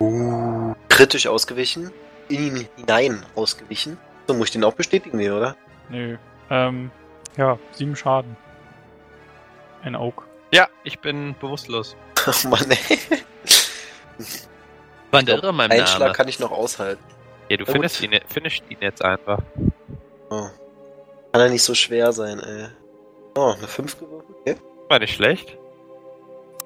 [0.00, 1.90] Uh, kritisch ausgewichen.
[2.28, 3.98] In ihn hinein ausgewichen.
[4.26, 5.56] So, muss ich den auch bestätigen, nee, oder?
[5.88, 6.16] Nö.
[6.48, 6.90] Ähm,
[7.36, 8.36] ja, sieben Schaden.
[9.82, 10.26] Ein Oak.
[10.52, 11.96] Ja, ich bin bewusstlos.
[12.26, 12.98] Ach Mann, ey.
[15.10, 15.86] Wann der Irre mein Name?
[15.86, 17.02] Schlag kann ich noch aushalten.
[17.48, 19.40] Ja, du findest ihn, finisht ihn jetzt einfach.
[20.30, 20.46] Oh.
[21.32, 22.68] Kann ja nicht so schwer sein, ey.
[23.36, 24.36] Oh, eine 5 gewürfelt?
[24.40, 24.56] Okay.
[24.88, 25.56] War nicht schlecht.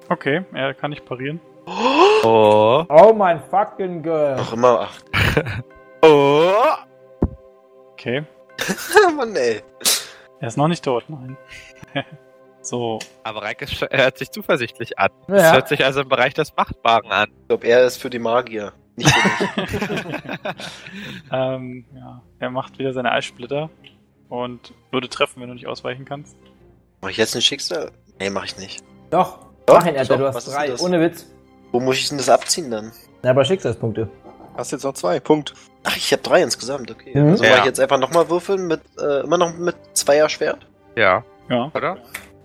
[0.09, 1.41] Okay, er kann nicht parieren.
[1.67, 2.85] Oh.
[2.89, 4.35] Oh mein fucking Girl.
[4.35, 5.05] Noch immer 8.
[6.01, 6.51] Oh.
[7.93, 8.23] Okay.
[9.17, 9.63] Mann, ey.
[10.39, 11.35] Er ist noch nicht tot, nein.
[12.67, 15.09] so, Aber Reike sch- hört sich zuversichtlich an.
[15.27, 15.53] Das Ja.
[15.53, 17.29] hört sich also im Bereich des Machbaren an.
[17.41, 18.73] Ich glaube, er ist für die Magier.
[18.95, 19.71] Nicht für mich.
[21.31, 22.21] ähm, ja.
[22.39, 23.69] Er macht wieder seine Eissplitter
[24.29, 26.35] und würde treffen, wenn du nicht ausweichen kannst.
[27.01, 27.91] Mach ich jetzt ein Schicksal?
[28.19, 28.83] Nee, mach ich nicht.
[29.09, 29.39] Doch.
[29.65, 30.75] Doch, Mach ihn, Alter, doch, du hast drei.
[30.79, 31.25] Ohne Witz.
[31.71, 32.91] Wo muss ich denn das abziehen dann?
[33.23, 34.07] Na, aber Schicksalspunkte.
[34.55, 35.19] Hast jetzt noch zwei.
[35.19, 35.53] Punkt.
[35.83, 37.11] Ach, ich habe drei insgesamt, okay.
[37.19, 37.31] Mhm.
[37.31, 37.49] Also Ja.
[37.51, 40.65] soll ich jetzt einfach nochmal würfeln mit, äh, immer noch mit Zweier Schwert?
[40.95, 41.97] Ja, Ja, oder?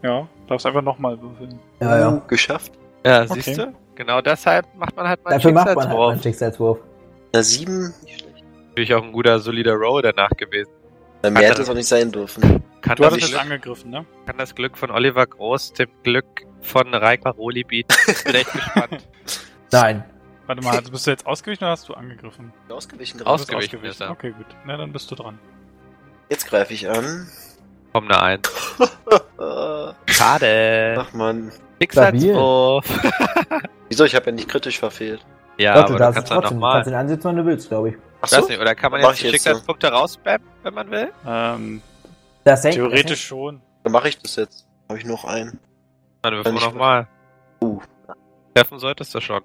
[0.03, 0.29] Ja.
[0.49, 1.59] Darfst einfach nochmal würfeln.
[1.81, 2.09] Ja, ja.
[2.13, 2.73] Uh, geschafft.
[3.05, 3.41] Ja, Okay.
[3.41, 3.73] siehst du?
[3.95, 6.13] Genau deshalb macht man halt mal einen Dafür macht man halt Schicksalswurf.
[6.13, 6.79] einen Schicksalswurf.
[7.35, 8.45] Na, sieben, nicht schlecht.
[8.69, 10.71] Natürlich auch ein guter, solider Roll danach gewesen.
[11.23, 12.63] Na, mehr hätte es auch nicht sein dürfen.
[12.81, 14.07] Kann Du das, hattest Glück, angegriffen, ne?
[14.25, 16.25] kann das Glück von Oliver Groß dem Glück
[16.63, 17.95] von Raik Paroli bieten?
[18.07, 19.07] Ich bin echt gespannt.
[19.71, 20.05] Nein.
[20.47, 22.53] Warte mal, also bist du jetzt ausgewichen oder hast du angegriffen?
[22.71, 24.11] Ausgewichen bist Ausgewichen ist er.
[24.11, 24.47] Okay, gut.
[24.65, 25.39] Na, dann bist du dran.
[26.31, 27.29] Jetzt greife ich an.
[27.93, 28.51] Komm, eine Eins.
[29.39, 30.97] Äh, Schade.
[30.99, 31.51] Ach man.
[31.81, 32.85] Schicksalswurf.
[33.89, 34.05] Wieso?
[34.05, 35.25] Ich habe ja nicht kritisch verfehlt.
[35.59, 36.75] Ja, Doch, aber du du darfst kannst es dann nochmal.
[36.75, 37.97] kannst ihn ansetzen, wann du willst, glaube ich.
[38.23, 38.47] Ach so?
[38.47, 39.33] nicht, oder kann man Mach jetzt jetzt so.
[39.33, 41.11] Schicksalspunkte rausspammen, wenn man will?
[41.27, 41.83] Ähm,
[42.45, 43.61] Das hängt, theoretisch schon.
[43.83, 44.67] Dann mache ich das jetzt.
[44.89, 45.59] Habe ich noch einen.
[46.23, 47.09] Dann würfeln Kann wir ich- nochmal.
[47.63, 47.81] Uh.
[48.55, 49.43] Treffen solltest du schon.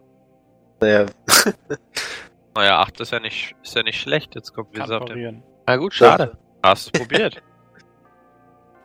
[0.82, 1.06] Naja,
[2.56, 4.36] Naja, 8 ist ja nicht, ist ja nicht schlecht.
[4.36, 5.08] Jetzt kommt wie Kann gesagt.
[5.10, 5.44] der- parieren.
[5.68, 6.38] Na gut, schade.
[6.64, 7.42] Hast du probiert.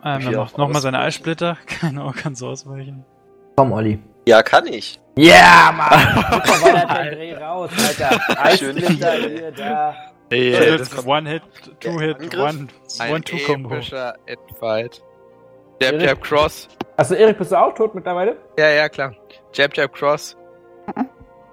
[0.04, 1.00] Ähm, dann auch macht nochmal seine.
[1.00, 1.56] Eissplitter.
[1.66, 3.04] Keine kannst du ausweichen.
[3.56, 3.98] Komm, Olli.
[4.26, 5.00] ja, kann ich.
[5.16, 6.24] Ja, Mann!
[6.46, 8.20] Guck mal, der Dreh raus, Alter.
[8.42, 9.94] Eissplitter hier, da.
[10.30, 11.42] Nee, Also das jetzt ist One-Hit,
[11.80, 12.40] Two-Hit, Angriff?
[12.40, 12.68] One,
[13.00, 13.74] ein One-Two-Combo.
[13.74, 15.02] epischer Endfight.
[15.82, 16.06] Jab, Erik?
[16.06, 16.68] Jab, Cross.
[16.96, 18.36] Achso, Erik, bist du auch tot mittlerweile?
[18.58, 19.12] Ja, ja, klar.
[19.52, 20.36] Jab, Jab, Cross.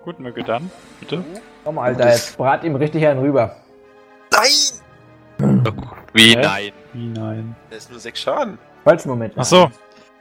[0.03, 0.69] Gut, möge dann.
[0.99, 1.23] Bitte.
[1.63, 3.55] Komm, Alter, jetzt brat ihm richtig einen rüber.
[4.31, 5.63] Nein!
[6.13, 6.71] Wie, nein.
[6.97, 7.55] Wie nein.
[7.69, 8.57] Das ist nur sechs Schaden.
[8.83, 9.33] Falschen Moment.
[9.37, 9.69] Ach so.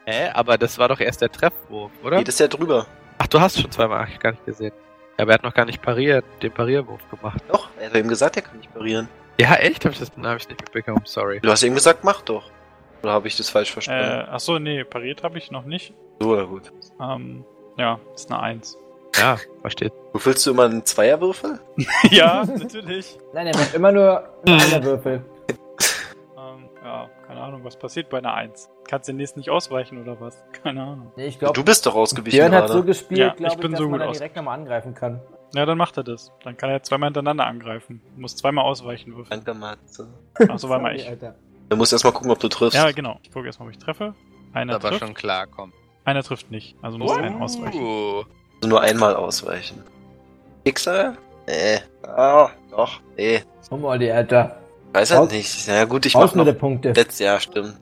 [0.05, 2.19] Hä, aber das war doch erst der Treffwurf, oder?
[2.19, 2.87] Geht es ja drüber.
[3.17, 4.73] Ach, du hast schon zweimal, hab ich gar nicht gesehen.
[5.17, 7.43] Ja, aber er hat noch gar nicht pariert, den Parierwurf gemacht.
[7.49, 9.09] Doch, er hat ihm gesagt, er kann nicht parieren.
[9.41, 9.87] Ja, echt?
[9.87, 11.41] Hab ich das hab ich nicht mitbekommen, sorry.
[11.41, 12.51] Du hast eben gesagt, mach doch.
[13.03, 14.29] Oder habe ich das falsch verstanden?
[14.29, 15.95] Äh, achso, nee, pariert habe ich noch nicht.
[16.21, 16.73] so, ja gut.
[17.01, 17.43] Ähm,
[17.79, 18.79] ja, ist eine Eins.
[19.17, 19.95] Ja, versteht.
[20.13, 21.59] Würfelst du immer einen Zweierwürfel?
[22.11, 23.19] ja, natürlich.
[23.33, 25.25] Nein, er macht immer nur einen Würfel.
[26.87, 28.71] Ja, keine Ahnung, was passiert bei einer Eins?
[28.89, 30.45] Kannst den nächsten nicht ausweichen oder was?
[30.63, 31.11] Keine Ahnung.
[31.17, 33.61] Nee, ich glaube, du bist doch ausgewichen Björn hat so gespielt, Ja, ich glaube ich,
[33.61, 35.21] bin dass so man gut dann aus- direkt nochmal angreifen kann.
[35.53, 36.31] Ja, dann macht er das.
[36.45, 38.01] Dann kann er zweimal hintereinander angreifen.
[38.17, 39.43] Muss zweimal ausweichen würfeln.
[39.45, 40.07] Danke, Matze.
[40.49, 41.09] Achso, war mal ich.
[41.09, 41.35] Alter.
[41.71, 42.77] Du musst erstmal gucken, ob du triffst.
[42.77, 43.19] Ja, genau.
[43.25, 44.15] Ich gucke erstmal, ob ich treffe.
[44.53, 45.73] Einer Aber trifft, schon klar, komm.
[46.05, 46.77] einer trifft nicht.
[46.83, 47.81] Also muss einen ausweichen.
[47.81, 48.27] Also
[48.65, 49.83] nur einmal ausweichen.
[50.65, 51.17] Schicksal?
[51.49, 51.81] Nee.
[52.07, 53.01] Ah, doch.
[53.17, 53.43] Nee.
[53.69, 54.59] Komm mal, die Alter.
[54.97, 55.67] Weiß Aus- halt nicht.
[55.69, 56.53] Ja gut, ich mach Raus mit noch...
[56.53, 56.89] den Punkte.
[56.93, 57.75] Letztes Jahr, stimmt.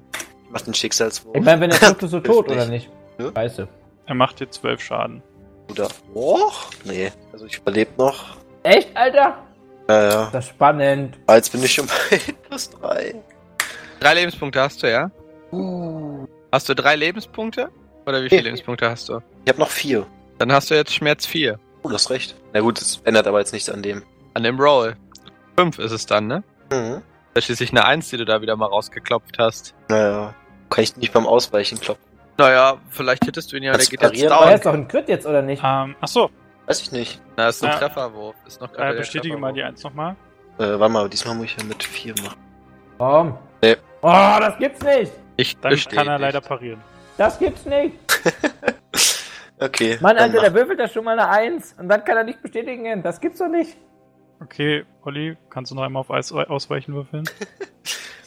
[0.45, 1.37] Ich mach den Schicksalswurf.
[1.37, 2.91] Ich meine, wenn er trifft, ist er tot, oder nicht?
[3.19, 3.31] Ja.
[3.33, 3.69] Scheiße.
[4.07, 5.23] Er macht dir zwölf Schaden.
[5.71, 5.87] Oder...
[6.13, 7.13] Och, nee.
[7.33, 8.37] Also ich überlebe noch.
[8.65, 9.39] Echt, Alter?
[9.89, 10.29] Ja, ja.
[10.33, 11.17] Das ist spannend.
[11.31, 12.19] Jetzt bin ich schon bei
[12.49, 13.15] plus drei.
[14.01, 15.09] drei Lebenspunkte hast du, ja?
[16.51, 17.71] Hast du drei Lebenspunkte?
[18.07, 18.49] Oder wie viele Nee.
[18.49, 19.21] Lebenspunkte hast du?
[19.45, 20.05] Ich habe noch vier.
[20.39, 21.61] Dann hast du jetzt Schmerz 4.
[21.85, 22.35] Oh, du hast recht.
[22.53, 24.03] Na gut, das ändert aber jetzt nichts an dem.
[24.35, 24.97] An dem Roll.
[25.57, 26.43] 5 ist es dann, ne?
[26.71, 27.03] Mhm.
[27.35, 29.75] Das ist schließlich eine 1, die du da wieder mal rausgeklopft hast.
[29.89, 30.35] Naja.
[30.71, 32.03] Kann ich nicht beim Ausweichen kloppen.
[32.39, 34.49] Naja, vielleicht hättest du ihn ja, der Kannst geht du jetzt er down.
[34.53, 35.63] ist doch ein Crit jetzt, oder nicht?
[35.65, 36.31] Ähm, achso,
[36.67, 37.21] Weiß ich nicht.
[37.37, 37.79] Na, ist ein Ja.
[37.79, 38.35] Trefferwurf.
[38.47, 39.63] Ist noch gerade äh, der bestätige mal die.
[39.63, 40.17] Eins nochmal.
[40.59, 42.39] Äh, warte mal, diesmal muss ich ja mit vier machen.
[42.99, 43.39] Komm.
[43.63, 43.77] Nee.
[44.01, 45.13] Oh, das gibt's nicht.
[45.37, 46.81] Ich Dann kann er leider parieren.
[47.19, 47.95] Das gibt's nicht.
[49.61, 49.99] Okay.
[50.01, 51.75] Mann, Alter, der würfelt das schon mal eine Eins.
[51.79, 53.03] Und dann kann er nicht bestätigen.
[53.03, 53.77] Das gibt's doch nicht.
[54.43, 57.25] Okay, Olli, kannst du noch einmal auf Eis ausweichen würfeln?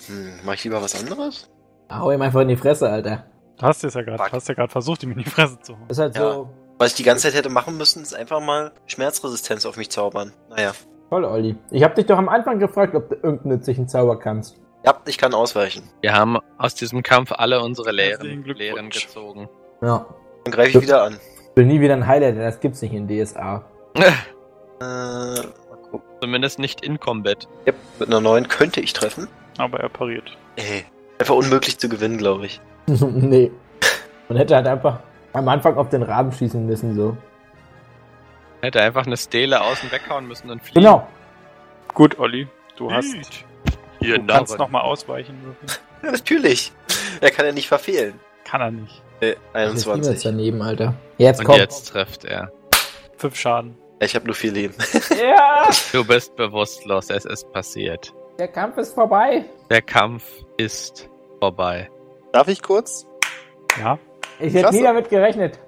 [0.08, 1.50] Hm, mach ich lieber was anderes?
[1.92, 3.26] Hau ihm einfach in die Fresse, Alter.
[3.58, 4.24] Du hast es ja gerade.
[4.32, 5.84] Hast ja gerade versucht, ihm in die Fresse zu hauen.
[5.90, 6.32] Das ist halt Ja.
[6.32, 9.90] so Was ich die ganze Zeit hätte machen müssen, ist einfach mal Schmerzresistenz auf mich
[9.90, 10.32] zaubern.
[10.50, 10.72] Naja.
[11.10, 11.58] toll, Olli.
[11.72, 14.58] Ich hab dich doch am Anfang gefragt, ob du irgendeinen nützlichen Zauber kannst.
[14.86, 15.90] Ja, ich kann ausweichen.
[16.00, 18.46] Wir haben aus diesem Kampf alle unsere Lehren.
[18.46, 19.50] Lehren gezogen.
[19.82, 20.06] Ja.
[20.46, 21.18] Dann greife ich wieder an.
[21.52, 23.66] Ich will nie wieder ein Highlighter, das gibt's nicht in DSA.
[24.80, 25.42] Äh.
[26.22, 27.48] Zumindest nicht in Combat.
[27.68, 29.28] Yep, mit einer 9 könnte ich treffen.
[29.58, 30.36] Aber er pariert.
[30.56, 30.86] Ey,
[31.20, 32.60] einfach unmöglich zu gewinnen, glaube ich.
[32.88, 33.52] nee.
[34.30, 35.00] Man hätte halt einfach
[35.34, 37.16] am Anfang auf den Raben schießen müssen, so.
[38.62, 40.82] Hätte einfach eine Stele außen weghauen müssen und fliegen.
[40.82, 41.08] Genau.
[41.94, 43.16] Gut, Olli, du hast.
[44.00, 45.56] Hier, Du kannst nochmal ausweichen.
[46.04, 46.72] Ja, natürlich.
[47.22, 48.20] Er kann ja nicht verfehlen.
[48.44, 49.02] Kann er nicht.
[49.20, 50.24] Äh, Das ist niemals 21.
[50.24, 50.94] daneben, Alter.
[51.18, 51.56] Jetzt Und komm.
[51.58, 52.52] jetzt trifft er.
[53.18, 53.76] Fünf Schaden.
[54.00, 54.76] Ich habe nur vier Leben.
[55.20, 58.14] Ja, Du bist bewusstlos, es ist passiert.
[58.38, 59.46] der Kampf ist vorbei.
[59.70, 60.24] Der Kampf
[60.58, 61.10] ist
[61.40, 61.90] vorbei.
[62.32, 63.08] Darf ich kurz?
[63.80, 63.98] Ja.
[64.40, 64.78] Ich hätte Klasse.
[64.78, 65.60] nie damit gerechnet.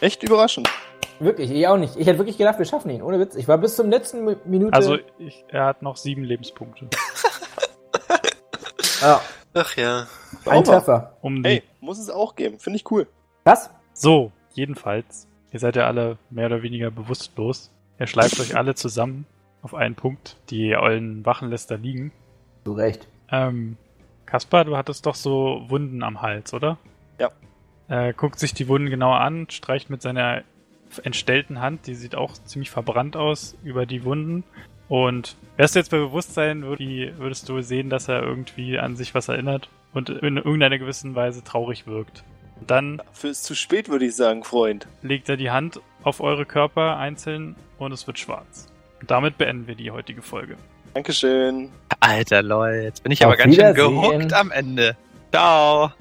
[0.00, 0.68] Echt überraschend.
[1.20, 1.96] Wirklich, ich auch nicht.
[1.96, 3.02] Ich hätte wirklich gedacht, wir schaffen ihn.
[3.02, 3.34] Ohne Witz.
[3.36, 4.72] Ich war bis zum letzten Mi- Minute.
[4.72, 6.88] Also, ich, er hat noch sieben Lebenspunkte.
[9.00, 9.20] ja,
[9.54, 10.06] Ach ja.
[10.46, 10.64] ein.
[10.64, 11.16] Treffer.
[11.20, 11.48] Um die.
[11.48, 12.58] Hey, muss es auch geben.
[12.58, 13.06] Finde ich cool.
[13.44, 13.70] Was?
[13.94, 15.26] So, jedenfalls.
[15.52, 17.70] Ihr seid ja alle mehr oder weniger bewusstlos.
[17.96, 19.26] Er schleift euch alle zusammen
[19.62, 20.36] auf einen Punkt.
[20.50, 22.12] Die ollen Wachen lässt da liegen.
[22.64, 23.08] Du recht.
[23.30, 23.76] Ähm,
[24.26, 26.78] Kaspar, du hattest doch so Wunden am Hals, oder?
[27.18, 27.30] Ja.
[27.88, 30.42] Er guckt sich die Wunden genauer an, streicht mit seiner
[31.02, 34.44] entstellten Hand, die sieht auch ziemlich verbrannt aus, über die Wunden.
[34.88, 39.28] Und wärst du jetzt bei Bewusstsein, würdest du sehen, dass er irgendwie an sich was
[39.28, 42.24] erinnert und in irgendeiner gewissen Weise traurig wirkt.
[42.60, 44.86] Und dann Für ist zu spät, würde ich sagen, Freund.
[45.02, 48.66] legt er die Hand auf eure Körper einzeln und es wird schwarz.
[49.00, 50.56] Und damit beenden wir die heutige Folge.
[50.94, 51.70] Dankeschön.
[52.00, 54.96] Alter, lol, jetzt bin ich Auf aber ganz schön gehuckt am Ende.
[55.30, 55.92] Ciao.